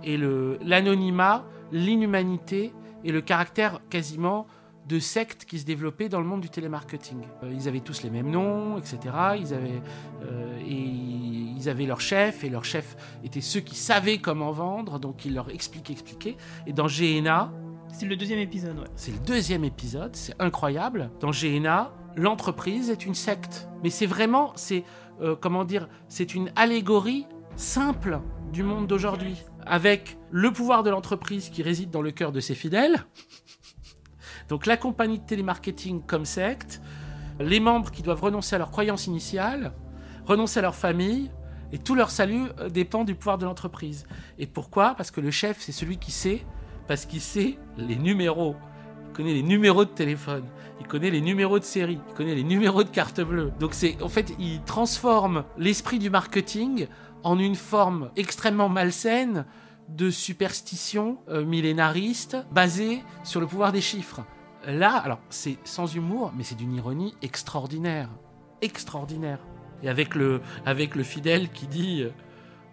Et 0.04 0.16
l'anonymat, 0.16 1.44
l'inhumanité 1.72 2.72
et 3.02 3.10
le 3.10 3.20
caractère 3.20 3.80
quasiment 3.90 4.46
de 4.86 5.00
secte 5.00 5.44
qui 5.44 5.58
se 5.58 5.66
développait 5.66 6.08
dans 6.08 6.20
le 6.20 6.26
monde 6.26 6.40
du 6.42 6.48
télémarketing. 6.48 7.18
Ils 7.50 7.66
avaient 7.66 7.80
tous 7.80 8.04
les 8.04 8.10
mêmes 8.10 8.30
noms, 8.30 8.78
etc. 8.78 8.98
Ils 9.38 9.52
avaient, 9.52 9.82
et 10.66 11.27
ils 11.58 11.68
avaient 11.68 11.86
leur 11.86 12.00
chef, 12.00 12.44
et 12.44 12.48
leur 12.48 12.64
chef 12.64 12.96
étaient 13.24 13.40
ceux 13.40 13.60
qui 13.60 13.74
savaient 13.74 14.18
comment 14.18 14.52
vendre, 14.52 14.98
donc 14.98 15.24
ils 15.24 15.34
leur 15.34 15.50
expliquaient, 15.50 15.92
expliquaient. 15.92 16.36
Et 16.66 16.72
dans 16.72 16.86
GNA, 16.86 17.52
C'est 17.92 18.06
le 18.06 18.16
deuxième 18.16 18.38
épisode, 18.38 18.78
ouais. 18.78 18.86
c'est 18.96 19.12
le 19.12 19.18
deuxième 19.18 19.64
épisode, 19.64 20.14
c'est 20.14 20.34
incroyable. 20.38 21.10
Dans 21.20 21.30
GNA, 21.30 21.92
l'entreprise 22.16 22.90
est 22.90 23.06
une 23.06 23.14
secte. 23.14 23.68
Mais 23.82 23.90
c'est 23.90 24.06
vraiment, 24.06 24.52
c'est 24.56 24.84
euh, 25.20 25.34
comment 25.40 25.64
dire, 25.64 25.88
c'est 26.08 26.34
une 26.34 26.50
allégorie 26.54 27.26
simple 27.56 28.20
du 28.52 28.62
monde 28.62 28.86
d'aujourd'hui, 28.86 29.36
avec 29.66 30.16
le 30.30 30.52
pouvoir 30.52 30.82
de 30.82 30.90
l'entreprise 30.90 31.48
qui 31.50 31.62
réside 31.62 31.90
dans 31.90 32.02
le 32.02 32.12
cœur 32.12 32.32
de 32.32 32.40
ses 32.40 32.54
fidèles. 32.54 33.04
Donc 34.48 34.66
la 34.66 34.76
compagnie 34.76 35.18
de 35.18 35.24
télémarketing 35.24 36.02
comme 36.02 36.24
secte, 36.24 36.80
les 37.40 37.60
membres 37.60 37.90
qui 37.90 38.02
doivent 38.02 38.22
renoncer 38.22 38.56
à 38.56 38.58
leur 38.58 38.70
croyance 38.70 39.06
initiale, 39.06 39.72
renoncer 40.24 40.58
à 40.60 40.62
leur 40.62 40.74
famille, 40.74 41.30
et 41.72 41.78
tout 41.78 41.94
leur 41.94 42.10
salut 42.10 42.46
euh, 42.58 42.68
dépend 42.68 43.04
du 43.04 43.14
pouvoir 43.14 43.38
de 43.38 43.44
l'entreprise. 43.44 44.06
Et 44.38 44.46
pourquoi? 44.46 44.94
Parce 44.94 45.10
que 45.10 45.20
le 45.20 45.30
chef, 45.30 45.58
c'est 45.60 45.72
celui 45.72 45.98
qui 45.98 46.10
sait, 46.10 46.44
parce 46.86 47.06
qu'il 47.06 47.20
sait 47.20 47.58
les 47.76 47.96
numéros. 47.96 48.56
Il 49.08 49.12
connaît 49.14 49.34
les 49.34 49.42
numéros 49.42 49.84
de 49.84 49.90
téléphone, 49.90 50.44
il 50.80 50.86
connaît 50.86 51.10
les 51.10 51.20
numéros 51.20 51.58
de 51.58 51.64
série, 51.64 51.98
il 52.08 52.14
connaît 52.14 52.36
les 52.36 52.44
numéros 52.44 52.84
de 52.84 52.88
carte 52.88 53.20
bleue. 53.20 53.52
Donc 53.58 53.74
c'est, 53.74 54.00
en 54.02 54.08
fait, 54.08 54.32
il 54.38 54.62
transforme 54.62 55.44
l'esprit 55.56 55.98
du 55.98 56.08
marketing 56.08 56.86
en 57.24 57.38
une 57.38 57.56
forme 57.56 58.10
extrêmement 58.16 58.68
malsaine 58.68 59.44
de 59.88 60.10
superstition 60.10 61.18
euh, 61.28 61.44
millénariste 61.44 62.36
basée 62.52 63.02
sur 63.24 63.40
le 63.40 63.46
pouvoir 63.46 63.72
des 63.72 63.80
chiffres. 63.80 64.20
Là, 64.66 64.96
alors 64.96 65.20
c'est 65.30 65.56
sans 65.64 65.92
humour, 65.94 66.32
mais 66.36 66.44
c'est 66.44 66.56
d'une 66.56 66.74
ironie 66.74 67.14
extraordinaire, 67.22 68.10
extraordinaire. 68.60 69.40
Et 69.82 69.88
avec 69.88 70.14
le, 70.14 70.40
avec 70.66 70.94
le 70.94 71.02
fidèle 71.02 71.50
qui 71.50 71.66
dit 71.66 72.02
euh, 72.02 72.10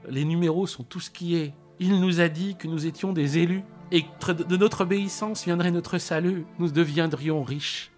les 0.10 0.26
numéros 0.26 0.68
sont 0.68 0.84
tout 0.84 1.00
ce 1.00 1.10
qui 1.10 1.36
est. 1.36 1.54
Il 1.80 2.00
nous 2.00 2.20
a 2.22 2.30
dit 2.30 2.56
que 2.56 2.68
nous 2.68 2.86
étions 2.86 3.14
des 3.14 3.38
élus 3.38 3.64
et 3.92 4.04
que 4.04 4.32
de 4.32 4.58
notre 4.58 4.82
obéissance 4.82 5.44
viendrait 5.46 5.72
notre 5.72 5.98
salut. 5.98 6.46
Nous 6.58 6.72
deviendrions 6.72 7.44
riches. 7.44 7.92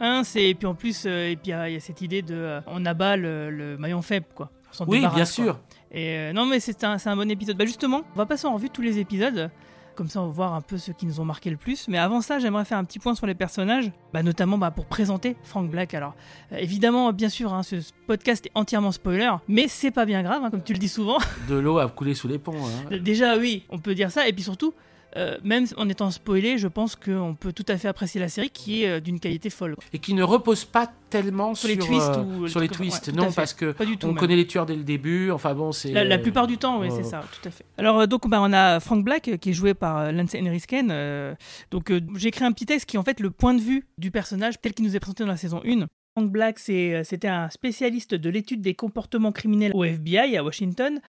Un, 0.00 0.24
c'est 0.24 0.44
et 0.48 0.54
puis 0.54 0.66
en 0.66 0.74
plus, 0.74 1.04
euh, 1.06 1.30
et 1.30 1.36
puis 1.36 1.48
il 1.48 1.50
y, 1.50 1.52
a 1.52 1.68
il 1.68 1.74
y 1.74 1.76
a 1.76 1.80
cette 1.80 2.00
idée 2.00 2.22
de, 2.22 2.34
euh, 2.34 2.60
on 2.66 2.84
abat 2.86 3.16
le, 3.16 3.50
le 3.50 3.76
maillon 3.76 4.02
faible, 4.02 4.26
quoi. 4.34 4.50
On 4.80 4.84
Oui, 4.86 5.00
bien 5.00 5.10
quoi. 5.10 5.24
sûr. 5.24 5.58
Et 5.90 6.16
euh, 6.18 6.32
non, 6.32 6.46
mais 6.46 6.60
c'est 6.60 6.82
un, 6.84 6.96
un 7.02 7.16
bon 7.16 7.30
épisode. 7.30 7.56
Bah 7.56 7.64
justement, 7.64 8.02
on 8.14 8.18
va 8.18 8.26
passer 8.26 8.46
en 8.46 8.54
revue 8.54 8.70
tous 8.70 8.82
les 8.82 8.98
épisodes. 8.98 9.50
Comme 9.96 10.08
ça, 10.08 10.20
on 10.20 10.26
va 10.26 10.32
voir 10.32 10.54
un 10.54 10.60
peu 10.60 10.76
ceux 10.76 10.92
qui 10.92 11.06
nous 11.06 11.20
ont 11.20 11.24
marqué 11.24 11.48
le 11.48 11.56
plus. 11.56 11.88
Mais 11.88 11.96
avant 11.96 12.20
ça, 12.20 12.38
j'aimerais 12.38 12.66
faire 12.66 12.76
un 12.78 12.84
petit 12.84 12.98
point 12.98 13.14
sur 13.14 13.26
les 13.26 13.34
personnages, 13.34 13.90
bah, 14.12 14.22
notamment 14.22 14.58
bah, 14.58 14.70
pour 14.70 14.84
présenter 14.86 15.36
Frank 15.42 15.70
Black. 15.70 15.94
Alors, 15.94 16.14
euh, 16.52 16.56
évidemment, 16.58 17.12
bien 17.14 17.30
sûr, 17.30 17.54
hein, 17.54 17.62
ce 17.62 17.76
podcast 18.06 18.44
est 18.46 18.50
entièrement 18.54 18.92
spoiler, 18.92 19.30
mais 19.48 19.68
c'est 19.68 19.90
pas 19.90 20.04
bien 20.04 20.22
grave, 20.22 20.44
hein, 20.44 20.50
comme 20.50 20.62
tu 20.62 20.74
le 20.74 20.78
dis 20.78 20.88
souvent. 20.88 21.16
De 21.48 21.54
l'eau 21.56 21.78
a 21.78 21.88
coulé 21.88 22.14
sous 22.14 22.28
les 22.28 22.38
ponts. 22.38 22.52
hein. 22.54 22.96
Déjà, 23.02 23.38
oui, 23.38 23.64
on 23.70 23.78
peut 23.78 23.94
dire 23.94 24.10
ça. 24.10 24.28
Et 24.28 24.32
puis 24.34 24.42
surtout, 24.42 24.74
euh, 25.16 25.36
même 25.42 25.66
en 25.76 25.88
étant 25.88 26.10
spoilé, 26.10 26.58
je 26.58 26.68
pense 26.68 26.94
qu'on 26.96 27.34
peut 27.38 27.52
tout 27.52 27.64
à 27.68 27.76
fait 27.78 27.88
apprécier 27.88 28.20
la 28.20 28.28
série 28.28 28.50
qui 28.50 28.82
est 28.82 28.88
euh, 28.88 29.00
d'une 29.00 29.18
qualité 29.18 29.50
folle. 29.50 29.76
Et 29.92 29.98
qui 29.98 30.14
ne 30.14 30.22
repose 30.22 30.64
pas 30.64 30.90
tellement 31.10 31.54
Sur 31.54 31.68
sur, 31.68 31.78
les 31.78 31.78
twists 31.86 32.08
euh, 32.16 32.22
ou 32.24 32.48
sur 32.48 32.60
les 32.60 32.68
twists. 32.68 33.08
ouais, 33.08 33.12
non, 33.14 33.32
parce 33.32 33.54
que 33.54 33.72
Pas 33.72 33.84
du 33.86 33.96
tout. 33.96 34.06
on 34.06 34.10
même. 34.10 34.18
connaît 34.18 34.36
les 34.36 34.46
tueurs 34.46 34.66
dès 34.66 34.76
le 34.76 34.84
début. 34.84 35.30
Enfin 35.30 35.54
bon, 35.54 35.72
c'est. 35.72 35.90
La, 35.92 36.04
la 36.04 36.18
plupart 36.18 36.46
du 36.46 36.58
temps, 36.58 36.80
oui, 36.80 36.88
c'est 36.94 37.04
ça, 37.04 37.24
tout 37.40 37.48
à 37.48 37.50
fait. 37.50 37.64
Alors, 37.78 38.06
donc, 38.06 38.28
bah, 38.28 38.38
on 38.42 38.52
a 38.52 38.78
Frank 38.80 39.04
Black 39.04 39.38
qui 39.40 39.50
est 39.50 39.54
joué 39.54 39.74
par 39.74 40.12
Lance 40.12 40.34
Henry 40.34 40.60
Sken. 40.60 40.90
euh, 40.90 41.34
donc, 41.70 41.90
euh, 41.90 42.00
j'ai 42.16 42.28
écrit 42.28 42.44
un 42.44 42.52
petit 42.52 42.66
texte 42.66 42.86
qui 42.86 42.96
est 42.96 42.98
en 42.98 43.04
fait 43.04 43.20
le 43.20 43.30
point 43.30 43.54
de 43.54 43.60
vue 43.60 43.86
du 43.98 44.10
personnage 44.10 44.60
tel 44.60 44.74
qu'il 44.74 44.84
nous 44.84 44.96
est 44.96 45.00
présenté 45.00 45.24
dans 45.24 45.30
la 45.30 45.36
saison 45.36 45.60
1. 45.66 45.86
Frank 46.18 46.30
Black, 46.30 46.58
c'était 46.58 47.28
un 47.28 47.50
spécialiste 47.50 48.14
de 48.14 48.30
l'étude 48.30 48.62
des 48.62 48.74
comportements 48.74 49.32
criminels 49.32 49.72
au 49.74 49.84
FBI 49.84 50.36
à 50.38 50.42
Washington. 50.44 51.00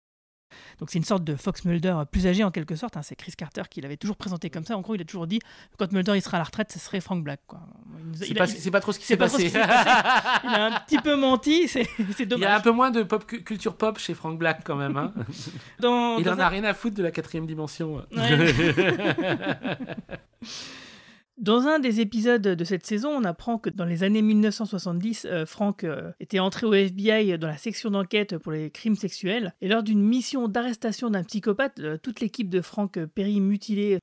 Donc, 0.81 0.91
c'est 0.91 0.99
une 0.99 1.05
sorte 1.05 1.25
de 1.25 1.37
Fox 1.37 1.65
Mulder 1.65 1.95
plus 2.11 2.27
âgé 2.27 2.45
en 2.45 2.51
quelque 2.51 2.77
sorte. 2.77 2.97
hein. 2.97 3.03
C'est 3.03 3.17
Chris 3.17 3.33
Carter 3.37 3.63
qui 3.71 3.81
l'avait 3.81 3.97
toujours 3.97 4.17
présenté 4.17 4.51
comme 4.51 4.65
ça. 4.65 4.77
En 4.77 4.81
gros, 4.81 4.95
il 4.95 5.01
a 5.01 5.05
toujours 5.05 5.27
dit 5.27 5.41
quand 5.79 5.91
Mulder 5.93 6.13
il 6.17 6.23
sera 6.23 6.37
à 6.37 6.41
la 6.41 6.45
retraite, 6.45 6.71
ce 6.73 6.79
serait 6.79 7.01
Frank 7.01 7.23
Black. 7.23 7.41
Quoi. 7.47 7.61
C'est 8.15 8.35
pas, 8.71 8.81
trop 8.81 8.93
ce 8.93 8.99
qui 8.99 9.07
s'est 9.07 9.17
passé. 9.17 9.51
il 9.55 9.57
a 9.59 10.67
un 10.67 10.81
petit 10.81 10.99
peu 10.99 11.17
menti, 11.17 11.69
c'est, 11.69 11.89
c'est 12.17 12.25
Il 12.25 12.39
y 12.39 12.45
a 12.45 12.57
un 12.57 12.59
dommage. 12.59 12.63
peu 12.63 12.71
moins 12.71 12.91
de 12.91 13.03
pop 13.03 13.27
cu- 13.27 13.43
culture 13.43 13.77
pop 13.77 13.99
chez 13.99 14.15
Frank 14.15 14.39
Black 14.39 14.61
quand 14.65 14.77
même. 14.77 14.97
hein. 14.97 15.13
Dans- 15.81 16.19
Il 16.19 16.25
dans 16.25 16.33
en 16.33 16.39
un- 16.39 16.41
a 16.41 16.49
rien 16.49 16.65
à 16.65 16.75
foutre 16.75 16.97
de 16.97 17.03
la 17.03 17.11
quatrième 17.11 17.47
dimension. 17.47 18.05
Dans 21.39 21.67
un 21.67 21.79
des 21.79 22.01
épisodes 22.01 22.43
de 22.43 22.65
cette 22.65 22.87
saison, 22.87 23.11
on 23.11 23.25
apprend 23.25 23.59
que 23.59 23.69
dans 23.69 23.85
les 23.85 24.03
années 24.03 24.23
1970, 24.23 25.27
euh, 25.27 25.45
Frank 25.45 25.85
euh, 25.85 26.11
était 26.19 26.39
entré 26.39 26.67
au 26.67 26.73
FBI 26.73 27.39
dans 27.39 27.47
la 27.47 27.59
section 27.59 27.91
d'enquête 27.91 28.39
pour 28.39 28.53
les 28.53 28.71
crimes 28.71 28.97
sexuels. 28.97 29.53
Et 29.61 29.69
lors 29.69 29.83
d'une 29.83 30.03
mission 30.03 30.49
d'arrestation 30.49 31.11
d'un 31.11 31.25
psychopathe, 31.25 31.79
euh, 31.81 31.99
toute 32.03 32.21
l'équipe 32.21 32.49
de 32.49 32.63
Frank 32.63 32.99
périt 33.15 33.41
mutilée. 33.41 33.99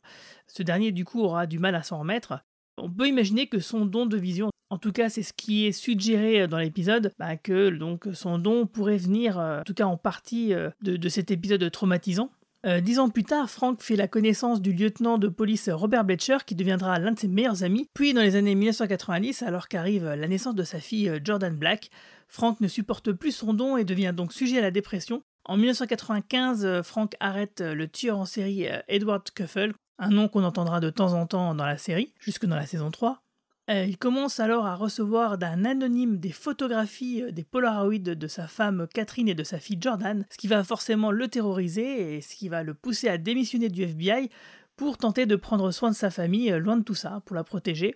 Ce 0.48 0.62
dernier, 0.62 0.92
du 0.92 1.06
coup, 1.06 1.22
aura 1.22 1.48
du 1.48 1.58
mal 1.58 1.74
à 1.74 1.82
s'en 1.82 2.00
remettre. 2.00 2.44
On 2.78 2.90
peut 2.90 3.08
imaginer 3.08 3.48
que 3.48 3.60
son 3.60 3.86
don 3.86 4.06
de 4.06 4.18
vision, 4.18 4.50
en 4.70 4.80
tout 4.80 4.92
cas 4.92 5.10
c'est 5.10 5.22
ce 5.22 5.34
qui 5.34 5.68
est 5.68 5.72
suggéré 5.72 6.48
dans 6.48 6.58
l'épisode, 6.58 7.14
bah, 7.20 7.38
que 7.38 7.70
donc 7.70 8.08
son 8.14 8.40
don 8.40 8.66
pourrait 8.66 8.98
venir, 8.98 9.40
euh, 9.40 9.60
en 9.60 9.64
tout 9.64 9.76
cas 9.76 9.86
en 9.86 9.98
partie, 9.98 10.54
euh, 10.54 10.72
de 10.82 11.10
cet 11.10 11.30
épisode 11.30 11.70
traumatisant. 11.70 12.32
Euh, 12.66 12.80
dix 12.80 13.00
ans 13.00 13.10
plus 13.10 13.26
tard, 13.26 13.50
Frank 13.50 13.82
fait 13.82 13.98
la 13.98 14.08
connaissance 14.08 14.62
du 14.62 14.72
lieutenant 14.72 15.18
de 15.18 15.28
police 15.28 15.70
Robert 15.70 16.06
Bletcher, 16.06 16.38
qui 16.46 16.56
deviendra 16.56 16.98
l'un 16.98 17.12
de 17.12 17.20
ses 17.20 17.28
meilleurs 17.28 17.64
amis. 17.64 17.90
Puis, 17.94 18.14
dans 18.14 18.22
les 18.22 18.38
années 18.38 18.56
1990, 18.56 19.44
alors 19.44 19.68
qu'arrive 19.68 20.06
la 20.06 20.28
naissance 20.28 20.56
de 20.56 20.64
sa 20.64 20.80
fille 20.80 21.10
euh, 21.10 21.20
Jordan 21.22 21.54
Black, 21.56 21.90
Frank 22.30 22.62
ne 22.62 22.68
supporte 22.70 23.12
plus 23.12 23.34
son 23.34 23.54
don 23.54 23.76
et 23.76 23.84
devient 23.84 24.14
donc 24.16 24.32
sujet 24.32 24.60
à 24.60 24.62
la 24.62 24.72
dépression. 24.72 25.24
En 25.44 25.58
1995, 25.58 26.66
euh, 26.66 26.84
Frank 26.84 27.16
arrête 27.20 27.60
le 27.60 27.88
tueur 27.90 28.18
en 28.18 28.26
série 28.26 28.66
Edward 28.88 29.30
Cuffle, 29.32 29.74
un 30.00 30.10
nom 30.10 30.30
qu'on 30.30 30.44
entendra 30.44 30.80
de 30.80 30.90
temps 30.90 31.14
en 31.14 31.28
temps 31.28 31.54
dans 31.56 31.66
la 31.66 31.78
série, 31.78 32.14
jusque 32.20 32.46
dans 32.46 32.56
la 32.56 32.66
saison 32.66 32.92
3. 32.92 33.23
Euh, 33.70 33.86
il 33.86 33.98
commence 33.98 34.42
alors 34.42 34.66
à 34.66 34.76
recevoir 34.76 35.38
d'un 35.38 35.64
anonyme 35.64 36.18
des 36.18 36.34
photographies, 36.34 37.24
euh, 37.24 37.32
des 37.32 37.46
Polaroids 37.46 37.98
de 37.98 38.28
sa 38.28 38.46
femme 38.48 38.88
Catherine 38.94 39.30
et 39.30 39.36
de 39.36 39.44
sa 39.46 39.58
fille 39.58 39.78
Jordan, 39.80 40.26
ce 40.30 40.38
qui 40.38 40.48
va 40.48 40.66
forcément 40.66 41.12
le 41.12 41.30
terroriser 41.30 42.18
et 42.18 42.22
ce 42.22 42.36
qui 42.36 42.50
va 42.50 42.62
le 42.64 42.74
pousser 42.74 43.08
à 43.08 43.18
démissionner 43.18 43.70
du 43.70 43.84
FBI 43.84 44.30
pour 44.76 44.98
tenter 44.98 45.26
de 45.26 45.38
prendre 45.38 45.72
soin 45.72 45.92
de 45.92 45.96
sa 45.96 46.10
famille 46.10 46.52
euh, 46.52 46.60
loin 46.60 46.76
de 46.76 46.84
tout 46.84 46.94
ça, 46.94 47.22
pour 47.26 47.38
la 47.38 47.46
protéger. 47.46 47.96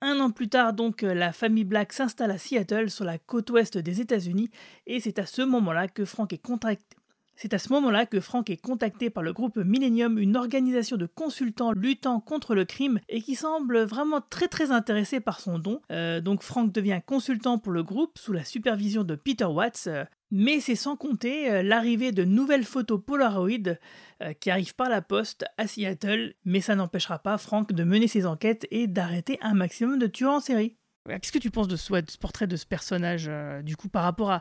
Un 0.00 0.18
an 0.18 0.30
plus 0.30 0.48
tard, 0.48 0.72
donc, 0.72 1.02
la 1.02 1.32
famille 1.32 1.64
Black 1.64 1.92
s'installe 1.92 2.32
à 2.32 2.36
Seattle, 2.36 2.90
sur 2.90 3.04
la 3.04 3.16
côte 3.16 3.48
ouest 3.50 3.78
des 3.78 4.00
États-Unis, 4.00 4.50
et 4.86 5.00
c'est 5.00 5.18
à 5.18 5.26
ce 5.26 5.42
moment-là 5.42 5.86
que 5.88 6.04
Frank 6.04 6.32
est 6.32 6.38
contacté. 6.38 6.96
C'est 7.36 7.52
à 7.52 7.58
ce 7.58 7.72
moment-là 7.72 8.06
que 8.06 8.20
Frank 8.20 8.48
est 8.48 8.56
contacté 8.56 9.10
par 9.10 9.22
le 9.22 9.32
groupe 9.32 9.56
Millennium, 9.56 10.18
une 10.18 10.36
organisation 10.36 10.96
de 10.96 11.06
consultants 11.06 11.72
luttant 11.72 12.20
contre 12.20 12.54
le 12.54 12.64
crime 12.64 13.00
et 13.08 13.20
qui 13.20 13.34
semble 13.34 13.80
vraiment 13.82 14.20
très 14.20 14.48
très 14.48 14.70
intéressé 14.70 15.20
par 15.20 15.40
son 15.40 15.58
don. 15.58 15.80
Euh, 15.90 16.20
donc 16.20 16.42
Frank 16.42 16.72
devient 16.72 17.00
consultant 17.04 17.58
pour 17.58 17.72
le 17.72 17.82
groupe 17.82 18.18
sous 18.18 18.32
la 18.32 18.44
supervision 18.44 19.02
de 19.02 19.16
Peter 19.16 19.44
Watts. 19.44 19.84
Euh, 19.88 20.04
mais 20.30 20.60
c'est 20.60 20.74
sans 20.74 20.96
compter 20.96 21.50
euh, 21.50 21.62
l'arrivée 21.62 22.12
de 22.12 22.24
nouvelles 22.24 22.64
photos 22.64 23.00
Polaroid 23.04 23.76
qui 24.40 24.50
arrivent 24.50 24.74
par 24.74 24.88
la 24.88 25.02
poste 25.02 25.44
à 25.58 25.66
Seattle, 25.66 26.34
mais 26.44 26.60
ça 26.60 26.76
n'empêchera 26.76 27.18
pas 27.18 27.36
Frank 27.36 27.72
de 27.72 27.84
mener 27.84 28.08
ses 28.08 28.24
enquêtes 28.24 28.66
et 28.70 28.86
d'arrêter 28.86 29.38
un 29.42 29.52
maximum 29.52 29.98
de 29.98 30.06
tueurs 30.06 30.32
en 30.32 30.40
série. 30.40 30.76
Qu'est-ce 31.06 31.32
que 31.32 31.38
tu 31.38 31.50
penses 31.50 31.68
de 31.68 31.76
ce, 31.76 31.92
portrait 32.18 32.46
de 32.46 32.56
ce 32.56 32.64
personnage, 32.64 33.26
euh, 33.28 33.60
du 33.60 33.76
coup, 33.76 33.88
par 33.88 34.04
rapport 34.04 34.30
à, 34.30 34.40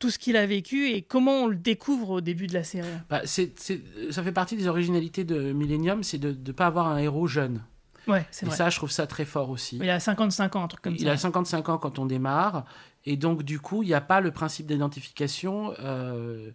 tout 0.00 0.10
ce 0.10 0.18
qu'il 0.18 0.36
a 0.36 0.44
vécu 0.44 0.88
et 0.88 1.02
comment 1.02 1.44
on 1.44 1.46
le 1.46 1.54
découvre 1.54 2.10
au 2.10 2.20
début 2.20 2.48
de 2.48 2.54
la 2.54 2.64
série? 2.64 2.88
Bah, 3.08 3.22
Ça 3.26 4.22
fait 4.24 4.32
partie 4.32 4.56
des 4.56 4.66
originalités 4.66 5.22
de 5.22 5.52
Millennium, 5.52 6.02
c'est 6.02 6.18
de 6.18 6.30
ne 6.32 6.52
pas 6.52 6.66
avoir 6.66 6.88
un 6.88 6.98
héros 6.98 7.28
jeune. 7.28 7.62
Ouais, 8.08 8.26
c'est 8.32 8.46
et 8.46 8.50
ça, 8.50 8.70
je 8.70 8.76
trouve 8.76 8.90
ça 8.90 9.06
très 9.06 9.24
fort 9.24 9.50
aussi. 9.50 9.78
Il 9.80 9.88
a 9.88 10.00
55 10.00 10.56
ans, 10.56 10.64
un 10.64 10.68
truc 10.68 10.82
comme 10.82 10.96
ça. 10.96 11.02
Il 11.02 11.08
a 11.08 11.16
55 11.16 11.68
ans 11.68 11.78
quand 11.78 12.00
on 12.00 12.06
démarre. 12.06 12.64
Et 13.04 13.16
donc, 13.16 13.44
du 13.44 13.60
coup, 13.60 13.84
il 13.84 13.86
n'y 13.86 13.94
a 13.94 14.00
pas 14.00 14.20
le 14.20 14.32
principe 14.32 14.66
d'identification. 14.66 15.74
Euh, 15.78 16.50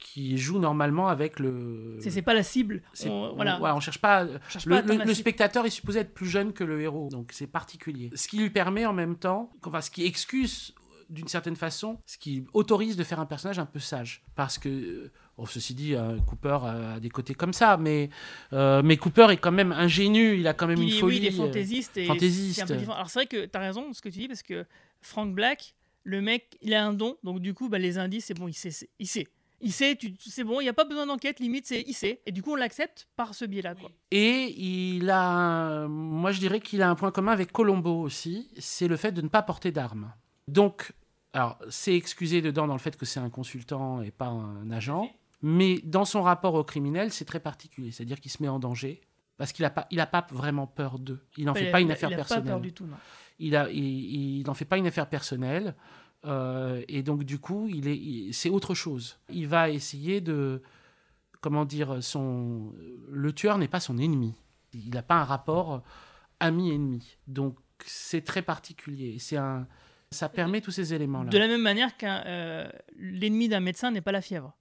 qui 0.00 0.38
joue 0.38 0.58
normalement 0.58 1.08
avec 1.08 1.38
le. 1.38 1.98
C'est 2.00 2.22
pas 2.22 2.34
la 2.34 2.42
cible. 2.42 2.82
On, 3.06 3.34
voilà. 3.34 3.60
on 3.76 3.80
cherche 3.80 4.00
pas. 4.00 4.24
le, 4.24 5.14
spectateur 5.14 5.66
est 5.66 5.70
supposé 5.70 6.00
être 6.00 6.14
plus 6.14 6.28
jeune 6.28 6.52
que 6.52 6.64
le 6.64 6.80
héros, 6.80 7.08
donc 7.10 7.30
c'est 7.32 7.46
particulier. 7.46 8.10
Ce 8.14 8.26
qui 8.26 8.38
lui 8.38 8.50
permet 8.50 8.86
en 8.86 8.92
même 8.92 9.16
temps, 9.16 9.52
enfin, 9.64 9.80
ce 9.80 9.90
qui 9.90 10.04
excuse 10.04 10.74
d'une 11.10 11.28
certaine 11.28 11.56
façon, 11.56 11.98
ce 12.06 12.16
qui 12.18 12.44
autorise 12.54 12.96
de 12.96 13.04
faire 13.04 13.20
un 13.20 13.26
personnage 13.26 13.58
un 13.58 13.66
peu 13.66 13.80
sage. 13.80 14.22
Parce 14.36 14.58
que, 14.58 15.10
oh, 15.36 15.46
ceci 15.46 15.74
dit, 15.74 15.94
Cooper 16.26 16.58
a 16.62 17.00
des 17.00 17.10
côtés 17.10 17.34
comme 17.34 17.52
ça, 17.52 17.76
mais, 17.76 18.10
euh, 18.52 18.80
mais 18.82 18.96
Cooper 18.96 19.26
est 19.30 19.36
quand 19.36 19.52
même 19.52 19.72
ingénu, 19.72 20.38
il 20.38 20.46
a 20.46 20.54
quand 20.54 20.68
même 20.68 20.80
une 20.80 20.90
folie. 20.90 21.18
Oui, 21.18 21.22
il 21.22 21.26
est 21.26 21.36
fantaisiste. 21.36 21.96
Et 21.96 22.06
fantaisiste. 22.06 22.70
Alors 22.70 23.10
c'est 23.10 23.18
vrai 23.18 23.26
que 23.26 23.44
tu 23.44 23.58
as 23.58 23.60
raison 23.60 23.92
ce 23.92 24.00
que 24.00 24.08
tu 24.08 24.20
dis, 24.20 24.28
parce 24.28 24.42
que 24.42 24.64
Frank 25.00 25.34
Black, 25.34 25.74
le 26.04 26.20
mec, 26.20 26.56
il 26.62 26.74
a 26.74 26.84
un 26.84 26.92
don, 26.92 27.16
donc 27.24 27.40
du 27.40 27.54
coup, 27.54 27.68
bah, 27.68 27.78
les 27.78 27.98
indices, 27.98 28.26
c'est 28.26 28.34
bon, 28.34 28.48
il 28.48 28.54
sait. 28.54 28.88
Il 29.00 29.06
sait 29.06 29.26
il 29.60 29.72
sait, 29.72 29.98
c'est 30.18 30.44
bon, 30.44 30.60
il 30.60 30.64
n'y 30.64 30.70
a 30.70 30.74
pas 30.74 30.84
besoin 30.84 31.06
d'enquête, 31.06 31.40
limite, 31.40 31.66
c'est 31.66 31.84
il 31.86 31.94
sait. 31.94 32.20
Et 32.26 32.32
du 32.32 32.42
coup, 32.42 32.52
on 32.52 32.56
l'accepte 32.56 33.08
par 33.16 33.34
ce 33.34 33.44
biais-là. 33.44 33.74
Quoi. 33.74 33.90
Et 34.10 34.54
il 34.58 35.10
a, 35.10 35.86
moi 35.88 36.32
je 36.32 36.40
dirais 36.40 36.60
qu'il 36.60 36.82
a 36.82 36.88
un 36.88 36.94
point 36.94 37.10
commun 37.10 37.32
avec 37.32 37.52
Colombo 37.52 38.00
aussi, 38.00 38.50
c'est 38.58 38.88
le 38.88 38.96
fait 38.96 39.12
de 39.12 39.22
ne 39.22 39.28
pas 39.28 39.42
porter 39.42 39.72
d'armes. 39.72 40.12
Donc, 40.48 40.92
alors, 41.32 41.58
c'est 41.68 41.94
excusé 41.94 42.42
dedans 42.42 42.66
dans 42.66 42.74
le 42.74 42.80
fait 42.80 42.96
que 42.96 43.06
c'est 43.06 43.20
un 43.20 43.30
consultant 43.30 44.02
et 44.02 44.10
pas 44.10 44.28
un 44.28 44.70
agent, 44.70 45.10
mais 45.42 45.78
dans 45.84 46.04
son 46.04 46.22
rapport 46.22 46.54
au 46.54 46.64
criminel, 46.64 47.12
c'est 47.12 47.24
très 47.24 47.40
particulier, 47.40 47.92
c'est-à-dire 47.92 48.20
qu'il 48.20 48.30
se 48.30 48.42
met 48.42 48.48
en 48.48 48.58
danger 48.58 49.00
parce 49.40 49.52
qu'il 49.52 49.62
n'a 49.62 49.70
pas, 49.70 49.86
il 49.90 49.98
a 50.00 50.06
pas 50.06 50.26
vraiment 50.30 50.66
peur 50.66 50.98
d'eux. 50.98 51.24
Il 51.38 51.46
n'en 51.46 51.54
fait 51.54 51.70
pas 51.70 51.80
une 51.80 51.90
affaire 51.90 52.10
personnelle. 52.10 52.44
Pas 52.44 52.50
peur 52.50 52.60
du 52.60 52.74
tout, 52.74 52.84
non. 52.84 52.96
Il 53.38 53.52
n'en 53.52 53.68
il, 53.70 54.54
fait 54.54 54.66
pas 54.66 54.76
une 54.76 54.86
affaire 54.86 55.08
personnelle. 55.08 55.74
Euh, 56.26 56.82
et 56.88 57.02
donc, 57.02 57.24
du 57.24 57.38
coup, 57.38 57.68
il 57.68 57.88
est, 57.88 58.32
c'est 58.32 58.50
autre 58.50 58.74
chose. 58.74 59.18
Il 59.28 59.48
va 59.48 59.70
essayer 59.70 60.20
de. 60.20 60.62
Comment 61.40 61.64
dire 61.64 62.02
son, 62.02 62.74
Le 63.10 63.32
tueur 63.32 63.56
n'est 63.56 63.68
pas 63.68 63.80
son 63.80 63.96
ennemi. 63.96 64.34
Il 64.74 64.90
n'a 64.90 65.02
pas 65.02 65.14
un 65.14 65.24
rapport 65.24 65.82
ami-ennemi. 66.38 67.16
Donc, 67.26 67.56
c'est 67.84 68.22
très 68.22 68.42
particulier. 68.42 69.18
C'est 69.18 69.38
un, 69.38 69.66
ça 70.10 70.28
permet 70.28 70.60
tous 70.60 70.70
ces 70.70 70.92
éléments-là. 70.92 71.30
De 71.30 71.38
la 71.38 71.46
même 71.46 71.62
manière 71.62 71.96
qu'un 71.96 72.22
euh, 72.26 72.68
l'ennemi 72.96 73.48
d'un 73.48 73.60
médecin 73.60 73.90
n'est 73.90 74.00
pas 74.00 74.12
la 74.12 74.20
fièvre. 74.20 74.56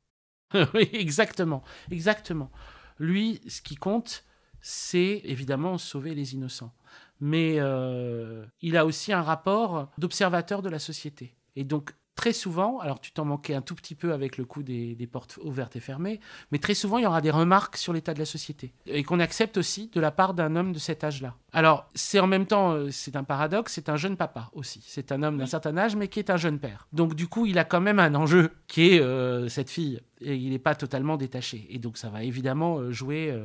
oui, 0.73 0.89
exactement, 0.93 1.63
exactement. 1.91 2.51
Lui, 2.97 3.41
ce 3.47 3.61
qui 3.61 3.75
compte, 3.75 4.23
c'est 4.61 5.21
évidemment 5.23 5.77
sauver 5.77 6.13
les 6.15 6.33
innocents. 6.33 6.73
Mais 7.19 7.55
euh, 7.57 8.45
il 8.61 8.77
a 8.77 8.85
aussi 8.85 9.11
un 9.11 9.21
rapport 9.21 9.91
d'observateur 9.97 10.61
de 10.61 10.69
la 10.69 10.79
société. 10.79 11.35
Et 11.59 11.65
donc, 11.65 11.91
très 12.15 12.31
souvent, 12.31 12.79
alors 12.79 13.01
tu 13.01 13.11
t'en 13.11 13.25
manquais 13.25 13.53
un 13.53 13.61
tout 13.61 13.75
petit 13.75 13.93
peu 13.93 14.13
avec 14.13 14.37
le 14.37 14.45
coup 14.45 14.63
des, 14.63 15.09
portes 15.11 15.37
ouvertes 15.43 15.75
et 15.75 15.81
fermées, 15.81 16.21
mais 16.53 16.57
très 16.57 16.73
souvent, 16.73 16.97
il 16.97 17.03
y 17.03 17.05
aura 17.05 17.19
des 17.19 17.31
remarques 17.31 17.75
sur 17.75 17.91
l'état 17.91 18.13
de 18.13 18.19
la 18.19 18.25
société. 18.25 18.73
Et 18.85 19.03
qu'on 19.03 19.19
accepte 19.19 19.57
aussi 19.57 19.89
de 19.93 19.99
la 19.99 20.11
part 20.11 20.33
d'un 20.33 20.55
homme 20.55 20.71
de 20.71 20.79
cet 20.79 21.03
âge-là. 21.03 21.35
Alors, 21.51 21.89
c'est 21.95 22.21
en 22.21 22.27
même 22.27 22.45
temps, 22.45 22.71
euh, 22.71 22.91
c'est 22.91 23.17
un 23.17 23.25
paradoxe, 23.25 23.73
c'est 23.73 23.89
un 23.89 23.97
jeune 23.97 24.15
papa 24.15 24.49
aussi. 24.53 24.81
C'est 24.87 25.11
un 25.11 25.21
homme 25.21 25.37
d'un 25.37 25.47
certain 25.47 25.77
âge, 25.77 25.97
mais 25.97 26.07
qui 26.07 26.19
est 26.19 26.29
un 26.29 26.37
jeune 26.37 26.59
père. 26.59 26.87
Donc, 26.93 27.13
du 27.13 27.27
coup, 27.27 27.45
il 27.45 27.59
a 27.59 27.65
quand 27.65 27.81
même 27.81 27.99
un 27.99 28.15
enjeu 28.15 28.51
qui 28.67 28.93
est 28.93 29.01
euh, 29.01 29.49
cette 29.49 29.69
fille. 29.69 29.99
Et 30.21 30.35
il 30.37 30.51
n'est 30.51 30.59
pas 30.59 30.75
totalement 30.75 31.17
détaché. 31.17 31.67
Et 31.69 31.77
donc, 31.77 31.97
ça 31.97 32.07
va 32.07 32.23
évidemment 32.23 32.77
euh, 32.77 32.91
jouer. 32.91 33.37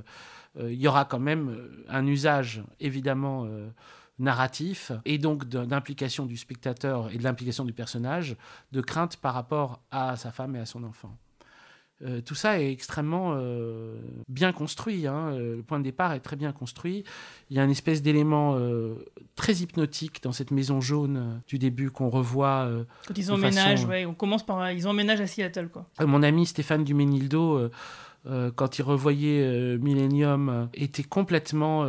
il 0.60 0.80
y 0.80 0.86
aura 0.86 1.04
quand 1.04 1.18
même 1.18 1.68
un 1.88 2.06
usage, 2.06 2.62
évidemment 2.78 3.48
narratif 4.18 4.92
et 5.04 5.18
donc 5.18 5.46
d'implication 5.46 6.26
du 6.26 6.36
spectateur 6.36 7.10
et 7.12 7.18
de 7.18 7.24
l'implication 7.24 7.64
du 7.64 7.72
personnage, 7.72 8.36
de 8.72 8.80
crainte 8.80 9.16
par 9.16 9.34
rapport 9.34 9.80
à 9.90 10.16
sa 10.16 10.30
femme 10.30 10.56
et 10.56 10.60
à 10.60 10.66
son 10.66 10.84
enfant. 10.84 11.16
Euh, 12.02 12.20
tout 12.20 12.34
ça 12.34 12.60
est 12.60 12.70
extrêmement 12.72 13.34
euh, 13.36 13.96
bien 14.28 14.52
construit. 14.52 15.06
Hein. 15.06 15.32
Euh, 15.32 15.56
le 15.56 15.62
point 15.62 15.78
de 15.78 15.84
départ 15.84 16.12
est 16.12 16.20
très 16.20 16.36
bien 16.36 16.52
construit. 16.52 17.04
Il 17.50 17.56
y 17.56 17.60
a 17.60 17.64
une 17.64 17.70
espèce 17.70 18.02
d'élément 18.02 18.58
très 19.36 19.54
hypnotique 19.54 20.22
dans 20.22 20.32
cette 20.32 20.50
maison 20.50 20.80
jaune 20.80 21.40
du 21.46 21.58
début 21.58 21.90
qu'on 21.90 22.10
revoit. 22.10 22.68
Quand 23.06 23.16
ils 23.16 23.30
emménagent, 23.30 23.84
ouais, 23.86 24.06
on 24.06 24.14
commence 24.14 24.44
par 24.44 24.70
ils 24.72 24.88
emménagent 24.88 25.20
à 25.20 25.26
Seattle, 25.26 25.68
quoi. 25.68 25.86
mon 26.00 26.22
ami 26.22 26.46
Stéphane 26.46 26.84
Duménildo 26.84 27.70
euh, 28.26 28.50
quand 28.54 28.78
il 28.78 28.82
revoyait 28.82 29.42
euh, 29.42 29.78
Millennium, 29.78 30.48
euh, 30.48 30.66
était 30.72 31.02
complètement 31.02 31.86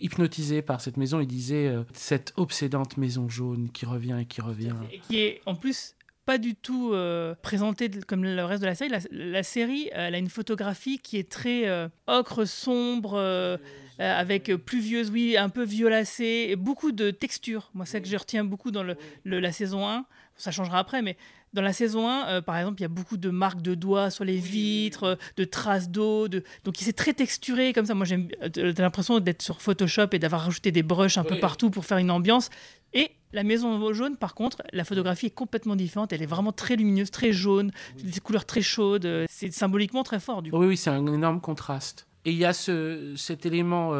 hypnotisé 0.00 0.62
par 0.62 0.80
cette 0.80 0.96
maison. 0.96 1.20
Il 1.20 1.26
disait 1.26 1.74
cette 1.92 2.32
obsédante 2.36 2.96
maison 2.96 3.28
jaune 3.28 3.70
qui 3.70 3.86
revient 3.86 4.16
et 4.20 4.24
qui 4.24 4.40
revient. 4.40 4.74
Et 4.92 4.98
qui 5.00 5.20
est 5.20 5.40
en 5.46 5.54
plus 5.54 5.94
pas 6.24 6.38
du 6.38 6.54
tout 6.54 6.94
présentée 7.42 7.90
comme 8.06 8.22
le 8.22 8.44
reste 8.44 8.60
de 8.60 8.66
la 8.66 8.74
série. 8.74 8.92
La, 9.10 9.42
série, 9.42 9.88
elle 9.92 10.14
a 10.14 10.18
une 10.18 10.28
photographie 10.28 10.98
qui 10.98 11.16
est 11.16 11.30
très 11.30 11.88
ocre, 12.06 12.44
sombre, 12.44 13.58
avec 13.98 14.54
pluvieuse, 14.56 15.10
oui, 15.10 15.36
un 15.36 15.48
peu 15.48 15.64
violacée, 15.64 16.48
et 16.50 16.56
beaucoup 16.56 16.92
de 16.92 17.10
textures. 17.10 17.70
Moi, 17.74 17.86
c'est 17.86 17.92
ça 17.92 18.00
que 18.00 18.08
je 18.08 18.16
retiens 18.16 18.44
beaucoup 18.44 18.70
dans 18.70 18.82
le, 18.82 18.96
la 19.24 19.52
saison 19.52 19.88
1. 19.88 20.04
Ça 20.36 20.50
changera 20.50 20.78
après, 20.78 21.02
mais 21.02 21.16
dans 21.52 21.62
la 21.62 21.72
saison 21.72 22.08
1, 22.08 22.28
euh, 22.28 22.40
par 22.42 22.56
exemple, 22.56 22.80
il 22.80 22.82
y 22.82 22.86
a 22.86 22.88
beaucoup 22.88 23.16
de 23.16 23.30
marques 23.30 23.62
de 23.62 23.74
doigts 23.74 24.10
sur 24.10 24.24
les 24.24 24.36
vitres, 24.36 25.04
euh, 25.04 25.16
de 25.36 25.44
traces 25.44 25.88
d'eau. 25.88 26.28
De... 26.28 26.42
Donc, 26.64 26.76
c'est 26.78 26.92
très 26.92 27.14
texturé 27.14 27.72
comme 27.72 27.86
ça. 27.86 27.94
Moi, 27.94 28.04
j'ai 28.04 28.28
euh, 28.58 28.72
l'impression 28.76 29.18
d'être 29.20 29.42
sur 29.42 29.60
Photoshop 29.60 30.08
et 30.12 30.18
d'avoir 30.18 30.42
rajouté 30.42 30.72
des 30.72 30.82
brushes 30.82 31.18
un 31.18 31.24
peu 31.24 31.38
partout 31.38 31.70
pour 31.70 31.84
faire 31.84 31.98
une 31.98 32.10
ambiance. 32.10 32.50
Et 32.92 33.10
la 33.32 33.44
maison 33.44 33.92
jaune, 33.92 34.16
par 34.16 34.34
contre, 34.34 34.62
la 34.72 34.84
photographie 34.84 35.26
est 35.26 35.30
complètement 35.30 35.76
différente. 35.76 36.12
Elle 36.12 36.22
est 36.22 36.26
vraiment 36.26 36.52
très 36.52 36.76
lumineuse, 36.76 37.10
très 37.10 37.32
jaune, 37.32 37.70
des 38.02 38.20
couleurs 38.20 38.46
très 38.46 38.62
chaudes. 38.62 39.26
C'est 39.28 39.52
symboliquement 39.52 40.02
très 40.02 40.20
fort. 40.20 40.42
Du 40.42 40.50
coup. 40.50 40.58
Oui, 40.58 40.66
oui, 40.66 40.76
c'est 40.76 40.90
un 40.90 41.06
énorme 41.06 41.40
contraste. 41.40 42.06
Et 42.24 42.32
il 42.32 42.38
y 42.38 42.44
a 42.44 42.52
ce, 42.52 43.14
cet 43.16 43.46
élément 43.46 43.92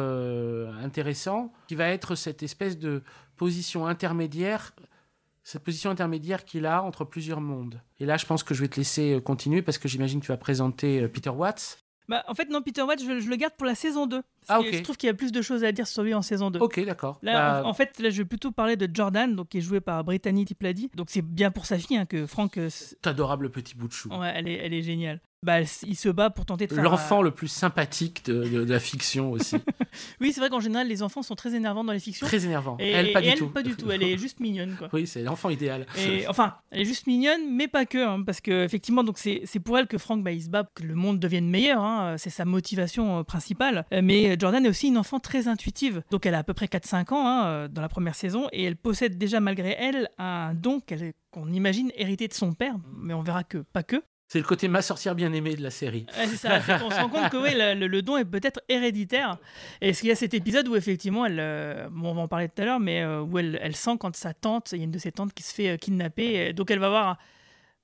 intéressant 0.83 1.51
qui 1.67 1.75
va 1.75 1.89
être 1.89 2.15
cette 2.15 2.43
espèce 2.43 2.77
de 2.77 3.01
position 3.37 3.87
intermédiaire 3.87 4.73
cette 5.49 5.63
position 5.63 5.89
intermédiaire 5.89 6.45
qu'il 6.45 6.65
a 6.67 6.83
entre 6.83 7.05
plusieurs 7.05 7.41
mondes. 7.41 7.81
Et 7.99 8.05
là, 8.05 8.17
je 8.17 8.25
pense 8.25 8.43
que 8.43 8.53
je 8.53 8.61
vais 8.61 8.67
te 8.67 8.77
laisser 8.77 9.15
euh, 9.15 9.19
continuer 9.19 9.63
parce 9.63 9.79
que 9.79 9.87
j'imagine 9.87 10.19
que 10.19 10.25
tu 10.25 10.31
vas 10.31 10.37
présenter 10.37 11.01
euh, 11.01 11.07
Peter 11.07 11.31
Watts. 11.31 11.79
Bah, 12.07 12.23
en 12.27 12.35
fait, 12.35 12.49
non, 12.49 12.61
Peter 12.61 12.83
Watts, 12.83 13.01
je, 13.01 13.27
le 13.27 13.35
garde 13.35 13.53
pour 13.55 13.65
la 13.65 13.75
saison 13.75 14.05
2. 14.05 14.21
ah, 14.47 14.59
ok. 14.59 14.67
Je 14.71 14.81
trouve 14.81 14.97
qu'il 14.97 15.07
y 15.07 15.09
a 15.09 15.13
plus 15.13 15.31
de 15.31 15.41
choses 15.41 15.63
à 15.63 15.71
dire 15.71 15.87
sur 15.87 16.03
lui 16.03 16.13
en 16.13 16.21
saison 16.21 16.51
2. 16.51 16.59
Ok, 16.59 16.83
d'accord. 16.85 17.19
Là, 17.23 17.61
bah, 17.61 17.67
en, 17.67 17.73
fait, 17.73 17.99
là, 17.99 18.11
je 18.11 18.17
vais 18.19 18.25
plutôt 18.25 18.51
parler 18.51 18.77
de 18.77 18.87
Jordan, 18.91 19.35
donc, 19.35 19.49
qui 19.49 19.57
est 19.57 19.61
joué 19.61 19.79
par 19.79 20.03
Brittany 20.03 20.45
Tiplady. 20.45 20.91
Donc, 20.95 21.09
c'est 21.09 21.23
bien 21.23 21.49
pour 21.49 21.65
sa 21.65 21.77
fille 21.79 21.97
hein, 21.97 22.05
que 22.05 22.27
Frank. 22.27 22.57
Euh, 22.57 22.69
adorable 23.03 23.49
petit 23.49 23.75
bout 23.75 23.87
de 23.87 23.93
chou. 23.93 24.09
Ouais, 24.09 24.31
elle 24.35 24.47
est, 24.47 24.55
elle 24.55 24.73
est 24.73 24.83
géniale. 24.83 25.19
Bah, 25.43 25.61
il 25.61 25.95
se 25.95 26.09
bat 26.09 26.29
pour 26.29 26.45
tenter 26.45 26.67
de 26.67 26.73
faire. 26.73 26.83
L'enfant 26.83 27.21
le 27.21 27.31
plus 27.31 27.47
sympathique 27.47 28.25
de, 28.25 28.43
de- 28.43 28.65
de 28.65 28.73
la 28.73 28.79
fiction 28.79 29.31
aussi. 29.31 29.55
Oui, 30.21 30.31
c'est 30.33 30.39
vrai 30.39 30.49
qu'en 30.49 30.59
général, 30.59 30.87
les 30.87 31.01
enfants 31.01 31.23
sont 31.23 31.35
très 31.35 31.55
énervants 31.55 31.83
dans 31.83 31.93
les 31.93 31.99
fictions. 31.99 32.27
Très 32.27 32.45
énervant. 32.45 32.77
Et, 32.79 32.89
elle, 32.91 33.11
pas 33.11 33.19
et 33.21 33.23
du 33.23 33.29
elle, 33.29 33.37
tout. 33.39 33.49
pas 33.49 33.63
du 33.63 33.75
tout. 33.75 33.89
Elle 33.89 34.03
est 34.03 34.17
juste 34.17 34.39
mignonne, 34.39 34.75
quoi. 34.77 34.89
Oui, 34.93 35.07
c'est 35.07 35.23
l'enfant 35.23 35.49
idéal. 35.49 35.85
Et, 35.97 36.27
enfin, 36.27 36.55
elle 36.71 36.81
est 36.81 36.85
juste 36.85 37.07
mignonne, 37.07 37.55
mais 37.55 37.67
pas 37.67 37.85
que, 37.85 37.97
hein, 37.97 38.21
parce 38.23 38.39
que 38.41 38.63
effectivement, 38.63 39.03
donc 39.03 39.17
c'est 39.17 39.41
c'est 39.45 39.59
pour 39.59 39.77
elle 39.77 39.87
que 39.87 39.97
Frank 39.97 40.23
bah, 40.23 40.31
il 40.31 40.43
se 40.43 40.49
bat 40.49 40.63
pour 40.65 40.73
que 40.75 40.83
le 40.83 40.93
monde 40.95 41.19
devienne 41.19 41.49
meilleur. 41.49 41.81
hein, 41.81 42.15
c'est 42.17 42.29
sa 42.29 42.45
motivation 42.45 43.19
euh, 43.19 43.23
principale. 43.23 43.85
Euh, 43.93 44.01
Mais 44.03 44.35
Jordan 44.39 44.65
est 44.65 44.69
aussi 44.69 44.87
une 44.89 44.97
enfant 44.97 45.19
très 45.19 45.47
intuitive. 45.47 46.03
Donc 46.11 46.25
elle 46.25 46.35
a 46.35 46.39
à 46.39 46.43
peu 46.43 46.53
près 46.53 46.67
4-5 46.67 47.13
ans 47.13 47.25
hein, 47.27 47.45
euh, 47.47 47.67
dans 47.67 47.81
la 47.81 47.89
première 47.89 48.15
saison, 48.15 48.47
et 48.51 48.63
elle 48.63 48.75
possède 48.75 49.17
déjà 49.17 49.39
malgré 49.39 49.75
elle 49.79 50.09
un 50.17 50.53
don 50.53 50.79
qu'elle- 50.81 51.13
qu'on 51.31 51.51
imagine 51.51 51.91
hérité 51.95 52.27
de 52.27 52.33
son 52.33 52.53
père, 52.53 52.75
mais 52.97 53.13
on 53.13 53.21
verra 53.23 53.43
que 53.43 53.59
pas 53.59 53.83
que. 53.83 54.01
C'est 54.29 54.37
le 54.37 54.45
côté 54.45 54.67
ma 54.67 54.83
sorcière 54.83 55.15
bien-aimée 55.15 55.55
de 55.55 55.63
la 55.63 55.71
série. 55.71 56.05
C'est 56.13 56.35
ça, 56.35 56.59
qu'on 56.59 56.91
se 56.91 56.95
rend 56.95 57.09
compte 57.09 57.31
que 57.31 57.37
le, 57.73 58.01
don 58.03 58.15
est 58.15 58.25
peut-être 58.25 58.61
héréditaire. 58.69 59.39
Et 59.81 59.89
il 59.89 60.05
y 60.07 60.11
a 60.11 60.15
cet 60.15 60.35
épisode 60.35 60.67
où 60.67 60.75
effectivement, 60.75 61.25
elle, 61.25 61.39
euh, 61.39 61.89
on 61.99 62.13
va 62.13 62.21
en 62.21 62.27
parler 62.27 62.47
tout 62.47 62.61
à 62.61 62.65
l'heure, 62.65 62.79
mais 62.79 63.01
euh, 63.01 63.23
où 63.23 63.39
elle, 63.39 63.75
sent 63.75 63.97
quand 63.99 64.15
sa 64.15 64.35
tante, 64.35 64.71
il 64.71 64.77
y 64.77 64.81
a 64.81 64.83
une 64.83 64.91
de 64.91 64.99
ses 64.99 65.11
tantes 65.11 65.33
qui 65.33 65.41
se 65.41 65.51
fait 65.51 65.69
euh, 65.69 65.77
kidnapper, 65.77 66.53
donc 66.53 66.69
elle 66.69 66.77
va 66.77 66.89
voir, 66.89 67.17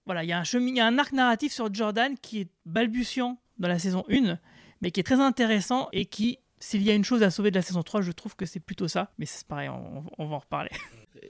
voilà, 0.06 0.24
il 0.24 0.30
y 0.30 0.34
a 0.34 0.38
un 0.38 0.44
chemin, 0.44 0.68
il 0.68 0.78
y 0.78 0.82
a 0.82 0.86
un 0.86 1.00
arc 1.00 1.14
narratif 1.14 1.52
sur 1.52 1.74
Jordan 1.74 2.16
qui 2.22 2.42
est 2.42 2.48
balbutiant 2.68 3.40
dans 3.58 3.68
la 3.68 3.80
saison 3.80 4.06
1, 4.12 4.38
mais 4.82 4.92
qui 4.92 5.00
est 5.00 5.04
très 5.04 5.20
intéressant 5.20 5.90
et 5.94 6.06
qui, 6.06 6.38
s'il 6.60 6.84
y 6.84 6.92
a 6.92 6.94
une 6.94 7.06
chose 7.06 7.24
à 7.24 7.32
sauver 7.32 7.50
de 7.50 7.56
la 7.56 7.64
saison 7.64 7.82
3, 7.82 8.02
je 8.02 8.12
trouve 8.12 8.36
que 8.36 8.46
c'est 8.46 8.60
plutôt 8.60 8.88
ça. 8.88 9.12
Mais 9.18 9.26
c'est 9.26 9.48
pareil, 9.48 9.70
on, 9.70 10.06
on 10.20 10.28
va 10.28 10.36
en 10.36 10.40
reparler. 10.40 10.70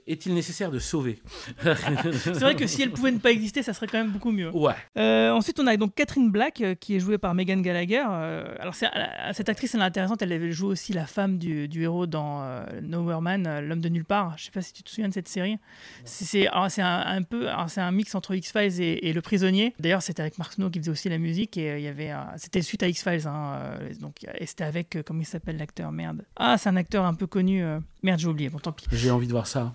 Est-il 0.06 0.34
nécessaire 0.34 0.70
de 0.70 0.78
sauver? 0.78 1.20
C'est 1.62 2.40
vrai 2.40 2.54
que 2.54 2.66
si 2.66 2.82
elle 2.82 2.90
pouvait 2.90 3.10
ne 3.10 3.18
pas 3.18 3.30
exister, 3.30 3.62
ça 3.62 3.72
serait 3.72 3.86
quand 3.86 3.98
même 3.98 4.10
beaucoup 4.10 4.30
mieux. 4.30 4.50
Ouais. 4.54 4.74
Euh, 4.98 5.30
ensuite, 5.30 5.58
on 5.60 5.66
a 5.66 5.76
donc 5.76 5.94
Catherine 5.94 6.30
Black, 6.30 6.60
euh, 6.60 6.74
qui 6.74 6.96
est 6.96 7.00
jouée 7.00 7.18
par 7.18 7.34
Megan 7.34 7.62
Gallagher. 7.62 8.04
Euh, 8.08 8.54
alors, 8.60 8.74
cette 8.74 9.48
actrice, 9.48 9.74
elle 9.74 9.80
est 9.80 9.84
intéressante. 9.84 10.22
Elle 10.22 10.32
avait 10.32 10.52
joué 10.52 10.68
aussi 10.70 10.92
la 10.92 11.06
femme 11.06 11.38
du, 11.38 11.68
du 11.68 11.82
héros 11.82 12.06
dans 12.06 12.64
Nowhere 12.82 13.20
Man, 13.20 13.60
L'homme 13.60 13.80
de 13.80 13.88
nulle 13.88 14.04
part. 14.04 14.36
Je 14.38 14.44
sais 14.44 14.50
pas 14.50 14.62
si 14.62 14.72
tu 14.72 14.82
te 14.82 14.90
souviens 14.90 15.08
de 15.08 15.14
cette 15.14 15.28
série. 15.28 15.58
C'est 16.04 16.48
un, 16.48 16.68
un 16.80 17.22
peu, 17.22 17.48
c'est 17.68 17.80
un 17.80 17.92
mix 17.92 18.14
entre 18.14 18.34
X-Files 18.34 18.80
et, 18.80 19.08
et 19.08 19.12
Le 19.12 19.22
Prisonnier. 19.22 19.74
D'ailleurs, 19.80 20.02
c'était 20.02 20.22
avec 20.22 20.38
Mark 20.38 20.52
Snow 20.52 20.70
qui 20.70 20.78
faisait 20.78 20.90
aussi 20.90 21.08
la 21.08 21.18
musique. 21.18 21.56
Et 21.56 21.78
il 21.78 21.82
y 21.84 21.88
avait, 21.88 22.12
c'était 22.36 22.62
suite 22.62 22.82
à 22.82 22.88
X-Files. 22.88 23.26
hein, 23.26 23.58
euh, 23.60 23.94
donc, 24.00 24.24
et 24.38 24.46
c'était 24.46 24.64
avec, 24.64 24.98
comment 25.06 25.20
il 25.20 25.26
s'appelle 25.26 25.56
l'acteur? 25.56 25.90
Merde. 25.92 26.24
Ah, 26.36 26.58
c'est 26.58 26.68
un 26.68 26.76
acteur 26.76 27.04
un 27.04 27.14
peu 27.14 27.26
connu. 27.26 27.62
Merde, 28.06 28.20
j'ai 28.20 28.28
oublié. 28.28 28.48
Bon, 28.48 28.58
tant 28.58 28.70
pis. 28.72 28.86
J'ai 28.92 29.10
envie 29.10 29.26
de 29.26 29.32
voir 29.32 29.46
ça. 29.48 29.74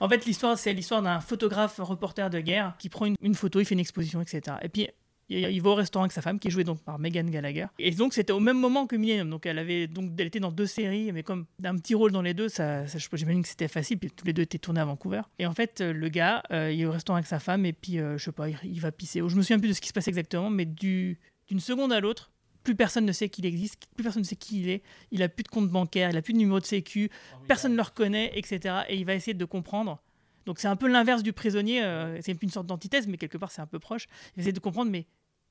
En 0.00 0.08
fait, 0.08 0.24
l'histoire, 0.26 0.56
c'est 0.56 0.72
l'histoire 0.72 1.02
d'un 1.02 1.18
photographe 1.20 1.76
reporter 1.78 2.30
de 2.30 2.38
guerre 2.40 2.74
qui 2.78 2.88
prend 2.88 3.06
une, 3.06 3.16
une 3.20 3.34
photo, 3.34 3.58
il 3.60 3.64
fait 3.64 3.74
une 3.74 3.80
exposition, 3.80 4.20
etc. 4.22 4.56
Et 4.62 4.68
puis, 4.68 4.88
il 5.28 5.60
va 5.60 5.70
au 5.70 5.74
restaurant 5.74 6.04
avec 6.04 6.12
sa 6.12 6.22
femme, 6.22 6.38
qui 6.38 6.48
est 6.48 6.50
jouée 6.50 6.64
donc 6.64 6.80
par 6.84 6.98
Megan 7.00 7.28
Gallagher. 7.28 7.66
Et 7.80 7.90
donc, 7.90 8.12
c'était 8.14 8.32
au 8.32 8.38
même 8.40 8.58
moment 8.60 8.86
que 8.86 8.94
Millennium. 8.94 9.28
Donc, 9.28 9.44
elle 9.46 9.58
avait 9.58 9.86
donc 9.88 10.12
elle 10.18 10.26
était 10.28 10.38
dans 10.38 10.52
deux 10.52 10.66
séries, 10.66 11.10
mais 11.12 11.22
comme 11.24 11.46
d'un 11.58 11.74
petit 11.76 11.94
rôle 11.94 12.12
dans 12.12 12.22
les 12.22 12.34
deux, 12.34 12.48
ça, 12.48 12.86
ça- 12.86 12.98
j'imagine 13.12 13.42
que 13.42 13.48
c'était 13.48 13.66
facile. 13.68 13.98
Puis 13.98 14.10
tous 14.10 14.24
les 14.26 14.32
deux 14.32 14.42
étaient 14.42 14.58
tournés 14.58 14.80
à 14.80 14.84
Vancouver. 14.84 15.22
Et 15.40 15.46
en 15.46 15.52
fait, 15.54 15.80
le 15.80 16.08
gars, 16.10 16.42
euh, 16.52 16.70
il 16.70 16.80
est 16.80 16.86
au 16.86 16.92
restaurant 16.92 17.16
avec 17.16 17.26
sa 17.26 17.40
femme, 17.40 17.64
et 17.66 17.72
puis, 17.72 17.98
euh, 17.98 18.18
je 18.18 18.24
sais 18.24 18.32
pas, 18.32 18.48
il, 18.50 18.58
il 18.64 18.80
va 18.80 18.92
pisser. 18.92 19.18
Je 19.26 19.34
me 19.34 19.42
souviens 19.42 19.58
plus 19.58 19.68
de 19.70 19.72
ce 19.74 19.80
qui 19.80 19.88
se 19.88 19.92
passe 19.94 20.08
exactement, 20.08 20.50
mais 20.50 20.66
du- 20.66 21.18
d'une 21.48 21.60
seconde 21.60 21.92
à 21.92 22.00
l'autre, 22.00 22.30
plus 22.64 22.74
personne 22.74 23.04
ne 23.04 23.12
sait 23.12 23.28
qu'il 23.28 23.46
existe, 23.46 23.86
plus 23.94 24.02
personne 24.02 24.22
ne 24.22 24.26
sait 24.26 24.36
qui 24.36 24.60
il 24.62 24.68
est. 24.70 24.82
Il 25.12 25.22
a 25.22 25.28
plus 25.28 25.44
de 25.44 25.48
compte 25.48 25.68
bancaire, 25.68 26.10
il 26.10 26.16
a 26.16 26.22
plus 26.22 26.32
de 26.32 26.38
numéro 26.38 26.58
de 26.58 26.64
sécu, 26.64 27.10
personne 27.46 27.72
ne 27.72 27.76
le 27.76 27.82
reconnaît, 27.82 28.32
etc. 28.34 28.82
Et 28.88 28.96
il 28.96 29.04
va 29.04 29.14
essayer 29.14 29.34
de 29.34 29.44
comprendre. 29.44 30.02
Donc 30.46 30.58
c'est 30.58 30.68
un 30.68 30.76
peu 30.76 30.88
l'inverse 30.88 31.22
du 31.22 31.32
prisonnier, 31.32 31.82
euh, 31.84 32.18
c'est 32.20 32.42
une 32.42 32.50
sorte 32.50 32.66
d'antithèse, 32.66 33.06
mais 33.06 33.16
quelque 33.16 33.38
part 33.38 33.50
c'est 33.50 33.62
un 33.62 33.66
peu 33.66 33.78
proche. 33.78 34.06
Il 34.36 34.42
essaie 34.42 34.52
de 34.52 34.60
comprendre, 34.60 34.90
mais 34.90 35.06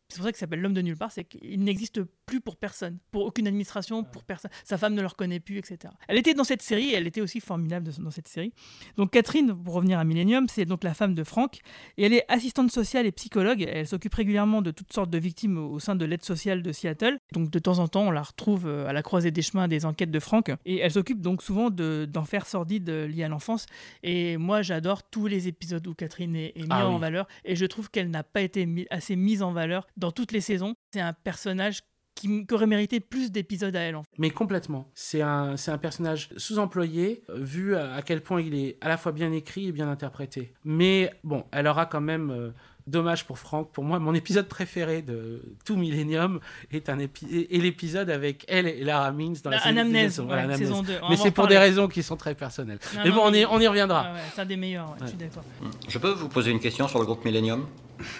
c'est 0.10 0.18
pour 0.18 0.26
ça 0.26 0.32
qu'il 0.32 0.40
s'appelle 0.40 0.62
l'homme 0.62 0.74
de 0.74 0.82
nulle 0.82 0.98
part, 0.98 1.12
c'est 1.12 1.24
qu'il 1.24 1.64
n'existe 1.64 2.02
plus 2.26 2.40
pour 2.42 2.56
personne, 2.58 2.98
pour 3.12 3.26
aucune 3.26 3.48
administration, 3.48 4.04
pour 4.04 4.24
personne. 4.24 4.52
Sa 4.64 4.78
femme 4.78 4.94
ne 4.94 5.02
le 5.02 5.08
reconnaît 5.08 5.40
plus, 5.40 5.58
etc. 5.58 5.94
Elle 6.08 6.18
était 6.18 6.34
dans 6.34 6.44
cette 6.44 6.62
série, 6.62 6.90
et 6.90 6.94
elle 6.94 7.08
était 7.08 7.22
aussi 7.22 7.40
formidable 7.40 7.90
dans 8.00 8.12
cette 8.12 8.28
série. 8.28 8.54
Donc 8.98 9.12
Catherine, 9.12 9.56
pour 9.64 9.74
revenir 9.76 10.00
à 10.00 10.04
Millennium, 10.04 10.48
c'est 10.50 10.66
donc 10.66 10.84
la 10.84 10.94
femme 10.94 11.16
de 11.16 11.24
Frank, 11.24 11.60
et 11.98 12.04
elle 12.06 12.14
est 12.14 12.26
assistante 12.30 12.72
sociale 12.72 13.06
et 13.06 13.12
psychologue. 13.12 13.62
Elle 13.68 13.88
s'occupe 13.88 14.14
régulièrement 14.14 14.62
de 14.62 14.72
toutes 14.72 14.94
sortes 14.94 15.10
de 15.10 15.18
victimes 15.18 15.58
au 15.58 15.80
sein 15.80 15.96
de 15.96 16.06
l'aide 16.06 16.24
sociale 16.24 16.62
de 16.62 16.72
Seattle. 16.72 17.18
Donc 17.32 17.50
de 17.50 17.60
temps 17.60 17.80
en 17.80 17.88
temps, 17.88 18.04
on 18.04 18.12
la 18.12 18.22
retrouve 18.22 18.68
euh, 18.68 18.88
à 18.88 18.94
la 18.94 19.02
croisée 19.02 19.32
des 19.32 19.42
chemins 19.42 19.68
des 19.68 19.86
enquêtes 19.86 20.12
de 20.12 20.20
Frank, 20.20 20.52
et 20.66 20.78
elle 20.78 20.92
s'occupe 20.92 21.22
donc 21.22 21.42
souvent 21.42 21.70
de- 21.70 22.06
d'enfers 22.10 22.46
sordides 22.46 22.90
euh, 22.90 23.08
liés 23.08 23.24
à 23.24 23.28
l'enfance. 23.30 23.66
Et 24.04 24.38
moi, 24.38 24.62
j'adore 24.62 25.04
tous 25.04 25.28
les 25.28 25.48
épisodes 25.48 25.86
où 25.88 25.94
Catherine 25.94 26.36
est, 26.36 26.54
est 26.56 26.62
mise 26.62 26.68
Ah 26.70 26.88
en 26.90 26.98
valeur. 26.98 27.28
Et 27.46 27.56
je 27.56 27.66
trouve 27.66 27.90
qu'elle 27.90 28.10
n'a 28.10 28.24
pas 28.24 28.42
été 28.42 28.68
assez 28.90 29.16
mise 29.16 29.42
en 29.42 29.52
valeur 29.52 29.88
dans 29.98 30.12
toutes 30.12 30.32
les 30.32 30.42
saisons. 30.42 30.74
C'est 30.94 31.02
un 31.02 31.14
personnage 31.14 31.82
qui, 32.16 32.46
aurait 32.52 32.68
mérité 32.68 33.00
plus 33.00 33.32
d'épisodes 33.32 33.76
à 33.76 33.80
elle. 33.82 33.96
En 33.96 34.04
fait. 34.04 34.10
Mais 34.20 34.30
complètement. 34.30 34.88
C'est 34.94 35.22
un, 35.22 35.58
c'est 35.58 35.72
un 35.72 35.78
personnage 35.80 36.30
sous-employé, 36.38 37.24
vu 37.36 37.76
à, 37.76 37.96
à 37.96 38.02
quel 38.04 38.22
point 38.22 38.40
il 38.42 38.54
est 38.56 38.78
à 38.82 38.88
la 38.90 38.98
fois 38.98 39.12
bien 39.12 39.32
écrit 39.32 39.68
et 39.68 39.72
bien 39.72 39.90
interprété. 39.90 40.54
Mais 40.64 41.12
bon, 41.24 41.46
elle 41.52 41.68
aura 41.68 41.86
quand 41.86 42.02
même. 42.02 42.30
euh, 42.32 42.52
dommage 42.86 43.24
pour 43.26 43.40
Franck. 43.40 43.72
Pour 43.72 43.86
moi, 43.86 43.98
mon 43.98 44.14
épisode 44.14 44.50
préféré 44.50 45.02
de 45.02 45.42
tout 45.64 45.78
Millennium 45.78 46.42
est, 46.70 46.90
un 46.90 46.98
épi- 47.00 47.34
est 47.34 47.56
est 47.56 47.60
l'épisode 47.62 48.10
avec 48.10 48.44
elle 48.50 48.68
et 48.68 48.84
Lara 48.84 49.10
Mings 49.14 49.42
dans 49.42 49.52
la, 49.52 49.56
La 49.56 49.62
saison- 49.64 49.72
Anamnèse, 49.72 50.12
saison- 50.12 50.24
ouais, 50.24 50.28
voilà, 50.44 50.58
saison 50.58 50.84
2. 50.84 50.94
On 51.02 51.10
Mais 51.10 51.16
c'est 51.16 51.32
pour 51.32 51.48
des 51.48 51.58
raisons 51.58 51.88
qui 51.88 52.04
sont 52.04 52.18
très 52.18 52.36
personnelles. 52.36 52.80
Non, 52.96 53.02
mais 53.06 53.10
non, 53.10 53.16
bon, 53.16 53.22
on, 53.28 53.34
y, 53.34 53.46
on 53.46 53.60
y 53.62 53.68
reviendra. 53.68 54.08
Ah 54.10 54.14
ouais, 54.14 54.20
c'est 54.36 54.42
un 54.42 54.46
des 54.46 54.58
meilleurs, 54.58 54.90
ouais, 54.90 54.98
je 55.04 55.08
suis 55.08 55.18
d'accord. 55.18 55.46
Je 55.88 55.98
peux 55.98 56.12
vous 56.12 56.28
poser 56.28 56.52
une 56.52 56.60
question 56.60 56.90
sur 56.90 57.00
le 57.00 57.06
groupe 57.06 57.24
Millennium? 57.24 57.66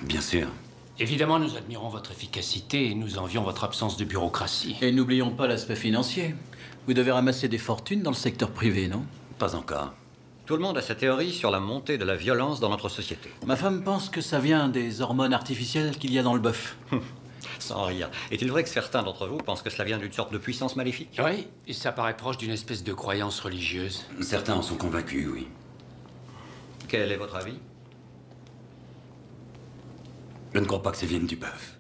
Bien 0.04 0.22
sûr. 0.22 0.48
Évidemment, 1.00 1.40
nous 1.40 1.58
admirons 1.58 1.90
votre 1.90 2.12
efficacité 2.12 2.92
et 2.92 2.94
nous 2.94 3.18
envions 3.18 3.42
votre 3.42 3.64
absence 3.64 3.98
de 3.98 4.06
bureaucratie. 4.06 4.76
Et 4.82 4.92
n'oublions 4.92 5.32
pas 5.32 5.48
l'aspect 5.48 5.76
financier. 5.76 6.36
Vous 6.86 6.94
devez 6.94 7.12
ramasser 7.12 7.48
des 7.48 7.58
fortunes 7.58 8.04
dans 8.04 8.12
le 8.12 8.16
secteur 8.16 8.52
privé, 8.52 8.88
non? 8.88 9.04
Pas 9.40 9.56
encore. 9.56 9.94
Tout 10.46 10.56
le 10.56 10.62
monde 10.62 10.78
a 10.78 10.82
sa 10.82 10.94
théorie 10.94 11.32
sur 11.32 11.50
la 11.50 11.60
montée 11.60 11.98
de 11.98 12.06
la 12.06 12.16
violence 12.16 12.60
dans 12.60 12.70
notre 12.70 12.90
société. 12.90 13.32
Ma 13.46 13.56
femme 13.56 13.84
pense 13.84 14.10
que 14.10 14.22
ça 14.22 14.40
vient 14.40 14.68
des 14.68 15.02
hormones 15.02 15.34
artificielles 15.34 15.98
qu'il 15.98 16.14
y 16.14 16.20
a 16.20 16.24
dans 16.24 16.36
le 16.36 16.42
bœuf. 16.42 16.78
Sans 17.60 17.86
rire. 17.86 18.12
Est-il 18.30 18.52
vrai 18.52 18.64
que 18.64 18.70
certains 18.70 19.02
d'entre 19.02 19.26
vous 19.28 19.38
pensent 19.38 19.62
que 19.64 19.70
cela 19.70 19.86
vient 19.86 19.98
d'une 19.98 20.12
sorte 20.12 20.32
de 20.32 20.38
puissance 20.38 20.76
maléfique? 20.76 21.20
Oui, 21.24 21.48
et 21.66 21.74
ça 21.74 21.92
paraît 21.92 22.16
proche 22.16 22.38
d'une 22.38 22.52
espèce 22.52 22.84
de 22.84 22.94
croyance 22.94 23.40
religieuse. 23.40 24.06
Certains 24.22 24.56
en 24.56 24.62
sont 24.62 24.76
convaincus, 24.76 25.28
oui. 25.34 25.48
Quel 26.88 27.12
est 27.12 27.18
votre 27.18 27.36
avis? 27.36 27.56
Je 30.54 30.60
ne 30.60 30.66
crois 30.66 30.82
pas 30.82 30.92
que 30.92 30.98
ça 30.98 31.06
vienne 31.06 31.26
du 31.26 31.36
bœuf. 31.36 31.80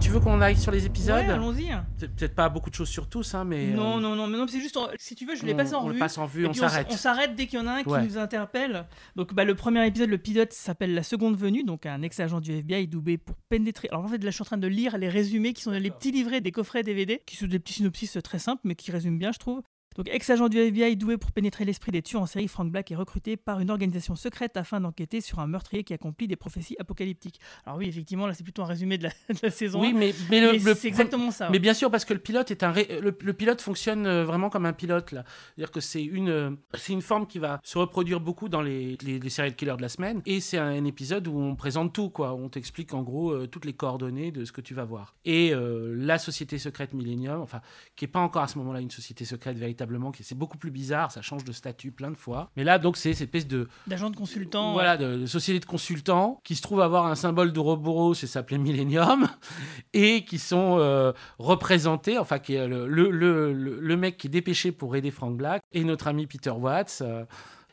Tu 0.00 0.08
veux 0.08 0.20
qu'on 0.20 0.40
aille 0.40 0.56
sur 0.56 0.72
les 0.72 0.86
épisodes 0.86 1.16
Ouais, 1.26 1.30
allons-y. 1.30 1.68
C'est 1.98 2.14
Peut-être 2.14 2.34
pas 2.34 2.48
beaucoup 2.48 2.70
de 2.70 2.74
choses 2.74 2.88
sur 2.88 3.08
tous, 3.08 3.34
hein, 3.34 3.44
mais. 3.44 3.66
Non, 3.66 3.98
euh, 3.98 4.00
non, 4.00 4.16
non, 4.16 4.26
mais 4.28 4.38
non, 4.38 4.46
c'est 4.48 4.60
juste, 4.60 4.76
en- 4.78 4.88
si 4.98 5.14
tu 5.14 5.26
veux, 5.26 5.36
je 5.36 5.44
l'ai 5.44 5.52
on- 5.52 5.56
passé 5.58 5.74
en 5.74 5.82
on 5.82 5.86
revue. 5.88 5.98
passe 5.98 6.16
en 6.16 6.24
vue, 6.26 6.44
Et 6.44 6.48
on 6.48 6.54
s'arrête. 6.54 6.86
On 6.90 6.96
s'arrête 6.96 7.34
dès 7.34 7.46
qu'il 7.46 7.58
y 7.58 7.62
en 7.62 7.66
a 7.66 7.72
un 7.72 7.82
qui 7.82 7.90
Ouais. 7.90 8.02
nous 8.02 8.16
interpelle. 8.16 8.86
Donc, 9.16 9.34
bah, 9.34 9.44
le 9.44 9.54
premier 9.54 9.86
épisode, 9.86 10.08
le 10.08 10.16
pilote, 10.16 10.52
s'appelle 10.54 10.94
La 10.94 11.02
Seconde 11.02 11.36
Venue, 11.36 11.64
donc 11.64 11.84
un 11.84 12.00
ex-agent 12.02 12.40
du 12.40 12.52
FBI 12.52 12.86
doublé 12.86 13.18
pour 13.18 13.36
pénétrer. 13.50 13.88
Alors, 13.90 14.04
en 14.04 14.08
fait, 14.08 14.24
là, 14.24 14.30
je 14.30 14.34
suis 14.36 14.42
en 14.42 14.46
train 14.46 14.58
de 14.58 14.68
lire 14.68 14.96
les 14.96 15.08
résumés 15.10 15.52
qui 15.52 15.62
sont 15.62 15.70
les 15.72 15.90
petits 15.90 16.12
livrets 16.12 16.40
des 16.40 16.52
coffrets 16.52 16.82
DVD, 16.82 17.20
qui 17.26 17.36
sont 17.36 17.46
des 17.46 17.58
petits 17.58 17.74
synopsis 17.74 18.16
très 18.24 18.38
simples, 18.38 18.62
mais 18.64 18.74
qui 18.76 18.90
résument 18.92 19.18
bien, 19.18 19.32
je 19.32 19.38
trouve. 19.38 19.60
Donc, 19.96 20.08
ex-agent 20.08 20.48
du 20.48 20.58
FBI 20.58 20.96
doué 20.96 21.18
pour 21.18 21.32
pénétrer 21.32 21.64
l'esprit 21.64 21.90
des 21.92 22.00
tueurs 22.02 22.22
en 22.22 22.26
série, 22.26 22.46
Frank 22.48 22.70
Black 22.70 22.90
est 22.92 22.96
recruté 22.96 23.36
par 23.36 23.60
une 23.60 23.70
organisation 23.70 24.14
secrète 24.14 24.56
afin 24.56 24.80
d'enquêter 24.80 25.20
sur 25.20 25.40
un 25.40 25.46
meurtrier 25.46 25.82
qui 25.84 25.92
accomplit 25.92 26.28
des 26.28 26.36
prophéties 26.36 26.76
apocalyptiques. 26.78 27.40
Alors 27.66 27.78
oui, 27.78 27.88
effectivement, 27.88 28.26
là, 28.26 28.34
c'est 28.34 28.44
plutôt 28.44 28.62
un 28.62 28.66
résumé 28.66 28.98
de 28.98 29.04
la, 29.04 29.10
de 29.28 29.38
la 29.42 29.50
saison. 29.50 29.80
Oui, 29.80 29.88
1, 29.88 29.98
mais, 29.98 30.14
mais 30.30 30.40
le- 30.58 30.74
c'est 30.74 30.88
exactement 30.88 31.30
ça. 31.30 31.46
Mais 31.48 31.54
ouais. 31.54 31.58
bien 31.58 31.74
sûr, 31.74 31.90
parce 31.90 32.04
que 32.04 32.14
le 32.14 32.20
pilote 32.20 32.50
est 32.50 32.62
un 32.62 32.70
ré- 32.70 33.00
le, 33.02 33.16
le 33.20 33.32
pilote 33.32 33.60
fonctionne 33.60 34.06
euh, 34.06 34.24
vraiment 34.24 34.48
comme 34.48 34.66
un 34.66 34.72
pilote 34.72 35.12
là. 35.12 35.24
C'est-à-dire 35.56 35.70
que 35.72 35.80
c'est 35.80 36.02
une 36.04 36.28
euh, 36.28 36.50
c'est 36.74 36.92
une 36.92 37.02
forme 37.02 37.26
qui 37.26 37.38
va 37.38 37.60
se 37.64 37.76
reproduire 37.78 38.20
beaucoup 38.20 38.48
dans 38.48 38.62
les 38.62 38.96
les, 39.02 39.18
les 39.18 39.30
séries 39.30 39.50
de 39.50 39.56
killers 39.56 39.76
de 39.76 39.82
la 39.82 39.88
semaine 39.88 40.22
et 40.26 40.40
c'est 40.40 40.58
un, 40.58 40.84
épisode 40.84 41.26
où 41.28 41.36
on 41.38 41.56
présente 41.56 41.92
tout 41.92 42.10
quoi. 42.10 42.32
On 42.34 42.48
t'explique 42.48 42.94
en 42.94 43.02
gros 43.02 43.32
euh, 43.32 43.46
toutes 43.46 43.64
les 43.64 43.72
coordonnées 43.74 44.30
de 44.32 44.44
ce 44.44 44.52
que 44.52 44.60
tu 44.60 44.72
vas 44.74 44.84
voir. 44.84 45.14
Et 45.24 45.52
euh, 45.52 45.94
la 45.96 46.18
société 46.18 46.58
secrète 46.58 46.94
Millennium, 46.94 47.40
enfin 47.40 47.60
qui 47.96 48.04
est 48.04 48.08
pas 48.08 48.20
encore 48.20 48.42
à 48.42 48.48
ce 48.48 48.56
moment-là 48.58 48.80
une 48.80 48.90
société 48.90 49.24
secrète 49.24 49.56
véritablement, 49.80 50.12
c'est 50.22 50.36
beaucoup 50.36 50.58
plus 50.58 50.70
bizarre, 50.70 51.10
ça 51.10 51.22
change 51.22 51.44
de 51.44 51.52
statut 51.52 51.90
plein 51.90 52.10
de 52.10 52.16
fois. 52.16 52.50
Mais 52.56 52.64
là 52.64 52.78
donc 52.78 52.96
c'est 52.96 53.12
cette 53.14 53.28
espèce 53.28 53.46
de 53.46 53.68
D'agent 53.86 54.10
de 54.10 54.16
consultant. 54.16 54.72
voilà, 54.72 54.96
de, 54.96 55.16
de 55.18 55.26
société 55.26 55.58
de 55.60 55.64
consultants 55.64 56.40
qui 56.44 56.54
se 56.54 56.62
trouvent 56.62 56.80
avoir 56.82 57.06
un 57.06 57.14
symbole 57.14 57.52
d'Ouroboros, 57.52 58.14
c'est 58.14 58.26
s'appelait 58.26 58.58
Millennium, 58.58 59.26
et 59.94 60.24
qui 60.24 60.38
sont 60.38 60.76
euh, 60.78 61.12
représentés, 61.38 62.18
enfin, 62.18 62.38
qui 62.38 62.54
est 62.54 62.66
le, 62.68 62.86
le, 62.86 63.10
le, 63.10 63.52
le- 63.52 63.80
le 63.80 63.96
mec 63.96 64.16
qui 64.18 64.26
est 64.26 64.30
dépêché 64.30 64.72
pour 64.72 64.94
aider 64.96 65.10
Frank 65.10 65.36
Black, 65.36 65.62
et 65.72 65.84
notre 65.84 66.08
ami 66.08 66.26
Peter 66.26 66.50
Watts. 66.50 66.98
euh, 67.02 67.24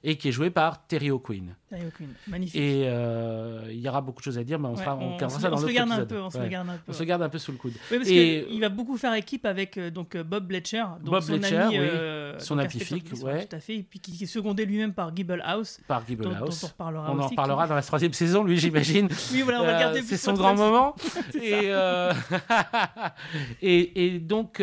et 0.10 0.16
qui 0.16 0.30
est 0.30 0.32
joué 0.32 0.50
par 0.50 0.88
Terry 0.88 1.12
O'Quinn. 1.12 1.54
Terry 1.70 1.86
O'Quinn, 1.88 2.08
magnifique. 2.28 2.56
Et 2.62 2.84
euh, 2.86 3.68
il 3.70 3.80
y 3.82 3.90
aura 3.90 4.00
beaucoup 4.00 4.20
de 4.20 4.24
choses 4.24 4.38
à 4.38 4.44
dire, 4.46 4.58
mais 4.58 4.70
on, 4.70 4.76
Ouais, 4.76 4.84
on, 4.88 4.92
on 4.92 5.18
gardera 5.18 5.30
se- 5.32 5.42
ça 5.42 5.50
dans 5.50 5.58
on 5.58 5.60
se 5.60 5.66
garde 5.74 5.90
un 5.92 5.96
épisode. 5.96 6.08
peu, 6.08 6.22
on 6.22 6.30
se 6.30 6.38
Ouais. 6.38 6.48
garde 6.50 6.70
un 6.70 6.74
peu, 6.78 6.80
On 6.88 6.94
se 6.94 7.00
ouais. 7.00 7.06
garde 7.06 7.22
un 7.24 7.30
peu 7.30 7.38
sous 7.40 7.52
le 7.52 7.58
coude. 7.58 7.74
Oui, 7.92 7.98
parce 7.98 8.10
Et- 8.10 8.46
qu'il 8.50 8.62
va 8.62 8.70
beaucoup 8.70 8.96
faire 8.96 9.14
équipe 9.16 9.46
avec 9.46 9.78
euh, 9.78 9.92
donc, 9.92 10.16
euh, 10.16 10.24
Bob 10.24 10.48
Bletcher, 10.48 10.84
donc 11.02 11.10
Bob 11.12 11.22
son 11.22 11.34
Bletcher, 11.38 11.58
ami, 11.58 11.78
oui. 11.80 11.86
euh, 11.92 12.40
Son 12.40 12.56
police, 12.56 13.22
ouais. 13.22 13.46
Tout 13.48 13.56
à 13.58 13.60
fait, 13.60 13.76
et 13.76 13.84
puis 13.84 14.00
qui, 14.00 14.24
est 14.24 14.28
secondé 14.28 14.66
lui-même 14.66 14.94
par 14.94 15.14
Gibble 15.14 15.42
House. 15.46 15.82
par 15.90 16.08
Gibble 16.08 16.24
dont- 16.24 16.36
House. 16.36 16.62
dont 16.62 16.68
on 16.68 16.70
reparlera 16.70 17.12
On 17.12 17.20
en 17.20 17.28
reparlera 17.28 17.64
qui- 17.66 17.70
dans 17.70 17.76
la 17.76 17.82
troisième 17.82 18.14
saison, 18.14 18.44
lui, 18.46 18.58
j'imagine. 18.58 19.10
Oui, 19.34 19.42
voilà, 19.42 19.62
on 19.62 19.66
va 19.66 19.72
le 19.72 19.76
Euh, 19.78 19.80
garder 19.82 20.02
C'est 20.04 20.08
plus 20.08 20.22
son 20.22 20.34
grand 20.34 20.56
moment. 20.56 20.96
C'est 21.34 21.70
euh, 21.70 22.14
et, 23.62 24.06
et 24.16 24.20
donc, 24.20 24.62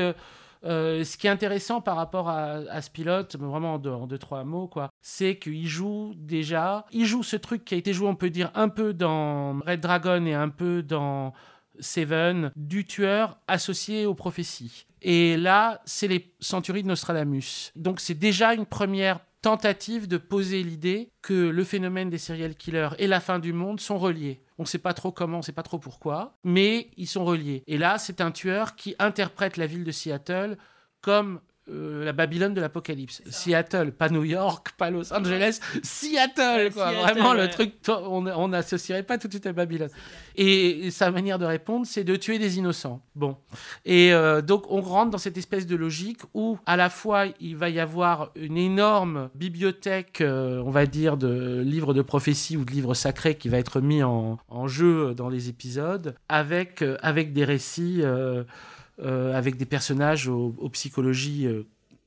euh, 0.65 1.05
ce 1.05 1.17
qui 1.17 1.27
est 1.27 1.31
intéressant 1.31 1.81
par 1.81 1.97
rapport 1.97 2.29
à, 2.29 2.81
ce 2.81 2.91
pilote, 2.91 3.37
vraiment 3.37 3.75
en 3.75 3.79
deux, 3.79 3.91
en 3.91 4.07
deux, 4.07 4.19
trois 4.19 4.45
mots, 4.45 4.67
quoi, 4.67 4.91
c'est 5.03 5.39
qu'il 5.39 5.67
joue 5.67 6.13
déjà, 6.17 6.87
il 6.91 7.05
joue 7.07 7.23
ce 7.23 7.37
truc 7.37 7.65
qui 7.65 7.75
a 7.75 7.79
été 7.79 7.93
joué, 7.93 8.09
on 8.09 8.15
peut 8.15 8.31
dire, 8.31 8.51
un 8.55 8.69
peu 8.69 8.95
dans 8.95 9.61
Red 9.61 9.81
Dragon 9.81 10.25
et 10.25 10.35
un 10.35 10.49
peu 10.49 10.83
dans 10.83 11.33
Seven, 11.81 12.53
du 12.57 12.85
tueur 12.85 13.39
associé 13.49 14.07
aux 14.07 14.15
prophéties. 14.15 14.87
Et 15.03 15.37
là, 15.37 15.83
c'est 15.85 16.09
les 16.09 16.33
centuries 16.41 16.83
de 16.83 16.89
Nostradamus. 16.89 17.73
Donc 17.77 18.01
c'est 18.01 18.15
déjà 18.15 18.55
une 18.55 18.65
première 18.65 19.21
tentative 19.43 20.09
de 20.09 20.17
poser 20.17 20.63
l'idée 20.63 21.11
que 21.21 21.35
le 21.35 21.65
phénomène 21.65 22.09
des 22.09 22.19
serial 22.19 22.55
killers 22.55 22.91
et 22.99 23.07
la 23.07 23.21
fin 23.21 23.39
du 23.39 23.53
monde 23.53 23.81
sont 23.81 23.99
reliés. 23.99 24.44
On 24.59 24.63
ne 24.63 24.69
sait 24.69 24.79
pas 24.79 24.95
trop 24.95 25.11
comment, 25.11 25.39
on 25.39 25.41
ne 25.41 25.45
sait 25.45 25.53
pas 25.53 25.63
trop 25.63 25.79
pourquoi, 25.79 26.39
mais 26.45 26.91
ils 26.97 27.09
sont 27.09 27.25
reliés. 27.25 27.65
Et 27.67 27.77
là, 27.77 27.99
c'est 27.99 28.21
un 28.21 28.31
tueur 28.31 28.77
qui 28.77 28.95
interprète 28.99 29.57
la 29.57 29.67
ville 29.67 29.85
de 29.85 29.91
Seattle 29.91 30.57
comme 31.01 31.41
euh, 31.71 32.05
la 32.05 32.13
Babylone 32.13 32.53
de 32.53 32.61
l'Apocalypse. 32.61 33.23
Seattle, 33.31 33.93
pas 33.93 34.11
New 34.11 34.25
York, 34.25 34.75
pas 34.77 34.91
Los 34.91 35.15
Angeles, 35.15 35.61
Seattle, 35.83 36.71
quoi. 36.73 36.91
Seattle, 36.91 37.15
Vraiment 37.15 37.33
le 37.33 37.49
truc, 37.49 37.75
on 37.89 38.49
n'associerait 38.49 39.03
pas 39.03 39.17
tout 39.17 39.29
de 39.29 39.33
suite 39.33 39.47
à 39.47 39.53
Babylone. 39.53 39.89
Et, 40.37 40.87
et 40.87 40.91
sa 40.91 41.11
manière 41.11 41.39
de 41.39 41.47
répondre, 41.47 41.87
c'est 41.87 42.05
de 42.05 42.17
tuer 42.17 42.39
des 42.39 42.59
innocents. 42.59 43.01
Bon. 43.15 43.37
Et 43.85 44.13
euh, 44.13 44.43
donc, 44.43 44.65
on 44.71 44.83
rentre 44.83 45.11
dans 45.11 45.19
cette 45.19 45.39
espèce 45.39 45.67
de 45.67 45.77
logique 45.77 46.21
où, 46.35 46.59
à 46.67 46.77
la 46.77 46.91
fois, 46.91 47.27
il 47.41 47.57
va 47.57 47.71
y 47.71 47.81
avoir 47.81 48.31
une 48.35 48.59
énorme 48.59 49.31
bibliothèque, 49.35 50.21
euh, 50.21 50.63
on 50.67 50.71
va 50.71 50.85
dire, 50.85 51.17
de 51.17 51.63
livres 51.65 51.95
de 51.95 52.03
prophétie 52.03 52.57
ou 52.57 52.65
de 52.65 52.73
livres 52.73 52.95
sacrés 52.95 53.37
qui 53.37 53.49
va 53.49 53.59
être 53.59 53.81
mis 53.81 54.03
en, 54.03 54.39
en 54.49 54.69
jeu 54.69 55.15
dans 55.15 55.31
les 55.31 55.49
épisodes, 55.49 56.15
avec, 56.29 56.85
avec 57.01 57.33
des 57.33 57.45
récits, 57.45 58.03
avec 59.03 59.57
des 59.57 59.67
personnages 59.67 60.29
aux, 60.29 60.55
aux 60.59 60.69
psychologies 60.71 61.47
euh, 61.47 61.65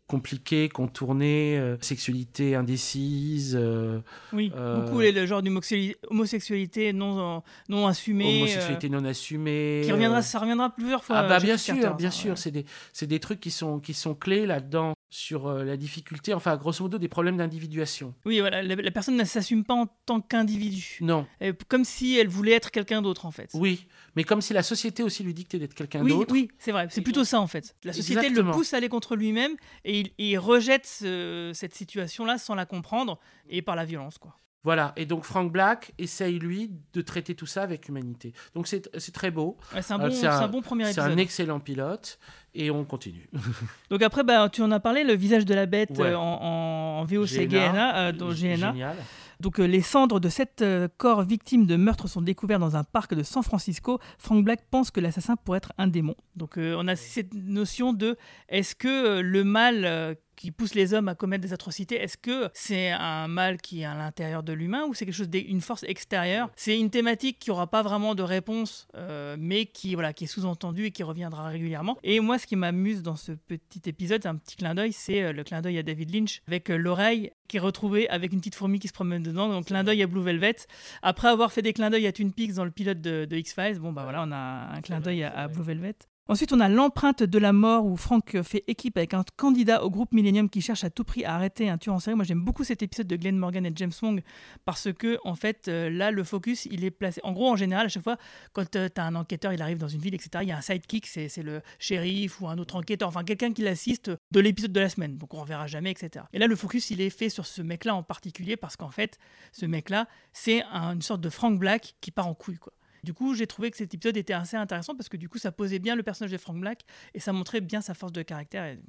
compliquées, 0.08 0.70
contournées, 0.70 1.58
euh, 1.60 1.76
sexualité 1.82 2.56
indécise. 2.56 3.58
euh, 3.60 4.00
Oui, 4.32 4.54
euh, 4.56 4.82
beaucoup 4.86 5.02
le 5.02 5.26
genre 5.26 5.42
d'homosexualité 5.44 6.94
non, 6.94 7.44
non 7.68 7.88
assumée. 7.88 8.38
homosexualité 8.44 8.88
non 8.90 9.04
assumée. 9.04 9.82
euh, 9.82 9.84
qui 9.86 9.92
reviendra, 9.92 10.20
euh, 10.20 10.22
ça 10.22 10.40
reviendra 10.40 10.70
plusieurs 10.74 11.04
fois. 11.04 11.18
Ah 11.18 11.28
bah 11.28 11.38
euh, 11.38 11.40
bien 11.42 11.58
sûr, 11.58 11.78
Carter, 11.78 11.98
bien 11.98 12.12
sûr, 12.12 12.32
ouais. 12.32 12.36
c'est 12.38 12.52
des, 12.52 12.66
des 13.08 13.20
trucs 13.20 13.42
qui 13.42 13.52
sont, 13.52 13.80
qui 13.80 13.94
sont 13.94 14.16
clés 14.16 14.46
là-dedans 14.46 14.94
sur 15.10 15.48
euh, 15.48 15.64
la 15.64 15.78
difficulté, 15.78 16.34
enfin 16.34 16.58
grosso 16.58 16.84
modo 16.84 16.98
des 16.98 17.08
problèmes 17.08 17.38
d'individuation. 17.38 18.14
Oui, 18.26 18.40
voilà, 18.42 18.62
la, 18.62 18.76
la 18.76 18.92
personne 18.92 19.16
ne 19.16 19.24
s'assume 19.24 19.64
pas 19.64 19.74
en 19.74 19.86
tant 20.06 20.20
qu'individu. 20.20 20.98
Non. 21.02 21.26
Euh, 21.42 21.54
Comme 21.70 21.86
si 21.86 22.18
elle 22.18 22.28
voulait 22.28 22.52
être 22.52 22.72
quelqu'un 22.72 23.02
d'autre, 23.02 23.26
en 23.26 23.32
fait. 23.32 23.50
Oui, 23.54 23.88
mais 24.16 24.24
comme 24.26 24.42
si 24.42 24.54
la 24.54 24.64
société 24.64 25.04
aussi 25.04 25.24
lui 25.24 25.34
dictait 25.34 25.60
d'être 25.60 25.74
quelqu'un 25.74 26.02
Oui, 26.04 26.10
d'autre. 26.12 26.34
oui, 26.34 26.50
c'est 26.60 26.72
vrai. 26.74 26.88
C'est 26.90 27.02
plutôt 27.02 27.24
ça, 27.24 27.40
en 27.40 27.48
fait. 27.48 27.76
La 27.84 27.94
société 27.94 28.30
le 28.30 28.44
pousse 28.52 28.74
à 28.74 28.78
aller 28.78 28.90
contre 28.90 29.16
lui-même 29.16 29.54
et 29.86 30.00
il, 30.02 30.12
il 30.18 30.38
rejette 30.38 30.86
ce- 30.86 31.52
cette 31.54 31.74
situation-là 31.74 32.38
sans 32.38 32.56
la 32.56 32.66
comprendre 32.66 33.20
et 33.50 33.62
par 33.62 33.76
la 33.78 33.86
violence, 33.86 34.18
quoi. 34.18 34.38
Voilà, 34.68 34.92
et 34.98 35.06
donc 35.06 35.24
Frank 35.24 35.50
Black 35.50 35.94
essaye, 35.98 36.40
lui, 36.40 36.72
de 36.94 37.00
traiter 37.02 37.36
tout 37.36 37.46
ça 37.46 37.64
avec 37.64 37.88
humanité. 37.88 38.34
Donc 38.54 38.68
c'est 38.68 38.82
très 39.14 39.32
beau. 39.32 39.56
Ouais, 39.74 39.82
c'est 39.82 39.94
un 39.94 39.98
bon- 39.98 40.12
c'est 40.12 40.28
un 40.28 40.48
bon 40.50 40.62
premier 40.62 40.84
C'est 40.92 41.00
un 41.00 41.06
épisode. 41.06 41.20
excellent 41.20 41.60
pilote, 41.62 42.20
et 42.54 42.70
on 42.70 42.84
continue. 42.84 43.30
Donc 43.90 44.02
après, 44.02 44.24
bah, 44.26 44.50
tu 44.50 44.62
en 44.62 44.72
as 44.72 44.82
parlé, 44.82 45.06
le 45.06 45.14
visage 45.16 45.46
de 45.46 45.54
la 45.54 45.68
bête 45.68 45.92
Ouais. 45.98 46.08
euh, 46.12 46.18
en, 46.18 47.00
en 47.00 47.06
VOC 47.06 47.48
GNA, 47.48 47.98
euh, 47.98 48.12
dans 48.12 48.32
g- 48.32 48.56
GNA. 48.58 48.72
génial. 48.74 48.96
Donc 49.40 49.60
euh, 49.60 49.66
les 49.68 49.82
cendres 49.84 50.20
de 50.20 50.30
sept 50.30 50.62
euh, 50.64 50.88
corps 50.98 51.22
victimes 51.22 51.66
de 51.68 51.76
meurtres 51.78 52.08
sont 52.10 52.22
découverts 52.22 52.60
dans 52.60 52.76
un 52.76 52.84
parc 52.84 53.14
de 53.14 53.22
San 53.24 53.44
Francisco. 53.44 54.00
Frank 54.18 54.44
Black 54.44 54.62
pense 54.70 54.90
que 54.92 55.00
l'assassin 55.00 55.36
pourrait 55.38 55.60
être 55.60 55.74
un 55.78 55.88
démon. 55.88 56.16
Donc 56.36 56.58
euh, 56.58 56.76
on 56.78 56.88
a 56.90 56.96
cette 56.98 57.34
notion 57.36 57.94
de 57.94 58.18
est-ce 58.50 58.74
que 58.76 59.20
le 59.22 59.44
mal 59.44 60.18
qui 60.38 60.52
pousse 60.52 60.76
les 60.76 60.94
hommes 60.94 61.10
à 61.10 61.16
commettre 61.16 61.42
des 61.42 61.52
atrocités, 61.52 61.96
est-ce 61.96 62.16
que 62.16 62.50
c'est 62.54 62.92
un 62.92 63.28
mal 63.28 63.60
qui 63.60 63.82
est 63.82 63.86
à 63.86 63.96
l'intérieur 63.96 64.44
de 64.44 64.54
l'humain 64.54 64.86
ou 64.86 64.94
c'est 64.94 65.04
quelque 65.06 65.16
chose 65.16 65.30
d'une 65.30 65.62
force 65.62 65.84
extérieure? 65.84 66.50
C'est 66.56 66.80
une 66.80 66.90
thématique 66.90 67.40
qui 67.40 67.52
aura 67.52 67.68
pas 67.68 67.82
vraiment 67.82 68.16
de 68.16 68.24
réponse, 68.24 68.88
euh, 68.96 69.36
mais 69.40 69.66
qui 69.66 69.96
voilà 69.96 70.14
qui 70.14 70.26
est 70.26 70.28
sous-entendue 70.28 70.86
et 70.86 70.92
qui 70.92 71.04
reviendra 71.04 71.48
régulièrement. 71.48 71.98
Et 72.04 72.20
moi, 72.20 72.38
ce 72.38 72.48
qui 72.48 72.56
m'amuse 72.56 73.02
dans 73.02 73.16
ce 73.16 73.32
petit 73.34 73.82
épisode, 73.88 74.26
un 74.26 74.36
petit 74.36 74.56
clin 74.56 74.76
d'œil, 74.76 74.94
c'est 74.94 75.24
euh, 75.24 75.34
le 75.34 75.44
clin 75.44 75.62
d'œil 75.62 75.80
à 75.80 75.84
David 75.84 76.14
Lynch 76.14 76.42
avec 76.48 76.70
euh, 76.70 76.78
l'oreille 76.78 77.32
qui 77.48 77.58
est 77.58 77.62
retrouvée 77.62 78.08
avec 78.10 78.32
une 78.32 78.40
petite 78.40 78.56
fourmi 78.56 78.80
qui 78.80 78.88
se 78.88 78.94
promène 78.94 79.24
dedans. 79.24 79.50
Donc 79.50 79.66
clin 79.66 79.84
d'œil 79.84 80.04
à 80.04 80.08
Blue 80.08 80.22
Velvet. 80.22 80.56
Après 81.02 81.30
avoir 81.30 81.52
fait 81.52 81.64
des 81.64 81.74
clins 81.74 81.90
d'œil 81.90 82.06
à 82.06 82.12
Twin 82.12 82.32
Peaks 82.32 82.54
dans 82.54 82.66
le 82.66 82.72
pilote 82.72 83.02
de, 83.02 83.26
de 83.26 83.36
X-Files, 83.38 83.80
bon 83.80 83.92
bah 83.92 84.04
voilà, 84.04 84.24
on 84.24 84.32
a 84.32 84.76
un 84.76 84.82
clin 84.82 85.00
d'œil 85.00 85.24
à, 85.24 85.32
à 85.36 85.48
Blue 85.48 85.64
Velvet. 85.64 85.96
Ensuite, 86.30 86.52
on 86.52 86.60
a 86.60 86.68
l'empreinte 86.68 87.24
de 87.24 87.40
la 87.40 87.54
mort 87.54 87.86
où 87.86 87.96
Frank 87.96 88.42
fait 88.42 88.66
équipe 88.68 88.98
avec 88.98 89.14
un 89.14 89.24
candidat 89.38 89.84
au 89.86 89.90
groupe 89.90 90.12
Millennium 90.12 90.50
qui 90.50 90.60
cherche 90.62 90.84
à 90.84 90.90
tout 90.90 91.06
prix 91.06 91.24
à 91.24 91.36
arrêter 91.36 91.70
un 91.70 91.78
tueur 91.78 91.96
en 91.96 92.00
série. 92.00 92.18
Moi, 92.18 92.26
j'aime 92.26 92.42
beaucoup 92.44 92.66
cet 92.66 92.84
épisode 92.84 93.08
de 93.08 93.16
Glenn 93.16 93.38
Morgan 93.38 93.66
et 93.66 93.72
James 93.76 93.94
Wong 94.02 94.22
parce 94.66 94.92
que, 94.92 95.18
en 95.24 95.36
fait, 95.36 95.70
euh, 95.70 95.90
là, 95.90 96.12
le 96.12 96.26
focus, 96.26 96.66
il 96.66 96.84
est 96.84 96.92
placé. 96.92 97.22
En 97.24 97.32
gros, 97.32 97.50
en 97.50 97.56
général, 97.56 97.86
à 97.86 97.90
chaque 97.90 98.04
fois, 98.04 98.18
quand 98.52 98.70
tu 98.70 98.78
as 98.78 99.04
un 99.06 99.16
enquêteur, 99.16 99.54
il 99.54 99.62
arrive 99.62 99.78
dans 99.78 99.88
une 99.88 100.02
ville, 100.02 100.14
etc., 100.16 100.30
il 100.42 100.50
y 100.50 100.52
a 100.52 100.58
un 100.58 100.62
sidekick, 100.62 101.08
c'est 101.08 101.32
le 101.42 101.62
shérif 101.80 102.42
ou 102.42 102.48
un 102.50 102.58
autre 102.58 102.76
enquêteur, 102.76 103.08
enfin, 103.08 103.24
quelqu'un 103.24 103.54
qui 103.54 103.62
l'assiste 103.62 104.12
de 104.32 104.40
l'épisode 104.42 104.74
de 104.74 104.80
la 104.82 104.90
semaine. 104.90 105.18
Donc, 105.18 105.34
on 105.34 105.38
ne 105.38 105.42
reverra 105.44 105.68
jamais, 105.68 105.92
etc. 105.92 106.26
Et 106.34 106.40
là, 106.40 106.48
le 106.48 106.56
focus, 106.58 106.90
il 106.90 107.00
est 107.00 107.10
fait 107.10 107.30
sur 107.30 107.46
ce 107.46 107.62
mec-là 107.62 107.96
en 107.96 108.04
particulier 108.04 108.58
parce 108.58 108.76
qu'en 108.76 108.92
fait, 108.92 109.18
ce 109.54 109.66
mec-là, 109.66 110.08
c'est 110.34 110.62
un- 110.74 110.94
une 110.96 111.02
sorte 111.02 111.22
de 111.22 111.30
Frank 111.30 111.58
Black 111.58 111.96
qui 112.02 112.12
part 112.12 112.28
en 112.28 112.34
couille, 112.34 112.58
quoi. 112.58 112.74
Du 113.04 113.14
coup, 113.14 113.34
j'ai 113.36 113.48
trouvé 113.48 113.72
que 113.72 113.78
cet 113.78 113.94
épisode 113.94 114.18
était 114.18 114.34
assez 114.34 114.58
intéressant 114.58 114.96
parce 114.96 115.10
que 115.10 115.18
du 115.18 115.30
coup, 115.30 115.38
ça 115.38 115.52
posait 115.52 115.80
bien 115.80 115.96
le 115.96 116.04
personnage 116.04 116.32
de 116.32 116.38
Frank 116.38 116.60
Black 116.60 116.82
et 117.14 117.20
ça 117.20 117.32
montrait 117.34 117.62
bien 117.62 117.82
sa 117.82 117.94
force 117.94 118.12
de 118.12 118.22
caractère. 118.22 118.66
Et, 118.66 118.80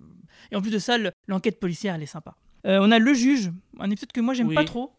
et 0.51 0.57
en 0.57 0.61
plus 0.63 0.71
de 0.71 0.79
ça, 0.79 0.99
le- 0.99 1.13
l'enquête 1.27 1.61
policière, 1.61 1.95
elle 1.95 2.03
est 2.03 2.07
sympa. 2.07 2.37
Euh, 2.67 2.79
on 2.83 2.91
a 2.91 2.99
Le 2.99 3.15
Juge, 3.15 3.51
un 3.79 3.91
épisode 3.91 4.11
que 4.13 4.21
moi, 4.21 4.35
j'aime 4.35 4.49
Oui. 4.49 4.55
pas 4.55 4.65
trop. 4.65 4.93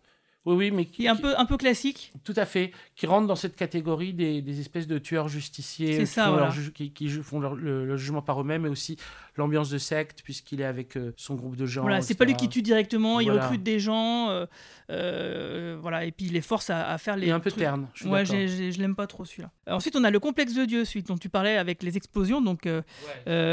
Oui, 0.46 0.56
oui, 0.56 0.72
mais 0.72 0.86
qui 0.86 1.06
est 1.06 1.10
un 1.10 1.18
peu, 1.18 1.38
un 1.38 1.46
peu 1.46 1.58
classique. 1.58 2.14
Tout 2.24 2.34
à 2.38 2.46
fait, 2.46 2.72
qui 2.96 3.06
rentre 3.06 3.28
dans 3.28 3.36
cette 3.36 3.56
catégorie 3.58 4.14
des, 4.14 4.42
des 4.42 4.60
espèces 4.62 4.88
de 4.88 4.98
tueurs 4.98 5.28
justiciers 5.28 5.94
C'est 5.94 6.00
qui, 6.00 6.08
ça, 6.08 6.26
font, 6.26 6.32
voilà. 6.32 6.46
leur 6.48 6.74
qui, 6.74 7.10
font 7.22 7.40
leur- 7.42 7.56
le, 7.56 7.86
le 7.86 7.98
jugement 7.98 8.22
par 8.22 8.40
eux-mêmes, 8.42 8.62
mais 8.64 8.70
aussi 8.70 8.96
l'ambiance 9.36 9.70
de 9.70 9.78
secte, 9.78 10.22
puisqu'il 10.24 10.62
est 10.62 10.66
avec 10.66 10.96
euh, 10.98 11.14
son 11.18 11.36
groupe 11.36 11.56
de 11.58 11.66
gens. 11.66 11.82
Voilà, 11.82 12.02
c'est 12.02 12.16
pas 12.16 12.26
lui 12.26 12.36
qui 12.36 12.48
tue 12.50 12.62
directement, 12.62 13.20
il 13.20 13.30
recrute 13.32 13.64
des 13.64 13.80
gens, 13.80 14.30
euh, 14.30 14.46
euh, 14.90 15.78
voilà, 15.82 16.06
et 16.06 16.12
puis 16.12 16.26
il 16.28 16.34
les 16.34 16.42
force 16.42 16.70
à, 16.70 16.90
à 16.90 16.98
faire 16.98 17.16
les. 17.16 17.28
Il 17.28 17.30
est 17.30 17.34
un 17.34 17.40
peu 17.40 17.50
trucs. 17.52 17.64
terne, 17.64 17.88
je 17.94 18.08
ouais, 18.08 18.26
je 18.26 18.80
l'aime 18.80 18.96
pas 18.96 19.08
trop 19.08 19.26
celui-là. 19.26 19.52
Ensuite, 19.68 19.96
on 19.96 20.04
a 20.04 20.10
le 20.12 20.20
complexe 20.20 20.54
de 20.54 20.66
Dieu, 20.66 20.86
celui 20.86 21.04
dont 21.04 21.18
tu 21.18 21.30
parlais 21.30 21.58
avec 21.58 21.84
les 21.84 21.98
explosions. 21.98 22.42
Donc, 22.42 22.68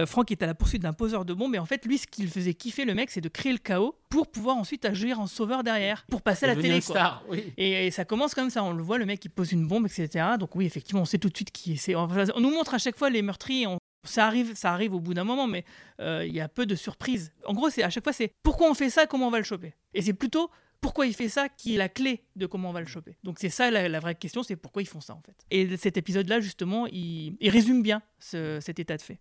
Franck 0.07 0.31
est 0.31 0.43
à 0.43 0.47
la 0.47 0.55
poursuite 0.55 0.83
d'un 0.83 0.93
poseur 0.93 1.25
de 1.25 1.35
bombes, 1.35 1.55
et 1.55 1.59
en 1.59 1.67
fait, 1.67 1.85
lui, 1.85 1.99
ce 1.99 2.07
qu'il 2.07 2.29
faisait 2.29 2.55
kiffer 2.55 2.85
le 2.85 2.95
mec, 2.95 3.11
c'est 3.11 3.21
de 3.21 3.29
créer 3.29 3.53
le 3.53 3.59
chaos 3.59 3.97
pour 4.09 4.29
pouvoir 4.31 4.57
ensuite 4.57 4.85
agir 4.85 5.21
en 5.21 5.27
sauveur 5.27 5.63
derrière, 5.65 6.05
pour 6.11 6.23
passer 6.23 6.47
à 6.47 6.49
la 6.49 6.57
télé. 6.57 6.76
Une 6.77 6.83
quoi. 6.83 6.95
star, 6.95 7.25
oui. 7.29 7.53
et, 7.57 7.87
et 7.87 7.91
ça 7.91 8.05
commence 8.05 8.35
comme 8.35 8.51
ça, 8.51 8.63
on 8.65 8.73
le 8.73 8.83
voit, 8.83 8.99
le 8.99 9.07
mec 9.07 9.25
il 9.25 9.29
pose 9.31 9.53
une 9.53 9.67
bombe, 9.67 9.87
etc. 9.87 10.25
Donc 10.39 10.55
oui, 10.57 10.67
effectivement, 10.67 11.03
on 11.03 11.07
sait 11.07 11.19
tout 11.19 11.29
de 11.29 11.37
suite 11.37 11.51
qui 11.51 11.77
c'est. 11.77 11.95
On, 11.95 12.09
on 12.35 12.41
nous 12.41 12.51
montre 12.51 12.75
à 12.75 12.79
chaque 12.79 12.97
fois 12.99 13.11
les 13.11 13.23
meurtriers. 13.23 13.67
on- 13.67 13.79
ça 14.07 14.25
arrive, 14.27 14.55
ça 14.55 14.73
arrive 14.73 14.95
au 14.95 15.01
bout 15.01 15.15
d'un 15.15 15.25
moment, 15.25 15.49
mais 15.49 15.65
euh, 16.01 16.25
il 16.25 16.33
y 16.33 16.41
a 16.41 16.49
peu 16.49 16.65
de 16.65 16.77
surprises. 16.77 17.33
En 17.45 17.55
gros, 17.55 17.71
c'est 17.71 17.83
à 17.83 17.91
chaque 17.91 18.05
fois, 18.05 18.13
c'est 18.13 18.31
pourquoi 18.45 18.71
on 18.71 18.75
fait 18.75 18.89
ça, 18.89 19.07
comment 19.07 19.27
on 19.27 19.31
va 19.33 19.39
le 19.39 19.45
choper. 19.45 19.75
Et 19.95 20.03
c'est 20.03 20.13
plutôt 20.13 20.49
pourquoi 20.81 21.07
il 21.09 21.13
fait 21.15 21.29
ça 21.29 21.49
qui 21.49 21.75
est 21.75 21.79
la 21.79 21.89
clé 21.89 22.23
de 22.37 22.47
comment 22.47 22.69
on 22.71 22.73
va 22.73 22.81
le 22.81 22.87
choper. 22.87 23.17
Donc 23.25 23.39
c'est 23.41 23.49
ça 23.49 23.69
la, 23.71 23.89
la 23.89 23.99
vraie 23.99 24.15
question, 24.15 24.45
c'est 24.45 24.55
pourquoi 24.55 24.83
ils 24.83 24.87
font 24.87 25.01
ça 25.01 25.15
en 25.15 25.23
fait. 25.27 25.35
Et 25.51 25.77
cet 25.77 25.97
épisode-là, 25.97 26.39
justement, 26.39 26.87
il, 26.87 27.37
il 27.41 27.51
résume 27.51 27.83
bien 27.83 28.01
ce- 28.21 28.61
cet 28.61 28.79
état 28.79 28.97
de 28.97 29.03
fait. 29.03 29.19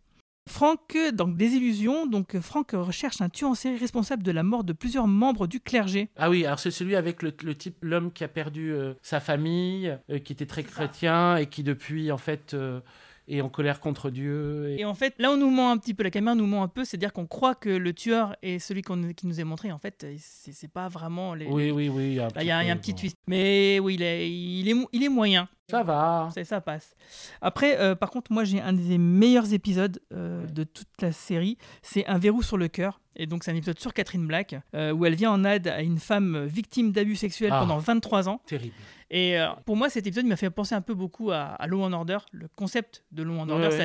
Franck, 0.55 0.95
dans 1.13 1.27
Désillusion, 1.27 2.05
donc 2.05 2.39
Franck 2.39 2.71
recherche 2.73 3.19
un 3.19 3.29
tueur 3.29 3.49
en 3.49 3.55
série 3.55 3.77
responsable 3.77 4.21
de 4.23 4.31
la 4.31 4.43
mort 4.43 4.63
de 4.63 4.73
plusieurs 4.73 5.07
membres 5.07 5.47
du 5.47 5.59
clergé. 5.59 6.09
Ah 6.17 6.29
oui, 6.29 6.45
alors 6.45 6.59
c'est 6.59 6.71
celui 6.71 6.95
avec 6.95 7.23
le, 7.23 7.33
le 7.43 7.55
type, 7.55 7.77
l'homme 7.81 8.11
qui 8.11 8.23
a 8.23 8.27
perdu 8.27 8.71
euh, 8.71 8.93
sa 9.01 9.19
famille, 9.19 9.97
euh, 10.11 10.19
qui 10.19 10.33
était 10.33 10.45
très 10.45 10.63
chrétien 10.63 11.37
et 11.37 11.47
qui 11.47 11.63
depuis 11.63 12.11
en 12.11 12.17
fait 12.19 12.53
euh, 12.53 12.79
est 13.27 13.41
en 13.41 13.49
colère 13.49 13.79
contre 13.79 14.11
Dieu. 14.11 14.69
Et... 14.69 14.81
Et 14.81 14.85
en 14.85 14.93
fait, 14.93 15.15
là, 15.17 15.31
on 15.31 15.37
nous 15.37 15.49
ment 15.49 15.71
un 15.71 15.77
petit 15.77 15.95
peu, 15.95 16.03
la 16.03 16.11
caméra 16.11 16.35
nous 16.35 16.45
ment 16.45 16.61
un 16.61 16.67
peu, 16.67 16.85
c'est-à-dire 16.85 17.11
qu'on 17.11 17.25
croit 17.25 17.55
que 17.55 17.69
le 17.69 17.91
tueur 17.93 18.35
est 18.43 18.59
celui 18.59 18.83
qu'on- 18.83 19.13
qui 19.13 19.25
nous 19.25 19.39
est 19.39 19.43
montré. 19.43 19.71
En 19.71 19.79
fait, 19.79 20.05
c'est 20.19 20.51
c'est 20.53 20.71
pas 20.71 20.87
vraiment 20.89 21.33
les. 21.33 21.47
Oui, 21.47 21.65
les- 21.65 21.71
oui, 21.71 21.89
oui. 21.89 22.19
un 22.19 22.25
Là, 22.25 22.29
petit 22.29 22.45
il 22.45 22.47
y 22.47 22.51
a, 22.51 22.63
il 22.63 22.67
y 22.67 22.69
a 22.69 22.73
un 22.73 22.75
peu, 22.75 22.81
petit 22.81 22.93
twist. 22.93 23.17
Mais 23.27 23.79
oui, 23.79 23.95
il 23.95 24.03
est, 24.03 24.29
il 24.31 24.69
est, 24.69 24.73
mo- 24.75 24.89
il 24.93 25.03
est 25.03 25.09
moyen. 25.09 25.49
Ça 25.69 25.81
va. 25.83 26.29
Ça, 26.33 26.43
ça 26.43 26.61
passe. 26.61 26.95
Après, 27.41 27.79
euh, 27.79 27.95
par 27.95 28.11
contre, 28.11 28.31
moi, 28.31 28.43
j'ai 28.43 28.61
un 28.61 28.73
des 28.73 28.97
meilleurs 28.99 29.51
épisodes 29.53 29.99
euh, 30.13 30.45
de 30.45 30.63
toute 30.63 30.87
la 31.01 31.11
série. 31.11 31.57
C'est 31.81 32.05
Un 32.05 32.19
verrou 32.19 32.43
sur 32.43 32.57
le 32.57 32.67
cœur. 32.67 33.01
Et 33.15 33.25
donc, 33.25 33.43
c'est 33.43 33.51
un 33.51 33.55
épisode 33.55 33.79
sur 33.79 33.93
Catherine 33.93 34.27
Black, 34.27 34.55
euh, 34.75 34.91
où 34.91 35.05
elle 35.05 35.15
vient 35.15 35.31
en 35.31 35.43
aide 35.43 35.67
à 35.67 35.81
une 35.81 35.97
femme 35.99 36.45
victime 36.45 36.91
d'abus 36.91 37.15
sexuels 37.15 37.51
Ah. 37.53 37.59
pendant 37.61 37.77
23 37.79 38.29
ans. 38.29 38.41
Terrible. 38.45 38.73
Et 39.09 39.37
pour 39.65 39.75
moi, 39.77 39.89
cet 39.89 40.05
épisode 40.07 40.25
m'a 40.25 40.35
fait 40.35 40.49
penser 40.49 40.75
un 40.75 40.81
peu 40.81 40.93
beaucoup 40.95 41.31
à, 41.31 41.41
à 41.43 41.67
Law 41.67 41.83
and 41.83 41.93
Order, 41.93 42.17
le 42.31 42.47
concept 42.55 43.03
de 43.11 43.23
Law 43.23 43.35
and 43.35 43.49
Order, 43.49 43.67
Ouais, 43.67 43.69
ouais. 43.71 43.77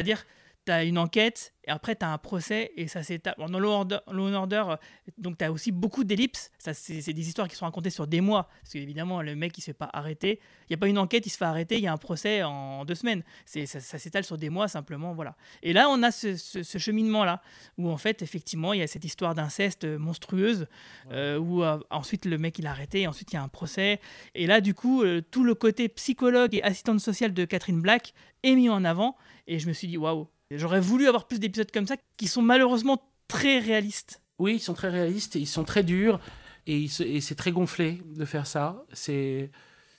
Tu 0.71 0.77
as 0.77 0.85
une 0.85 0.99
enquête 0.99 1.53
et 1.65 1.71
après 1.71 1.95
tu 1.95 2.05
as 2.05 2.13
un 2.13 2.19
procès 2.19 2.73
et 2.77 2.89
ça 2.89 3.03
s'étale. 3.03 3.35
Bon, 3.39 3.49
Dans 3.49 3.59
Law 3.59 3.71
and 3.71 3.81
Order, 3.81 3.99
Law 4.11 4.29
and 4.29 4.35
Order, 4.35 4.65
euh, 4.69 4.77
donc 5.19 5.39
tu 5.39 5.45
as 5.45 5.53
aussi 5.53 5.73
beaucoup 5.73 6.05
d'ellipses, 6.05 6.51
ça 6.59 6.73
c'est 6.75 7.01
c'est 7.03 7.13
des 7.13 7.29
histoires 7.29 7.49
qui 7.49 7.57
sont 7.57 7.67
racontées 7.67 7.91
sur 7.91 8.07
des 8.07 8.21
mois, 8.21 8.49
parce 8.63 8.73
qu'évidemment 8.73 9.21
le 9.23 9.35
mec 9.37 9.57
il 9.59 9.61
se 9.61 9.67
fait 9.67 9.73
pas 9.75 9.91
arrêter, 9.93 10.41
il 10.63 10.67
n'y 10.71 10.75
a 10.75 10.79
pas 10.79 10.89
une 10.89 10.99
enquête, 10.99 11.27
il 11.27 11.31
se 11.31 11.37
fait 11.37 11.45
arrêter, 11.45 11.77
il 11.77 11.83
y 11.83 11.87
a 11.87 11.93
un 11.93 11.99
procès 11.99 12.43
en 12.43 12.85
deux 12.85 12.95
semaines, 12.95 13.23
c'est 13.45 13.67
ça, 13.67 13.81
ça 13.81 13.99
s'étale 13.99 14.25
sur 14.25 14.39
des 14.39 14.49
mois 14.51 14.69
simplement, 14.69 15.13
voilà. 15.15 15.37
Et 15.63 15.73
là 15.73 15.89
on 15.91 16.03
a 16.03 16.11
ce, 16.11 16.37
ce- 16.37 16.63
ce 16.63 16.79
cheminement-là, 16.79 17.43
où 17.77 17.91
en 17.91 17.99
fait 17.99 18.23
effectivement 18.23 18.73
il 18.73 18.81
y 18.81 18.83
a 18.83 18.87
cette 18.87 19.05
histoire 19.05 19.35
d'inceste 19.35 19.85
monstrueuse, 19.85 20.67
euh, 21.11 21.39
où 21.39 21.63
euh, 21.63 21.79
ensuite 21.91 22.25
le 22.25 22.39
mec 22.39 22.59
il 22.59 22.65
est 22.65 22.69
arrêté, 22.69 23.03
et 23.03 23.07
ensuite 23.07 23.33
il 23.33 23.37
y 23.37 23.39
a 23.39 23.43
un 23.43 23.49
procès, 23.49 24.01
et 24.35 24.47
là, 24.47 24.61
du 24.61 24.75
coup, 24.75 25.03
euh, 25.03 25.21
tout 25.31 25.45
le 25.45 25.55
côté 25.55 25.89
psychologue 25.89 26.55
et 26.55 26.63
assistante 26.63 27.01
sociale 27.01 27.33
de 27.35 27.45
Catherine 27.45 27.81
Black 27.81 28.13
est 28.43 28.55
mis 28.55 28.69
en 28.69 28.85
avant. 28.85 29.17
Et 29.47 29.59
je 29.59 29.67
me 29.69 29.73
suis 29.73 29.89
dit, 29.89 29.97
waouh, 29.97 30.29
j'aurais 30.51 30.81
voulu 30.81 31.07
avoir 31.09 31.27
plus 31.27 31.39
d'épisodes 31.39 31.71
comme 31.73 31.87
ça 31.87 31.97
qui 32.17 32.29
sont 32.29 32.43
malheureusement 32.43 33.03
très 33.29 33.59
réalistes. 33.59 34.23
Oui, 34.39 34.55
ils 34.57 34.61
sont 34.61 34.75
très 34.75 34.89
réalistes, 34.89 35.35
ils 35.35 35.47
sont 35.47 35.65
très 35.65 35.83
durs, 35.83 36.19
et, 36.67 36.89
c'est 36.89 37.35
très 37.35 37.53
gonflé 37.53 38.03
de 38.07 38.25
faire 38.25 38.47
ça. 38.47 38.85
C'est 38.93 39.51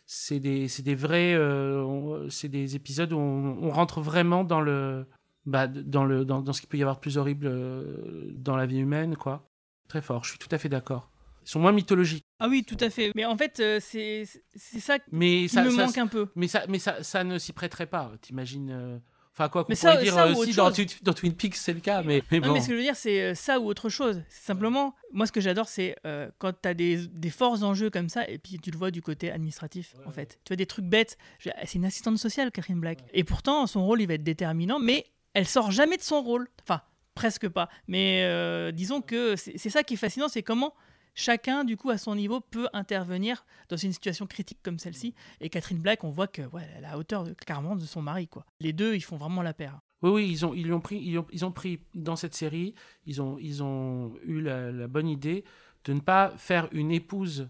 c'est 0.06 0.40
des, 0.40 0.96
vrais, 0.96 1.34
euh, 1.36 2.30
c'est 2.30 2.50
des 2.50 2.76
épisodes 2.76 3.14
où 3.14 3.18
on, 3.18 3.64
on 3.64 3.70
rentre 3.70 4.02
vraiment 4.02 4.44
dans 4.44 4.60
le, 4.60 5.06
bah, 5.46 5.68
dans 5.68 6.04
le, 6.04 6.26
dans, 6.26 6.42
dans 6.42 6.52
ce 6.52 6.60
qu'il 6.60 6.70
peut 6.70 6.78
y 6.78 6.82
avoir 6.82 6.98
de 6.98 7.02
plus 7.02 7.18
horrible 7.18 7.48
euh, 7.48 8.30
dans 8.36 8.58
la 8.58 8.66
vie 8.66 8.80
humaine, 8.80 9.16
quoi. 9.16 9.48
Très 9.88 10.02
fort. 10.02 10.26
Je 10.26 10.32
suis 10.32 10.40
tout 10.40 10.50
à 10.52 10.58
fait 10.58 10.68
d'accord. 10.68 11.10
Ils 11.44 11.50
sont 11.50 11.60
moins 11.62 11.72
mythologiques. 11.72 12.26
Ah 12.40 12.48
oui, 12.50 12.66
tout 12.66 12.78
à 12.82 12.90
fait. 12.90 13.12
Mais 13.16 13.24
en 13.26 13.38
fait, 13.38 13.60
euh, 13.62 13.80
c'est 13.82 14.26
c'est 14.54 14.80
ça 14.80 14.98
Mais 15.12 15.44
qui 15.44 15.50
ça, 15.50 15.64
me 15.64 15.72
ça- 15.72 15.86
manque 15.86 15.98
un 15.98 16.08
peu. 16.08 16.28
Mais 16.36 16.48
ça, 16.48 16.64
mais 16.68 16.80
ça, 16.80 17.04
ça 17.04 17.24
ne 17.24 17.38
s'y 17.38 17.54
prêterait 17.54 17.88
pas. 17.88 18.12
T'imagines. 18.22 19.02
Enfin, 19.34 19.48
quoi 19.48 19.64
qu'on 19.64 19.74
pourrait 19.74 19.76
ça- 19.76 19.96
dire 19.96 20.18
euh, 20.18 20.34
si 20.44 20.54
dans. 20.54 20.70
Twin- 20.72 20.88
dans 21.04 21.14
Twin 21.14 21.34
Peaks 21.34 21.56
c'est 21.56 21.72
le 21.74 21.80
cas, 21.80 22.04
mais, 22.04 22.22
mais 22.32 22.40
Non, 22.42 22.48
bon. 22.50 22.54
mais 22.54 22.60
ce 22.62 22.68
que 22.68 22.74
je 22.74 22.78
veux 22.78 22.84
dire, 22.84 22.96
c'est 22.98 23.22
euh, 23.22 23.34
ça 23.34 23.60
ou 23.62 23.66
autre 23.68 23.88
chose. 23.90 24.22
Simplement, 24.30 24.94
moi, 25.14 25.26
ce 25.26 25.32
que 25.32 25.40
j'adore, 25.40 25.70
c'est 25.70 25.96
euh, 26.06 26.30
quand 26.38 26.52
tu 26.62 26.68
as 26.68 26.74
des, 26.74 27.08
des 27.08 27.30
forts 27.30 27.64
enjeux 27.64 27.90
comme 27.90 28.10
ça, 28.10 28.28
et 28.30 28.38
puis 28.38 28.60
tu 28.60 28.72
le 28.72 28.78
vois 28.78 28.92
du 28.92 29.02
côté 29.02 29.32
administratif, 29.32 29.96
en 30.06 30.12
fait. 30.12 30.38
Tu 30.44 30.50
vois, 30.50 30.58
des 30.58 30.66
trucs 30.66 30.86
bêtes. 30.86 31.18
C'est 31.40 31.76
une 31.76 31.86
assistante 31.86 32.18
sociale, 32.18 32.52
Catherine 32.52 32.80
Black. 32.80 33.00
Et 33.14 33.24
pourtant, 33.24 33.66
son 33.68 33.86
rôle, 33.86 34.02
il 34.02 34.08
va 34.08 34.16
être 34.16 34.24
déterminant, 34.24 34.80
mais 34.80 35.06
elle 35.34 35.48
sort 35.48 35.72
jamais 35.72 35.96
de 35.98 36.04
son 36.04 36.22
rôle. 36.22 36.50
Enfin, 36.64 36.82
presque 37.16 37.48
pas. 37.48 37.70
Mais 37.88 38.24
euh, 38.26 38.72
disons 38.74 39.02
que 39.02 39.36
c'est 39.38 39.58
ça 39.70 39.84
qui 39.84 39.94
est 39.94 39.98
fascinant, 39.98 40.28
c'est 40.28 40.44
comment 40.44 40.74
chacun, 41.14 41.64
du 41.64 41.78
coup, 41.78 41.90
à 41.90 41.98
son 41.98 42.16
niveau, 42.16 42.40
peut 42.42 42.68
intervenir 42.74 43.46
dans 43.70 43.78
une 43.78 43.94
situation 43.94 44.28
critique 44.28 44.60
comme 44.64 44.80
celle-ci. 44.80 45.14
Et 45.40 45.50
Catherine 45.50 45.80
Black, 45.80 46.04
on 46.04 46.10
voit 46.10 46.28
que 46.28 46.42
ouais, 46.42 46.62
elle 46.64 46.84
est 46.84 46.86
à 46.86 46.92
la 46.92 46.98
hauteur 46.98 47.24
de, 47.24 47.34
clairement 47.34 47.76
de 47.76 47.86
son 47.86 48.02
mari, 48.02 48.28
quoi. 48.28 48.46
Les 48.60 48.74
deux, 48.74 48.96
ils 48.96 49.04
font 49.04 49.18
vraiment 49.18 49.42
la 49.42 49.54
paire. 49.54 49.80
Oui, 50.02 50.10
oui, 50.12 50.30
ils 50.32 50.46
ont, 50.46 50.54
ils 50.54 50.66
lui 50.66 50.74
ont 50.74 50.82
pris, 50.82 50.98
ils 50.98 51.20
ont, 51.20 51.28
ils 51.32 51.46
ont 51.46 51.52
pris 51.52 51.80
dans 51.94 52.16
cette 52.16 52.34
série, 52.34 52.74
ils 53.06 53.22
ont, 53.22 53.38
ils 53.40 53.62
ont 53.62 54.14
eu 54.26 54.42
la, 54.42 54.72
la 54.72 54.88
bonne 54.88 55.08
idée 55.08 55.44
de 55.86 55.94
ne 55.94 56.00
pas 56.00 56.34
faire 56.38 56.68
une 56.72 56.92
épouse 56.92 57.50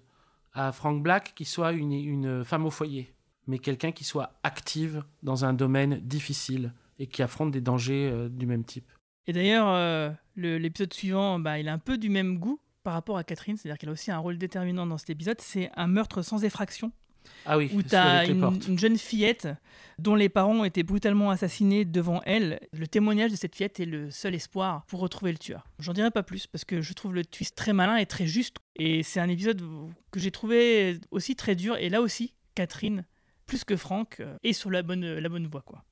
à 0.54 0.72
Frank 0.72 1.02
Black 1.02 1.34
qui 1.36 1.46
soit 1.46 1.72
une, 1.72 1.94
une 1.94 2.44
femme 2.44 2.66
au 2.66 2.70
foyer, 2.70 3.14
mais 3.48 3.58
quelqu'un 3.58 3.92
qui 3.92 4.04
soit 4.04 4.34
active 4.44 5.04
dans 5.24 5.46
un 5.46 5.54
domaine 5.54 6.00
difficile 6.02 6.74
et 7.00 7.08
qui 7.08 7.24
affronte 7.24 7.52
des 7.52 7.62
dangers 7.62 8.10
euh, 8.12 8.30
du 8.30 8.46
même 8.46 8.64
type. 8.66 8.92
Et 9.28 9.34
d'ailleurs, 9.34 9.70
euh, 9.70 10.12
l'épisode 10.36 10.94
suivant, 10.94 11.40
bah, 11.40 11.60
il 11.60 11.68
a 11.70 11.74
un 11.74 11.80
peu 11.80 11.98
du 11.98 12.10
même 12.10 12.38
goût 12.38 12.60
par 12.84 12.94
rapport 12.94 13.18
à 13.18 13.24
Catherine, 13.24 13.58
c'est-à-dire 13.58 13.78
qu'elle 13.78 13.90
a 13.90 13.94
aussi 13.94 14.12
un 14.12 14.18
rôle 14.18 14.38
déterminant 14.38 14.86
dans 14.86 14.98
cet 14.98 15.10
épisode. 15.10 15.40
C'est 15.42 15.70
un 15.76 15.88
meurtre 15.88 16.22
sans 16.22 16.44
effraction, 16.44 16.92
Ah 17.46 17.58
oui, 17.58 17.70
où 17.74 17.82
tu 17.84 17.96
as 17.96 18.26
une 18.26 18.80
jeune 18.80 18.98
fillette 18.98 19.48
dont 20.00 20.16
les 20.16 20.30
parents 20.30 20.56
ont 20.56 20.64
été 20.64 20.84
brutalement 20.84 21.30
assassinés 21.30 21.86
devant 21.86 22.22
elle. 22.26 22.60
Le 22.74 22.88
témoignage 22.88 23.32
de 23.32 23.36
cette 23.36 23.56
fillette 23.56 23.80
est 23.80 23.86
le 23.86 24.10
seul 24.10 24.34
espoir 24.34 24.86
pour 24.88 25.00
retrouver 25.00 25.32
le 25.32 25.38
tueur. 25.38 25.68
J'en 25.80 25.94
dirai 25.94 26.12
pas 26.12 26.24
plus 26.24 26.48
parce 26.48 26.66
que 26.66 26.82
je 26.82 26.94
trouve 26.94 27.14
le 27.14 27.24
twist 27.24 27.56
très 27.56 27.74
malin 27.74 27.98
et 27.98 28.06
très 28.06 28.26
juste. 28.26 28.58
Et 28.76 29.04
c'est 29.04 29.20
un 29.20 29.30
épisode 29.30 29.62
que 30.12 30.20
j'ai 30.20 30.32
trouvé 30.32 31.00
aussi 31.12 31.36
très 31.36 31.56
dur. 31.56 31.78
Et 31.78 31.90
là 31.90 32.02
aussi, 32.02 32.34
Catherine, 32.56 33.06
plus 33.46 33.64
que 33.64 33.76
Franck, 33.76 34.20
euh, 34.20 34.36
est 34.44 34.54
sur 34.54 34.72
la 34.72 34.82
bonne, 34.82 35.06
la 35.06 35.30
bonne 35.30 35.48
voie. 35.48 35.62
Quoi. 35.62 35.84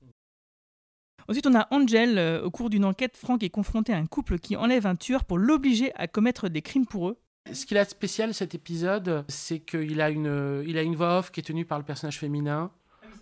Ensuite, 1.29 1.45
on 1.47 1.55
a 1.55 1.67
Angel. 1.71 2.17
Euh, 2.17 2.41
Au 2.43 2.49
cours 2.49 2.69
d'une 2.71 2.85
enquête, 2.85 3.15
Franck 3.15 3.43
est 3.43 3.49
confronté 3.49 3.93
à 3.93 3.97
un 3.97 4.07
couple 4.07 4.39
qui 4.39 4.55
enlève 4.55 4.87
un 4.87 4.95
tueur 4.95 5.23
pour 5.25 5.37
l'obliger 5.37 5.93
à 5.95 6.07
commettre 6.07 6.49
des 6.49 6.61
crimes 6.63 6.87
pour 6.87 7.09
eux. 7.09 7.17
Ce 7.53 7.65
qu'il 7.65 7.77
a 7.77 7.85
de 7.85 7.89
spécial 7.89 8.33
cet 8.33 8.55
épisode, 8.55 9.25
c'est 9.27 9.59
qu'il 9.59 10.01
a 10.01 10.09
une, 10.09 10.63
il 10.67 10.77
a 10.77 10.81
une 10.81 10.95
voix 10.95 11.19
off 11.19 11.31
qui 11.31 11.39
est 11.39 11.43
tenue 11.43 11.65
par 11.65 11.77
le 11.77 11.85
personnage 11.85 12.17
féminin, 12.19 12.71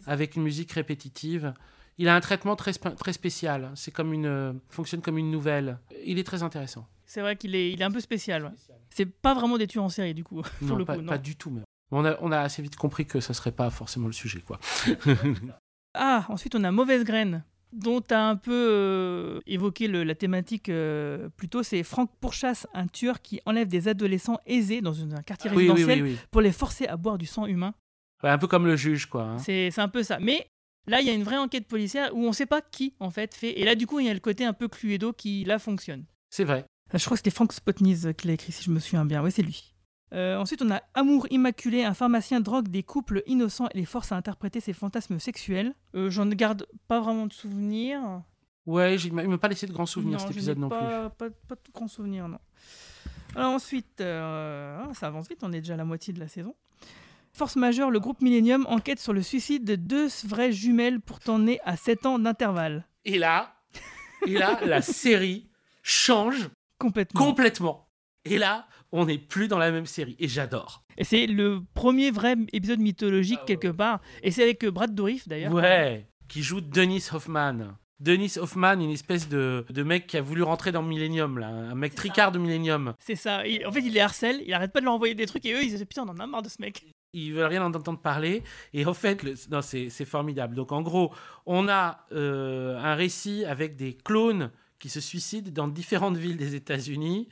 avec 0.05 0.35
une 0.35 0.43
musique 0.43 0.71
répétitive. 0.71 1.53
Il 1.97 2.07
a 2.07 2.15
un 2.15 2.19
traitement 2.21 2.55
très, 2.55 2.73
très 2.73 3.13
spécial. 3.13 3.71
C'est 3.75 3.91
comme 3.91 4.13
une, 4.13 4.25
euh, 4.25 4.53
fonctionne 4.69 5.01
comme 5.01 5.17
une 5.17 5.31
nouvelle. 5.31 5.77
Il 6.05 6.19
est 6.19 6.23
très 6.23 6.43
intéressant. 6.43 6.87
C'est 7.05 7.21
vrai 7.21 7.35
qu'il 7.35 7.55
est, 7.55 7.71
il 7.71 7.81
est 7.81 7.85
un 7.85 7.91
peu 7.91 7.99
spécial. 7.99 8.43
ouais. 8.45 8.51
C'est 8.89 9.05
pas 9.05 9.33
vraiment 9.33 9.57
des 9.57 9.67
tueurs 9.67 9.83
en 9.85 9.89
série, 9.89 10.13
du 10.13 10.23
coup. 10.23 10.41
pour 10.59 10.67
non, 10.67 10.75
le 10.75 10.85
pas, 10.85 10.95
coup, 10.95 11.01
non. 11.01 11.07
pas 11.09 11.17
du 11.17 11.35
tout. 11.35 11.49
même. 11.49 11.63
On 11.91 12.05
a, 12.05 12.17
on 12.21 12.31
a 12.31 12.39
assez 12.39 12.61
vite 12.61 12.75
compris 12.75 13.05
que 13.05 13.19
ça 13.19 13.33
serait 13.33 13.51
pas 13.51 13.69
forcément 13.69 14.07
le 14.07 14.13
sujet, 14.13 14.41
quoi. 14.41 14.59
Ah, 15.99 16.25
ensuite 16.29 16.53
on 16.53 16.63
a 16.63 16.71
Mauvaise 16.71 17.03
Graine, 17.03 17.43
dont 17.73 18.01
tu 18.01 18.13
as 18.13 18.23
un 18.27 18.35
peu 18.35 18.51
euh, 18.53 19.39
évoqué 19.45 19.87
le- 19.87 20.03
la 20.03 20.15
thématique 20.15 20.69
euh, 20.69 21.29
plus 21.37 21.49
tôt. 21.49 21.63
C'est 21.63 21.83
Franck 21.83 22.11
pourchasse 22.19 22.65
un 22.73 22.87
tueur 22.87 23.21
qui 23.21 23.39
enlève 23.45 23.67
des 23.67 23.87
adolescents 23.87 24.39
aisés 24.45 24.81
dans 24.81 25.01
un 25.03 25.21
quartier 25.21 25.49
Ah 25.51 25.55
oui, 25.55 25.69
résidentiel 25.69 26.03
oui, 26.03 26.11
oui. 26.11 26.17
pour 26.31 26.41
les 26.41 26.51
forcer 26.51 26.87
à 26.87 26.97
boire 26.97 27.17
du 27.17 27.25
sang 27.25 27.45
humain. 27.45 27.73
Ouais, 28.23 28.29
un 28.29 28.37
peu 28.37 28.47
comme 28.47 28.65
le 28.65 28.75
juge, 28.75 29.05
quoi. 29.05 29.23
hein. 29.23 29.37
C'est 29.37 29.77
un 29.77 29.87
peu 29.89 30.01
ça. 30.03 30.17
Mais 30.19 30.47
là, 30.87 31.01
il 31.01 31.07
y 31.07 31.09
a 31.09 31.13
une 31.13 31.23
vraie 31.23 31.37
enquête 31.37 31.67
policière 31.67 32.15
où 32.15 32.25
on 32.25 32.31
sait 32.33 32.45
pas 32.47 32.61
qui, 32.61 32.93
en 32.99 33.11
fait, 33.11 33.35
fait. 33.35 33.51
Et 33.59 33.63
là, 33.65 33.75
du 33.75 33.85
coup, 33.85 33.99
il 33.99 34.07
y 34.07 34.09
a 34.09 34.13
le 34.13 34.19
côté 34.19 34.43
un 34.45 34.53
peu 34.53 34.67
Cluedo 34.67 35.13
qui, 35.13 35.43
là, 35.43 35.59
fonctionne. 35.59 36.05
C'est 36.31 36.43
vrai. 36.43 36.65
Euh, 36.93 36.97
Je 36.97 37.03
crois 37.05 37.15
que 37.15 37.19
c'était 37.19 37.29
Frank 37.35 37.51
Spotnitz 37.53 38.07
qui 38.17 38.27
l'a 38.27 38.33
écrit, 38.33 38.51
si 38.51 38.63
je 38.63 38.71
me 38.71 38.79
souviens 38.79 39.05
bien. 39.05 39.21
Oui, 39.23 39.31
c'est 39.31 39.43
lui. 39.43 39.75
Euh, 40.13 40.37
ensuite, 40.37 40.61
on 40.61 40.71
a 40.71 40.81
Amour 40.93 41.27
immaculé. 41.29 41.83
Un 41.83 41.93
pharmacien 41.93 42.39
drogue 42.39 42.69
des 42.69 42.83
couples 42.83 43.23
innocents 43.27 43.67
et 43.73 43.77
les 43.77 43.85
force 43.85 44.11
à 44.11 44.15
interpréter 44.15 44.59
ses 44.59 44.73
fantasmes 44.73 45.19
sexuels. 45.19 45.73
Euh, 45.95 46.09
J'en 46.09 46.27
garde 46.27 46.65
pas 46.87 46.99
vraiment 46.99 47.27
de 47.27 47.33
souvenirs. 47.33 48.21
Ouais, 48.65 48.95
il 48.95 49.13
m'a 49.13 49.37
pas 49.37 49.47
laissé 49.47 49.65
de 49.67 49.71
grands 49.73 49.85
souvenirs 49.85 50.19
cet 50.19 50.31
épisode 50.31 50.57
non 50.57 50.69
pas, 50.69 51.09
plus. 51.09 51.29
Pas, 51.29 51.35
pas 51.47 51.55
de 51.55 51.71
grands 51.73 51.87
souvenirs, 51.87 52.27
non. 52.27 52.39
Alors 53.35 53.53
ensuite, 53.53 54.01
euh, 54.01 54.81
ah, 54.83 54.93
ça 54.93 55.07
avance 55.07 55.27
vite, 55.29 55.39
on 55.43 55.53
est 55.53 55.59
déjà 55.61 55.75
à 55.75 55.77
la 55.77 55.85
moitié 55.85 56.13
de 56.13 56.19
la 56.19 56.27
saison. 56.27 56.55
Force 57.33 57.55
majeure, 57.55 57.91
le 57.91 57.99
groupe 57.99 58.21
Millennium 58.21 58.65
enquête 58.67 58.99
sur 58.99 59.13
le 59.13 59.21
suicide 59.21 59.63
de 59.63 59.75
deux 59.75 60.07
vraies 60.25 60.51
jumelles 60.51 60.99
pourtant 60.99 61.37
nées 61.39 61.59
à 61.63 61.77
7 61.77 62.05
ans 62.07 62.19
d'intervalle. 62.19 62.85
Et 63.05 63.19
là, 63.19 63.55
et 64.25 64.33
là, 64.33 64.59
la 64.65 64.81
série 64.81 65.47
change 65.83 66.49
Complètement. 66.79 67.21
complètement. 67.25 67.87
Et 68.25 68.37
là, 68.37 68.67
on 68.91 69.05
n'est 69.05 69.17
plus 69.17 69.47
dans 69.47 69.57
la 69.57 69.71
même 69.71 69.85
série. 69.85 70.15
Et 70.19 70.27
j'adore. 70.27 70.83
Et 70.97 71.03
c'est 71.03 71.27
le 71.27 71.61
premier 71.73 72.11
vrai 72.11 72.35
épisode 72.53 72.79
mythologique 72.79 73.39
quelque 73.45 73.67
part. 73.67 73.99
Et 74.23 74.31
c'est 74.31 74.43
avec 74.43 74.63
euh, 74.63 74.71
Brad 74.71 74.93
Dourif 74.95 75.27
d'ailleurs. 75.27 75.53
Ouais. 75.53 76.07
Qui 76.27 76.41
joue 76.43 76.61
Dennis 76.61 77.07
Hoffman. 77.13 77.75
Dennis 77.99 78.37
Hoffman, 78.37 78.73
une 78.79 78.91
espèce 78.91 79.27
de, 79.27 79.65
de 79.69 79.83
mec 79.83 80.05
qui 80.05 80.17
a 80.17 80.21
voulu 80.21 80.43
rentrer 80.43 80.71
dans 80.71 80.83
Millennium, 80.83 81.39
là. 81.39 81.47
Un 81.47 81.73
mec 81.75 81.95
tricard 81.95 82.31
de 82.31 82.37
Millennium. 82.37 82.93
C'est 82.99 83.15
ça. 83.15 83.45
Il- 83.47 83.65
en 83.65 83.71
fait, 83.71 83.79
il 83.79 83.91
les 83.93 83.99
harcèle, 84.01 84.41
il 84.45 84.53
arrête 84.53 84.71
pas 84.71 84.79
de 84.81 84.85
leur 84.85 84.93
envoyer 84.93 85.15
des 85.15 85.25
trucs 85.25 85.45
et 85.47 85.53
eux, 85.53 85.63
ils 85.63 85.71
se 85.71 85.75
disent 85.77 85.85
putain, 85.85 86.03
on 86.05 86.09
en 86.09 86.19
a 86.19 86.27
marre 86.27 86.43
de 86.43 86.49
ce 86.49 86.61
mec. 86.61 86.85
Ils 87.13 87.33
veulent 87.33 87.45
rien 87.45 87.63
en 87.65 87.73
entendre 87.73 87.99
parler. 87.99 88.43
Et 88.73 88.85
en 88.85 88.93
fait, 88.93 89.23
le- 89.23 89.33
non, 89.49 89.61
c'est 89.63 89.89
c'est 89.89 90.05
formidable. 90.05 90.53
Donc 90.55 90.71
en 90.71 90.81
gros, 90.83 91.11
on 91.47 91.67
a 91.67 92.05
euh, 92.11 92.77
un 92.77 92.93
récit 92.93 93.45
avec 93.45 93.75
des 93.75 93.93
clones 93.95 94.51
qui 94.77 94.89
se 94.89 94.99
suicident 94.99 95.49
dans 95.51 95.67
différentes 95.67 96.17
villes 96.17 96.37
des 96.37 96.53
États-Unis. 96.53 97.27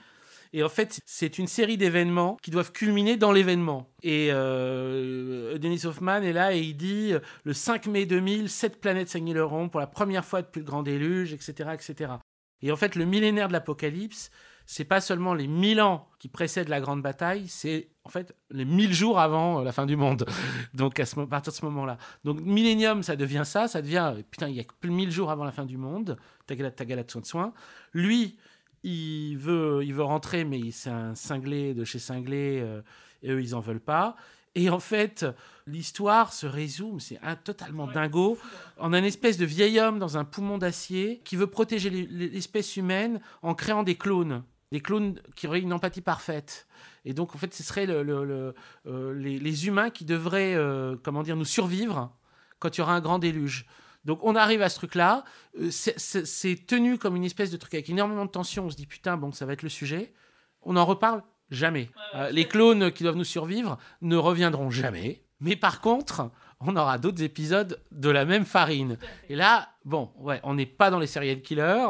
Et 0.56 0.64
en 0.64 0.69
fait, 0.69 1.02
c'est 1.06 1.38
une 1.38 1.48
série 1.48 1.76
d'événements 1.76 2.38
qui 2.41 2.49
doivent 2.49 2.72
culminer 2.72 3.18
dans 3.18 3.34
l'événement. 3.34 3.90
Et 4.03 4.30
euh, 4.32 5.57
Dennis 5.57 5.86
Hoffman 5.86 6.22
est 6.22 6.32
là 6.32 6.56
et 6.56 6.61
il 6.61 6.77
dit 6.77 7.11
euh, 7.11 7.19
le 7.44 7.52
5 7.52 7.88
mai 7.88 8.06
2000, 8.06 8.48
sept 8.48 8.80
planètes 8.80 9.10
s'annihileront 9.10 9.68
pour 9.68 9.82
la 9.82 9.88
première 9.88 10.23
fois 10.23 10.41
depuis 10.41 10.60
le 10.60 10.65
grand 10.65 10.82
déluge, 10.82 11.34
etc., 11.34 11.72
etc. 11.73 12.14
Et 12.61 12.72
en 12.72 12.77
fait, 12.77 12.95
le 12.95 13.03
millénaire 13.03 13.49
de 13.49 13.53
l'apocalypse, 13.53 14.32
c'est 14.65 14.86
pas 14.86 15.02
seulement 15.02 15.34
les 15.34 15.48
1000 15.48 15.82
ans 15.82 16.07
qui 16.19 16.30
précèdent 16.30 16.69
la 16.69 16.80
grande 16.80 17.02
bataille, 17.02 17.49
c'est 17.49 17.90
en 18.06 18.10
fait 18.10 18.34
les 18.49 18.64
1000 18.64 18.94
jours 18.94 19.19
avant 19.19 19.60
euh, 19.60 19.64
la 19.65 19.73
fin 19.73 19.86
du 19.86 19.98
monde. 19.98 20.26
Donc 20.73 21.02
à, 21.02 21.06
partir 21.30 21.52
de 21.52 21.57
ce 21.57 21.65
moment-là. 21.65 21.98
Donc 22.23 22.40
Millennium, 22.40 23.03
ça 23.03 23.18
devient 23.18 23.44
ça, 23.44 23.68
ça 23.68 23.82
devient 23.82 24.14
putain, 24.32 24.48
il 24.48 24.56
y 24.56 24.61
a 24.61 24.64
plus 24.80 24.90
de 24.90 24.95
1000 24.95 25.11
jours 25.11 25.32
avant 25.32 25.44
la 25.44 25.52
fin 25.52 25.65
du 25.65 25.76
monde. 25.76 26.18
Tagala 26.48 26.72
tagala 26.72 27.03
de 27.03 27.26
soin. 27.26 27.53
Lui, 27.91 28.38
il 28.86 29.38
veut, 29.38 29.82
il 29.84 29.94
veut 29.94 30.03
rentrer, 30.03 30.45
mais 30.45 30.72
c'est 30.72 30.90
un 30.91 31.16
cinglé 31.16 31.74
de 31.74 31.84
chez 31.84 31.99
cinglé, 31.99 32.60
euh, 32.62 32.82
et 33.24 33.32
eux, 33.32 33.41
ils 33.41 33.56
en 33.56 33.60
veulent 33.60 33.80
pas. 33.80 34.16
Et 34.53 34.70
en 34.70 34.80
fait, 34.80 35.26
l'histoire 35.68 36.32
se 36.32 36.45
résume, 36.48 36.99
c'est 36.99 37.20
un 37.22 37.36
totalement 37.36 37.88
dingo, 37.88 38.38
en 38.78 38.94
un 38.94 39.03
espèce 39.03 39.38
de 39.38 39.45
vieil 39.45 39.80
homme 39.80 39.99
dans 39.99 40.18
un 40.18 40.24
poumon 40.24 40.57
d'acier 40.57 41.22
qui 41.26 41.36
veut 41.36 41.48
protéger 41.48 41.90
l'es- 41.90 42.07
l'espèce 42.30 42.78
humaine 42.78 43.20
en 43.41 43.53
créant 43.56 43.84
des 43.84 43.95
clones. 43.95 44.44
Des 44.72 44.80
clones 44.80 45.20
qui 45.36 45.48
auraient 45.48 45.60
une 45.62 45.74
empathie 45.74 46.02
parfaite. 46.02 46.68
Et 47.06 47.14
donc, 47.14 47.36
en 47.36 47.38
fait, 47.38 47.53
ce 47.53 47.64
serait 47.64 47.86
le- 47.86 48.02
le- 48.03 48.24
le- 48.24 48.56
euh, 48.88 49.14
les, 49.14 49.40
les 49.40 49.68
humains 49.68 49.90
qui 49.90 50.06
devraient, 50.06 50.56
euh, 50.56 50.95
comment 51.03 51.24
dire, 51.24 51.36
nous 51.36 51.45
survivre 51.45 52.12
quand 52.60 52.78
il 52.78 52.80
y 52.80 52.82
aura 52.82 52.95
un 52.95 53.02
grand 53.02 53.20
déluge. 53.20 53.66
Donc, 54.06 54.19
on 54.23 54.36
arrive 54.36 54.61
à 54.61 54.69
ce 54.69 54.77
truc-là. 54.77 55.23
Euh, 55.60 55.69
c'est- 55.72 56.65
tenu 56.68 56.98
comme 56.98 57.15
une 57.15 57.23
espèce 57.26 57.52
de 57.52 57.57
truc 57.57 57.73
avec 57.73 57.90
énormément 57.90 58.26
de 58.26 58.32
tension. 58.32 58.65
On 58.65 58.69
se 58.69 58.76
dit, 58.76 58.86
putain, 58.88 59.18
bon, 59.18 59.32
ça 59.32 59.45
va 59.45 59.53
être 59.53 59.64
le 59.64 59.69
sujet. 59.69 60.14
On 60.61 60.76
en 60.77 60.86
reparle 60.86 61.22
jamais. 61.52 61.90
Euh, 62.15 62.30
les 62.32 62.48
clones 62.48 62.91
qui 62.91 63.03
doivent 63.03 63.15
nous 63.18 63.23
survivre 63.23 63.77
ne 64.02 64.15
reviendront 64.15 64.69
jamais. 64.72 65.22
Mais 65.41 65.56
par 65.56 65.82
contre, 65.82 66.32
on 66.61 66.76
aura 66.77 66.98
d'autres 66.98 67.22
épisodes 67.22 67.80
de 67.91 68.10
la 68.10 68.23
même 68.26 68.45
farine. 68.45 68.98
Et 69.30 69.36
là, 69.36 69.68
bon, 69.84 70.10
ouais, 70.19 70.40
on 70.44 70.53
n'est 70.53 70.65
pas 70.65 70.90
dans 70.90 70.98
les 70.98 71.07
serial 71.07 71.41
killers. 71.41 71.88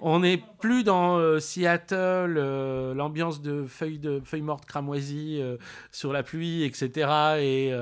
On 0.00 0.20
n'est 0.20 0.40
plus 0.60 0.84
dans 0.84 1.18
euh, 1.18 1.40
Seattle, 1.40 2.36
euh, 2.38 2.94
l'ambiance 2.94 3.42
de 3.42 3.64
feuilles, 3.66 3.98
de 3.98 4.20
feuilles 4.24 4.42
mortes 4.42 4.64
cramoisies 4.64 5.38
euh, 5.42 5.56
sur 5.90 6.12
la 6.12 6.22
pluie, 6.22 6.62
etc. 6.62 7.08
et 7.40 7.72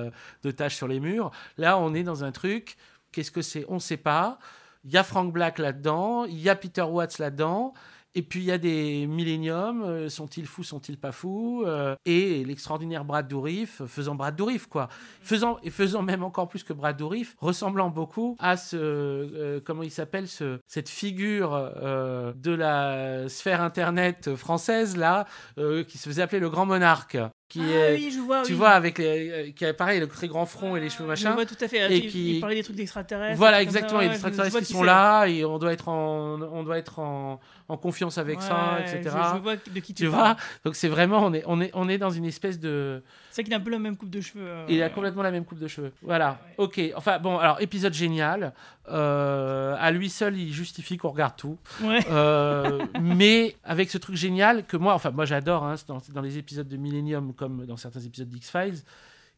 de 0.42 0.50
taches 0.50 0.76
sur 0.76 0.88
les 0.88 0.98
murs. 1.00 1.30
Là, 1.58 1.78
on 1.78 1.94
est 1.94 2.02
dans 2.04 2.24
un 2.24 2.32
truc. 2.32 2.76
Qu'est-ce 3.12 3.30
que 3.30 3.42
c'est? 3.42 3.64
On 3.68 3.74
ne 3.74 3.78
sait 3.78 3.96
pas. 3.96 4.38
Il 4.84 4.90
y 4.90 4.96
a 4.96 5.04
Frank 5.04 5.32
Black 5.32 5.58
là-dedans. 5.58 6.24
Il 6.24 6.40
y 6.40 6.48
a 6.48 6.56
Peter 6.56 6.82
Watts 6.82 7.18
là-dedans. 7.18 7.74
Et 8.14 8.22
puis 8.22 8.40
il 8.40 8.46
y 8.46 8.52
a 8.52 8.58
des 8.58 9.06
milléniums, 9.06 9.82
euh, 9.84 10.08
sont-ils 10.10 10.46
fous, 10.46 10.62
sont-ils 10.62 10.98
pas 10.98 11.12
fous 11.12 11.64
euh, 11.66 11.96
Et 12.04 12.44
l'extraordinaire 12.44 13.04
Brad 13.06 13.26
Dourif, 13.26 13.82
faisant 13.86 14.14
Brad 14.14 14.36
Dourif 14.36 14.66
quoi, 14.66 14.88
faisant 15.22 15.58
et 15.62 15.70
faisant 15.70 16.02
même 16.02 16.22
encore 16.22 16.48
plus 16.48 16.62
que 16.62 16.74
Brad 16.74 16.96
Dourif, 16.96 17.36
ressemblant 17.40 17.88
beaucoup 17.88 18.36
à 18.38 18.58
ce 18.58 18.76
euh, 18.76 19.60
comment 19.64 19.82
il 19.82 19.90
s'appelle 19.90 20.28
ce 20.28 20.58
cette 20.66 20.90
figure 20.90 21.54
euh, 21.54 22.34
de 22.36 22.52
la 22.52 23.30
sphère 23.30 23.62
internet 23.62 24.34
française 24.34 24.96
là, 24.96 25.26
qui 25.56 25.96
se 25.96 26.08
faisait 26.08 26.22
appeler 26.22 26.40
le 26.40 26.50
Grand 26.50 26.66
Monarque, 26.66 27.16
qui 27.52 27.60
Ah 27.62 27.90
est 27.90 27.94
oui, 27.96 28.10
je 28.14 28.20
vois, 28.20 28.42
tu 28.42 28.52
oui. 28.52 28.58
vois 28.58 28.70
avec 28.70 28.96
les, 28.98 29.30
euh, 29.30 29.50
qui 29.54 29.64
a 29.66 29.74
pareil 29.74 30.00
le 30.00 30.06
très 30.08 30.26
grand 30.26 30.46
front 30.46 30.74
et 30.74 30.80
les 30.80 30.88
cheveux 30.88 31.06
machin, 31.06 31.30
Je 31.30 31.34
vois 31.34 31.44
tout 31.46 31.56
à 31.60 31.68
fait. 31.68 31.92
et 31.92 31.96
il, 31.96 32.10
qui 32.10 32.34
il 32.36 32.40
parlait 32.40 32.54
des 32.56 32.62
trucs 32.62 32.76
d'extraterrestres. 32.76 33.36
voilà, 33.36 33.60
exactement. 33.60 33.98
ouais, 34.00 34.06
je 34.06 34.12
extraterrestres 34.12 34.58
qui 34.60 34.64
qui 34.64 34.72
sont 34.72 34.82
là 34.82 35.26
et 35.26 35.44
on 35.44 35.58
doit 35.58 35.72
être 35.72 35.88
en, 35.88 36.40
on 36.40 36.62
doit 36.62 36.78
être 36.78 36.98
en, 36.98 37.40
en 37.68 37.76
confiance 37.76 38.16
avec 38.16 38.40
ça, 38.40 38.78
etc. 38.80 39.00
je- 39.04 39.36
je 39.36 39.42
vois 39.42 39.56
de 39.56 39.80
qui 39.80 39.92
tu 39.92 40.04
tu 40.04 40.06
vois? 40.06 40.36
Donc 40.64 40.76
c'est 40.76 40.88
vraiment, 40.88 41.18
on 41.26 41.34
est, 41.34 41.42
on 41.46 41.60
est, 41.60 41.70
on 41.74 41.88
est 41.88 41.98
dans 41.98 42.10
une 42.10 42.24
espèce 42.24 42.58
de. 42.58 43.02
C'est 43.32 43.42
qu'il 43.42 43.52
a 43.54 43.56
un 43.56 43.60
peu 43.60 43.70
la 43.70 43.78
même 43.78 43.96
coupe 43.96 44.10
de 44.10 44.20
cheveux. 44.20 44.44
euh, 44.46 44.66
Il 44.68 44.82
a 44.82 44.90
complètement 44.90 45.22
la 45.22 45.30
même 45.30 45.44
coupe 45.44 45.58
de 45.58 45.66
cheveux. 45.66 45.92
Voilà. 46.02 46.38
Ok. 46.58 46.80
Enfin 46.94 47.18
bon, 47.18 47.38
alors 47.38 47.60
épisode 47.60 47.94
génial. 47.94 48.52
Euh, 48.88 49.74
à 49.78 49.90
lui 49.90 50.10
seul, 50.10 50.36
il 50.38 50.52
justifie 50.52 50.96
qu'on 50.98 51.08
regarde 51.10 51.34
tout. 51.36 51.58
Ouais. 51.82 52.00
Euh, 52.10 52.84
mais 53.00 53.56
avec 53.64 53.90
ce 53.90 53.98
truc 53.98 54.16
génial 54.16 54.64
que 54.66 54.76
moi, 54.76 54.94
enfin 54.94 55.10
moi 55.10 55.24
j'adore 55.24 55.64
hein, 55.64 55.76
c'est 55.76 55.88
dans, 55.88 55.98
dans 56.12 56.20
les 56.20 56.36
épisodes 56.38 56.68
de 56.68 56.76
Millennium 56.76 57.32
comme 57.34 57.64
dans 57.66 57.76
certains 57.76 58.00
épisodes 58.00 58.28
d'X 58.28 58.50
Files, 58.50 58.80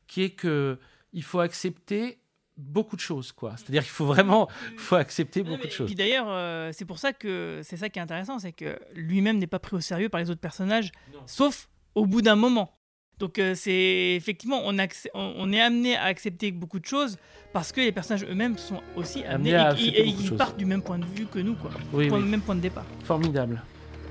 qui 0.06 0.22
est 0.24 0.30
que 0.30 0.78
il 1.12 1.22
faut 1.22 1.40
accepter 1.40 2.18
beaucoup 2.56 2.96
de 2.96 3.00
choses 3.00 3.32
quoi. 3.32 3.54
C'est-à-dire 3.56 3.82
qu'il 3.82 3.90
faut 3.92 4.06
vraiment, 4.06 4.48
faut 4.76 4.96
accepter 4.96 5.42
beaucoup 5.42 5.62
de 5.62 5.66
Et 5.68 5.70
choses. 5.70 5.86
puis 5.86 5.94
d'ailleurs, 5.94 6.26
euh, 6.28 6.70
c'est 6.72 6.84
pour 6.84 6.98
ça 6.98 7.12
que 7.12 7.60
c'est 7.62 7.76
ça 7.76 7.88
qui 7.88 7.98
est 7.98 8.02
intéressant, 8.02 8.38
c'est 8.38 8.52
que 8.52 8.78
lui-même 8.94 9.38
n'est 9.38 9.46
pas 9.46 9.58
pris 9.60 9.76
au 9.76 9.80
sérieux 9.80 10.08
par 10.08 10.20
les 10.20 10.30
autres 10.30 10.40
personnages, 10.40 10.90
sauf 11.26 11.68
au 11.94 12.06
bout 12.06 12.22
d'un 12.22 12.36
moment. 12.36 12.76
Donc 13.18 13.38
euh, 13.38 13.54
c'est 13.54 14.14
effectivement, 14.16 14.60
on, 14.64 14.72
accè- 14.74 15.08
on, 15.14 15.34
on 15.36 15.52
est 15.52 15.60
amené 15.60 15.96
à 15.96 16.04
accepter 16.04 16.50
beaucoup 16.50 16.78
de 16.80 16.86
choses 16.86 17.16
parce 17.52 17.70
que 17.72 17.80
les 17.80 17.92
personnages 17.92 18.24
eux-mêmes 18.28 18.58
sont 18.58 18.82
aussi 18.96 19.24
amenés 19.24 19.54
à 19.54 19.68
et, 19.68 19.72
accepter 19.72 20.00
et- 20.00 20.06
ils 20.08 20.28
choses. 20.28 20.38
partent 20.38 20.56
du 20.56 20.64
même 20.66 20.82
point 20.82 20.98
de 20.98 21.04
vue 21.04 21.26
que 21.26 21.38
nous, 21.38 21.54
quoi. 21.54 21.70
Oui, 21.92 22.08
Point- 22.08 22.18
oui. 22.20 22.24
Même 22.28 22.40
point 22.42 22.56
de 22.56 22.60
départ. 22.60 22.84
Formidable. 23.04 23.62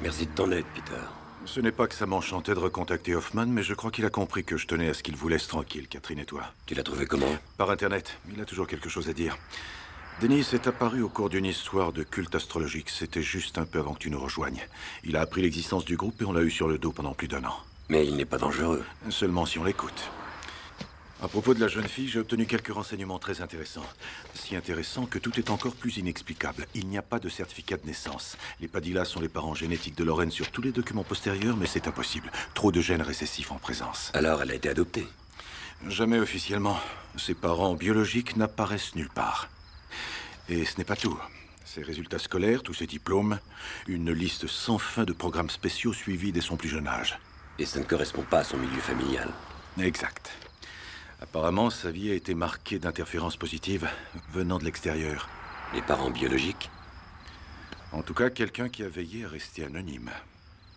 Merci 0.02 0.26
de 0.28 0.32
ton 0.32 0.52
aide, 0.52 0.66
Peter. 0.74 1.00
Ce 1.46 1.60
n'est 1.60 1.74
pas 1.74 1.88
que 1.88 1.94
ça 1.96 2.06
m'enchantait 2.06 2.54
de 2.54 2.60
recontacter 2.60 3.14
Hoffman, 3.16 3.46
mais 3.48 3.64
je 3.64 3.74
crois 3.74 3.92
qu'il 3.92 4.06
a 4.06 4.10
compris 4.10 4.46
que 4.46 4.56
je 4.56 4.66
tenais 4.66 4.88
à 4.90 4.94
ce 4.94 5.04
qu'il 5.04 5.18
vous 5.18 5.28
laisse 5.28 5.48
tranquille, 5.48 5.90
Catherine 5.90 6.20
et 6.20 6.26
toi. 6.26 6.44
Tu 6.66 6.74
l'as 6.74 6.84
trouvé 6.84 7.06
comment? 7.06 7.36
Par 7.58 7.70
Internet. 7.70 8.18
Il 8.34 8.40
a 8.42 8.46
toujours 8.46 8.66
quelque 8.68 8.88
chose 8.88 9.10
à 9.10 9.14
dire. 9.14 9.38
Denis 10.22 10.46
est 10.54 10.68
apparu 10.68 11.02
au 11.02 11.10
cours 11.10 11.30
d'une 11.30 11.44
histoire 11.46 11.92
de 11.92 12.04
culte 12.04 12.34
astrologique. 12.36 12.90
C'était 12.90 13.22
juste 13.24 13.58
un 13.58 13.66
peu 13.66 13.80
avant 13.80 13.94
que 13.94 14.00
tu 14.00 14.10
nous 14.10 14.20
rejoignes. 14.22 14.62
Il 15.04 15.18
a 15.18 15.22
appris 15.22 15.42
l'existence 15.42 15.84
du 15.84 15.98
groupe 15.98 16.22
et 16.22 16.26
on 16.26 16.32
l'a 16.32 16.44
eu 16.44 16.52
sur 16.52 16.70
le 16.70 16.78
dos 16.78 16.94
pendant 16.94 17.14
plus 17.14 17.28
d'un 17.28 17.44
an. 17.44 17.58
Mais 17.90 18.06
il 18.08 18.16
n'est 18.16 18.26
pas 18.26 18.38
dangereux. 18.38 18.84
Seulement 19.10 19.46
si 19.46 19.60
on 19.60 19.64
l'écoute. 19.64 20.10
À 21.24 21.30
propos 21.30 21.54
de 21.54 21.62
la 21.62 21.70
jeune 21.70 21.88
fille, 21.88 22.10
j'ai 22.10 22.20
obtenu 22.20 22.46
quelques 22.46 22.74
renseignements 22.74 23.18
très 23.18 23.40
intéressants. 23.40 23.86
Si 24.34 24.58
intéressants 24.58 25.06
que 25.06 25.20
tout 25.20 25.40
est 25.40 25.52
encore 25.52 25.74
plus 25.74 25.96
inexplicable. 25.96 26.68
Il 26.76 26.88
n'y 26.88 26.98
a 26.98 27.02
pas 27.02 27.20
de 27.20 27.30
certificat 27.30 27.78
de 27.78 27.86
naissance. 27.86 28.38
Les 28.60 28.68
Padilla 28.68 29.06
sont 29.06 29.22
les 29.22 29.30
parents 29.30 29.54
génétiques 29.54 29.96
de 29.96 30.04
Lorraine 30.04 30.32
sur 30.32 30.52
tous 30.52 30.62
les 30.62 30.74
documents 30.74 31.06
postérieurs, 31.06 31.56
mais 31.56 31.66
c'est 31.66 31.88
impossible. 31.88 32.30
Trop 32.54 32.74
de 32.74 32.82
gènes 32.82 33.02
récessifs 33.02 33.54
en 33.54 33.58
présence. 33.58 34.12
Alors 34.14 34.42
elle 34.42 34.52
a 34.52 34.56
été 34.56 34.68
adoptée 34.68 35.08
Jamais 35.88 36.20
officiellement. 36.20 36.78
Ses 37.18 37.36
parents 37.36 37.76
biologiques 37.76 38.36
n'apparaissent 38.36 38.96
nulle 38.96 39.10
part. 39.10 39.50
Et 40.50 40.66
ce 40.66 40.78
n'est 40.78 40.84
pas 40.84 40.96
tout. 40.96 41.18
Ses 41.64 41.84
résultats 41.84 42.20
scolaires, 42.20 42.64
tous 42.64 42.74
ses 42.74 42.88
diplômes, 42.88 43.40
une 43.88 44.12
liste 44.12 44.48
sans 44.48 44.78
fin 44.78 45.06
de 45.06 45.14
programmes 45.14 45.50
spéciaux 45.50 45.94
suivis 45.94 46.32
dès 46.32 46.42
son 46.42 46.58
plus 46.58 46.70
jeune 46.70 46.88
âge. 46.88 47.18
Et 47.60 47.66
ça 47.66 47.80
ne 47.80 47.86
correspond 47.86 48.24
pas 48.24 48.40
à 48.40 48.44
son 48.44 48.58
milieu 48.58 48.82
familial. 48.82 49.30
Exact. 49.80 50.32
Apparemment, 51.22 51.70
sa 51.70 51.92
vie 51.92 52.12
a 52.12 52.16
été 52.16 52.34
marquée 52.34 52.80
d'interférences 52.80 53.38
positives 53.38 53.88
venant 54.34 54.58
de 54.58 54.66
l'extérieur. 54.66 55.30
Les 55.74 55.82
parents 55.82 56.12
biologiques 56.12 56.70
En 57.92 58.02
tout 58.02 58.14
cas, 58.14 58.30
quelqu'un 58.30 58.70
qui 58.70 58.84
a 58.84 58.90
veillé 58.90 59.26
à 59.26 59.30
rester 59.30 59.66
anonyme. 59.66 60.10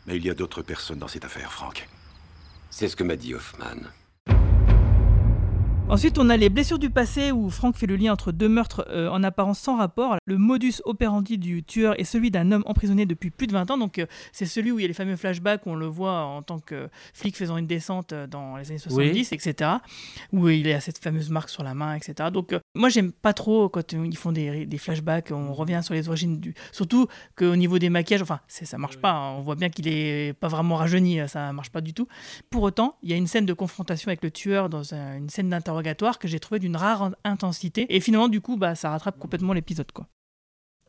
Mais 0.07 0.17
il 0.17 0.25
y 0.25 0.31
a 0.31 0.35
d'autres 0.35 0.63
personnes 0.63 0.99
dans 0.99 1.09
cette 1.09 1.25
affaire, 1.25 1.53
Frank. 1.53 1.89
C'est 2.71 2.89
ce 2.89 2.97
que 2.97 3.05
m'a 3.05 3.17
dit 3.17 3.35
Hoffman. 3.35 3.91
Ensuite, 5.89 6.19
on 6.19 6.29
a 6.31 6.37
les 6.37 6.49
blessures 6.49 6.81
du 6.81 6.91
passé 6.91 7.31
où 7.31 7.49
Frank 7.49 7.77
fait 7.77 7.87
le 7.87 7.95
lien 7.95 8.13
entre 8.13 8.33
deux 8.33 8.49
meurtres 8.49 8.85
euh, 8.91 9.09
en 9.09 9.23
apparence 9.23 9.61
sans 9.61 9.77
rapport. 9.77 10.17
Le 10.27 10.37
modus 10.37 10.75
operandi 10.85 11.39
du 11.39 11.63
tueur 11.63 11.99
est 12.01 12.05
celui 12.05 12.33
d'un 12.33 12.51
homme 12.51 12.65
emprisonné 12.67 13.07
depuis 13.07 13.31
plus 13.31 13.47
de 13.47 13.53
20 13.53 13.71
ans. 13.71 13.79
Donc, 13.79 14.01
euh, 14.01 14.07
c'est 14.33 14.47
celui 14.47 14.73
où 14.73 14.81
il 14.81 14.83
y 14.83 14.85
a 14.85 14.89
les 14.89 14.95
fameux 14.95 15.15
flashbacks 15.15 15.65
où 15.65 15.71
on 15.71 15.75
le 15.77 15.87
voit 15.87 16.23
en 16.25 16.43
tant 16.43 16.59
que 16.59 16.89
flic 17.15 17.37
faisant 17.37 17.57
une 17.57 17.69
descente 17.69 18.13
euh, 18.13 18.27
dans 18.27 18.57
les 18.57 18.69
années 18.69 18.81
70, 18.81 19.31
etc. 19.33 19.71
Où 20.33 20.49
il 20.49 20.69
a 20.73 20.81
cette 20.81 20.99
fameuse 20.99 21.31
marque 21.31 21.51
sur 21.51 21.63
la 21.63 21.73
main, 21.73 21.95
etc. 21.95 22.31
Donc, 22.33 22.53
euh, 22.53 22.59
moi, 22.75 22.89
j'aime 22.89 23.13
pas 23.13 23.33
trop 23.33 23.69
quand 23.69 23.93
ils 23.93 24.17
font 24.17 24.33
des, 24.33 24.67
des 24.67 24.79
flashbacks. 24.79 25.31
On 25.31 25.55
revient 25.55 25.81
sur 25.85 25.95
les 25.95 26.09
origines 26.09 26.41
du. 26.41 26.55
Surtout 26.73 27.07
qu'au 27.37 27.55
niveau 27.55 27.79
des 27.79 27.91
maquillages, 27.91 28.23
enfin, 28.23 28.41
ça 28.49 28.77
marche 28.77 28.99
pas. 28.99 29.13
hein. 29.13 29.35
On 29.39 29.43
voit 29.43 29.55
bien 29.55 29.69
qu'il 29.71 29.87
est 29.87 30.33
pas 30.33 30.49
vraiment 30.49 30.75
rajeuni. 30.75 31.21
Ça 31.29 31.53
marche 31.53 31.71
pas 31.71 31.81
du 31.81 31.95
tout. 31.95 32.09
Pour 32.51 32.65
autant, 32.65 32.97
il 33.05 33.11
y 33.11 33.13
a 33.13 33.17
une 33.17 33.29
scène 33.29 33.47
de 33.47 33.53
confrontation 33.55 34.09
avec 34.09 34.25
le 34.25 34.33
tueur 34.33 34.69
dans 34.69 34.93
un- 34.93 35.17
une 35.19 35.31
scène 35.31 35.49
que 35.83 36.29
j'ai 36.29 36.41
trouvé 36.41 36.59
d'une 36.59 36.77
rare 36.77 37.03
in- 37.03 37.13
intensité. 37.25 37.87
Et 37.95 38.01
finalement, 38.01 38.29
du 38.29 38.41
coup, 38.41 38.57
bah, 38.57 38.75
ça 38.75 38.91
rattrape 38.91 39.19
complètement 39.19 39.53
l'épisode. 39.53 39.91
quoi. 39.93 40.07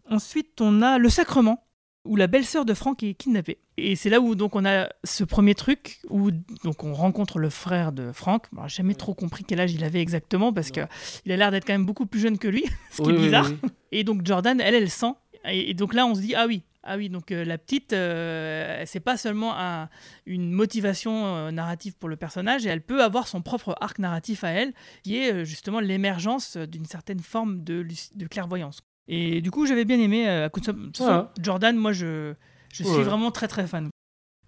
Ensuite, 0.09 0.61
on 0.61 0.81
a 0.81 0.97
le 0.97 1.09
sacrement, 1.09 1.63
où 2.05 2.15
la 2.15 2.27
belle-sœur 2.27 2.63
de 2.63 2.73
Franck 2.73 3.03
est 3.03 3.13
kidnappée. 3.15 3.57
Et 3.75 3.97
c'est 3.97 4.09
là 4.09 4.21
où 4.21 4.33
donc 4.35 4.55
on 4.55 4.63
a 4.65 4.87
ce 5.03 5.25
premier 5.25 5.55
truc 5.55 5.99
où 6.09 6.31
donc 6.63 6.83
on 6.85 6.93
rencontre 6.93 7.37
le 7.37 7.49
frère 7.49 7.91
de 7.91 8.13
Franck. 8.13 8.45
Bon, 8.53 8.65
j'ai 8.67 8.77
jamais 8.77 8.95
trop 8.95 9.13
compris 9.13 9.43
quel 9.43 9.59
âge 9.59 9.73
il 9.73 9.83
avait 9.83 9.99
exactement 10.01 10.53
parce 10.53 10.71
que 10.71 10.79
il 11.25 11.31
a 11.33 11.37
l'air 11.37 11.51
d'être 11.51 11.65
quand 11.67 11.73
même 11.73 11.85
beaucoup 11.85 12.05
plus 12.05 12.21
jeune 12.21 12.37
que 12.37 12.47
lui, 12.47 12.63
ce 12.91 13.01
qui 13.01 13.09
Oui, 13.09 13.15
est 13.15 13.17
bizarre. 13.19 13.49
oui, 13.61 13.69
Et 13.91 14.03
donc 14.05 14.25
Jordan, 14.25 14.61
elle, 14.61 14.73
elle 14.75 14.89
sent. 14.89 15.11
Et, 15.49 15.71
et 15.71 15.73
donc 15.73 15.93
là, 15.93 16.05
on 16.07 16.15
se 16.15 16.21
dit 16.21 16.33
ah 16.33 16.45
oui, 16.47 16.63
ah 16.87 16.97
oui, 16.97 17.09
donc 17.09 17.31
euh, 17.31 17.43
la 17.43 17.57
petite, 17.57 17.93
euh, 17.93 18.83
c'est 18.85 18.99
pas 18.99 19.17
seulement 19.17 19.53
un- 19.57 19.89
une 20.25 20.51
motivation 20.51 21.25
euh, 21.35 21.51
narrative 21.51 21.95
pour 21.97 22.09
le 22.09 22.15
personnage, 22.15 22.65
et 22.65 22.69
elle 22.69 22.81
peut 22.81 23.03
avoir 23.03 23.27
son 23.27 23.41
propre 23.41 23.75
arc 23.81 23.99
narratif 23.99 24.43
à 24.43 24.49
elle, 24.49 24.73
qui 25.03 25.17
est 25.17 25.33
euh, 25.33 25.43
justement 25.45 25.79
l'émergence 25.79 26.55
d'une 26.57 26.85
certaine 26.85 27.19
forme 27.19 27.63
de, 27.63 27.85
clairvoyance. 28.29 28.79
Et 29.07 29.41
du 29.41 29.51
coup, 29.51 29.65
j'avais 29.65 29.85
bien 29.85 29.99
aimé. 29.99 30.27
à 30.27 30.49
coup 30.49 30.59
de 30.61 30.65
façon, 30.65 31.27
Jordan, 31.41 31.75
moi, 31.77 31.91
je, 31.93 32.33
je 32.73 32.83
suis 32.83 33.03
vraiment 33.03 33.31
très 33.31 33.47
très 33.47 33.67
fan. 33.67 33.89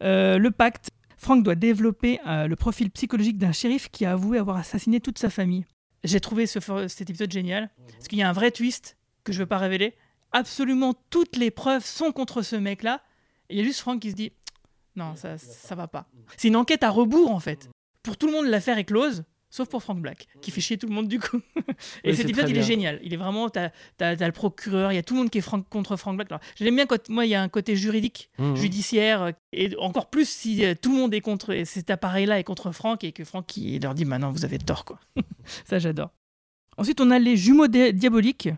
Le 0.02 0.50
pacte. 0.50 0.90
Frank 1.18 1.44
doit 1.44 1.56
développer 1.56 2.20
le 2.26 2.56
profil 2.56 2.90
psychologique 2.92 3.38
d'un 3.38 3.52
shérif 3.52 3.90
qui 3.90 4.06
a 4.06 4.14
avoué 4.14 4.38
avoir 4.38 4.56
assassiné 4.56 5.02
toute 5.02 5.18
sa 5.20 5.30
famille. 5.30 5.66
J'ai 6.06 6.22
trouvé 6.22 6.48
ce, 6.48 6.60
cet 6.88 7.10
épisode 7.10 7.32
génial, 7.32 7.70
parce 7.94 8.08
qu'il 8.08 8.18
y 8.20 8.22
a 8.24 8.30
un 8.30 8.34
vrai 8.34 8.52
twist 8.52 8.98
que 9.26 9.34
je 9.34 9.38
ne 9.40 9.44
veux 9.44 9.48
pas 9.48 9.58
révéler. 9.58 9.96
Absolument 10.32 10.94
toutes 11.10 11.36
les 11.38 11.52
preuves 11.52 11.86
sont 11.86 12.12
contre 12.12 12.42
ce 12.42 12.56
mec-là. 12.56 13.02
Il 13.50 13.58
y 13.58 13.62
a 13.62 13.64
juste 13.64 13.80
Frank 13.80 14.00
qui 14.02 14.12
se 14.12 14.16
dit 14.16 14.32
non, 14.96 15.16
ça, 15.16 15.38
ça 15.38 15.76
va 15.76 15.88
pas. 15.88 16.08
C'est 16.38 16.50
une 16.50 16.56
enquête 16.56 16.84
à 16.84 16.90
rebours 16.90 17.32
en 17.32 17.40
fait. 17.40 17.70
Pour 18.04 18.18
tout 18.18 18.28
le 18.28 18.34
monde, 18.34 18.46
l'affaire 18.48 18.78
est 18.78 18.86
close. 18.86 19.24
Sauf 19.52 19.68
pour 19.68 19.82
Frank 19.82 20.00
Black, 20.00 20.28
qui 20.42 20.52
fait 20.52 20.62
chier 20.62 20.78
tout 20.78 20.86
le 20.86 20.94
monde 20.94 21.08
du 21.08 21.20
coup. 21.20 21.42
Et 22.04 22.12
Oui, 22.12 22.16
cet 22.16 22.30
épisode, 22.30 22.50
il 22.52 22.58
est 22.58 22.62
génial. 22.62 23.00
Il 23.02 23.12
est 23.16 23.18
vraiment. 23.18 23.50
T'as 23.50 23.72
as, 24.00 24.14
le 24.16 24.32
procureur, 24.32 24.92
il 24.92 24.96
y 24.96 25.00
a 25.00 25.02
tout 25.02 25.16
le 25.16 25.22
monde 25.22 25.32
qui 25.32 25.40
est 25.40 25.42
Frank- 25.42 25.68
contre 25.70 25.96
Frank 25.96 26.16
Black. 26.18 26.30
J'aime 26.56 26.76
bien 26.76 26.86
quand. 26.86 27.10
Moi, 27.10 27.26
il 27.26 27.30
y 27.30 27.34
a 27.36 27.42
un 27.42 27.50
côté 27.50 27.76
juridique, 27.76 28.30
Mhm. 28.38 28.56
judiciaire, 28.56 29.22
euh, 29.24 29.32
et 29.52 29.76
encore 29.78 30.12
plus 30.12 30.30
si 30.30 30.64
euh, 30.64 30.76
tout 30.80 30.92
le 30.92 30.98
monde 30.98 31.16
est 31.16 31.22
contre. 31.22 31.52
et 31.52 31.66
Cet 31.66 31.90
appareil-là 31.90 32.38
est 32.38 32.44
contre 32.44 32.72
Frank 32.72 33.04
et 33.04 33.12
que 33.12 33.24
Frank 33.24 33.44
qui 33.48 33.80
leur 33.80 33.96
dit 33.96 34.06
maintenant, 34.06 34.32
vous 34.32 34.46
avez 34.46 34.60
tort, 34.60 34.86
quoi. 34.86 35.00
Ça, 35.66 35.80
j'adore. 35.80 36.12
Ensuite, 36.78 37.02
on 37.02 37.10
a 37.10 37.18
les 37.18 37.36
jumeaux 37.36 37.68
di- 37.68 37.92
diaboliques. 37.94 38.50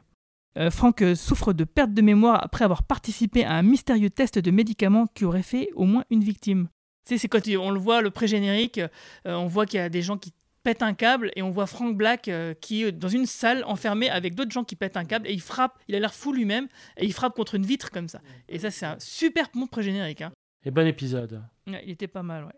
Euh, 0.58 0.70
Frank 0.70 1.02
euh, 1.02 1.16
souffre 1.16 1.54
de 1.54 1.64
perte 1.64 1.94
de 1.94 2.02
mémoire 2.02 2.44
après 2.44 2.66
avoir 2.66 2.84
participé 2.84 3.46
à 3.46 3.54
un 3.54 3.62
mystérieux 3.64 4.10
test 4.10 4.38
de 4.38 4.52
médicaments 4.52 5.08
qui 5.14 5.24
aurait 5.26 5.44
fait 5.44 5.70
au 5.76 5.86
moins 5.86 6.04
une 6.10 6.24
victime. 6.24 6.68
Tu 7.08 7.14
sais, 7.16 7.18
c'est 7.18 7.28
quand 7.30 7.48
on 7.60 7.72
le 7.72 7.80
voit, 7.80 8.02
le 8.02 8.12
pré-générique, 8.12 8.78
euh, 8.80 8.88
on 9.26 9.48
voit 9.48 9.66
qu'il 9.66 9.80
y 9.80 9.84
a 9.84 9.90
des 9.90 10.02
gens 10.02 10.18
qui 10.18 10.34
pètent 10.64 10.84
un 10.84 10.94
câble 10.94 11.32
et 11.36 11.42
on 11.42 11.50
voit 11.50 11.66
Frank 11.66 11.96
Black 11.98 12.28
euh, 12.28 12.54
qui 12.54 12.84
est 12.84 12.92
dans 12.92 13.08
une 13.08 13.26
salle 13.26 13.64
enfermé 13.66 14.10
avec 14.10 14.36
d'autres 14.36 14.52
gens 14.52 14.64
qui 14.64 14.76
pètent 14.76 14.98
un 14.98 15.06
câble 15.06 15.28
et 15.28 15.34
il 15.34 15.42
frappe, 15.42 15.80
il 15.88 15.96
a 15.96 16.00
l'air 16.00 16.14
fou 16.14 16.34
lui-même 16.34 16.68
et 16.98 17.06
il 17.06 17.14
frappe 17.14 17.34
contre 17.36 17.56
une 17.56 17.66
vitre 17.66 17.90
comme 17.90 18.08
ça. 18.10 18.20
Et 18.50 18.60
ça, 18.60 18.70
c'est 18.70 18.86
un 18.86 18.98
super 19.00 19.48
bon 19.56 19.66
pré-générique. 19.68 20.22
hein. 20.22 20.32
Et 20.64 20.70
bon 20.70 20.86
épisode. 20.86 21.42
Ouais, 21.68 21.82
il 21.86 21.92
était 21.92 22.08
pas 22.08 22.22
mal, 22.24 22.44
ouais. 22.44 22.52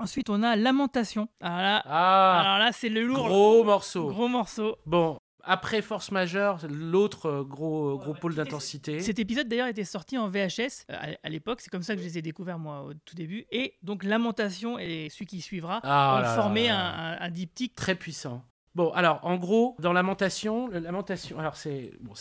Ensuite, 0.00 0.30
on 0.30 0.44
a 0.44 0.54
Lamentation. 0.54 1.28
Alors 1.40 1.58
là, 1.58 1.82
Ah, 1.84 2.40
alors 2.44 2.58
là 2.66 2.70
c'est 2.72 2.88
le 2.88 3.02
lourd. 3.04 3.26
gros 3.26 3.64
morceau. 3.64 4.06
Gros 4.10 4.28
morceau. 4.28 4.76
Bon, 4.86 5.17
après 5.48 5.82
Force 5.82 6.10
Majeure, 6.12 6.60
l'autre 6.70 7.26
euh, 7.26 7.42
gros, 7.42 7.98
gros 7.98 8.14
pôle 8.14 8.34
d'intensité. 8.34 9.00
Cet 9.00 9.18
épisode 9.18 9.48
d'ailleurs 9.48 9.66
était 9.68 9.84
sorti 9.84 10.16
en 10.18 10.28
VHS 10.28 10.84
euh, 10.90 10.94
à, 10.94 11.06
à 11.22 11.28
l'époque, 11.28 11.60
c'est 11.60 11.70
comme 11.70 11.82
ça 11.82 11.94
que 11.96 12.00
je 12.02 12.06
les 12.06 12.18
ai 12.18 12.22
découverts 12.22 12.58
moi 12.58 12.82
au 12.82 12.94
tout 12.94 13.14
début. 13.16 13.46
Et 13.50 13.74
donc 13.82 14.04
Lamentation 14.04 14.78
et 14.78 15.08
celui 15.10 15.26
qui 15.26 15.40
suivra 15.40 15.80
Ah 15.82 16.16
ont 16.18 16.22
là 16.22 16.34
formé 16.36 16.68
là 16.68 16.78
un, 16.78 17.12
un- 17.14 17.20
un 17.20 17.30
diptyque. 17.30 17.74
Très 17.74 17.94
puissant. 17.94 18.44
Bon, 18.74 18.90
alors, 18.92 19.18
en 19.24 19.36
gros, 19.38 19.74
dans 19.80 19.92
Lamentation, 19.92 20.68
le- 20.68 20.78
Lamentation, 20.78 21.38
alors 21.40 21.56
c'est 21.56 21.92
bon, 22.00 22.12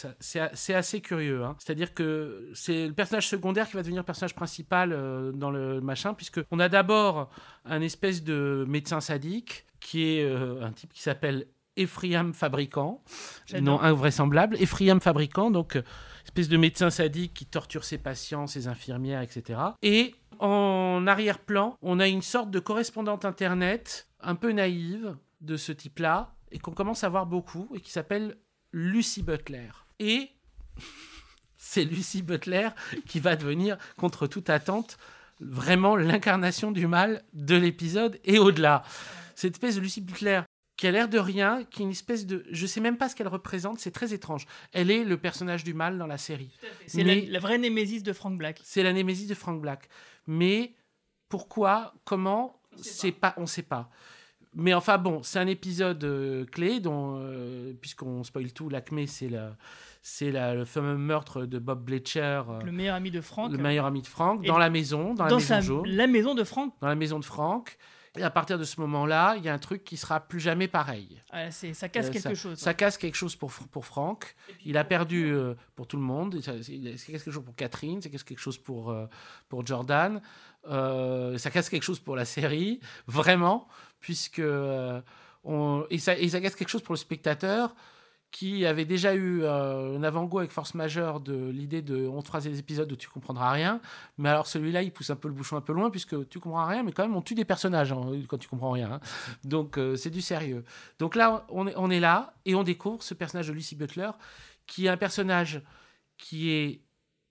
assez 0.74 1.02
curieux. 1.02 1.44
hein. 1.44 1.56
C'est-à-dire 1.60 1.94
que 1.94 2.50
c'est 2.56 2.88
le 2.88 2.94
personnage 2.94 3.28
secondaire 3.28 3.68
qui 3.68 3.76
va 3.76 3.84
devenir 3.84 4.04
personnage 4.04 4.34
principal 4.34 4.92
euh, 4.92 5.32
dans 5.34 5.52
le 5.52 5.82
machin, 5.82 6.14
puisque 6.16 6.40
on 6.50 6.60
a 6.60 6.70
d'abord 6.70 7.30
un 7.66 7.82
espèce 7.82 8.24
de 8.24 8.66
médecin 8.68 9.02
sadique 9.02 9.66
qui 9.80 10.04
est 10.18 10.24
euh, 10.24 10.64
un 10.66 10.72
type 10.72 10.94
qui 10.94 11.02
s'appelle 11.02 11.46
Ephraim 11.78 12.34
Fabricant, 12.34 13.02
nom 13.62 13.80
invraisemblable. 13.80 14.58
Ephraim 14.60 15.00
Fabricant, 15.00 15.52
donc 15.52 15.76
euh, 15.76 15.84
espèce 16.26 16.50
de 16.50 16.58
médecin 16.58 16.90
sadique 16.90 17.34
qui 17.34 17.46
torture 17.46 17.84
ses 17.84 17.98
patients, 17.98 18.48
ses 18.48 18.68
infirmières, 18.68 19.22
etc. 19.22 19.60
Et 19.82 20.14
en 20.40 21.06
arrière-plan, 21.08 21.78
on 21.82 22.00
a 22.00 22.08
une 22.08 22.22
sorte 22.22 22.52
de 22.52 22.60
correspondante 22.60 23.26
internet 23.26 24.08
un 24.20 24.36
peu 24.36 24.52
naïve 24.52 25.16
de 25.42 25.56
ce 25.56 25.72
type-là 25.72 26.36
et 26.52 26.60
qu'on 26.60 26.72
commence 26.72 27.04
à 27.04 27.10
voir 27.10 27.26
beaucoup 27.26 27.70
et 27.74 27.80
qui 27.80 27.92
s'appelle 27.92 28.38
Lucy 28.72 29.24
Butler. 29.24 29.70
Et 30.00 30.30
c'est 31.58 31.86
Lucy 31.86 32.22
Butler 32.22 32.70
qui 33.08 33.20
va 33.20 33.36
devenir, 33.36 33.78
contre 33.98 34.28
toute 34.28 34.50
attente, 34.50 34.98
vraiment 35.40 35.96
l'incarnation 35.96 36.72
du 36.72 36.88
mal 36.88 37.24
de 37.34 37.56
l'épisode 37.56 38.20
et 38.24 38.40
au-delà. 38.40 38.84
Cette 39.36 39.54
espèce 39.54 39.76
de 39.76 39.82
Lucy 39.82 40.02
Butler 40.02 40.42
qui 40.78 40.88
a 40.88 40.92
l'air 40.92 41.10
de 41.10 41.18
rien, 41.18 41.64
qui 41.70 41.82
est 41.82 41.86
une 41.86 41.92
espèce 41.92 42.26
de... 42.28 42.46
Je 42.52 42.66
sais 42.68 42.80
même 42.82 42.98
pas 42.98 43.10
ce 43.10 43.16
qu'elle 43.16 43.28
représente, 43.28 43.80
c'est 43.80 43.92
très 43.92 44.14
étrange. 44.14 44.46
Elle 44.74 44.92
est 44.92 45.04
le 45.04 45.18
personnage 45.18 45.64
du 45.64 45.74
mal 45.74 45.98
dans 45.98 46.08
la 46.08 46.18
série. 46.20 46.52
C'est 46.86 47.04
la, 47.04 47.16
la 47.16 47.40
vraie 47.40 47.58
némésis 47.58 48.04
de 48.04 48.14
Frank 48.14 48.38
Black. 48.38 48.60
c'est 48.64 48.84
la 48.84 48.94
némésis 48.94 49.28
de 49.28 49.34
Frank 49.34 49.60
Black. 49.60 49.90
Mais 50.28 50.76
pourquoi, 51.30 51.94
comment, 52.06 52.62
c'est 52.80 53.12
pas, 53.12 53.34
on 53.38 53.46
sait 53.48 53.64
pas. 53.64 53.90
Mais 54.54 54.74
enfin 54.74 54.98
bon, 54.98 55.22
c'est 55.24 55.40
un 55.40 55.48
épisode 55.48 56.04
euh, 56.04 56.46
clé 56.46 56.80
dont, 56.80 57.18
euh, 57.20 57.74
puisqu'on 57.80 58.24
spoil 58.24 58.52
tout, 58.54 58.70
l'acmé 58.70 59.06
c'est 59.06 59.30
la, 59.30 59.56
c'est 60.02 60.32
le 60.32 60.64
fameux 60.66 60.96
meurtre 60.98 61.46
de 61.46 61.60
Bob 61.60 61.84
Bleacher, 61.84 62.42
euh, 62.50 62.62
Le 62.64 62.72
meilleur 62.72 62.96
ami 62.96 63.12
de 63.12 63.22
Frank. 63.22 63.52
le 63.52 63.58
meilleur 63.58 63.86
ami 63.86 64.02
de 64.02 64.08
Frank, 64.08 64.44
dans 64.46 64.58
la 64.58 64.70
maison, 64.70 65.14
dans, 65.14 65.26
la 65.26 65.30
dans 65.30 65.36
maison 65.36 65.48
sa- 65.48 65.62
jaune, 65.62 65.88
la 65.88 66.08
maison 66.08 66.34
de 66.34 66.44
Frank. 66.44 66.74
dans 66.82 66.88
la 66.88 66.96
maison 66.96 67.20
de 67.20 67.26
Frank. 67.26 67.78
Et 68.18 68.24
à 68.24 68.30
partir 68.30 68.58
de 68.58 68.64
ce 68.64 68.80
moment-là, 68.82 69.36
il 69.38 69.44
y 69.44 69.50
a 69.50 69.54
un 69.54 69.58
truc 69.60 69.84
qui 69.84 69.98
sera 69.98 70.20
plus 70.20 70.40
jamais 70.40 70.68
pareil. 70.68 71.22
Ah, 71.32 71.52
c'est- 71.52 71.74
ça 71.74 71.90
casse 71.90 72.08
Euh, 72.08 72.12
quelque 72.12 72.24
ça, 72.24 72.34
chose. 72.36 72.58
Ça 72.58 72.74
casse 72.74 72.98
quelque 72.98 73.16
chose 73.16 73.36
pour, 73.36 73.52
pour 73.52 73.86
Franck. 73.86 74.36
Il 74.66 74.78
a 74.78 74.84
perdu 74.84 75.32
euh, 75.32 75.54
pour 75.76 75.88
tout 75.88 75.98
le 75.98 76.04
monde. 76.04 76.42
Ça- 76.42 76.62
C'est 76.64 76.98
c'est 76.98 77.12
quelque 77.12 77.32
chose 77.32 77.44
pour 77.44 77.56
Catherine, 77.56 78.02
c'est 78.02 78.10
quelque 78.10 78.38
chose 78.40 78.58
pour, 78.58 78.92
euh, 78.92 79.06
pour 79.50 79.66
Jordan. 79.66 80.22
Euh, 80.70 81.38
ça 81.38 81.50
casse 81.52 81.70
quelque 81.70 81.84
chose 81.84 82.00
pour 82.00 82.16
la 82.16 82.26
série, 82.26 82.80
vraiment, 83.08 83.68
puisque. 84.00 84.40
euh, 84.40 85.02
on, 85.50 85.86
et, 85.90 85.98
ça, 85.98 86.18
et 86.18 86.28
ça 86.28 86.42
casse 86.42 86.56
quelque 86.56 86.68
chose 86.68 86.82
pour 86.82 86.94
le 86.94 86.98
spectateur 87.00 87.74
qui 88.32 88.66
avait 88.66 88.86
déjà 88.86 89.16
eu 89.16 89.42
euh, 89.44 89.98
un 89.98 90.04
avant-goût 90.04 90.40
avec 90.40 90.52
Force 90.52 90.74
Majeure 90.76 91.22
de 91.22 91.50
l'idée 91.50 91.82
de 91.82 92.06
on 92.08 92.22
te 92.22 92.28
fera 92.28 92.42
des 92.42 92.60
épisodes 92.60 92.92
où 92.92 92.96
tu 92.96 93.08
comprendras 93.10 93.52
rien. 93.52 93.82
Mais 94.18 94.30
alors 94.30 94.48
celui-là, 94.48 94.84
il 94.84 94.92
pousse 94.92 95.10
un 95.10 95.16
peu 95.16 95.28
le 95.30 95.34
bouchon 95.34 95.56
un 95.58 95.62
peu 95.62 95.74
loin 95.74 95.90
puisque 95.90 96.28
tu 96.30 96.40
comprends 96.40 96.66
rien, 96.66 96.84
mais 96.84 96.92
quand 96.92 97.04
même 97.04 97.16
on 97.16 97.22
tue 97.22 97.36
des 97.36 97.46
personnages 97.46 97.92
hein, 97.94 98.12
quand 98.28 98.38
tu 98.38 98.48
comprends 98.50 98.72
rien. 98.72 98.92
hein. 98.94 99.00
Donc 99.44 99.78
euh, 99.78 99.96
c'est 99.96 100.10
du 100.10 100.22
sérieux. 100.22 100.64
Donc 101.00 101.16
là, 101.16 101.46
on 101.50 101.68
est, 101.68 101.74
on 101.78 101.90
est 101.90 102.00
là 102.02 102.34
et 102.46 102.54
on 102.54 102.64
découvre 102.64 103.02
ce 103.02 103.14
personnage 103.14 103.48
de 103.48 103.54
Lucy 103.54 103.76
Butler 103.76 104.12
qui 104.66 104.86
est 104.86 104.90
un 104.90 104.98
personnage 104.98 105.62
qui 106.18 106.52
est 106.52 106.82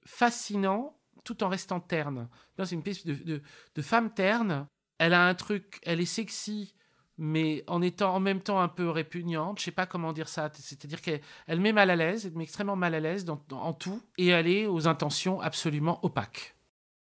fascinant 0.07 0.97
tout 1.25 1.43
en 1.43 1.49
restant 1.49 1.81
terne. 1.81 2.29
C'est 2.59 2.73
une 2.75 2.83
de, 2.83 3.13
de- 3.25 3.43
de 3.75 3.83
femme 3.83 4.15
terne. 4.15 4.67
Elle 4.99 5.13
a 5.13 5.27
un 5.27 5.35
truc, 5.35 5.79
elle 5.83 6.01
est 6.01 6.07
sexy, 6.07 6.75
mais 7.19 7.65
en 7.67 7.83
étant 7.83 8.15
en 8.15 8.21
même 8.21 8.41
temps 8.41 8.61
un 8.61 8.69
peu 8.69 8.89
répugnante. 8.91 9.59
Je 9.59 9.65
sais 9.65 9.71
pas 9.71 9.87
comment 9.87 10.13
dire 10.13 10.29
ça. 10.29 10.51
C'est-à-dire 10.55 11.01
qu'elle 11.01 11.21
elle 11.47 11.61
met 11.61 11.73
mal 11.73 11.91
à 11.91 11.97
l'aise, 11.97 12.27
elle 12.27 12.37
met 12.37 12.45
extrêmement 12.45 12.77
mal 12.77 12.95
à 12.95 13.01
l'aise 13.01 13.27
en 13.51 13.73
tout, 13.73 14.01
et 14.19 14.29
elle 14.29 14.49
est 14.49 14.67
aux 14.67 14.89
intentions 14.89 15.41
absolument 15.41 16.05
opaques. 16.05 16.57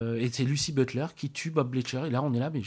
Euh, 0.04 0.18
et 0.18 0.30
c'est 0.30 0.44
Lucy 0.44 0.74
Butler 0.74 1.08
qui 1.16 1.30
tue 1.30 1.52
Bob 1.52 1.70
Bleacher. 1.70 2.04
Et 2.08 2.10
là, 2.10 2.22
on 2.22 2.34
est 2.34 2.40
là, 2.40 2.50
mais 2.50 2.62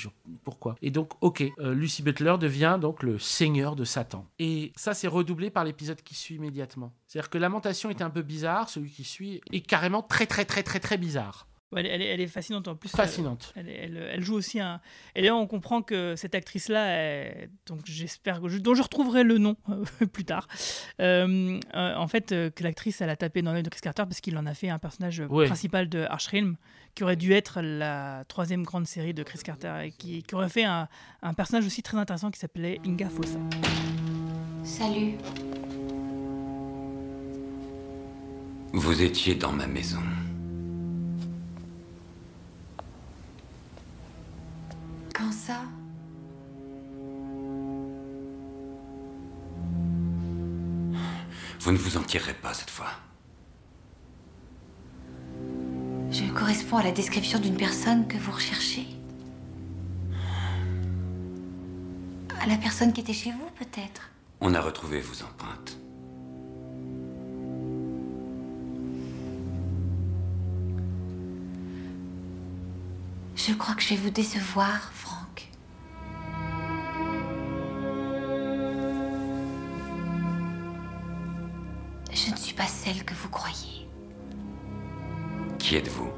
pourquoi? 0.45 0.77
Et 0.81 0.91
donc, 0.91 1.13
ok, 1.21 1.45
euh, 1.59 1.75
Lucy 1.75 2.03
Butler 2.03 2.37
devient 2.41 2.79
donc 2.81 3.03
le 3.03 3.19
seigneur 3.19 3.77
de 3.77 3.85
Satan. 3.85 4.27
Et 4.39 4.73
ça, 4.77 4.95
c'est 4.95 5.09
redoublé 5.09 5.51
par 5.51 5.65
l'épisode 5.65 6.01
qui 6.03 6.15
suit 6.15 6.37
immédiatement. 6.37 6.93
C'est-à-dire 7.07 7.31
que 7.31 7.39
Lamentation 7.39 7.91
était 7.91 8.05
un 8.05 8.11
peu 8.11 8.23
bizarre, 8.23 8.71
celui 8.71 8.91
qui 8.91 9.05
suit 9.05 9.41
est 9.53 9.61
carrément 9.61 10.03
très, 10.03 10.27
très, 10.27 10.45
très, 10.45 10.63
très, 10.63 10.81
très 10.81 10.97
bizarre. 10.97 11.47
Ouais, 11.71 11.81
Elle, 11.81 11.87
est- 11.87 11.91
elle 11.91 12.03
est, 12.03 12.07
elle 12.07 12.21
est 12.23 12.27
fascinante 12.29 12.67
en 12.67 12.77
plus. 12.77 12.89
Fascinante. 12.89 13.53
Elle, 13.55 13.69
elle- 13.69 13.97
elle- 13.99 14.11
elle 14.15 14.23
joue 14.23 14.35
aussi 14.37 14.59
un. 14.59 14.81
Et 15.15 15.21
là, 15.23 15.37
on 15.37 15.47
comprend 15.47 15.83
que 15.83 16.17
cette 16.17 16.35
actrice-là, 16.35 16.97
est- 16.97 17.51
donc 17.67 17.81
j'espère 17.85 18.41
que 18.41 18.49
je- 18.49 18.57
dont 18.57 18.75
je 18.75 18.81
retrouverai 18.83 19.23
le 19.23 19.37
nom 19.37 19.55
euh, 19.69 19.85
plus 20.13 20.25
tard. 20.25 20.49
Euh, 21.01 21.61
euh, 21.75 21.95
en 21.95 22.09
fait, 22.09 22.33
euh, 22.33 22.49
que 22.49 22.65
l'actrice, 22.65 23.03
elle 23.03 23.11
a 23.11 23.17
tapé 23.17 23.43
dans 23.43 23.53
l'œil 23.53 23.63
de 23.63 23.69
Chris 23.69 23.83
Carter 23.83 24.05
parce 24.05 24.23
qu'il 24.23 24.39
en 24.39 24.47
a 24.47 24.55
fait 24.55 24.71
un 24.71 24.79
personnage 24.79 25.23
Ouais. 25.29 25.45
principal 25.47 25.91
de 25.91 26.01
Archrim, 26.09 26.57
qui 26.95 27.05
aurait 27.05 27.17
dû 27.17 27.33
être 27.35 27.61
la 27.61 28.25
troisième 28.29 28.63
grande 28.63 28.87
série 28.87 29.13
de 29.13 29.23
Chris 29.23 29.41
Carter 29.45 29.75
et 29.85 29.91
qui, 29.93 30.23
qui 30.23 30.35
aurait 30.35 30.49
fait 30.49 30.65
un, 30.65 30.89
un 31.23 31.35
personnage 31.35 31.67
aussi 31.67 31.83
très 31.83 31.99
intéressant 31.99 32.31
qui 32.31 32.39
s'appelait 32.41 32.81
Inga 32.87 33.11
Fossa. 33.11 33.39
Salut. 34.65 35.13
Vous 38.73 39.03
étiez 39.03 39.35
dans 39.35 39.53
ma 39.53 39.67
maison. 39.67 39.99
Quand 45.19 45.33
ça? 45.33 45.63
Vous 51.61 51.73
ne 51.73 51.77
vous 51.77 51.97
en 51.97 52.03
tirerez 52.03 52.35
pas 52.35 52.55
cette 52.55 52.71
fois. 52.71 52.91
Je 56.13 56.25
corresponds 56.33 56.77
à 56.77 56.85
la 56.85 56.93
description 56.93 57.41
d'une 57.41 57.57
personne 57.57 58.07
que 58.07 58.17
vous 58.17 58.31
recherchez 58.31 58.87
À 62.41 62.47
la 62.47 62.57
personne 62.57 62.93
qui 62.93 63.01
était 63.01 63.13
chez 63.13 63.33
vous, 63.33 63.51
peut-être 63.59 64.11
On 64.41 64.55
a 64.55 64.61
retrouvé 64.61 65.01
vos 65.01 65.25
empreintes. 65.25 65.79
Je 73.49 73.55
crois 73.55 73.75
que 73.75 73.83
je 73.83 73.91
vais 73.91 73.97
vous 73.97 74.11
décevoir, 74.11 74.91
pas 82.59 82.67
celle 82.67 83.05
que 83.05 83.15
vous 83.15 83.29
croyez. 83.29 83.87
Qui 85.61 85.77
êtes-vous? 85.77 86.11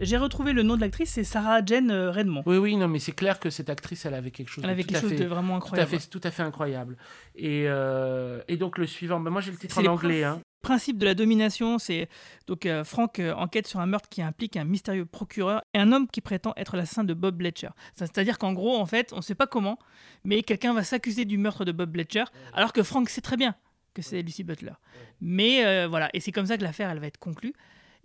J'ai 0.00 0.16
retrouvé 0.16 0.52
le 0.52 0.62
nom 0.62 0.76
de 0.76 0.80
l'actrice, 0.80 1.10
c'est 1.10 1.24
Sarah 1.24 1.64
Jane 1.64 1.90
euh, 1.90 2.10
Redmond. 2.10 2.42
Oui, 2.46 2.56
oui, 2.58 2.76
non, 2.76 2.88
mais 2.88 2.98
c'est 2.98 3.12
clair 3.12 3.40
que 3.40 3.50
cette 3.50 3.70
actrice, 3.70 4.04
elle 4.06 4.14
avait 4.14 4.30
quelque 4.30 4.48
chose. 4.48 4.64
Elle 4.64 4.70
avait 4.70 4.84
quelque 4.84 5.00
chose 5.00 5.10
fait- 5.10 5.16
de 5.16 5.24
vraiment 5.26 5.56
incroyable. 5.56 5.90
Tout 5.90 5.96
à 5.96 5.98
fait, 5.98 6.06
tout 6.08 6.20
à 6.22 6.30
fait 6.30 6.42
incroyable. 6.42 6.96
Et, 7.34 7.64
euh, 7.66 8.40
et 8.48 8.56
donc 8.56 8.78
le 8.78 8.86
suivant, 8.86 9.20
ben, 9.20 9.30
moi 9.30 9.40
j'ai 9.40 9.50
le 9.50 9.56
titre 9.58 9.78
en 9.78 9.84
anglais. 9.86 10.24
Hein. 10.24 10.40
Principe 10.60 10.98
de 10.98 11.04
la 11.06 11.14
domination, 11.14 11.78
c'est 11.78 12.08
donc 12.48 12.66
euh, 12.66 12.82
Frank 12.82 13.20
euh, 13.20 13.32
enquête 13.34 13.68
sur 13.68 13.78
un 13.78 13.86
meurtre 13.86 14.08
qui 14.08 14.22
implique 14.22 14.56
un 14.56 14.64
mystérieux 14.64 15.06
procureur 15.06 15.62
et 15.72 15.78
un 15.78 15.92
homme 15.92 16.08
qui 16.08 16.20
prétend 16.20 16.52
être 16.56 16.76
l'assassin 16.76 17.04
de 17.04 17.14
Bob 17.14 17.36
Bletcher. 17.36 17.68
C'est-à-dire 17.94 18.38
qu'en 18.38 18.52
gros, 18.52 18.76
en 18.76 18.86
fait, 18.86 19.12
on 19.12 19.18
ne 19.18 19.22
sait 19.22 19.36
pas 19.36 19.46
comment, 19.46 19.78
mais 20.24 20.42
quelqu'un 20.42 20.74
va 20.74 20.82
s'accuser 20.82 21.24
du 21.24 21.38
meurtre 21.38 21.64
de 21.64 21.70
Bob 21.72 21.90
Bletcher, 21.90 22.24
alors 22.54 22.72
que 22.72 22.82
Frank 22.82 23.08
sait 23.08 23.20
très 23.20 23.36
bien 23.36 23.54
que 23.94 24.02
c'est 24.02 24.20
Lucy 24.20 24.42
Butler. 24.42 24.72
Mais 25.20 25.86
voilà, 25.86 26.10
et 26.12 26.20
c'est 26.20 26.32
comme 26.32 26.46
ça 26.46 26.56
que 26.58 26.62
l'affaire 26.64 26.90
elle 26.90 26.98
va 26.98 27.06
être 27.06 27.18
conclue. 27.18 27.52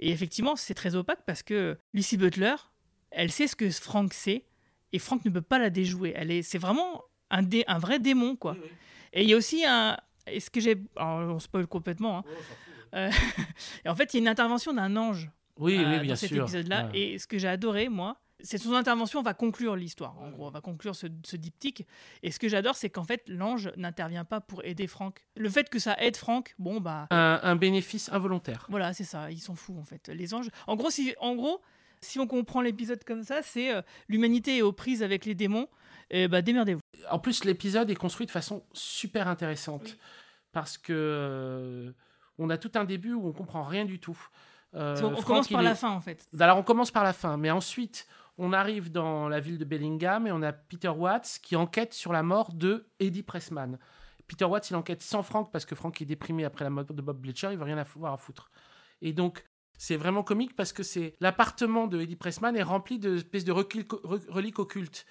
Et 0.06 0.12
effectivement, 0.12 0.56
c'est 0.56 0.74
très 0.74 0.96
opaque 0.96 1.22
parce 1.26 1.44
que 1.44 1.78
Lucy 1.94 2.18
Butler, 2.18 2.56
elle 3.12 3.32
sait 3.32 3.48
ce 3.48 3.56
que 3.56 3.70
Frank 3.70 4.14
sait, 4.14 4.46
et 4.92 5.00
Frank 5.00 5.24
ne 5.26 5.30
peut 5.30 5.42
pas 5.42 5.60
la 5.60 5.70
déjouer. 5.70 6.14
Elle 6.16 6.30
est, 6.32 6.42
c'est 6.44 6.58
vraiment 6.58 7.04
un, 7.32 7.42
dé- 7.42 7.64
un 7.68 7.80
vrai 7.80 8.00
démon, 8.00 8.36
quoi. 8.36 8.56
Et 9.14 9.24
il 9.24 9.30
y 9.30 9.34
a 9.34 9.38
aussi 9.38 9.64
un. 9.66 9.98
Est-ce 10.28 10.50
que 10.50 10.60
j'ai. 10.60 10.76
On 10.98 11.40
spoil 11.40 11.68
complètement. 11.68 12.20
hein. 12.20 12.24
Euh, 12.96 13.10
et 13.86 13.90
en 13.90 13.96
fait, 13.96 14.14
il 14.14 14.18
y 14.18 14.20
a 14.20 14.22
une 14.24 14.28
intervention 14.28 14.74
d'un 14.74 14.96
ange. 14.98 15.30
Oui, 15.58 15.78
euh, 15.78 15.90
oui, 15.90 15.98
dans 15.98 16.02
bien 16.04 16.16
cet 16.16 16.30
sûr. 16.30 16.44
épisode-là. 16.44 16.88
Ouais. 16.92 17.00
Et 17.00 17.18
ce 17.20 17.26
que 17.28 17.38
j'ai 17.38 17.48
adoré, 17.48 17.88
moi, 17.90 18.20
c'est 18.44 18.58
son 18.58 18.74
intervention 18.74 19.22
va 19.22 19.34
conclure 19.34 19.76
l'histoire. 19.76 20.20
En 20.22 20.30
gros, 20.30 20.52
va 20.52 20.62
conclure 20.62 20.96
ce, 20.96 21.08
ce 21.24 21.36
diptyque. 21.38 21.88
Et 22.22 22.30
ce 22.32 22.38
que 22.40 22.48
j'adore, 22.50 22.76
c'est 22.76 22.90
qu'en 22.90 23.04
fait, 23.06 23.24
l'ange 23.28 23.72
n'intervient 23.78 24.26
pas 24.26 24.42
pour 24.42 24.64
aider 24.66 24.86
Frank. 24.86 25.26
Le 25.36 25.50
fait 25.50 25.70
que 25.70 25.80
ça 25.80 25.96
aide 26.00 26.18
Frank, 26.18 26.54
bon, 26.60 26.80
bah. 26.82 27.08
Un, 27.10 27.40
un 27.42 27.56
bénéfice 27.56 28.12
involontaire. 28.12 28.66
Voilà, 28.70 28.94
c'est 28.94 29.04
ça. 29.06 29.32
Ils 29.32 29.40
sont 29.42 29.56
fous, 29.56 29.78
en 29.80 29.86
fait. 29.86 30.10
Les 30.10 30.34
anges. 30.34 30.50
En 30.68 30.76
gros, 30.76 30.90
si, 30.90 31.16
en 31.20 31.36
gros, 31.36 31.62
si 32.02 32.20
on 32.20 32.28
comprend 32.28 32.62
l'épisode 32.62 33.04
comme 33.06 33.24
ça, 33.24 33.42
c'est 33.42 33.74
euh, 33.74 33.82
l'humanité 34.10 34.58
est 34.58 34.62
aux 34.62 34.74
prises 34.74 35.02
avec 35.04 35.26
les 35.26 35.36
démons. 35.36 35.68
Et 36.12 36.28
bah, 36.28 36.42
démerdez-vous. 36.42 36.82
En 37.10 37.20
plus, 37.20 37.46
l'épisode 37.46 37.90
est 37.90 37.96
construit 37.96 38.26
de 38.28 38.32
façon 38.32 38.64
super 38.74 39.28
intéressante 39.28 39.98
parce 40.52 40.78
que 40.78 40.92
euh, 40.94 41.92
on 42.38 42.50
a 42.50 42.58
tout 42.58 42.72
un 42.76 42.84
début 42.84 43.14
où 43.14 43.28
on 43.28 43.32
comprend 43.32 43.64
rien 43.64 43.86
du 43.86 44.00
tout. 44.00 44.18
Euh, 44.76 44.96
On- 45.04 45.22
commence 45.22 45.48
par 45.48 45.62
est- 45.62 45.66
la 45.66 45.76
fin, 45.76 45.92
en 45.92 46.02
fait. 46.02 46.28
Alors 46.40 46.58
on 46.58 46.64
commence 46.64 46.90
par 46.92 47.04
la 47.04 47.14
fin, 47.14 47.38
mais 47.38 47.52
ensuite 47.52 48.08
on 48.38 48.54
arrive 48.54 48.92
dans 48.92 49.30
la 49.30 49.40
ville 49.40 49.58
de 49.58 49.66
Bellingham 49.66 50.28
et 50.28 50.32
on 50.32 50.42
a 50.42 50.54
Peter 50.54 50.90
Watts 50.90 51.40
qui 51.42 51.56
enquête 51.56 51.94
sur 51.94 52.14
la 52.14 52.24
mort 52.24 52.54
de 52.54 52.88
Eddie 53.00 53.24
Pressman. 53.24 53.78
Peter 54.28 54.46
Watts, 54.46 54.70
il 54.70 54.76
enquête 54.76 55.02
sans 55.02 55.22
Frank 55.22 55.52
parce 55.52 55.66
que 55.66 55.76
Frank 55.76 56.02
est 56.02 56.06
déprimé 56.06 56.46
après 56.46 56.64
la 56.64 56.70
mort 56.70 56.86
de 56.86 57.02
Bob 57.02 57.20
Bleacher, 57.20 57.50
il 57.52 57.58
veut 57.58 57.64
rien 57.64 57.78
avoir 57.78 58.14
à 58.14 58.18
foutre. 58.18 58.50
Et 59.02 59.14
donc 59.14 59.44
c'est 59.78 59.98
vraiment 59.98 60.24
comique 60.24 60.56
parce 60.56 60.74
que 60.74 60.84
c'est 60.84 61.16
l'appartement 61.20 61.88
de 61.88 62.00
Eddie 62.00 62.16
Pressman 62.16 62.56
est 62.56 62.64
rempli 62.64 63.00
d'espèces 63.00 63.44
de 63.44 63.52
reliques 63.52 64.60
occultes. 64.60 65.06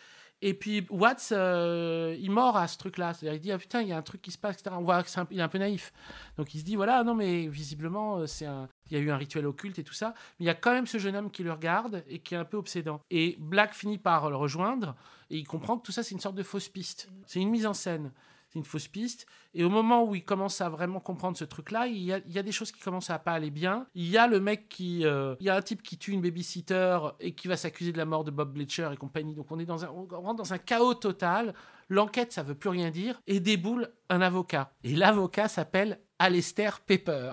Et 0.45 0.55
puis 0.55 0.85
Watts, 0.91 1.29
euh, 1.31 2.17
il 2.19 2.33
mord 2.33 2.57
à 2.57 2.67
ce 2.67 2.77
truc-là. 2.77 3.15
C'est-à-dire, 3.15 3.35
il 3.35 3.41
dit 3.41 3.53
ah 3.53 3.59
putain, 3.59 3.81
il 3.81 3.89
y 3.89 3.93
a 3.93 3.97
un 3.97 4.03
truc 4.03 4.21
qui 4.21 4.33
se 4.33 4.39
passe, 4.39 4.57
etc. 4.57 4.75
On 4.77 4.83
voit 4.83 5.03
qu'il 5.05 5.39
est 5.39 5.43
un 5.43 5.49
peu 5.49 5.59
naïf. 5.59 5.93
Donc 6.37 6.53
il 6.55 6.59
se 6.59 6.65
dit 6.65 6.75
voilà, 6.75 7.05
non 7.05 7.15
mais 7.15 7.47
visiblement 7.47 8.19
euh, 8.19 8.27
c'est 8.27 8.47
un, 8.47 8.69
il 8.93 8.99
y 8.99 9.01
a 9.01 9.05
eu 9.05 9.11
un 9.11 9.17
rituel 9.17 9.47
occulte 9.47 9.79
et 9.79 9.85
tout 9.85 9.95
ça. 9.95 10.15
Mais 10.39 10.45
il 10.45 10.47
y 10.47 10.51
a 10.51 10.55
quand 10.55 10.73
même 10.73 10.87
ce 10.87 10.99
jeune 10.99 11.17
homme 11.17 11.31
qui 11.31 11.43
le 11.43 11.53
regarde 11.53 12.05
et 12.09 12.19
qui 12.19 12.35
est 12.35 12.39
un 12.39 12.45
peu 12.45 12.59
obsédant. 12.59 13.01
Et 13.11 13.37
Black 13.41 13.73
finit 13.73 13.99
par 13.99 14.29
le 14.29 14.37
rejoindre 14.37 14.95
et 15.31 15.39
il 15.39 15.47
comprend 15.47 15.79
que 15.79 15.87
tout 15.87 15.93
ça 15.93 16.03
c'est 16.03 16.15
une 16.15 16.21
sorte 16.21 16.37
de 16.37 16.43
fausse 16.43 16.69
piste. 16.69 17.09
C'est 17.27 17.41
une 17.41 17.51
mise 17.51 17.67
en 17.67 17.75
scène. 17.75 18.13
C'est 18.53 18.59
une 18.59 18.67
fausse 18.67 18.89
piste. 18.89 19.27
Et 19.55 19.65
au 19.65 19.71
moment 19.71 20.05
où 20.05 20.15
il 20.15 20.25
commence 20.25 20.61
à 20.61 20.69
vraiment 20.69 21.01
comprendre 21.01 21.39
ce 21.39 21.45
truc-là, 21.45 21.87
il 21.87 22.03
y 22.03 22.13
a, 22.13 22.21
des 22.21 22.53
choses 22.53 22.71
qui 22.71 22.83
commencent 22.83 23.09
à 23.09 23.19
pas 23.19 23.33
aller 23.33 23.51
bien. 23.51 23.87
Il 23.95 24.11
y 24.11 24.19
a 24.19 24.27
le 24.27 24.41
mec 24.41 24.69
qui. 24.69 25.07
euh, 25.07 25.37
il 25.41 25.47
y 25.47 25.49
a 25.49 25.57
un 25.57 25.63
type 25.63 25.83
qui 25.83 25.97
tue 25.97 26.13
une 26.13 26.21
babysitter 26.21 26.99
et 27.19 27.35
qui 27.35 27.49
va 27.49 27.57
s'accuser 27.57 27.93
de 27.93 27.99
la 27.99 28.05
mort 28.05 28.25
de 28.25 28.31
Bob 28.31 28.53
Bleacher 28.53 28.91
et 28.93 28.97
compagnie. 28.99 29.35
Donc 29.35 29.51
on 29.51 29.59
est 29.59 29.65
dans 29.65 29.87
un, 29.87 29.89
on 29.89 30.05
rentre 30.05 30.37
dans 30.37 30.53
un 30.53 30.59
chaos 30.59 30.93
total. 30.93 31.55
L'enquête, 31.89 32.33
ça 32.33 32.43
veut 32.43 32.55
plus 32.55 32.69
rien 32.69 32.91
dire. 32.91 33.23
Et 33.27 33.41
déboule 33.41 33.91
un 34.11 34.21
avocat. 34.21 34.75
Et 34.85 34.95
l'avocat 34.97 35.49
s'appelle 35.49 35.99
Alistair 36.19 36.81
Pepper. 36.81 37.33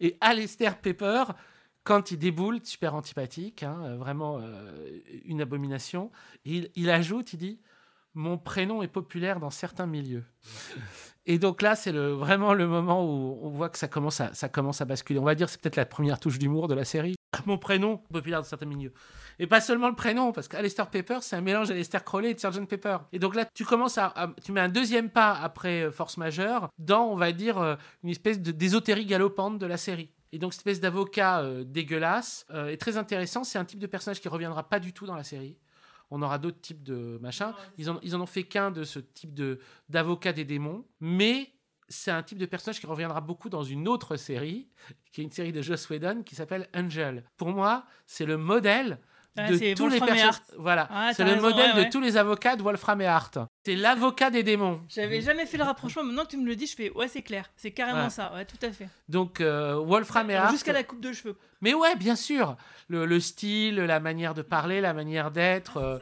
Et 0.00 0.16
Alistair 0.20 0.78
Pepper, 0.78 1.24
quand 1.84 2.10
il 2.10 2.18
déboule, 2.18 2.60
super 2.64 2.94
antipathique, 2.94 3.62
hein, 3.62 3.80
euh, 3.84 3.96
vraiment 3.96 4.38
euh, 4.40 5.00
une 5.24 5.40
abomination, 5.40 6.10
il 6.44 6.90
ajoute, 6.90 7.32
il 7.32 7.38
dit 7.38 7.60
Mon 8.14 8.38
prénom 8.38 8.82
est 8.82 8.88
populaire 8.88 9.40
dans 9.40 9.50
certains 9.50 9.86
milieux. 9.86 10.24
Et 11.30 11.38
donc 11.38 11.60
là, 11.60 11.76
c'est 11.76 11.92
vraiment 11.92 12.54
le 12.54 12.66
moment 12.66 13.04
où 13.04 13.38
on 13.42 13.50
voit 13.50 13.68
que 13.68 13.76
ça 13.76 13.86
commence 13.86 14.18
à, 14.22 14.32
ça 14.32 14.48
commence 14.48 14.80
à 14.80 14.86
basculer. 14.86 15.18
On 15.18 15.24
va 15.24 15.34
dire 15.34 15.50
c'est 15.50 15.60
peut-être 15.60 15.76
la 15.76 15.84
première 15.84 16.18
touche 16.18 16.38
d'humour 16.38 16.68
de 16.68 16.74
la 16.74 16.86
série. 16.86 17.16
Mon 17.44 17.58
prénom, 17.58 17.98
populaire 18.10 18.40
dans 18.40 18.46
certains 18.48 18.64
milieux. 18.64 18.94
Et 19.38 19.46
pas 19.46 19.60
seulement 19.60 19.90
le 19.90 19.94
prénom, 19.94 20.32
parce 20.32 20.48
qu'Alistair 20.48 20.88
Pepper, 20.88 21.18
c'est 21.20 21.36
un 21.36 21.42
mélange 21.42 21.68
d'Alistair 21.68 22.02
Crowley 22.02 22.30
et 22.30 22.34
de 22.34 22.40
Sgt 22.40 22.66
Pepper. 22.66 22.96
Et 23.12 23.18
donc 23.18 23.34
là, 23.34 23.44
tu 23.44 23.66
commences 23.66 23.98
à, 23.98 24.32
tu 24.42 24.52
mets 24.52 24.62
un 24.62 24.70
deuxième 24.70 25.10
pas 25.10 25.34
après 25.34 25.82
euh, 25.82 25.92
Force 25.92 26.16
Majeure 26.16 26.70
dans, 26.78 27.04
on 27.04 27.14
va 27.14 27.32
dire, 27.32 27.58
euh, 27.58 27.76
une 28.02 28.08
espèce 28.08 28.40
de 28.40 28.50
d'ésotérie 28.50 29.04
galopante 29.04 29.58
de 29.58 29.66
la 29.66 29.76
série. 29.76 30.10
Et 30.32 30.38
donc 30.38 30.54
cette 30.54 30.60
espèce 30.60 30.80
d'avocat 30.80 31.40
euh, 31.40 31.62
dégueulasse 31.62 32.46
est 32.54 32.80
très 32.80 32.96
intéressant. 32.96 33.44
C'est 33.44 33.58
un 33.58 33.66
type 33.66 33.80
de 33.80 33.86
personnage 33.86 34.22
qui 34.22 34.28
reviendra 34.28 34.66
pas 34.66 34.80
du 34.80 34.94
tout 34.94 35.04
dans 35.04 35.14
la 35.14 35.24
série. 35.24 35.58
On 36.10 36.22
aura 36.22 36.38
d'autres 36.38 36.60
types 36.60 36.82
de 36.82 37.18
machins. 37.20 37.52
Ils 37.76 37.90
en, 37.90 37.98
ils 38.02 38.14
en 38.16 38.20
ont 38.20 38.26
fait 38.26 38.44
qu'un 38.44 38.70
de 38.70 38.84
ce 38.84 38.98
type 38.98 39.34
de 39.34 39.58
d'avocat 39.88 40.32
des 40.32 40.44
démons, 40.44 40.84
mais 41.00 41.52
c'est 41.88 42.10
un 42.10 42.22
type 42.22 42.38
de 42.38 42.46
personnage 42.46 42.80
qui 42.80 42.86
reviendra 42.86 43.20
beaucoup 43.20 43.48
dans 43.48 43.62
une 43.62 43.88
autre 43.88 44.16
série, 44.16 44.68
qui 45.12 45.20
est 45.20 45.24
une 45.24 45.30
série 45.30 45.52
de 45.52 45.62
Joss 45.62 45.88
Whedon 45.88 46.22
qui 46.22 46.34
s'appelle 46.34 46.68
Angel. 46.74 47.24
Pour 47.36 47.48
moi, 47.48 47.84
c'est 48.06 48.26
le 48.26 48.36
modèle 48.36 48.98
Ah, 49.36 49.50
de 49.50 49.56
tous 49.74 49.88
les 49.88 49.98
Wolfram 49.98 50.08
personnages. 50.08 50.40
Voilà, 50.58 50.88
Ah, 50.90 51.12
c'est 51.14 51.24
le 51.24 51.30
raison, 51.32 51.48
modèle 51.48 51.74
ouais, 51.76 51.84
de 51.86 51.90
tous 51.90 52.00
les 52.00 52.16
avocats 52.16 52.56
de 52.56 52.62
Wolfram 52.62 53.00
et 53.00 53.06
Hart. 53.06 53.38
C'est 53.68 53.76
l'avocat 53.76 54.30
des 54.30 54.42
démons. 54.42 54.80
J'avais 54.88 55.20
jamais 55.20 55.44
fait 55.44 55.58
le 55.58 55.64
rapprochement, 55.64 56.02
maintenant 56.02 56.24
que 56.24 56.30
tu 56.30 56.38
me 56.38 56.46
le 56.46 56.56
dis, 56.56 56.66
je 56.66 56.74
fais 56.74 56.90
ouais, 56.92 57.06
c'est 57.06 57.20
clair, 57.20 57.50
c'est 57.58 57.70
carrément 57.70 58.04
Ouais. 58.04 58.10
ça, 58.10 58.32
ouais, 58.34 58.46
tout 58.46 58.56
à 58.62 58.70
fait. 58.72 58.88
Donc 59.10 59.42
euh, 59.42 59.74
Wolfram 59.74 60.30
et 60.30 60.36
Hart. 60.36 60.50
Jusqu'à 60.52 60.72
la 60.72 60.82
coupe 60.84 61.00
de 61.02 61.12
cheveux. 61.12 61.36
Mais 61.60 61.74
ouais, 61.74 61.94
bien 61.96 62.16
sûr. 62.16 62.56
Le, 62.88 63.04
le 63.04 63.20
style, 63.20 63.74
la 63.76 64.00
manière 64.00 64.32
de 64.32 64.40
parler, 64.40 64.80
la 64.80 64.94
manière 64.94 65.30
d'être. 65.30 65.76
euh, 65.76 65.98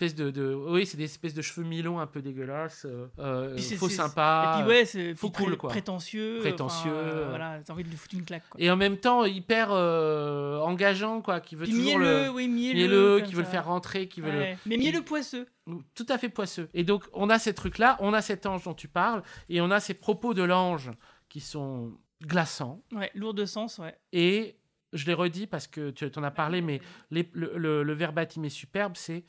espèce 0.00 0.14
de, 0.14 0.30
de- 0.30 0.54
oui, 0.54 0.86
c'est 0.86 0.96
des 0.96 1.04
espèces 1.04 1.34
de 1.34 1.42
cheveux 1.42 1.66
mi-longs 1.66 1.98
un 2.00 2.06
peu 2.06 2.22
dégueulasses. 2.22 2.86
euh, 2.86 3.06
euh, 3.18 3.58
faux 3.78 3.88
sympa. 3.88 4.56
Et 4.58 4.62
puis 4.62 4.68
ouais, 4.70 4.84
c'est 4.84 5.14
faux 5.14 5.30
cool 5.30 5.56
quoi. 5.56 5.68
Prétentieux. 5.70 6.38
Prétentieux. 6.40 6.90
euh, 6.92 7.26
voilà, 7.28 7.60
t'as 7.64 7.72
envie 7.72 7.84
de 7.84 7.88
lui 7.88 7.96
foutre 7.96 8.14
une 8.14 8.24
claque. 8.24 8.44
Quoi. 8.48 8.60
Et 8.60 8.70
en 8.70 8.76
même 8.76 8.96
temps, 8.96 9.24
hyper 9.24 9.68
euh, 9.72 10.58
engageant, 10.60 11.20
quoi, 11.20 11.40
qui 11.40 11.54
veut 11.54 11.64
Puis 11.64 11.72
toujours 11.74 11.98
mielleux, 11.98 12.24
le... 12.24 12.30
oui, 12.30 12.48
mielleux, 12.48 13.20
qui 13.20 13.34
veut 13.34 13.42
le 13.42 13.48
faire 13.48 13.66
rentrer, 13.66 14.08
qui 14.08 14.20
veut 14.20 14.30
Ouais. 14.30 14.52
le... 14.52 14.56
Mais 14.66 14.76
mielleux 14.76 15.02
poisseux. 15.02 15.46
Tout 15.94 16.06
à 16.08 16.18
fait 16.18 16.28
poisseux. 16.30 16.68
Et 16.74 16.82
donc, 16.84 17.04
on 17.12 17.28
a 17.30 17.38
ces 17.38 17.52
trucs-là, 17.54 17.96
on 18.00 18.12
a 18.14 18.22
cet 18.22 18.46
ange 18.46 18.64
dont 18.64 18.74
tu 18.74 18.88
parles, 18.88 19.22
et 19.48 19.60
on 19.60 19.70
a 19.70 19.80
ces 19.80 19.94
propos 19.94 20.34
de 20.34 20.42
l'ange 20.42 20.90
qui 21.28 21.40
sont 21.40 21.92
glaçants. 22.24 22.82
Ouais, 22.92 23.10
lourd 23.14 23.34
de 23.34 23.44
sens, 23.44 23.78
ouais. 23.78 23.94
Et 24.12 24.56
je 24.92 25.06
l'ai 25.06 25.14
redit 25.14 25.46
parce 25.46 25.66
que 25.68 25.90
tu 25.90 26.10
en 26.16 26.22
as 26.24 26.30
parlé, 26.32 26.60
mais 26.62 26.80
les- 27.10 27.28
le, 27.32 27.52
le- 27.56 27.82
le 27.84 27.92
verbatim 27.92 28.42
est 28.44 28.48
superbe, 28.48 28.94
c'est 28.96 29.24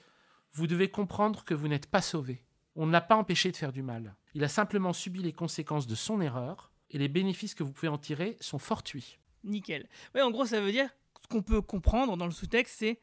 vous 0.53 0.67
devez 0.67 0.89
comprendre 0.89 1.43
que 1.43 1.53
vous 1.53 1.67
n'êtes 1.67 1.87
pas 1.87 2.01
sauvé. 2.01 2.43
On 2.75 2.85
ne 2.85 2.91
l'a 2.91 3.01
pas 3.01 3.15
empêché 3.15 3.51
de 3.51 3.57
faire 3.57 3.71
du 3.71 3.83
mal. 3.83 4.15
Il 4.33 4.43
a 4.43 4.47
simplement 4.47 4.93
subi 4.93 5.21
les 5.21 5.33
conséquences 5.33 5.87
de 5.87 5.95
son 5.95 6.21
erreur, 6.21 6.71
et 6.91 6.97
les 6.97 7.07
bénéfices 7.07 7.55
que 7.55 7.63
vous 7.63 7.71
pouvez 7.71 7.87
en 7.87 7.97
tirer 7.97 8.37
sont 8.41 8.59
fortuits. 8.59 9.17
Nickel. 9.43 9.87
Ouais, 10.13 10.21
en 10.21 10.31
gros, 10.31 10.45
ça 10.45 10.61
veut 10.61 10.71
dire 10.71 10.89
ce 11.21 11.27
qu'on 11.27 11.41
peut 11.41 11.61
comprendre 11.61 12.17
dans 12.17 12.25
le 12.25 12.31
sous-texte, 12.31 12.75
c'est 12.79 12.99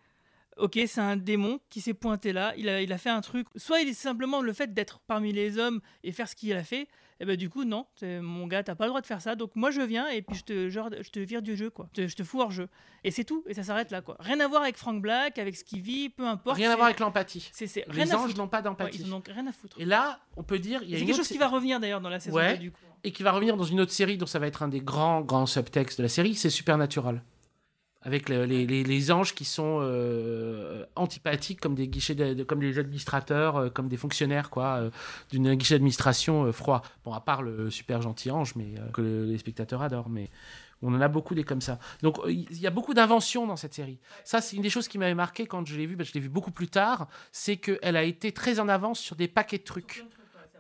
ok, 0.57 0.79
c'est 0.87 1.01
un 1.01 1.17
démon 1.17 1.61
qui 1.71 1.81
s'est 1.81 1.95
pointé 1.95 2.33
là, 2.33 2.53
il 2.57 2.69
a, 2.69 2.83
il 2.83 2.93
a 2.93 2.99
fait 2.99 3.11
un 3.11 3.21
truc. 3.21 3.47
Soit 3.57 3.81
il 3.81 3.89
est 3.89 3.95
simplement 3.95 4.43
le 4.43 4.53
fait 4.53 4.75
d'être 4.75 5.01
parmi 5.01 5.33
les 5.33 5.59
hommes 5.59 5.81
et 6.03 6.13
faire 6.13 6.29
ce 6.29 6.35
qu'il 6.35 6.53
a 6.53 6.65
fait, 6.65 6.89
et 7.21 7.25
ben 7.25 7.37
du 7.37 7.49
coup, 7.51 7.65
non, 7.65 7.87
mon 8.03 8.47
gars, 8.47 8.63
t'as 8.63 8.75
pas 8.75 8.85
le 8.85 8.91
droit 8.91 9.01
de 9.01 9.07
faire 9.07 9.21
ça, 9.21 9.35
donc 9.35 9.57
moi 9.57 9.71
je 9.71 9.81
viens 9.81 10.09
et 10.09 10.23
puis 10.23 10.37
je 10.37 10.45
te, 10.45 10.69
genre, 10.69 10.89
je 11.01 11.11
te 11.11 11.19
vire 11.19 11.43
du 11.43 11.57
jeu, 11.57 11.69
quoi. 11.71 11.89
Je 11.97 12.03
te, 12.03 12.09
je 12.09 12.17
te 12.17 12.23
fous 12.23 12.41
hors 12.41 12.51
jeu. 12.51 12.69
Et 13.05 13.11
c'est 13.11 13.25
tout, 13.25 13.45
et 13.49 13.55
ça 13.55 13.63
s'arrête 13.63 13.91
là, 13.91 14.01
quoi. 14.03 14.17
Rien 14.21 14.39
à 14.41 14.49
voir 14.49 14.63
avec 14.63 14.77
Frank 14.77 15.01
Black, 15.03 15.39
avec 15.39 15.57
ce 15.57 15.65
qu'il 15.65 15.81
vit, 15.81 16.09
peu 16.09 16.27
importe. 16.27 16.57
Rien 16.57 16.71
à 16.71 16.75
voir 16.77 16.87
avec 16.87 17.01
l'empathie. 17.01 17.49
C'est, 17.53 17.85
Les 17.93 18.15
anges 18.15 18.35
n'ont 18.37 18.49
pas 18.49 18.59
Ouais, 18.59 18.63
d'empathie. 18.65 19.03
ils 19.03 19.13
en 19.13 19.19
ont 19.19 19.23
rien 19.27 19.47
à 19.47 19.53
foutre. 19.53 19.77
Et 19.81 19.85
là, 19.85 20.21
on 20.37 20.43
peut 20.43 20.59
dire, 20.59 20.81
il 20.83 20.91
y 20.91 20.95
a 20.95 20.99
c'est 20.99 21.05
quelque 21.05 21.15
autre 21.15 21.19
chose 21.25 21.29
qui 21.29 21.39
va 21.39 21.49
revenir 21.49 21.81
d'ailleurs 21.81 22.01
dans 22.01 22.09
la 22.09 22.21
saison 22.21 22.37
Ouais. 22.37 22.55
2, 22.55 22.59
du 22.59 22.71
coup. 22.73 22.81
et 23.05 23.13
qui 23.13 23.23
va 23.23 23.33
revenir 23.33 23.57
dans 23.57 23.65
une 23.65 23.81
autre 23.81 23.93
série 23.93 24.17
dont 24.19 24.27
ça 24.27 24.39
va 24.39 24.47
être 24.47 24.63
un 24.63 24.69
des 24.69 24.81
grands, 24.81 25.21
grands 25.21 25.47
subtextes 25.47 25.99
de 25.99 26.03
la 26.05 26.09
série, 26.09 26.35
c'est 26.35 26.51
Supernatural. 26.51 27.23
Avec 28.03 28.29
le- 28.29 28.45
les, 28.45 28.65
les- 28.65 28.85
les 28.85 29.11
anges 29.11 29.35
qui 29.35 29.45
sont 29.45 29.81
euh, 29.83 30.87
antipathiques 30.95 31.61
comme 31.61 31.75
des 31.75 31.89
guichets, 31.89 32.17
comme 32.47 32.61
des 32.61 32.79
administrateurs, 32.79 33.57
euh, 33.57 33.71
comme 33.71 33.89
des 33.89 33.97
fonctionnaires, 33.97 34.51
quoi, 34.51 34.77
euh, 34.77 34.91
d'une 35.31 35.53
guichet 35.57 35.75
d'administration 35.75 36.45
euh, 36.45 36.53
froid. 36.53 36.83
Bon, 37.05 37.13
à 37.13 37.21
part 37.21 37.43
le 37.43 37.71
super 37.71 38.01
gentil 38.01 38.31
ange, 38.31 38.55
mais 38.55 38.75
euh, 38.79 38.89
que 38.93 39.01
le- 39.03 39.25
les 39.25 39.39
spectateurs 39.39 39.83
adorent, 39.83 40.09
mais 40.11 40.31
on 40.81 40.95
en 40.95 41.01
a 41.01 41.09
beaucoup 41.09 41.35
des 41.35 41.43
comme 41.43 41.61
ça. 41.61 41.81
Donc 42.03 42.21
euh, 42.21 42.31
il 42.31 42.61
y 42.61 42.69
a 42.69 42.71
beaucoup 42.71 42.95
d'inventions 42.95 43.49
dans 43.49 43.57
cette 43.57 43.75
série. 43.75 43.99
Ça, 44.25 44.41
c'est 44.41 44.55
une 44.55 44.63
des 44.63 44.71
choses 44.71 44.87
qui 44.87 44.97
m'avait 44.97 45.15
marqué 45.17 45.47
quand 45.47 45.67
je 45.67 45.77
l'ai 45.77 45.87
vue, 45.87 45.97
je 46.01 46.13
l'ai 46.13 46.21
vue 46.21 46.29
beaucoup 46.29 46.53
plus 46.53 46.69
tard, 46.69 47.09
c'est 47.33 47.57
qu'elle 47.57 47.97
a 47.97 48.05
été 48.05 48.31
très 48.31 48.61
en 48.61 48.69
avance 48.69 49.01
sur 49.01 49.17
des 49.17 49.27
paquets 49.27 49.59
de 49.59 49.65
trucs. 49.65 50.05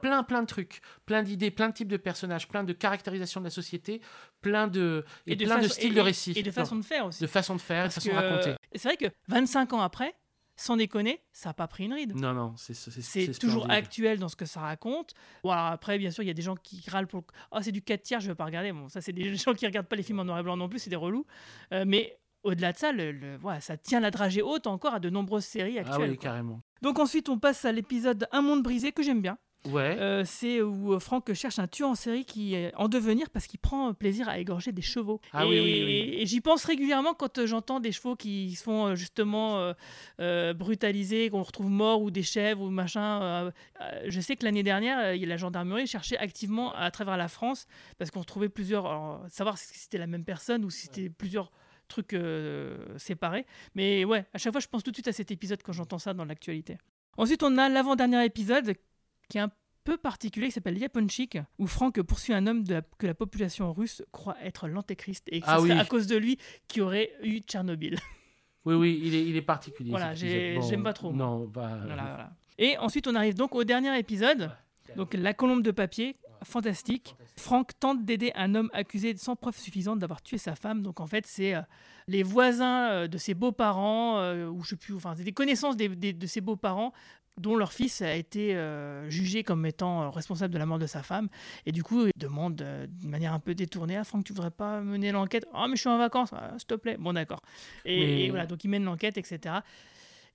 Plein 0.00 0.22
plein 0.22 0.42
de 0.42 0.46
trucs, 0.46 0.80
plein 1.06 1.22
d'idées, 1.22 1.50
plein 1.50 1.68
de 1.68 1.74
types 1.74 1.88
de 1.88 1.96
personnages, 1.96 2.48
plein 2.48 2.64
de 2.64 2.72
caractérisation 2.72 3.40
de 3.40 3.44
la 3.46 3.50
société, 3.50 4.00
plein 4.40 4.66
de 4.68 5.04
et, 5.26 5.36
de 5.36 5.44
plein 5.44 5.58
de 5.60 5.68
styles 5.68 5.92
et- 5.92 5.94
de 5.94 5.98
et- 6.00 6.02
récit, 6.02 6.32
Et 6.36 6.42
de 6.42 6.50
façon 6.50 6.76
de 6.76 6.82
faire 6.84 7.06
aussi. 7.06 7.22
de 7.22 7.26
façon 7.26 7.54
de 7.56 7.60
faire, 7.60 7.84
et 7.84 7.88
de 7.88 7.92
façon 7.92 8.08
de 8.10 8.14
raconter. 8.14 8.50
euh, 8.50 8.56
C'est 8.74 8.88
vrai 8.88 8.96
que 8.96 9.06
25 9.28 9.72
ans 9.72 9.80
après, 9.80 10.14
sans 10.60 10.76
déconner, 10.76 11.22
ça 11.32 11.50
n'a 11.50 11.54
pas 11.54 11.68
pris 11.68 11.84
une 11.84 11.94
ride. 11.94 12.16
Non 12.16 12.32
non, 12.34 12.54
c'est 12.56 13.38
toujours 13.38 13.70
actuel 13.70 14.18
dans 14.18 14.28
ce 14.28 14.34
que 14.34 14.44
ça 14.44 14.60
raconte. 14.60 15.14
Bon, 15.44 15.50
alors 15.50 15.66
après, 15.66 15.98
bien 15.98 16.10
sûr, 16.10 16.24
il 16.24 16.26
y 16.26 16.30
a 16.30 16.34
des 16.34 16.42
gens 16.42 16.56
qui 16.56 16.82
râlent 16.90 17.06
pour. 17.06 17.22
Oh, 17.52 17.58
c'est 17.62 17.70
du 17.70 17.80
4 17.82 18.02
tiers, 18.02 18.18
je 18.20 18.28
veux 18.28 18.34
pas 18.34 18.44
regarder. 18.44 18.72
Bon, 18.72 18.88
ça, 18.88 19.00
c'est 19.00 19.12
des 19.12 19.34
gens 19.36 19.54
qui 19.54 19.66
regardent 19.66 19.86
pas 19.86 19.94
les 19.96 20.02
films 20.02 20.18
en 20.20 20.24
noir 20.24 20.38
et 20.38 20.42
blanc 20.42 20.56
non 20.56 20.68
plus, 20.68 20.80
c'est 20.80 20.90
des 20.90 20.96
relous. 20.96 21.24
Euh, 21.72 21.84
mais 21.86 22.18
au-delà 22.42 22.72
de 22.72 22.78
ça, 22.78 22.90
le, 22.92 23.12
le- 23.12 23.36
voilà, 23.36 23.60
ça 23.60 23.76
tient 23.76 24.00
la 24.00 24.10
dragée 24.10 24.42
haute 24.42 24.66
encore 24.66 24.94
à 24.94 24.98
de 25.00 25.10
nombreuses 25.10 25.44
séries 25.44 25.78
Ah 25.78 25.82
actuelles. 25.82 26.10
oui, 26.10 26.16
quoi. 26.16 26.22
carrément. 26.24 26.60
Donc 26.82 26.98
ensuite, 26.98 27.28
on 27.28 27.38
passe 27.38 27.64
à 27.64 27.70
l'épisode 27.72 28.26
Un 28.32 28.42
monde 28.42 28.62
brisé 28.64 28.90
que 28.92 29.02
j'aime 29.04 29.22
bien. 29.22 29.38
Ouais. 29.68 29.96
Euh, 29.98 30.24
c'est 30.24 30.60
où 30.62 30.94
euh, 30.94 30.98
Franck 30.98 31.32
cherche 31.32 31.58
un 31.58 31.66
tueur 31.66 31.90
en 31.90 31.94
série 31.94 32.24
qui 32.24 32.54
est 32.54 32.74
en 32.76 32.88
devenir 32.88 33.30
parce 33.30 33.46
qu'il 33.46 33.58
prend 33.58 33.92
plaisir 33.94 34.28
à 34.28 34.38
égorger 34.38 34.72
des 34.72 34.82
chevaux. 34.82 35.20
Ah 35.32 35.44
et 35.44 35.48
oui, 35.48 35.60
oui, 35.60 35.84
oui. 35.84 36.14
et 36.20 36.26
j'y 36.26 36.40
pense 36.40 36.64
régulièrement 36.64 37.14
quand 37.14 37.38
euh, 37.38 37.46
j'entends 37.46 37.80
des 37.80 37.92
chevaux 37.92 38.16
qui 38.16 38.56
euh, 38.68 38.94
justement 38.94 39.58
euh, 39.58 39.72
euh, 40.20 40.54
brutaliser, 40.54 41.30
qu'on 41.30 41.42
retrouve 41.42 41.70
morts 41.70 42.02
ou 42.02 42.10
des 42.10 42.22
chèvres 42.22 42.62
ou 42.62 42.70
machin. 42.70 43.50
je 44.06 44.20
sais 44.20 44.36
que 44.36 44.44
l'année 44.44 44.62
dernière, 44.62 45.16
la 45.16 45.36
gendarmerie 45.36 45.86
cherchait 45.86 46.18
activement 46.18 46.74
à 46.74 46.90
travers 46.90 47.16
la 47.16 47.28
France 47.28 47.66
parce 47.98 48.10
qu'on 48.10 48.20
retrouvait 48.20 48.48
plusieurs. 48.48 48.86
alors, 48.86 49.24
savoir 49.28 49.58
si 49.58 49.78
c'était 49.78 49.98
la 49.98 50.06
même 50.06 50.24
personne 50.24 50.64
ou 50.64 50.70
si 50.70 50.82
c'était 50.82 51.08
plusieurs 51.08 51.50
trucs 51.88 52.16
séparés. 52.96 53.46
Mais 53.74 54.04
ouais, 54.04 54.26
à 54.34 54.38
chaque 54.38 54.52
fois, 54.52 54.60
je 54.60 54.68
pense 54.68 54.82
tout 54.82 54.90
de 54.90 54.96
suite 54.96 55.08
à 55.08 55.12
cet 55.12 55.30
épisode 55.30 55.62
quand 55.62 55.72
j'entends 55.72 55.98
ça 55.98 56.14
dans 56.14 56.24
l'actualité. 56.24 56.78
Ensuite, 57.16 57.42
on 57.42 57.56
a 57.58 57.68
l'avant-dernier 57.68 58.24
épisode 58.24 58.74
qui 59.28 59.38
est 59.38 59.40
un 59.42 59.50
peu 59.84 59.96
particulier, 59.96 60.46
qui 60.46 60.52
s'appelle 60.52 60.76
Yaponchik, 60.78 61.38
où 61.58 61.66
Franck 61.66 62.00
poursuit 62.02 62.34
un 62.34 62.46
homme 62.46 62.62
de 62.64 62.74
la- 62.74 62.82
que 62.98 63.06
la 63.06 63.14
population 63.14 63.72
russe 63.72 64.02
croit 64.12 64.36
être 64.42 64.68
l'antéchrist 64.68 65.26
et 65.32 65.40
que 65.40 65.46
Ah 65.48 65.60
oui. 65.60 65.70
à 65.72 65.84
cause 65.84 66.06
de 66.06 66.16
lui 66.16 66.38
qui 66.66 66.80
aurait 66.80 67.12
eu 67.22 67.38
Tchernobyl. 67.40 67.96
Oui 68.64 68.74
oui, 68.74 69.00
il 69.02 69.14
est 69.14 69.24
il 69.24 69.34
est 69.36 69.40
particulier. 69.40 69.88
Voilà. 69.90 70.08
Bon, 70.12 70.60
j'aime 70.68 70.82
pas 70.82 70.92
trop. 70.92 71.10
Non, 71.12 71.46
bah 71.46 71.78
Voilà, 71.86 72.02
voilà. 72.04 72.30
Et 72.58 72.76
ensuite, 72.76 73.06
on 73.06 73.14
arrive 73.14 73.34
donc 73.34 73.54
au 73.54 73.64
dernier 73.64 73.96
épisode, 73.98 74.50
donc 74.96 75.14
la 75.14 75.32
colombe 75.32 75.62
de 75.62 75.70
papier, 75.70 76.16
fantastique. 76.42 77.14
Franck 77.36 77.70
tente 77.78 78.04
d'aider 78.04 78.32
un 78.34 78.54
homme 78.56 78.68
accusé 78.74 79.16
sans 79.16 79.36
preuve 79.36 79.56
suffisante 79.56 80.00
d'avoir 80.00 80.20
tué 80.22 80.36
sa 80.38 80.54
femme. 80.54 80.82
Donc 80.82 81.00
en 81.00 81.06
fait, 81.06 81.26
c'est 81.26 81.54
euh, 81.54 81.62
les 82.08 82.22
voisins 82.22 82.90
euh, 82.90 83.06
de 83.08 83.16
ses 83.16 83.32
beaux-parents, 83.32 84.18
euh, 84.18 84.48
ou 84.48 84.62
je 84.64 84.70
sais 84.70 84.76
plus, 84.76 84.94
enfin, 84.94 85.14
des 85.14 85.32
connaissances 85.32 85.76
des- 85.76 85.88
des- 85.88 86.12
de 86.12 86.26
ses 86.26 86.40
beaux-parents 86.42 86.92
dont 87.38 87.56
leur 87.56 87.72
fils 87.72 88.02
a 88.02 88.14
été 88.14 88.54
euh, 88.56 89.08
jugé 89.10 89.42
comme 89.44 89.64
étant 89.66 90.02
euh, 90.02 90.10
responsable 90.10 90.52
de 90.52 90.58
la 90.58 90.66
mort 90.66 90.78
de 90.78 90.86
sa 90.86 91.02
femme. 91.02 91.28
Et 91.66 91.72
du 91.72 91.82
coup, 91.82 92.06
il 92.06 92.12
demande 92.16 92.60
euh, 92.62 92.86
d'une 92.86 93.10
manière 93.10 93.32
un 93.32 93.40
peu 93.40 93.54
détournée 93.54 93.96
Ah, 93.96 94.04
Franck, 94.04 94.24
tu 94.24 94.32
voudrais 94.32 94.50
pas 94.50 94.80
mener 94.80 95.12
l'enquête 95.12 95.46
Ah, 95.54 95.66
mais 95.68 95.76
je 95.76 95.80
suis 95.80 95.88
en 95.90 95.98
vacances, 95.98 96.30
Ah, 96.32 96.54
s'il 96.58 96.66
te 96.66 96.74
plaît. 96.74 96.96
Bon, 96.98 97.12
d'accord. 97.12 97.40
Et, 97.84 97.98
Mais- 98.00 98.20
et 98.24 98.30
voilà, 98.30 98.46
donc 98.46 98.64
il 98.64 98.68
mène 98.68 98.84
l'enquête, 98.84 99.16
etc. 99.18 99.56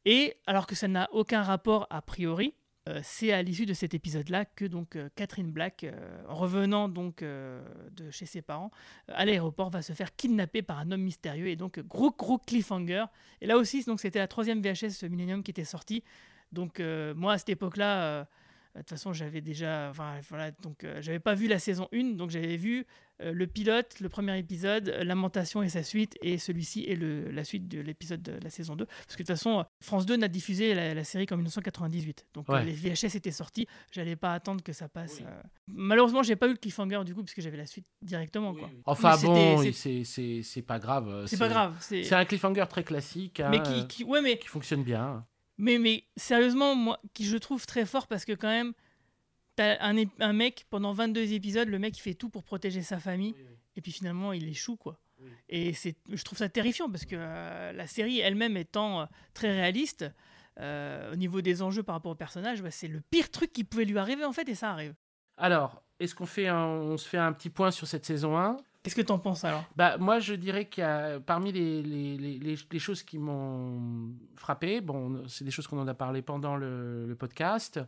Et 0.06 0.36
alors 0.48 0.68
que 0.68 0.76
ça 0.76 0.88
n'a 0.88 1.08
aucun 1.14 1.42
rapport 1.44 1.88
a 1.90 2.02
priori, 2.02 2.54
euh, 2.90 3.00
c'est 3.04 3.32
à 3.32 3.42
l'issue 3.42 3.66
de 3.66 3.74
cet 3.74 3.94
épisode-là 3.94 4.44
que 4.44 4.66
donc 4.66 4.98
Catherine 5.16 5.50
Black, 5.52 5.86
revenant 6.28 6.90
donc 6.90 7.24
de 7.24 8.12
chez 8.12 8.26
ses 8.26 8.42
parents 8.42 8.72
à 9.08 9.24
l'aéroport, 9.24 9.70
va 9.70 9.82
se 9.82 9.94
faire 9.94 10.14
kidnapper 10.16 10.62
par 10.62 10.80
un 10.80 10.92
homme 10.92 11.04
mystérieux 11.04 11.48
et 11.48 11.56
donc 11.56 11.80
gros 11.80 12.12
gros 12.12 12.38
cliffhanger. 12.38 13.06
Et 13.40 13.48
là 13.48 13.56
aussi, 13.58 13.84
donc 13.86 14.02
c'était 14.02 14.20
la 14.20 14.28
troisième 14.28 14.62
VHS 14.62 15.08
Millennium 15.10 15.44
qui 15.44 15.52
était 15.52 15.64
sortie. 15.64 16.04
Donc 16.54 16.80
euh, 16.80 17.14
moi 17.16 17.34
à 17.34 17.38
cette 17.38 17.50
époque-là, 17.50 18.04
euh, 18.04 18.24
de 18.76 18.80
toute 18.80 18.90
façon 18.90 19.12
j'avais 19.14 19.42
déjà, 19.42 19.90
enfin 19.90 20.20
voilà, 20.30 20.52
donc 20.52 20.84
euh, 20.84 21.02
j'avais 21.02 21.20
pas 21.20 21.34
vu 21.36 21.48
la 21.48 21.60
saison 21.60 21.88
1, 21.94 22.14
donc 22.16 22.30
j'avais 22.32 22.58
vu 22.58 22.86
le 23.20 23.46
pilote, 23.48 24.00
le 24.02 24.10
premier 24.10 24.38
épisode, 24.38 24.90
Lamentation 25.04 25.64
et 25.64 25.70
sa 25.70 25.82
suite, 25.84 26.18
et 26.22 26.38
celui-ci 26.38 26.84
est 26.90 26.96
le, 26.96 27.30
la 27.32 27.46
suite 27.46 27.70
de 27.70 27.80
l'épisode 27.80 28.22
de 28.22 28.34
la 28.44 28.50
saison 28.50 28.76
2. 28.76 28.86
Parce 28.86 29.06
que 29.06 29.12
de 29.14 29.18
toute 29.20 29.28
façon, 29.28 29.64
France 29.82 30.06
2 30.06 30.18
n'a 30.18 30.28
diffusé 30.28 30.74
la, 30.74 30.94
la 30.94 31.04
série 31.06 31.26
qu'en 31.26 31.38
1998. 31.38 32.26
Donc 32.34 32.50
euh, 32.50 32.64
les 32.66 32.74
VHS 32.74 33.16
étaient 33.16 33.32
sortis, 33.32 33.66
j'allais 33.92 34.18
pas 34.18 34.34
attendre 34.34 34.62
que 34.62 34.74
ça 34.74 34.90
passe. 34.90 35.20
euh. 35.28 35.42
Malheureusement, 35.68 36.22
j'ai 36.24 36.36
pas 36.36 36.48
eu 36.48 36.52
le 36.52 36.58
cliffhanger 36.58 37.02
du 37.06 37.14
coup, 37.14 37.22
parce 37.24 37.34
que 37.36 37.42
j'avais 37.42 37.56
la 37.58 37.68
suite 37.68 37.86
directement. 38.02 38.54
Quoi. 38.54 38.70
Enfin 38.86 39.12
Mais 39.12 39.28
bon, 39.28 39.58
c'est- 39.62 39.72
pas 40.68 40.80
grave. 40.90 41.28
C'est 41.28 41.38
pas 41.38 41.48
grave, 41.48 41.76
c'est- 41.80 42.04
C'est 42.04 42.16
un 42.16 42.26
cliffhanger 42.26 42.66
très 42.68 42.84
classique. 42.84 43.40
hein, 43.40 43.50
Mais 43.52 43.62
qui- 43.62 43.72
euh, 43.72 43.84
qui- 43.86 44.04
ouais, 44.04 44.22
mais- 44.22 44.38
qui 44.38 44.48
fonctionne 44.48 44.84
bien. 44.84 45.26
Mais, 45.58 45.78
mais 45.78 46.06
sérieusement, 46.18 46.76
moi, 46.76 47.00
qui 47.14 47.26
je 47.26 47.38
trouve 47.38 47.66
très 47.66 47.86
fort 47.86 48.08
parce 48.08 48.26
que 48.26 48.34
quand 48.34 48.50
même, 48.50 48.74
t'as 49.56 49.78
un, 49.82 49.96
un 50.20 50.34
mec, 50.34 50.66
pendant 50.70 50.94
22 50.94 51.34
épisodes, 51.34 51.68
le 51.68 51.80
mec 51.80 51.98
il 51.98 52.02
fait 52.02 52.14
tout 52.14 52.30
pour 52.30 52.44
protéger 52.44 52.82
sa 52.82 53.00
famille, 53.00 53.36
et 53.76 53.82
puis 53.82 53.92
finalement 53.92 54.34
il 54.34 54.48
échoue, 54.48 54.76
quoi. 54.76 55.00
Et 55.48 55.74
c'est, 55.74 55.96
je 56.10 56.22
trouve 56.24 56.38
ça 56.38 56.50
terrifiant 56.50 56.90
parce 56.90 57.06
que 57.06 57.16
euh, 57.18 57.72
la 57.72 57.88
série 57.88 58.20
elle-même 58.20 58.58
étant 58.58 59.02
euh, 59.02 59.06
très 59.34 59.52
réaliste, 59.52 60.06
euh, 60.60 61.14
au 61.14 61.16
niveau 61.16 61.42
des 61.42 61.62
enjeux 61.62 61.84
par 61.84 61.96
rapport 61.96 62.12
au 62.12 62.16
personnage, 62.16 62.62
bah, 62.62 62.72
c'est 62.72 62.88
le 62.88 63.00
pire 63.00 63.32
truc 63.32 63.54
qui 63.54 63.64
pouvait 63.64 63.86
lui 63.86 63.98
arriver 63.98 64.26
en 64.26 64.34
fait, 64.34 64.48
et 64.50 64.56
ça 64.56 64.72
arrive. 64.72 64.94
Alors, 65.38 65.82
est-ce 66.00 66.14
qu'on 66.14 66.26
fait 66.26 66.48
un, 66.48 66.66
on 66.66 66.98
se 66.98 67.08
fait 67.08 67.18
un 67.18 67.32
petit 67.32 67.50
point 67.50 67.72
sur 67.72 67.88
cette 67.88 68.06
saison 68.06 68.38
1 68.38 68.58
Qu'est-ce 68.84 68.96
que 68.96 69.02
t'en 69.02 69.18
penses 69.18 69.46
alors? 69.46 69.64
Bah, 69.78 69.98
Moi, 69.98 70.20
je 70.20 70.34
dirais 70.34 70.66
qu'il 70.66 70.84
y 70.84 70.86
a 70.86 71.20
parmi 71.22 71.54
les, 71.54 71.82
les, 71.82 72.38
les, 72.38 72.80
choses 72.80 73.02
qui 73.02 73.18
m'ont 73.18 74.12
frappé, 74.36 74.82
bon, 74.82 75.24
c'est 75.28 75.46
des 75.46 75.52
choses 75.52 75.68
qu'on 75.68 75.80
en 75.80 75.88
a 75.88 75.94
parlé 75.94 76.22
pendant 76.22 76.58
le, 76.58 77.06
le 77.08 77.16
podcast, 77.16 77.80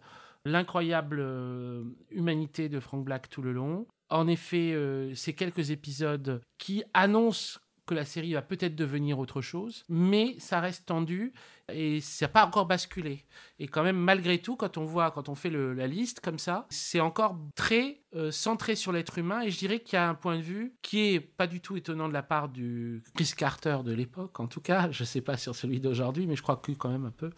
l'incroyable 0.45 1.19
euh, 1.19 1.83
humanité 2.11 2.69
de 2.69 2.79
Frank 2.79 3.03
Black 3.03 3.29
tout 3.29 3.41
le 3.41 3.51
long. 3.51 3.87
En 4.09 4.27
effet, 4.27 4.71
euh, 4.73 5.13
ces 5.15 5.33
quelques 5.33 5.71
épisodes 5.71 6.41
qui 6.57 6.83
annoncent 6.93 7.59
que 7.85 7.93
la 7.93 8.05
série 8.05 8.33
va 8.33 8.41
peut-être 8.41 8.75
devenir 8.75 9.19
autre 9.19 9.41
chose, 9.41 9.83
mais 9.89 10.35
ça 10.39 10.59
reste 10.59 10.87
tendu 10.87 11.33
et 11.71 12.01
ça 12.01 12.25
n'a 12.25 12.29
pas 12.29 12.45
encore 12.45 12.65
basculé. 12.65 13.25
Et 13.59 13.67
quand 13.67 13.83
même, 13.83 13.97
malgré 13.97 14.39
tout, 14.39 14.55
quand 14.55 14.77
on 14.77 14.85
voit, 14.85 15.11
quand 15.11 15.29
on 15.29 15.35
fait 15.35 15.49
la 15.49 15.87
liste 15.87 16.19
comme 16.19 16.39
ça, 16.39 16.65
c'est 16.69 16.99
encore 16.99 17.37
très 17.55 18.01
euh, 18.15 18.31
centré 18.31 18.75
sur 18.75 18.91
l'être 18.91 19.17
humain 19.17 19.41
et 19.41 19.49
je 19.49 19.57
dirais 19.57 19.79
qu'il 19.79 19.97
y 19.97 19.99
a 19.99 20.07
un 20.07 20.15
point 20.15 20.37
de 20.37 20.41
vue 20.41 20.75
qui 20.81 21.13
est 21.13 21.19
pas 21.19 21.47
du 21.47 21.61
tout 21.61 21.77
étonnant 21.77 22.07
de 22.07 22.13
la 22.13 22.23
part 22.23 22.49
du 22.49 23.03
Chris 23.15 23.33
Carter 23.35 23.77
de 23.83 23.93
l'époque, 23.93 24.39
en 24.39 24.47
tout 24.47 24.61
cas, 24.61 24.89
je 24.91 25.03
sais 25.03 25.21
pas 25.21 25.37
sur 25.37 25.55
celui 25.55 25.79
d'aujourd'hui, 25.79 26.27
mais 26.27 26.35
je 26.35 26.41
crois 26.41 26.57
que 26.57 26.71
quand 26.71 26.89
même 26.89 27.05
un 27.05 27.11
peu 27.11 27.31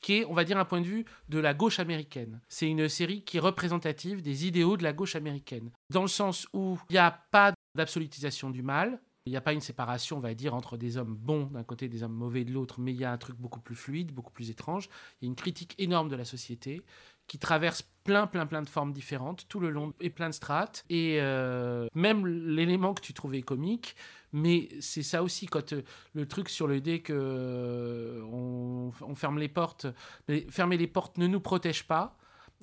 qui 0.00 0.18
est, 0.18 0.24
on 0.26 0.34
va 0.34 0.44
dire, 0.44 0.58
un 0.58 0.64
point 0.64 0.80
de 0.80 0.86
vue 0.86 1.04
de 1.28 1.38
la 1.38 1.54
gauche 1.54 1.80
américaine. 1.80 2.40
C'est 2.48 2.68
une 2.68 2.88
série 2.88 3.22
qui 3.24 3.38
est 3.38 3.40
représentative 3.40 4.22
des 4.22 4.46
idéaux 4.46 4.76
de 4.76 4.82
la 4.82 4.92
gauche 4.92 5.16
américaine, 5.16 5.72
dans 5.90 6.02
le 6.02 6.08
sens 6.08 6.46
où 6.52 6.78
il 6.90 6.92
n'y 6.92 6.98
a 6.98 7.10
pas 7.10 7.52
d'absolutisation 7.74 8.50
du 8.50 8.62
mal, 8.62 9.00
il 9.26 9.30
n'y 9.30 9.36
a 9.36 9.40
pas 9.40 9.52
une 9.52 9.60
séparation, 9.60 10.18
on 10.18 10.20
va 10.20 10.34
dire, 10.34 10.54
entre 10.54 10.76
des 10.76 10.96
hommes 10.96 11.16
bons 11.16 11.46
d'un 11.46 11.64
côté 11.64 11.86
et 11.86 11.88
des 11.88 12.04
hommes 12.04 12.14
mauvais 12.14 12.44
de 12.44 12.52
l'autre, 12.52 12.80
mais 12.80 12.92
il 12.92 13.00
y 13.00 13.04
a 13.04 13.10
un 13.10 13.18
truc 13.18 13.36
beaucoup 13.36 13.60
plus 13.60 13.74
fluide, 13.74 14.12
beaucoup 14.12 14.32
plus 14.32 14.50
étrange. 14.50 14.88
Il 15.20 15.24
y 15.24 15.26
a 15.26 15.28
une 15.28 15.36
critique 15.36 15.74
énorme 15.78 16.08
de 16.08 16.14
la 16.14 16.24
société 16.24 16.84
qui 17.26 17.38
traverse 17.38 17.82
plein, 18.04 18.28
plein, 18.28 18.46
plein 18.46 18.62
de 18.62 18.68
formes 18.68 18.92
différentes 18.92 19.48
tout 19.48 19.58
le 19.58 19.70
long 19.70 19.92
et 20.00 20.10
plein 20.10 20.28
de 20.28 20.34
strates. 20.34 20.84
Et 20.90 21.18
euh, 21.20 21.88
même 21.92 22.24
l'élément 22.24 22.94
que 22.94 23.02
tu 23.02 23.14
trouvais 23.14 23.42
comique, 23.42 23.96
mais 24.32 24.68
c'est 24.78 25.02
ça 25.02 25.24
aussi, 25.24 25.46
quand 25.46 25.72
euh, 25.72 25.82
le 26.14 26.26
truc 26.28 26.48
sur 26.48 26.68
le 26.68 26.80
dé 26.80 27.02
que 27.02 27.12
euh, 27.12 28.22
on, 28.30 28.92
ferme 29.16 29.40
les 29.40 29.48
portes, 29.48 29.88
mais 30.28 30.46
fermer 30.50 30.76
les 30.76 30.86
portes 30.86 31.18
ne 31.18 31.26
nous 31.26 31.40
protège 31.40 31.84
pas. 31.88 32.16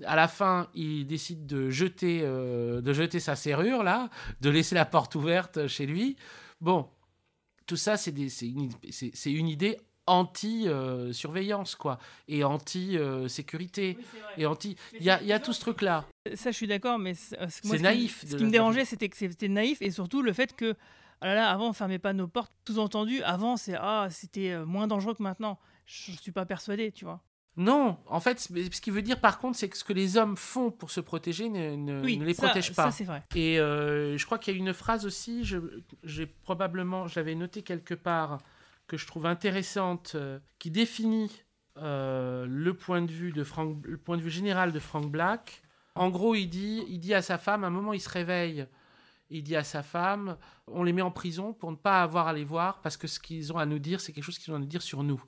À 0.06 0.15
la 0.15 0.30
fin, 0.30 0.69
il 0.73 1.06
décide 1.06 1.45
de 1.45 1.69
jeter, 1.69 2.22
de 2.22 2.94
jeter 2.94 3.19
sa 3.19 3.35
serrure, 3.35 3.84
là, 3.84 4.10
de 4.41 4.49
laisser 4.49 4.73
la 4.73 4.85
porte 4.85 5.14
ouverte 5.14 5.68
chez 5.68 5.85
lui. 5.85 6.15
Bon, 6.64 6.88
tout 7.65 7.76
ça, 7.76 7.98
c'est 7.98 8.11
une, 8.11 9.48
idée 9.49 9.77
anti-surveillance, 10.07 11.76
quoi, 11.76 11.99
et 12.30 12.45
anti-sécurité, 12.45 13.98
et 14.38 14.45
anti... 14.45 14.77
Il 14.94 15.03
y 15.03 15.10
a, 15.10 15.22
il 15.22 15.27
y 15.27 15.34
a 15.34 15.41
tout 15.41 15.52
ce 15.52 15.60
truc-là. 15.60 16.06
Ça, 16.35 16.52
je 16.52 16.56
suis 16.56 16.68
d'accord, 16.68 16.99
mais 16.99 17.15
c'est 17.15 17.49
ce 17.49 17.61
qui- 17.61 17.81
naïf 17.81 18.22
Ce 18.26 18.31
de 18.31 18.38
qui, 18.38 18.45
me 18.45 18.49
dérangeait, 18.49 18.85
c'était 18.85 19.10
que 19.10 19.18
c'était 19.18 19.49
naïf 19.49 19.81
et 19.81 19.91
surtout 19.91 20.22
le 20.22 20.31
fait 20.31 20.56
que, 20.56 20.73
ah 21.19 21.27
là 21.27 21.35
là, 21.35 21.52
avant, 21.52 21.68
on 21.68 21.73
fermait 21.73 21.99
pas 21.99 22.14
nos 22.14 22.30
portes. 22.30 22.53
Sous-entendu, 22.65 23.22
avant, 23.23 23.57
c'est 23.57 23.76
ah, 23.77 24.07
c'était 24.10 24.52
euh, 24.52 24.65
moins 24.65 24.88
dangereux 24.88 25.15
que 25.15 25.23
maintenant. 25.23 25.60
Je 25.85 26.14
suis 26.14 26.31
pas 26.31 26.45
persuadé, 26.45 26.94
tu 26.94 27.03
vois. 27.03 27.22
Non, 27.56 27.98
en 28.08 28.20
fait, 28.20 28.40
ce 28.40 28.80
qui 28.82 28.90
veut 28.90 29.04
dire 29.04 29.20
par 29.20 29.38
contre, 29.38 29.58
c'est 29.58 29.70
que 29.70 29.78
ce 29.78 29.84
que 29.84 29.94
les 29.94 30.18
hommes 30.18 30.36
font 30.38 30.72
pour 30.72 30.90
se 30.90 31.00
protéger 31.00 31.50
ne, 31.50 31.76
ne- 31.76 32.02
Oui, 32.04 32.18
ne 32.18 32.26
les 32.26 32.34
ça- 32.34 32.48
protège 32.48 32.74
pas. 32.74 32.86
ça, 32.86 32.92
c'est 32.92 33.04
vrai. 33.04 33.24
Et 33.36 33.60
euh, 33.60 34.18
je 34.18 34.26
crois 34.26 34.40
qu'il 34.40 34.54
y 34.56 34.58
a 34.58 34.60
une 34.60 34.74
phrase 34.74 35.06
aussi, 35.06 35.44
j'ai 36.04 36.26
probablement, 36.26 37.08
je 37.08 37.20
l'avais 37.20 37.36
noté 37.36 37.62
quelque 37.62 37.94
part, 37.94 38.40
que 38.88 38.98
je 38.98 39.06
trouve 39.06 39.26
intéressante, 39.28 40.14
euh, 40.16 40.40
qui 40.58 40.72
définit 40.72 41.32
euh, 41.78 42.46
le 42.48 42.74
point 42.74 43.02
de 43.02 43.12
vue 43.12 43.32
de 43.32 43.44
Frank, 43.44 43.78
le 43.86 43.98
point 43.98 44.18
de 44.18 44.22
vue 44.24 44.30
général 44.32 44.72
de 44.72 44.80
Frank 44.80 45.10
Black. 45.12 45.62
En 45.96 46.10
gros, 46.10 46.34
il 46.36 46.48
dit, 46.48 46.84
il 46.88 47.00
dit 47.00 47.14
à 47.14 47.22
sa 47.22 47.38
femme, 47.38 47.64
à 47.64 47.68
un 47.68 47.72
moment, 47.72 47.94
il 47.94 48.02
se 48.02 48.10
réveille. 48.10 48.66
Il 49.30 49.44
dit 49.44 49.56
à 49.56 49.64
sa 49.64 49.82
femme, 49.84 50.38
on 50.68 50.84
les 50.84 50.94
met 50.94 51.02
en 51.02 51.10
prison 51.12 51.54
pour 51.54 51.72
ne 51.72 51.76
pas 51.76 52.02
avoir 52.04 52.28
à 52.28 52.34
les 52.34 52.44
voir 52.44 52.82
parce 52.82 52.98
que 52.98 53.08
ce 53.08 53.20
qu'ils 53.20 53.52
ont 53.54 53.58
à 53.58 53.66
nous 53.66 53.80
dire, 53.80 54.00
c'est 54.02 54.12
quelque 54.12 54.24
chose 54.24 54.38
qu'ils 54.38 54.54
ont 54.54 54.58
à 54.58 54.60
nous 54.60 54.66
dire 54.66 54.82
sur 54.84 55.02
nous. 55.04 55.24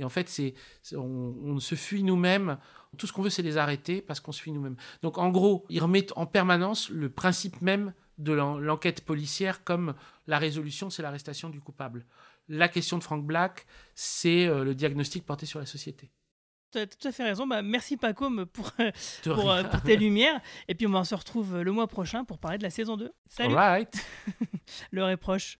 Et 0.00 0.04
en 0.04 0.08
fait, 0.08 0.28
c'est 0.28 0.54
on, 0.96 1.36
on 1.44 1.60
se 1.60 1.74
fuit 1.74 2.02
nous-mêmes. 2.02 2.58
Tout 2.96 3.06
ce 3.06 3.12
qu'on 3.12 3.22
veut, 3.22 3.30
c'est 3.30 3.42
les 3.42 3.56
arrêter 3.56 4.00
parce 4.00 4.18
qu'on 4.18 4.32
se 4.32 4.40
fuit 4.40 4.50
nous-mêmes. 4.50 4.76
Donc, 5.02 5.18
en 5.18 5.28
gros, 5.28 5.64
ils 5.68 5.80
remettent 5.80 6.12
en 6.16 6.26
permanence 6.26 6.88
le 6.88 7.08
principe 7.10 7.60
même 7.60 7.92
de 8.18 8.32
l'enquête 8.32 9.04
policière 9.04 9.64
comme 9.64 9.94
la 10.26 10.38
résolution, 10.38 10.90
c'est 10.90 11.02
l'arrestation 11.02 11.48
du 11.48 11.60
coupable. 11.60 12.04
La 12.48 12.68
question 12.68 12.98
de 12.98 13.02
Frank 13.02 13.24
Black, 13.24 13.66
c'est 13.94 14.46
euh, 14.46 14.64
le 14.64 14.74
diagnostic 14.74 15.24
porté 15.24 15.46
sur 15.46 15.58
la 15.58 15.66
société. 15.66 16.10
Tu 16.72 16.78
as 16.78 16.86
tout 16.86 17.06
à 17.06 17.12
fait 17.12 17.24
raison. 17.24 17.46
Bah, 17.46 17.62
merci 17.62 17.96
Paco 17.96 18.30
pour, 18.52 18.72
pour, 19.24 19.50
euh, 19.50 19.64
pour, 19.64 19.82
tes 19.82 19.96
lumières. 19.96 20.40
Et 20.68 20.74
puis 20.74 20.86
on 20.86 21.04
se 21.04 21.14
retrouve 21.14 21.60
le 21.60 21.72
mois 21.72 21.88
prochain 21.88 22.24
pour 22.24 22.38
parler 22.38 22.58
de 22.58 22.62
la 22.62 22.70
saison 22.70 22.96
2. 22.96 23.12
Salut 23.28 23.56
All 23.56 23.56
right. 23.56 24.06
L'heure 24.92 25.08
est 25.08 25.16
proche. 25.16 25.58